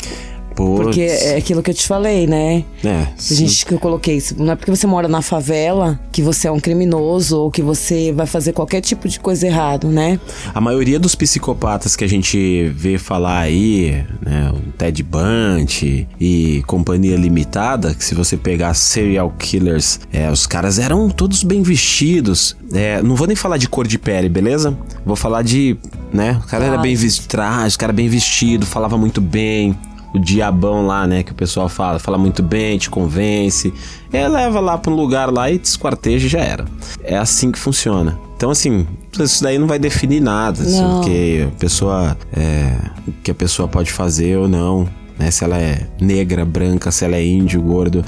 Puts. 0.55 0.83
Porque 0.83 1.01
é 1.01 1.37
aquilo 1.37 1.63
que 1.63 1.71
eu 1.71 1.75
te 1.75 1.87
falei, 1.87 2.27
né? 2.27 2.63
É, 2.83 3.07
A 3.17 3.33
gente 3.33 3.65
que 3.65 3.73
eu 3.73 3.79
coloquei, 3.79 4.21
não 4.37 4.53
é 4.53 4.55
porque 4.55 4.71
você 4.71 4.85
mora 4.85 5.07
na 5.07 5.21
favela 5.21 5.99
que 6.11 6.21
você 6.21 6.47
é 6.47 6.51
um 6.51 6.59
criminoso 6.59 7.39
ou 7.39 7.51
que 7.51 7.61
você 7.61 8.11
vai 8.11 8.25
fazer 8.25 8.53
qualquer 8.53 8.81
tipo 8.81 9.07
de 9.07 9.19
coisa 9.19 9.47
errado, 9.47 9.87
né? 9.87 10.19
A 10.53 10.59
maioria 10.61 10.99
dos 10.99 11.15
psicopatas 11.15 11.95
que 11.95 12.03
a 12.03 12.07
gente 12.07 12.67
vê 12.75 12.97
falar 12.97 13.39
aí, 13.39 14.03
né, 14.21 14.51
o 14.53 14.71
Ted 14.73 15.01
Bundy 15.03 16.07
e 16.19 16.63
companhia 16.67 17.15
limitada, 17.15 17.93
que 17.93 18.03
se 18.03 18.13
você 18.13 18.35
pegar 18.37 18.73
serial 18.73 19.33
killers, 19.37 19.99
é, 20.11 20.29
os 20.29 20.45
caras 20.45 20.79
eram 20.79 21.09
todos 21.09 21.43
bem 21.43 21.61
vestidos. 21.61 22.55
É, 22.73 23.01
não 23.01 23.15
vou 23.15 23.27
nem 23.27 23.35
falar 23.35 23.57
de 23.57 23.67
cor 23.67 23.87
de 23.87 23.97
pele, 23.97 24.29
beleza? 24.29 24.77
Vou 25.05 25.15
falar 25.15 25.41
de, 25.43 25.77
né, 26.13 26.39
o 26.43 26.47
cara 26.47 26.65
era 26.65 26.77
bem 26.77 26.95
vestido, 26.95 27.27
traje, 27.27 27.75
o 27.75 27.79
cara 27.79 27.93
bem 27.93 28.07
vestido, 28.09 28.65
falava 28.65 28.97
muito 28.97 29.21
bem. 29.21 29.77
O 30.13 30.19
diabão 30.19 30.85
lá, 30.85 31.07
né, 31.07 31.23
que 31.23 31.31
o 31.31 31.35
pessoal 31.35 31.69
fala, 31.69 31.97
fala 31.97 32.17
muito 32.17 32.43
bem, 32.43 32.77
te 32.77 32.89
convence. 32.89 33.73
É, 34.11 34.27
leva 34.27 34.59
lá 34.59 34.77
pra 34.77 34.91
um 34.91 34.95
lugar 34.95 35.31
lá 35.31 35.49
e 35.49 35.57
te 35.57 35.65
esquarteja 35.65 36.25
e 36.25 36.29
já 36.29 36.39
era. 36.39 36.65
É 37.01 37.17
assim 37.17 37.51
que 37.51 37.57
funciona. 37.57 38.19
Então, 38.35 38.51
assim, 38.51 38.85
isso 39.19 39.41
daí 39.43 39.57
não 39.57 39.67
vai 39.67 39.79
definir 39.79 40.19
nada, 40.19 40.63
assim, 40.63 40.83
porque 40.95 41.47
a 41.47 41.59
pessoa. 41.59 42.17
É, 42.33 42.75
o 43.07 43.11
que 43.23 43.31
a 43.31 43.35
pessoa 43.35 43.67
pode 43.67 43.91
fazer 43.91 44.37
ou 44.37 44.47
não, 44.47 44.87
né? 45.17 45.29
Se 45.31 45.43
ela 45.43 45.57
é 45.57 45.87
negra, 46.01 46.43
branca, 46.43 46.91
se 46.91 47.05
ela 47.05 47.15
é 47.15 47.25
índio, 47.25 47.61
gordo. 47.61 48.03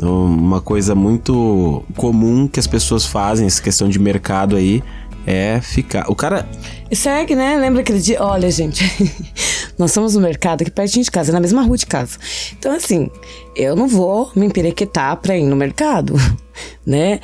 Uma 0.00 0.60
coisa 0.60 0.94
muito 0.94 1.84
comum 1.96 2.48
que 2.48 2.58
as 2.58 2.66
pessoas 2.66 3.04
fazem, 3.04 3.46
essa 3.46 3.62
questão 3.62 3.88
de 3.88 3.98
mercado 3.98 4.56
aí, 4.56 4.82
é 5.26 5.60
ficar. 5.60 6.10
O 6.10 6.14
cara. 6.14 6.48
E 6.90 6.96
segue, 6.96 7.34
né? 7.34 7.56
Lembra 7.56 7.82
aquele 7.82 8.00
dia? 8.00 8.22
Olha, 8.22 8.50
gente, 8.50 8.84
nós 9.78 9.92
somos 9.92 10.14
no 10.14 10.20
mercado 10.20 10.62
aqui 10.62 10.70
pertinho 10.70 11.04
de 11.04 11.10
casa, 11.10 11.32
na 11.32 11.40
mesma 11.40 11.62
rua 11.62 11.76
de 11.76 11.86
casa. 11.86 12.18
Então, 12.58 12.74
assim, 12.74 13.10
eu 13.56 13.74
não 13.74 13.88
vou 13.88 14.30
me 14.34 14.46
emperequetar 14.46 15.16
pra 15.16 15.36
ir 15.36 15.44
no 15.44 15.56
mercado, 15.56 16.14
né? 16.84 17.20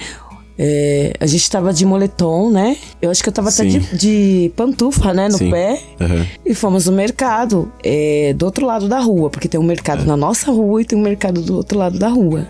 É, 0.60 1.12
a 1.20 1.26
gente 1.26 1.48
tava 1.48 1.72
de 1.72 1.86
moletom, 1.86 2.50
né? 2.50 2.76
Eu 3.00 3.12
acho 3.12 3.22
que 3.22 3.28
eu 3.28 3.32
tava 3.32 3.48
até 3.48 3.62
Sim. 3.62 3.78
de, 3.78 3.96
de 3.96 4.52
pantufa, 4.56 5.14
né? 5.14 5.28
No 5.28 5.38
Sim. 5.38 5.50
pé. 5.52 5.80
Aham. 6.00 6.26
E 6.44 6.52
fomos 6.52 6.86
no 6.86 6.92
mercado, 6.92 7.70
é, 7.84 8.34
do 8.36 8.44
outro 8.44 8.66
lado 8.66 8.88
da 8.88 8.98
rua, 8.98 9.30
porque 9.30 9.46
tem 9.46 9.60
um 9.60 9.62
mercado 9.62 10.04
na 10.04 10.16
nossa 10.16 10.50
rua 10.50 10.82
e 10.82 10.84
tem 10.84 10.98
um 10.98 11.02
mercado 11.02 11.42
do 11.42 11.54
outro 11.54 11.78
lado 11.78 11.96
da 11.96 12.08
rua. 12.08 12.48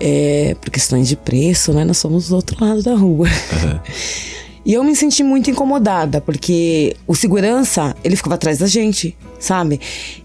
É, 0.00 0.56
por 0.60 0.68
questões 0.70 1.06
de 1.06 1.14
preço, 1.14 1.72
né? 1.72 1.84
Nós 1.84 1.98
somos 1.98 2.28
do 2.28 2.34
outro 2.34 2.56
lado 2.64 2.82
da 2.82 2.96
rua. 2.96 3.28
E 4.64 4.74
eu 4.74 4.84
me 4.84 4.94
senti 4.94 5.22
muito 5.22 5.50
incomodada, 5.50 6.20
porque 6.20 6.96
o 7.06 7.14
segurança, 7.14 7.96
ele 8.04 8.16
ficava 8.16 8.34
atrás 8.34 8.58
da 8.58 8.66
gente, 8.66 9.16
sabe? 9.38 9.80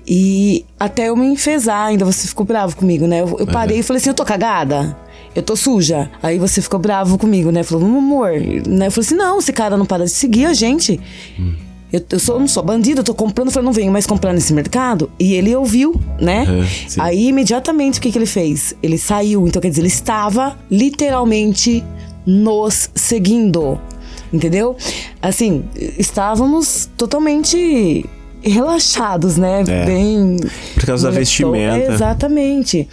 E 0.08 0.66
até 0.80 1.10
eu 1.10 1.16
me 1.16 1.26
enfesar, 1.26 1.88
ainda 1.88 2.04
você 2.06 2.28
ficou 2.28 2.46
bravo 2.46 2.76
comigo, 2.76 3.08
né? 3.08 3.22
Eu, 3.22 3.38
eu 3.40 3.48
parei 3.48 3.80
e 3.80 3.84
falei 3.84 4.00
assim: 4.00 4.10
eu 4.10 4.16
tô 4.16 4.26
cagada? 4.26 4.98
Eu 5.36 5.42
tô 5.42 5.56
suja. 5.56 6.12
Aí 6.22 6.38
você 6.38 6.62
ficou 6.62 6.80
bravo 6.80 7.18
comigo, 7.18 7.52
né? 7.52 7.64
Falou, 7.64 7.88
"Meu 7.88 7.98
amor. 7.98 8.32
Né? 8.68 8.88
Eu 8.88 8.92
falei 8.92 9.06
assim: 9.06 9.16
não, 9.16 9.40
esse 9.40 9.54
cara 9.54 9.78
não 9.78 9.86
para 9.86 10.06
de 10.06 10.12
seguir 10.12 10.46
a 10.46 10.54
gente. 10.54 11.00
Eu, 11.94 12.04
eu 12.10 12.20
sou, 12.20 12.40
não 12.40 12.48
sou 12.48 12.64
bandido, 12.64 13.02
eu 13.02 13.04
tô 13.04 13.14
comprando, 13.14 13.50
eu 13.50 13.54
falei, 13.54 13.66
não 13.68 13.72
venho 13.72 13.92
mais 13.92 14.08
comprar 14.08 14.34
nesse 14.34 14.52
mercado. 14.52 15.12
E 15.20 15.36
ele 15.36 15.56
ouviu, 15.56 16.02
né? 16.20 16.44
É. 16.44 17.02
Aí, 17.02 17.28
imediatamente, 17.28 18.00
o 18.00 18.02
que, 18.02 18.12
que 18.12 18.18
ele 18.18 18.26
fez? 18.26 18.76
Ele 18.82 18.98
saiu. 18.98 19.48
Então, 19.48 19.62
quer 19.62 19.70
dizer, 19.70 19.82
ele 19.82 19.90
estava 19.90 20.58
literalmente 20.72 21.84
nos 22.26 22.90
seguindo. 22.96 23.80
Entendeu? 24.34 24.76
Assim, 25.22 25.64
estávamos 25.98 26.90
totalmente 26.98 28.04
relaxados, 28.42 29.38
né? 29.38 29.64
É. 29.68 29.86
Bem. 29.86 30.38
Por 30.74 30.86
causa 30.86 31.10
da 31.10 31.18
vestimenta. 31.18 31.94
Exatamente. 31.94 32.88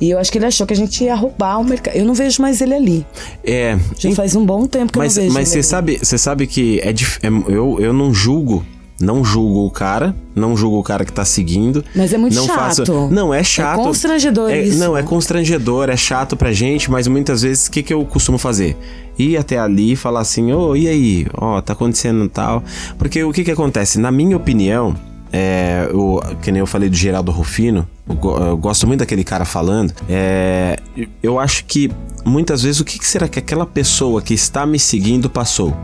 E 0.00 0.10
eu 0.10 0.18
acho 0.18 0.32
que 0.32 0.38
ele 0.38 0.46
achou 0.46 0.66
que 0.66 0.72
a 0.72 0.76
gente 0.76 1.04
ia 1.04 1.14
roubar 1.14 1.58
o 1.60 1.64
mercado. 1.64 1.94
Eu 1.96 2.04
não 2.04 2.14
vejo 2.14 2.40
mais 2.40 2.60
ele 2.60 2.74
ali. 2.74 3.06
É. 3.44 3.78
Já 3.98 4.12
faz 4.12 4.34
um 4.34 4.44
bom 4.46 4.66
tempo 4.66 4.92
que 4.92 4.98
Mas, 4.98 5.16
eu 5.16 5.24
não 5.24 5.28
vejo 5.30 5.34
mas 5.34 5.48
você 5.48 5.62
sabe, 5.62 5.98
você 6.02 6.16
sabe 6.16 6.46
que 6.46 6.80
é, 6.82 6.92
dif- 6.92 7.18
é- 7.22 7.28
eu, 7.28 7.76
eu 7.80 7.92
não 7.92 8.14
julgo, 8.14 8.64
não 9.00 9.22
julgo 9.24 9.66
o 9.66 9.70
cara, 9.70 10.14
não 10.34 10.56
julgo 10.56 10.78
o 10.78 10.82
cara 10.82 11.04
que 11.04 11.12
tá 11.12 11.24
seguindo. 11.24 11.84
Mas 11.94 12.12
é 12.12 12.16
muito 12.16 12.34
não 12.34 12.46
chato. 12.46 12.58
Faço, 12.86 13.08
não 13.10 13.34
é 13.34 13.42
chato. 13.44 13.80
É 13.80 13.84
constrangedor 13.84 14.50
É- 14.50 14.62
isso. 14.62 14.78
Não 14.78 14.96
é 14.96 15.02
constrangedor, 15.02 15.90
é 15.90 15.96
chato 15.96 16.34
pra 16.36 16.50
gente, 16.52 16.90
mas 16.90 17.06
muitas 17.06 17.42
vezes 17.42 17.66
o 17.66 17.70
que 17.70 17.82
que 17.82 17.92
eu 17.92 18.04
costumo 18.06 18.38
fazer? 18.38 18.76
Ir 19.18 19.36
até 19.36 19.58
ali 19.58 19.92
e 19.92 19.96
falar 19.96 20.20
assim, 20.20 20.52
ô, 20.52 20.74
e 20.74 20.88
aí? 20.88 21.26
Ó, 21.34 21.60
tá 21.60 21.72
acontecendo 21.72 22.28
tal. 22.28 22.62
Porque 22.98 23.22
o 23.22 23.32
que 23.32 23.44
que 23.44 23.50
acontece? 23.50 23.98
Na 23.98 24.10
minha 24.10 24.36
opinião, 24.36 24.96
é, 25.32 25.88
o, 25.92 26.20
que 26.40 26.52
nem 26.52 26.60
eu 26.60 26.66
falei 26.66 26.88
do 26.88 26.94
Geraldo 26.94 27.32
Rufino, 27.32 27.88
eu, 28.08 28.46
eu 28.46 28.56
gosto 28.56 28.86
muito 28.86 29.00
daquele 29.00 29.24
cara 29.24 29.44
falando. 29.44 29.92
É, 30.08 30.78
eu 31.22 31.40
acho 31.40 31.64
que 31.64 31.90
muitas 32.24 32.62
vezes 32.62 32.80
o 32.80 32.84
que, 32.84 32.98
que 32.98 33.06
será 33.06 33.26
que 33.26 33.38
aquela 33.38 33.66
pessoa 33.66 34.22
que 34.22 34.32
está 34.32 34.64
me 34.64 34.78
seguindo 34.78 35.28
passou? 35.28 35.76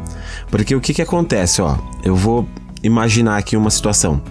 Porque 0.50 0.74
o 0.74 0.80
que 0.80 0.94
que 0.94 1.02
acontece, 1.02 1.60
ó? 1.60 1.76
Eu 2.04 2.14
vou 2.14 2.48
imaginar 2.82 3.36
aqui 3.38 3.56
uma 3.56 3.70
situação. 3.70 4.22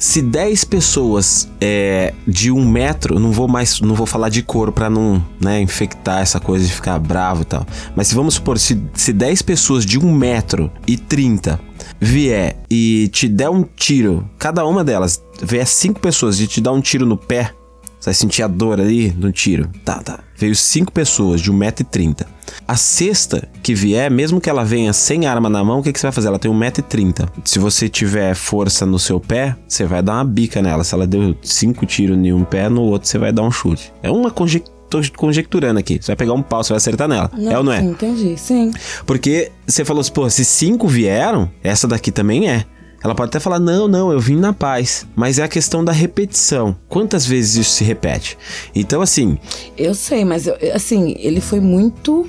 Se 0.00 0.22
10 0.22 0.64
pessoas 0.64 1.46
é, 1.60 2.14
de 2.26 2.50
um 2.50 2.66
metro, 2.66 3.20
não 3.20 3.30
vou 3.30 3.46
mais, 3.46 3.82
não 3.82 3.94
vou 3.94 4.06
falar 4.06 4.30
de 4.30 4.42
couro 4.42 4.72
pra 4.72 4.88
não 4.88 5.22
né, 5.38 5.60
infectar 5.60 6.22
essa 6.22 6.40
coisa 6.40 6.64
de 6.64 6.72
ficar 6.72 6.98
bravo 6.98 7.42
e 7.42 7.44
tal. 7.44 7.66
Mas 7.94 8.08
se 8.08 8.14
vamos 8.14 8.32
supor, 8.34 8.58
se, 8.58 8.82
se 8.94 9.12
10 9.12 9.42
pessoas 9.42 9.84
de 9.84 9.98
um 9.98 10.10
metro 10.10 10.72
e 10.86 10.96
30 10.96 11.60
vier 12.00 12.56
e 12.70 13.10
te 13.12 13.28
der 13.28 13.50
um 13.50 13.62
tiro, 13.62 14.26
cada 14.38 14.64
uma 14.64 14.82
delas 14.82 15.22
vier 15.42 15.66
5 15.66 16.00
pessoas 16.00 16.40
e 16.40 16.46
te 16.46 16.62
dar 16.62 16.72
um 16.72 16.80
tiro 16.80 17.04
no 17.04 17.18
pé, 17.18 17.52
você 18.00 18.06
vai 18.06 18.14
sentir 18.14 18.42
a 18.42 18.48
dor 18.48 18.80
ali 18.80 19.12
no 19.12 19.30
tiro. 19.30 19.68
Tá, 19.84 20.02
tá. 20.02 20.20
Veio 20.36 20.56
5 20.56 20.90
pessoas 20.90 21.40
de 21.40 21.52
1,30m. 21.52 22.26
A 22.66 22.74
sexta 22.74 23.46
que 23.62 23.74
vier, 23.74 24.10
mesmo 24.10 24.40
que 24.40 24.48
ela 24.48 24.64
venha 24.64 24.92
sem 24.94 25.26
arma 25.26 25.50
na 25.50 25.62
mão, 25.62 25.80
o 25.80 25.82
que, 25.82 25.92
que 25.92 26.00
você 26.00 26.06
vai 26.06 26.12
fazer? 26.12 26.28
Ela 26.28 26.38
tem 26.38 26.50
1,30m. 26.50 27.28
Se 27.44 27.58
você 27.58 27.90
tiver 27.90 28.34
força 28.34 28.86
no 28.86 28.98
seu 28.98 29.20
pé, 29.20 29.54
você 29.68 29.84
vai 29.84 30.02
dar 30.02 30.14
uma 30.14 30.24
bica 30.24 30.62
nela. 30.62 30.82
Se 30.82 30.94
ela 30.94 31.06
deu 31.06 31.36
5 31.42 31.84
tiros 31.84 32.16
em 32.16 32.32
um 32.32 32.42
pé, 32.42 32.70
no 32.70 32.82
outro 32.82 33.06
você 33.06 33.18
vai 33.18 33.32
dar 33.32 33.42
um 33.42 33.50
chute. 33.50 33.92
É 34.02 34.10
uma 34.10 34.30
conjec... 34.30 34.64
tô 34.88 35.00
conjecturando 35.16 35.78
aqui. 35.78 35.98
Você 36.00 36.06
vai 36.06 36.16
pegar 36.16 36.32
um 36.32 36.42
pau, 36.42 36.64
você 36.64 36.70
vai 36.70 36.78
acertar 36.78 37.06
nela. 37.06 37.30
é 37.38 37.58
ou 37.58 37.62
não 37.62 37.72
é? 37.72 37.80
Sim, 37.80 37.90
entendi. 37.90 38.38
Sim. 38.38 38.72
Porque 39.04 39.52
você 39.66 39.84
falou 39.84 40.00
assim, 40.00 40.12
pô, 40.12 40.30
se 40.30 40.42
cinco 40.44 40.88
vieram, 40.88 41.50
essa 41.62 41.86
daqui 41.86 42.10
também 42.10 42.48
é. 42.48 42.64
Ela 43.02 43.14
pode 43.14 43.30
até 43.30 43.40
falar, 43.40 43.58
não, 43.58 43.88
não, 43.88 44.12
eu 44.12 44.20
vim 44.20 44.36
na 44.36 44.52
paz. 44.52 45.06
Mas 45.16 45.38
é 45.38 45.42
a 45.42 45.48
questão 45.48 45.82
da 45.84 45.90
repetição. 45.92 46.76
Quantas 46.88 47.24
vezes 47.24 47.56
isso 47.56 47.70
se 47.70 47.84
repete? 47.84 48.36
Então, 48.74 49.00
assim, 49.00 49.38
Eu 49.76 49.94
sei, 49.94 50.24
mas 50.24 50.46
eu- 50.46 50.56
assim, 50.74 51.14
ele 51.18 51.40
foi 51.40 51.60
muito. 51.60 52.26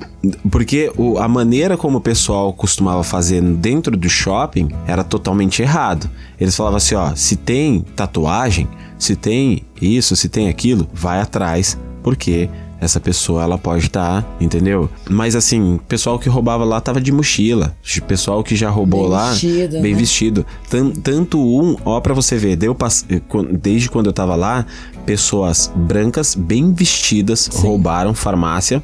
porque 0.50 0.92
o- 0.98 1.18
a 1.18 1.28
maneira 1.28 1.76
como 1.76 1.98
o 1.98 2.02
pessoal 2.02 2.54
costumava 2.54 3.04
fazer 3.04 3.42
dentro 3.42 3.98
do 3.98 4.08
shopping 4.10 4.70
era 4.88 5.04
totalmente 5.04 5.62
errado. 5.62 6.10
Eles 6.40 6.56
falavam 6.56 6.78
assim, 6.78 6.96
ó, 6.96 7.14
se 7.16 7.36
tem 7.36 7.82
tatuagem, 7.96 8.68
se 8.98 9.16
tem 9.16 9.64
isso, 9.82 10.16
se 10.16 10.30
tem 10.30 10.48
aquilo, 10.48 10.88
vai 10.94 11.20
atrás, 11.20 11.78
porque 12.04 12.50
essa 12.82 13.00
pessoa 13.00 13.44
ela 13.44 13.58
pode 13.60 13.86
estar, 13.86 14.26
entendeu? 14.42 14.90
Mas 15.08 15.36
assim, 15.36 15.80
pessoal 15.88 16.18
que 16.18 16.28
roubava 16.28 16.66
lá 16.66 16.82
tava 16.82 17.00
de 17.00 17.12
mochila. 17.12 17.76
Pessoal 18.08 18.44
que 18.44 18.56
já 18.56 18.70
roubou 18.72 19.04
Bem 19.04 19.10
lá, 19.12 19.30
vestido, 19.30 19.82
bem 19.82 19.94
né? 19.94 20.00
vestido. 20.00 20.46
Tan- 20.70 20.90
tanto 20.92 21.40
um, 21.40 21.78
ó, 21.86 22.02
pra 22.02 22.14
você 22.16 22.36
ver, 22.38 22.56
deu 22.56 22.76
eh, 23.08 23.22
desde 23.54 23.88
quando 23.90 24.08
eu 24.08 24.14
tava 24.14 24.36
lá, 24.36 24.66
pessoas 25.06 25.72
brancas 25.76 26.34
bem 26.34 26.74
vestidas 26.74 27.48
roubaram 27.54 28.14
farmácia, 28.16 28.82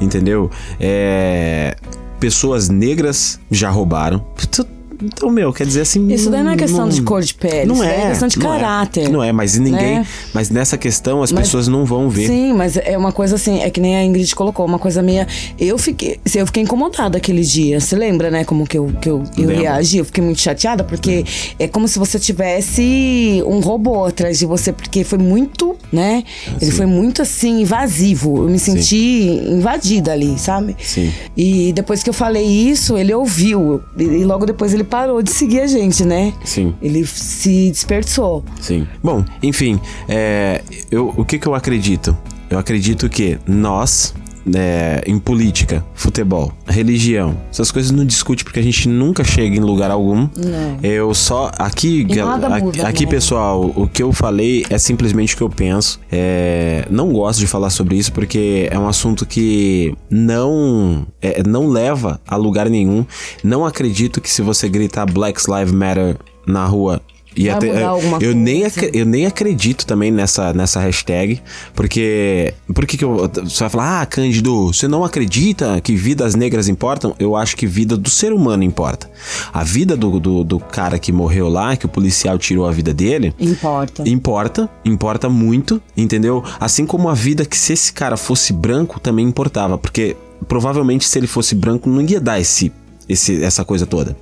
entendeu? 0.00 0.50
É, 0.78 1.76
pessoas 2.20 2.68
negras 2.68 3.40
já 3.50 3.70
roubaram. 3.70 4.18
Puta, 4.36 4.66
Então, 5.02 5.30
meu, 5.30 5.52
quer 5.52 5.66
dizer 5.66 5.82
assim. 5.82 6.06
Isso 6.12 6.30
daí 6.30 6.42
não 6.42 6.52
é 6.52 6.56
questão 6.56 6.88
de 6.88 7.02
cor 7.02 7.22
de 7.22 7.34
pele, 7.34 7.66
Não 7.66 7.74
isso 7.76 7.84
é. 7.84 7.88
daí 7.88 8.00
é 8.02 8.08
questão 8.10 8.28
de 8.28 8.38
não 8.38 8.54
é. 8.54 8.58
caráter. 8.58 9.08
Não 9.08 9.22
é, 9.22 9.32
mas 9.32 9.58
ninguém. 9.58 9.96
né? 10.00 10.06
Mas 10.34 10.50
nessa 10.50 10.76
questão 10.78 11.22
as 11.22 11.32
Mas- 11.32 11.46
pessoas 11.46 11.68
não 11.68 11.84
vão 11.84 12.08
ver. 12.08 12.26
Sim, 12.26 12.52
mas 12.52 12.76
é 12.76 12.96
uma 12.96 13.12
coisa 13.12 13.36
assim, 13.36 13.60
é 13.60 13.70
que 13.70 13.80
nem 13.80 13.96
a 13.96 14.04
Ingrid 14.04 14.34
colocou, 14.34 14.64
uma 14.66 14.78
coisa 14.78 15.02
minha. 15.02 15.26
Eu 15.58 15.78
fiquei, 15.78 16.18
eu 16.34 16.46
fiquei 16.46 16.62
incomodada 16.62 17.16
aquele 17.18 17.42
dia. 17.42 17.80
Você 17.80 17.96
lembra, 17.96 18.30
né, 18.30 18.44
como 18.44 18.66
que 18.66 18.76
eu, 18.78 18.92
que 19.00 19.08
eu, 19.08 19.22
eu 19.36 19.48
reagi? 19.48 19.98
Eu 19.98 20.04
fiquei 20.04 20.22
muito 20.22 20.40
chateada, 20.40 20.84
porque 20.84 21.24
é 21.58 21.66
como 21.66 21.88
se 21.88 21.98
você 21.98 22.18
tivesse 22.18 23.42
um 23.46 23.60
robô 23.60 24.04
atrás 24.04 24.38
de 24.38 24.46
você, 24.46 24.72
porque 24.72 25.02
foi 25.04 25.18
muito, 25.18 25.76
né? 25.92 26.24
Ele 26.60 26.70
foi 26.70 26.86
muito 26.86 27.22
assim, 27.22 27.62
invasivo. 27.62 28.38
Eu 28.44 28.48
me 28.48 28.58
senti 28.58 29.40
invadida 29.48 30.12
ali, 30.12 30.38
sabe? 30.38 30.76
Sim. 30.80 31.10
E 31.36 31.72
depois 31.72 32.02
que 32.02 32.10
eu 32.10 32.14
falei 32.14 32.44
isso, 32.46 32.96
ele 32.96 33.12
ouviu. 33.14 33.80
E 33.98 34.20
e 34.20 34.24
logo 34.24 34.44
depois 34.44 34.74
ele 34.74 34.84
parou 34.90 35.22
de 35.22 35.30
seguir 35.30 35.60
a 35.60 35.66
gente, 35.66 36.04
né? 36.04 36.34
Sim. 36.44 36.74
Ele 36.82 37.06
se 37.06 37.70
desperdiçou. 37.70 38.44
Sim. 38.60 38.86
Bom, 39.02 39.24
enfim, 39.42 39.80
é, 40.08 40.62
eu, 40.90 41.14
o 41.16 41.24
que, 41.24 41.38
que 41.38 41.46
eu 41.46 41.54
acredito? 41.54 42.16
Eu 42.50 42.58
acredito 42.58 43.08
que 43.08 43.38
nós, 43.46 44.12
é, 44.54 45.02
em 45.06 45.18
política, 45.18 45.84
futebol, 45.94 46.52
religião, 46.66 47.36
essas 47.50 47.70
coisas 47.70 47.90
não 47.90 48.04
discute 48.04 48.44
porque 48.44 48.60
a 48.60 48.62
gente 48.62 48.88
nunca 48.88 49.24
chega 49.24 49.56
em 49.56 49.60
lugar 49.60 49.90
algum. 49.90 50.28
Não. 50.36 50.78
Eu 50.82 51.14
só. 51.14 51.50
Aqui, 51.58 52.04
muda, 52.04 52.86
aqui, 52.86 53.04
né? 53.04 53.10
pessoal, 53.10 53.72
o 53.74 53.86
que 53.86 54.02
eu 54.02 54.12
falei 54.12 54.64
é 54.70 54.78
simplesmente 54.78 55.34
o 55.34 55.36
que 55.36 55.42
eu 55.42 55.50
penso. 55.50 56.00
É, 56.10 56.86
não 56.90 57.12
gosto 57.12 57.38
de 57.38 57.46
falar 57.46 57.70
sobre 57.70 57.96
isso 57.96 58.12
porque 58.12 58.68
é 58.70 58.78
um 58.78 58.88
assunto 58.88 59.26
que 59.26 59.94
não, 60.08 61.06
é, 61.20 61.42
não 61.42 61.68
leva 61.68 62.20
a 62.26 62.36
lugar 62.36 62.68
nenhum. 62.68 63.04
Não 63.42 63.64
acredito 63.64 64.20
que 64.20 64.30
se 64.30 64.42
você 64.42 64.68
gritar 64.68 65.06
Black 65.06 65.40
Lives 65.50 65.72
Matter 65.72 66.16
na 66.46 66.64
rua. 66.66 67.00
Vai 67.36 67.58
ter- 67.60 67.66
mudar 67.72 67.88
alguma 67.88 68.18
eu, 68.20 68.34
nem 68.34 68.64
eu 68.92 69.06
nem 69.06 69.26
acredito 69.26 69.86
também 69.86 70.10
nessa, 70.10 70.52
nessa 70.52 70.80
hashtag, 70.80 71.40
porque. 71.74 72.54
Por 72.74 72.86
que 72.86 73.02
eu. 73.04 73.30
Você 73.44 73.60
vai 73.60 73.70
falar, 73.70 74.02
ah, 74.02 74.06
Cândido, 74.06 74.66
você 74.72 74.88
não 74.88 75.04
acredita 75.04 75.80
que 75.80 75.94
vidas 75.94 76.34
negras 76.34 76.68
importam? 76.68 77.14
Eu 77.18 77.36
acho 77.36 77.56
que 77.56 77.66
vida 77.66 77.96
do 77.96 78.10
ser 78.10 78.32
humano 78.32 78.62
importa. 78.62 79.10
A 79.52 79.62
vida 79.62 79.96
do, 79.96 80.18
do, 80.18 80.44
do 80.44 80.58
cara 80.58 80.98
que 80.98 81.12
morreu 81.12 81.48
lá, 81.48 81.76
que 81.76 81.86
o 81.86 81.88
policial 81.88 82.38
tirou 82.38 82.66
a 82.66 82.72
vida 82.72 82.92
dele, 82.92 83.34
Importa. 83.38 84.08
Importa, 84.08 84.70
importa 84.84 85.28
muito, 85.28 85.80
entendeu? 85.96 86.42
Assim 86.58 86.84
como 86.86 87.08
a 87.08 87.14
vida 87.14 87.44
que 87.44 87.56
se 87.56 87.72
esse 87.72 87.92
cara 87.92 88.16
fosse 88.16 88.52
branco 88.52 88.98
também 88.98 89.26
importava, 89.26 89.78
porque 89.78 90.16
provavelmente 90.48 91.06
se 91.06 91.18
ele 91.18 91.26
fosse 91.26 91.54
branco 91.54 91.88
não 91.88 92.00
ia 92.02 92.20
dar 92.20 92.40
esse, 92.40 92.72
esse 93.08 93.42
essa 93.42 93.64
coisa 93.64 93.86
toda. 93.86 94.16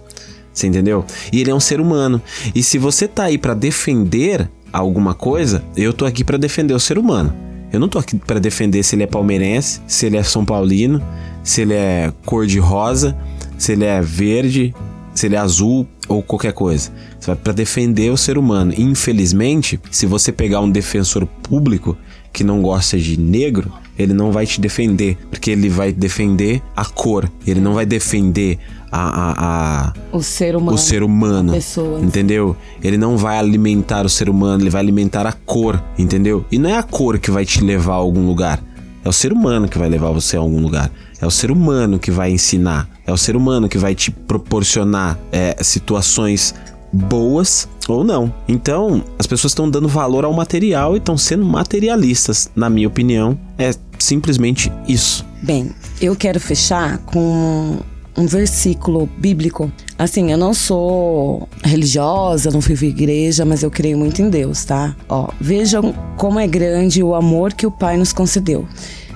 Você 0.59 0.66
entendeu? 0.66 1.05
E 1.32 1.40
ele 1.40 1.52
é 1.52 1.55
um 1.55 1.60
ser 1.60 1.80
humano. 1.80 2.20
E 2.52 2.64
se 2.64 2.78
você 2.78 3.06
tá 3.06 3.24
aí 3.24 3.39
pra 3.39 3.55
defender 3.55 4.51
alguma 4.72 5.14
coisa, 5.14 5.62
eu 5.76 5.93
tô 5.93 6.05
aqui 6.05 6.24
pra 6.24 6.36
defender 6.36 6.74
o 6.74 6.80
ser 6.80 6.98
humano. 6.98 7.32
Eu 7.72 7.78
não 7.78 7.89
tô 7.89 7.97
aqui 7.97 8.16
pra 8.16 8.40
defender 8.40 8.82
se 8.82 8.97
ele 8.97 9.05
é 9.05 9.06
palmeirense, 9.06 9.80
se 9.86 10.06
ele 10.06 10.16
é 10.16 10.22
são 10.24 10.44
paulino, 10.44 11.01
se 11.44 11.60
ele 11.60 11.74
é 11.74 12.12
cor 12.26 12.44
de 12.44 12.59
rosa, 12.59 13.16
se 13.56 13.72
ele 13.72 13.85
é 13.85 14.01
verde, 14.01 14.74
se 15.14 15.26
ele 15.26 15.36
é 15.36 15.39
azul 15.39 15.86
ou 16.09 16.24
qualquer 16.24 16.52
coisa. 16.52 16.90
Você 17.20 17.28
vai 17.28 17.36
pra 17.36 17.52
defender 17.52 18.10
o 18.10 18.16
ser 18.16 18.36
humano. 18.36 18.74
Infelizmente, 18.76 19.78
se 19.93 20.06
você 20.06 20.32
pegar 20.32 20.60
um 20.60 20.70
defensor 20.70 21.24
público, 21.24 21.97
que 22.32 22.43
não 22.43 22.62
gosta 22.62 22.98
de 22.98 23.18
negro, 23.18 23.72
ele 23.98 24.12
não 24.12 24.32
vai 24.32 24.44
te 24.44 24.60
defender, 24.60 25.16
porque 25.30 25.51
ele 25.51 25.68
vai 25.68 25.93
defender 25.93 26.62
a 26.76 26.85
cor, 26.85 27.30
ele 27.47 27.60
não 27.60 27.74
vai 27.74 27.86
defender 27.86 28.59
a, 28.90 29.01
a, 29.01 29.89
a 29.89 29.93
O 30.12 30.23
ser 30.23 30.56
humano. 30.56 30.74
o 30.74 30.78
ser 30.78 31.02
humano. 31.02 31.52
pessoa. 31.52 32.01
Entendeu? 32.01 32.56
Ele 32.82 32.97
não 32.97 33.16
vai 33.16 33.39
alimentar 33.39 34.05
o 34.05 34.09
ser 34.09 34.28
humano, 34.28 34.62
ele 34.62 34.70
vai 34.70 34.81
alimentar 34.81 35.27
a 35.27 35.32
cor, 35.32 35.82
entendeu? 35.98 36.44
E 36.51 36.59
não 36.59 36.70
é 36.70 36.77
a 36.77 36.82
cor 36.82 37.19
que 37.19 37.31
vai 37.31 37.44
te 37.44 37.62
levar 37.62 37.94
a 37.94 37.97
algum 37.97 38.27
lugar. 38.27 38.62
É 39.05 39.09
o 39.09 39.12
ser 39.12 39.32
humano 39.32 39.69
que 39.69 39.78
vai 39.78 39.89
levar 39.89 40.10
você 40.10 40.36
a 40.36 40.40
algum 40.40 40.60
lugar. 40.60 40.90
É 41.20 41.27
o 41.27 41.31
ser 41.31 41.51
humano 41.51 41.98
que 41.98 42.10
vai 42.10 42.31
ensinar. 42.31 42.89
É 43.06 43.12
o 43.12 43.16
ser 43.16 43.36
humano 43.36 43.69
que 43.69 43.78
vai 43.78 43.94
te 43.94 44.10
proporcionar 44.10 45.19
é, 45.32 45.56
situações 45.62 46.55
boas 46.93 47.69
ou 47.89 48.05
não. 48.05 48.32
Então, 48.47 49.02
as 49.19 49.27
pessoas 49.27 49.52
estão 49.52 49.69
dando 49.69 49.89
valor 49.89 50.24
ao 50.24 50.32
material 50.32 50.94
e 50.94 50.98
estão 50.98 51.16
sendo 51.16 51.44
materialistas. 51.44 52.51
Na 52.55 52.69
minha 52.69 52.89
opinião, 52.89 53.39
é 53.56 53.70
simplesmente 53.98 54.70
isso. 54.86 55.24
Bem, 55.43 55.70
eu 56.01 56.15
quero 56.16 56.40
fechar 56.40 56.98
com 56.98 57.78
um 58.19 58.27
versículo 58.27 59.09
bíblico. 59.16 59.73
Assim, 59.97 60.32
eu 60.32 60.36
não 60.36 60.53
sou 60.53 61.49
religiosa, 61.62 62.51
não 62.51 62.61
fui 62.61 62.77
pra 62.77 62.86
igreja, 62.86 63.45
mas 63.45 63.62
eu 63.62 63.70
creio 63.70 63.97
muito 63.97 64.20
em 64.20 64.28
Deus, 64.28 64.65
tá? 64.65 64.97
Ó, 65.09 65.28
vejam 65.40 65.95
como 66.16 66.40
é 66.40 66.47
grande 66.47 67.03
o 67.03 67.15
amor 67.15 67.53
que 67.53 67.66
o 67.66 67.70
Pai 67.70 67.97
nos 67.97 68.12
concedeu. 68.12 68.66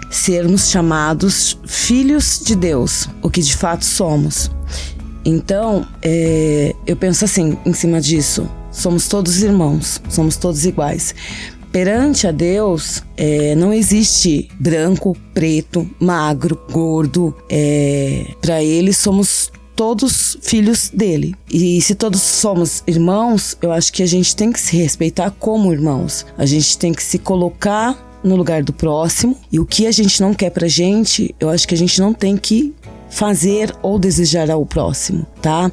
Sermos 0.09 0.71
chamados 0.71 1.59
filhos 1.67 2.41
de 2.45 2.55
Deus, 2.55 3.09
o 3.21 3.29
que 3.29 3.43
de 3.43 3.57
fato 3.57 3.85
somos. 3.85 4.51
Então, 5.25 5.87
é, 6.01 6.75
eu 6.87 6.97
penso 6.97 7.25
assim, 7.25 7.57
em 7.67 7.73
cima 7.73 8.01
disso, 8.01 8.49
somos 8.71 9.09
todos 9.09 9.43
irmãos, 9.43 10.01
somos 10.09 10.37
todos 10.37 10.65
iguais. 10.65 11.15
Perante 11.73 12.27
a 12.27 12.31
Deus, 12.31 13.03
é, 13.17 13.55
não 13.55 13.73
existe 13.73 14.51
branco, 14.61 15.17
preto, 15.33 15.89
magro, 15.99 16.61
gordo. 16.71 17.35
É, 17.49 18.27
Para 18.43 18.63
Ele, 18.63 18.93
somos 18.93 19.51
todos 19.75 20.37
filhos 20.43 20.91
dele. 20.91 21.35
E 21.51 21.81
se 21.81 21.95
todos 21.95 22.21
somos 22.21 22.85
irmãos, 22.87 23.57
eu 23.63 23.73
acho 23.73 23.91
que 23.91 24.03
a 24.03 24.07
gente 24.07 24.37
tem 24.37 24.53
que 24.53 24.61
se 24.61 24.77
respeitar 24.77 25.31
como 25.31 25.73
irmãos. 25.73 26.27
A 26.37 26.45
gente 26.45 26.77
tem 26.77 26.93
que 26.93 27.03
se 27.03 27.19
colocar 27.19 28.21
no 28.23 28.37
lugar 28.37 28.63
do 28.63 28.73
próximo. 28.73 29.37
E 29.51 29.59
o 29.59 29.65
que 29.65 29.87
a 29.87 29.91
gente 29.91 30.21
não 30.21 30.35
quer 30.35 30.51
pra 30.51 30.69
gente, 30.69 31.35
eu 31.41 31.49
acho 31.49 31.67
que 31.67 31.75
a 31.75 31.79
gente 31.79 31.99
não 32.01 32.13
tem 32.13 32.37
que 32.37 32.75
fazer 33.11 33.75
ou 33.83 33.99
desejar 33.99 34.51
ao 34.51 34.65
próximo, 34.65 35.27
tá? 35.41 35.71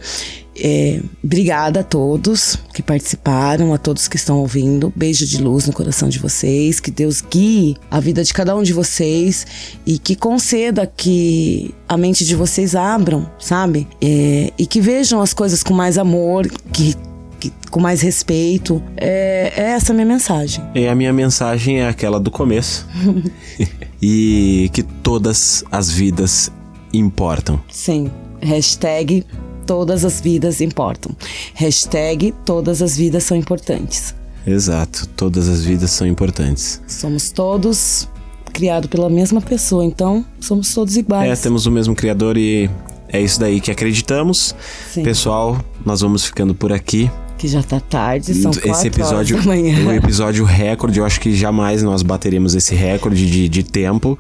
É, 0.62 1.02
obrigada 1.24 1.80
a 1.80 1.84
todos 1.84 2.58
que 2.74 2.82
participaram, 2.82 3.74
a 3.74 3.78
todos 3.78 4.08
que 4.08 4.16
estão 4.16 4.40
ouvindo. 4.40 4.92
Beijo 4.96 5.26
de 5.26 5.42
luz 5.42 5.66
no 5.68 5.74
coração 5.74 6.10
de 6.10 6.20
vocês. 6.20 6.80
Que 6.80 6.92
Deus 6.92 7.22
guie 7.22 7.78
a 7.90 8.00
vida 8.00 8.24
de 8.24 8.34
cada 8.34 8.56
um 8.56 8.64
de 8.64 8.74
vocês 8.74 9.46
e 9.86 9.98
que 9.98 10.16
conceda 10.16 10.86
que 10.86 11.74
a 11.88 11.98
mente 11.98 12.26
de 12.26 12.36
vocês 12.36 12.76
abram, 12.76 13.30
sabe? 13.40 13.88
É, 14.02 14.52
e 14.58 14.66
que 14.66 14.82
vejam 14.82 15.22
as 15.22 15.34
coisas 15.34 15.64
com 15.64 15.74
mais 15.74 15.98
amor, 15.98 16.48
que, 16.74 16.96
que- 17.40 17.54
com 17.72 17.80
mais 17.80 18.02
respeito. 18.02 18.82
É, 18.98 19.54
é 19.56 19.62
essa 19.72 19.92
a 19.92 19.96
minha 19.96 20.06
mensagem. 20.06 20.64
E 20.76 20.88
a 20.88 20.96
minha 20.96 21.14
mensagem 21.14 21.80
é 21.82 21.88
aquela 21.88 22.20
do 22.20 22.30
começo. 22.32 22.86
e 24.02 24.70
que 24.74 24.84
todas 24.84 25.64
as 25.72 25.90
vidas 25.90 26.52
importam. 26.94 27.60
Sim. 27.72 28.10
Hashtag 28.42 29.26
todas 29.70 30.04
as 30.04 30.20
vidas 30.20 30.62
importam. 30.62 31.12
Hashtag 31.54 32.34
todas 32.44 32.82
as 32.82 32.98
vidas 32.98 33.24
são 33.24 33.38
importantes. 33.38 34.16
Exato, 34.48 35.08
todas 35.10 35.48
as 35.48 35.64
vidas 35.64 35.92
são 35.92 36.08
importantes. 36.08 36.82
Somos 36.88 37.30
todos 37.30 38.08
criados 38.52 38.90
pela 38.90 39.12
mesma 39.12 39.40
pessoa, 39.40 39.86
então 39.86 40.26
somos 40.40 40.74
todos 40.74 40.98
É, 40.98 41.00
iguais. 41.02 41.40
temos 41.42 41.68
o 41.68 41.72
mesmo 41.72 41.94
criador 41.94 42.36
e 42.36 42.68
é 43.10 43.22
isso 43.22 43.40
daí 43.40 43.62
que 43.62 43.70
acreditamos. 43.70 44.56
Sim. 44.92 45.04
Pessoal, 45.04 45.64
nós 45.86 46.02
vamos 46.02 46.26
ficando 46.26 46.56
por 46.56 46.74
aqui. 46.74 47.12
Que 47.40 47.48
já 47.48 47.64
tá 47.64 47.80
tarde, 47.80 48.34
são 48.36 48.52
quatro 48.52 48.70
esse 48.70 48.88
episódio 48.88 49.36
horas 49.38 49.46
da 49.48 49.52
manhã. 49.52 49.80
é 49.80 49.88
um 49.88 49.94
episódio 49.94 50.44
recorde. 50.44 51.00
Eu 51.00 51.06
acho 51.06 51.22
que 51.22 51.34
jamais 51.34 51.82
nós 51.82 52.04
bateremos 52.04 52.54
esse 52.54 52.76
recorde 52.76 53.26
de, 53.26 53.48
de 53.48 53.64
tempo, 53.64 54.20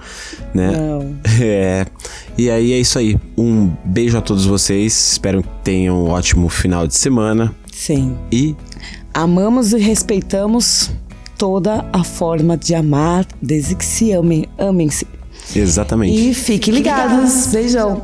né? 0.54 0.72
Não. 0.72 1.16
É. 1.42 1.86
E 2.38 2.50
aí 2.50 2.72
é 2.72 2.80
isso 2.80 2.98
aí. 2.98 3.18
Um 3.38 3.70
beijo 3.84 4.18
a 4.18 4.22
todos 4.22 4.46
vocês. 4.46 5.12
Espero 5.12 5.44
que 5.44 5.50
tenham 5.64 6.06
um 6.06 6.10
ótimo 6.10 6.48
final 6.48 6.88
de 6.88 6.96
semana. 6.96 7.54
Sim. 7.74 8.16
E 8.32 8.56
Amamos 9.14 9.74
e 9.74 9.80
respeitamos 9.80 10.90
toda 11.38 11.86
a 11.92 12.04
forma 12.04 12.56
de 12.56 12.74
amar, 12.74 13.26
desde 13.42 13.76
que 13.76 13.84
se 13.86 14.12
amem, 14.12 14.46
amem-se. 14.58 15.06
exatamente. 15.54 16.30
E 16.30 16.34
fiquem 16.34 16.74
ligados. 16.74 17.48
Beijão. 17.48 18.04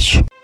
Podcast. 0.00 0.39